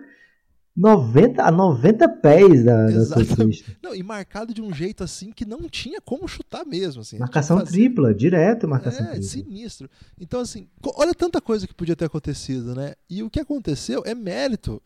90, 0.77 1.41
a 1.41 1.51
90 1.51 2.07
pés 2.07 2.63
da, 2.63 2.85
da 2.85 3.05
sua 3.05 3.25
cesta. 3.25 3.75
Não, 3.81 3.95
e 3.95 4.03
marcado 4.03 4.53
de 4.53 4.61
um 4.61 4.71
jeito 4.71 5.03
assim 5.03 5.31
que 5.31 5.47
não 5.47 5.61
tinha 5.67 5.99
como 5.99 6.27
chutar 6.27 6.63
mesmo. 6.63 7.01
Assim, 7.01 7.17
marcação 7.17 7.59
tripla, 7.65 8.13
direto 8.13 8.67
marcação 8.67 9.03
é, 9.03 9.09
tripla. 9.13 9.27
sinistro. 9.27 9.89
Então, 10.21 10.41
assim, 10.41 10.67
olha 10.95 11.15
tanta 11.15 11.41
coisa 11.41 11.65
que 11.65 11.73
podia 11.73 11.95
ter 11.95 12.05
acontecido, 12.05 12.75
né? 12.75 12.93
E 13.09 13.23
o 13.23 13.31
que 13.31 13.39
aconteceu 13.39 14.03
é 14.05 14.13
mérito 14.13 14.79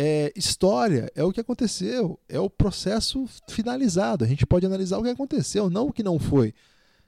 é 0.00 0.32
história, 0.36 1.10
é 1.12 1.24
o 1.24 1.32
que 1.32 1.40
aconteceu, 1.40 2.20
é 2.28 2.38
o 2.38 2.48
processo 2.48 3.28
finalizado. 3.48 4.24
A 4.24 4.28
gente 4.28 4.46
pode 4.46 4.64
analisar 4.64 4.96
o 4.96 5.02
que 5.02 5.08
aconteceu, 5.08 5.68
não 5.68 5.88
o 5.88 5.92
que 5.92 6.04
não 6.04 6.20
foi. 6.20 6.54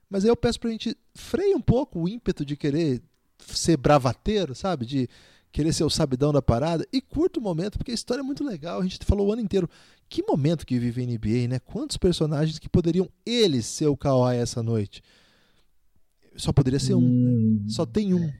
Mas 0.08 0.24
aí 0.24 0.28
eu 0.28 0.36
peço 0.36 0.58
pra 0.58 0.70
gente 0.70 0.98
freie 1.14 1.54
um 1.54 1.60
pouco 1.60 2.00
o 2.00 2.08
ímpeto 2.08 2.44
de 2.44 2.56
querer 2.56 3.00
ser 3.46 3.76
bravateiro, 3.76 4.56
sabe? 4.56 4.84
De 4.84 5.08
querer 5.52 5.72
ser 5.72 5.84
o 5.84 5.90
sabidão 5.90 6.32
da 6.32 6.42
parada 6.42 6.84
e 6.92 7.00
curta 7.00 7.38
o 7.38 7.42
momento, 7.42 7.78
porque 7.78 7.92
a 7.92 7.94
história 7.94 8.22
é 8.22 8.24
muito 8.24 8.42
legal. 8.42 8.80
A 8.80 8.82
gente 8.82 8.98
falou 9.04 9.28
o 9.28 9.32
ano 9.32 9.42
inteiro. 9.42 9.70
Que 10.08 10.24
momento 10.24 10.66
que 10.66 10.76
vive 10.76 11.00
a 11.00 11.06
NBA, 11.06 11.46
né? 11.48 11.60
Quantos 11.60 11.96
personagens 11.96 12.58
que 12.58 12.68
poderiam 12.68 13.08
eles 13.24 13.66
ser 13.66 13.86
o 13.86 13.96
Kawhi 13.96 14.34
essa 14.34 14.64
noite? 14.64 15.00
Só 16.34 16.52
poderia 16.52 16.80
ser 16.80 16.94
um. 16.94 17.04
Hum, 17.04 17.66
Só 17.68 17.86
tem 17.86 18.14
um. 18.14 18.32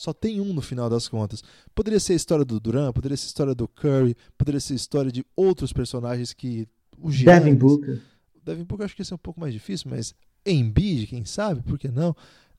Só 0.00 0.14
tem 0.14 0.40
um 0.40 0.54
no 0.54 0.62
final 0.62 0.88
das 0.88 1.06
contas. 1.06 1.44
Poderia 1.74 2.00
ser 2.00 2.14
a 2.14 2.16
história 2.16 2.42
do 2.42 2.58
Duran, 2.58 2.90
poderia 2.90 3.18
ser 3.18 3.26
a 3.26 3.26
história 3.26 3.54
do 3.54 3.68
Curry, 3.68 4.16
poderia 4.38 4.58
ser 4.58 4.72
a 4.72 4.76
história 4.76 5.12
de 5.12 5.22
outros 5.36 5.74
personagens 5.74 6.32
que. 6.32 6.66
O 6.96 7.12
Giannis, 7.12 7.44
Devin 7.44 7.58
Booker. 7.58 8.00
Devin 8.42 8.64
Booker 8.64 8.86
acho 8.86 8.96
que 8.96 9.02
ia 9.02 9.04
ser 9.04 9.12
um 9.12 9.18
pouco 9.18 9.38
mais 9.38 9.52
difícil, 9.52 9.90
mas 9.90 10.14
Embiid, 10.46 11.06
quem 11.06 11.26
sabe, 11.26 11.60
por 11.60 11.78
que 11.78 11.88
não? 11.88 12.16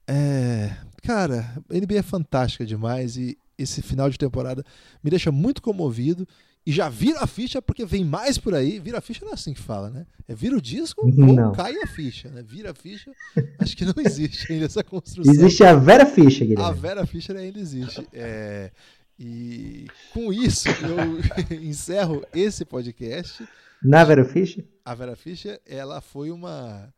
É, 0.07 0.77
cara, 1.01 1.59
a 1.67 1.73
NBA 1.73 1.95
é 1.95 2.03
fantástica 2.03 2.63
demais 2.63 3.17
e 3.17 3.35
esse 3.57 3.81
final 3.81 4.07
de 4.07 4.19
temporada 4.19 4.63
me 5.03 5.09
deixa 5.09 5.31
muito 5.31 5.63
comovido 5.63 6.27
E 6.65 6.71
já 6.71 6.89
vira 6.89 7.21
a 7.21 7.27
ficha 7.27 7.61
porque 7.61 7.85
vem 7.85 8.05
mais 8.05 8.37
por 8.37 8.53
aí. 8.53 8.79
Vira 8.79 8.99
a 8.99 9.01
ficha 9.01 9.25
não 9.25 9.31
é 9.31 9.33
assim 9.33 9.53
que 9.53 9.59
fala, 9.59 9.89
né? 9.89 10.05
É 10.27 10.35
vira 10.35 10.55
o 10.55 10.61
disco 10.61 11.07
Não. 11.07 11.47
ou 11.47 11.51
cai 11.53 11.75
a 11.81 11.87
ficha, 11.87 12.29
né? 12.29 12.43
Vira 12.43 12.69
a 12.71 12.73
ficha. 12.73 13.11
Acho 13.57 13.75
que 13.75 13.83
não 13.83 13.95
existe 13.97 14.51
ainda 14.53 14.65
essa 14.65 14.83
construção. 14.83 15.33
Existe 15.33 15.63
a 15.63 15.73
Vera 15.73 16.05
Fischer, 16.05 16.47
Guilherme. 16.47 16.69
A 16.69 16.71
Vera 16.71 17.05
Fischer 17.05 17.35
ainda 17.35 17.59
existe. 17.59 18.07
É, 18.13 18.71
e 19.17 19.87
com 20.13 20.31
isso, 20.31 20.69
eu 20.69 21.57
encerro 21.61 22.23
esse 22.33 22.63
podcast. 22.63 23.47
Na 23.83 24.03
Vera 24.03 24.23
Fischer? 24.23 24.63
A 24.85 24.93
Vera 24.93 25.15
Fischer, 25.15 25.59
ela 25.65 25.99
foi 25.99 26.29
uma 26.29 26.93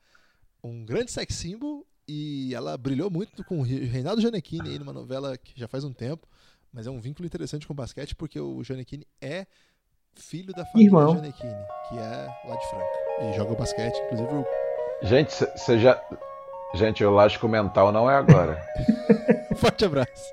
um 0.64 0.86
grande 0.86 1.12
sex 1.12 1.36
symbol 1.36 1.86
e 2.08 2.54
ela 2.54 2.78
brilhou 2.78 3.10
muito 3.10 3.44
com 3.44 3.60
o 3.60 3.64
Reinaldo 3.64 4.22
Giannettini 4.22 4.70
aí 4.70 4.80
numa 4.80 4.94
novela 4.94 5.38
que 5.38 5.58
já 5.60 5.68
faz 5.68 5.84
um 5.84 5.92
tempo, 5.94 6.28
mas 6.74 6.88
é 6.88 6.92
um 6.92 7.00
vínculo 7.00 7.26
interessante 7.26 7.68
com 7.68 7.74
o 7.74 7.76
basquete 7.76 8.16
porque 8.16 8.40
o 8.40 8.64
Giannettini 8.64 9.08
é 9.22 9.46
filho 10.16 10.54
da 10.54 10.66
família 10.66 10.88
Irmão. 10.88 11.14
Giannettini, 11.14 11.66
que 11.88 11.98
é 11.98 12.28
lá 12.48 12.56
de 12.56 12.70
Franca 12.70 13.04
e 13.22 13.34
joga 13.38 13.56
basquete, 13.56 13.98
inclusive 14.06 14.34
o 14.34 14.46
Gente, 15.04 15.34
você 15.34 15.78
já. 15.80 16.02
Gente, 16.74 17.04
o 17.04 17.10
elástico 17.10 17.48
mental 17.48 17.92
não 17.92 18.10
é 18.10 18.16
agora. 18.16 18.66
Forte 19.58 19.86
abraço. 19.86 20.32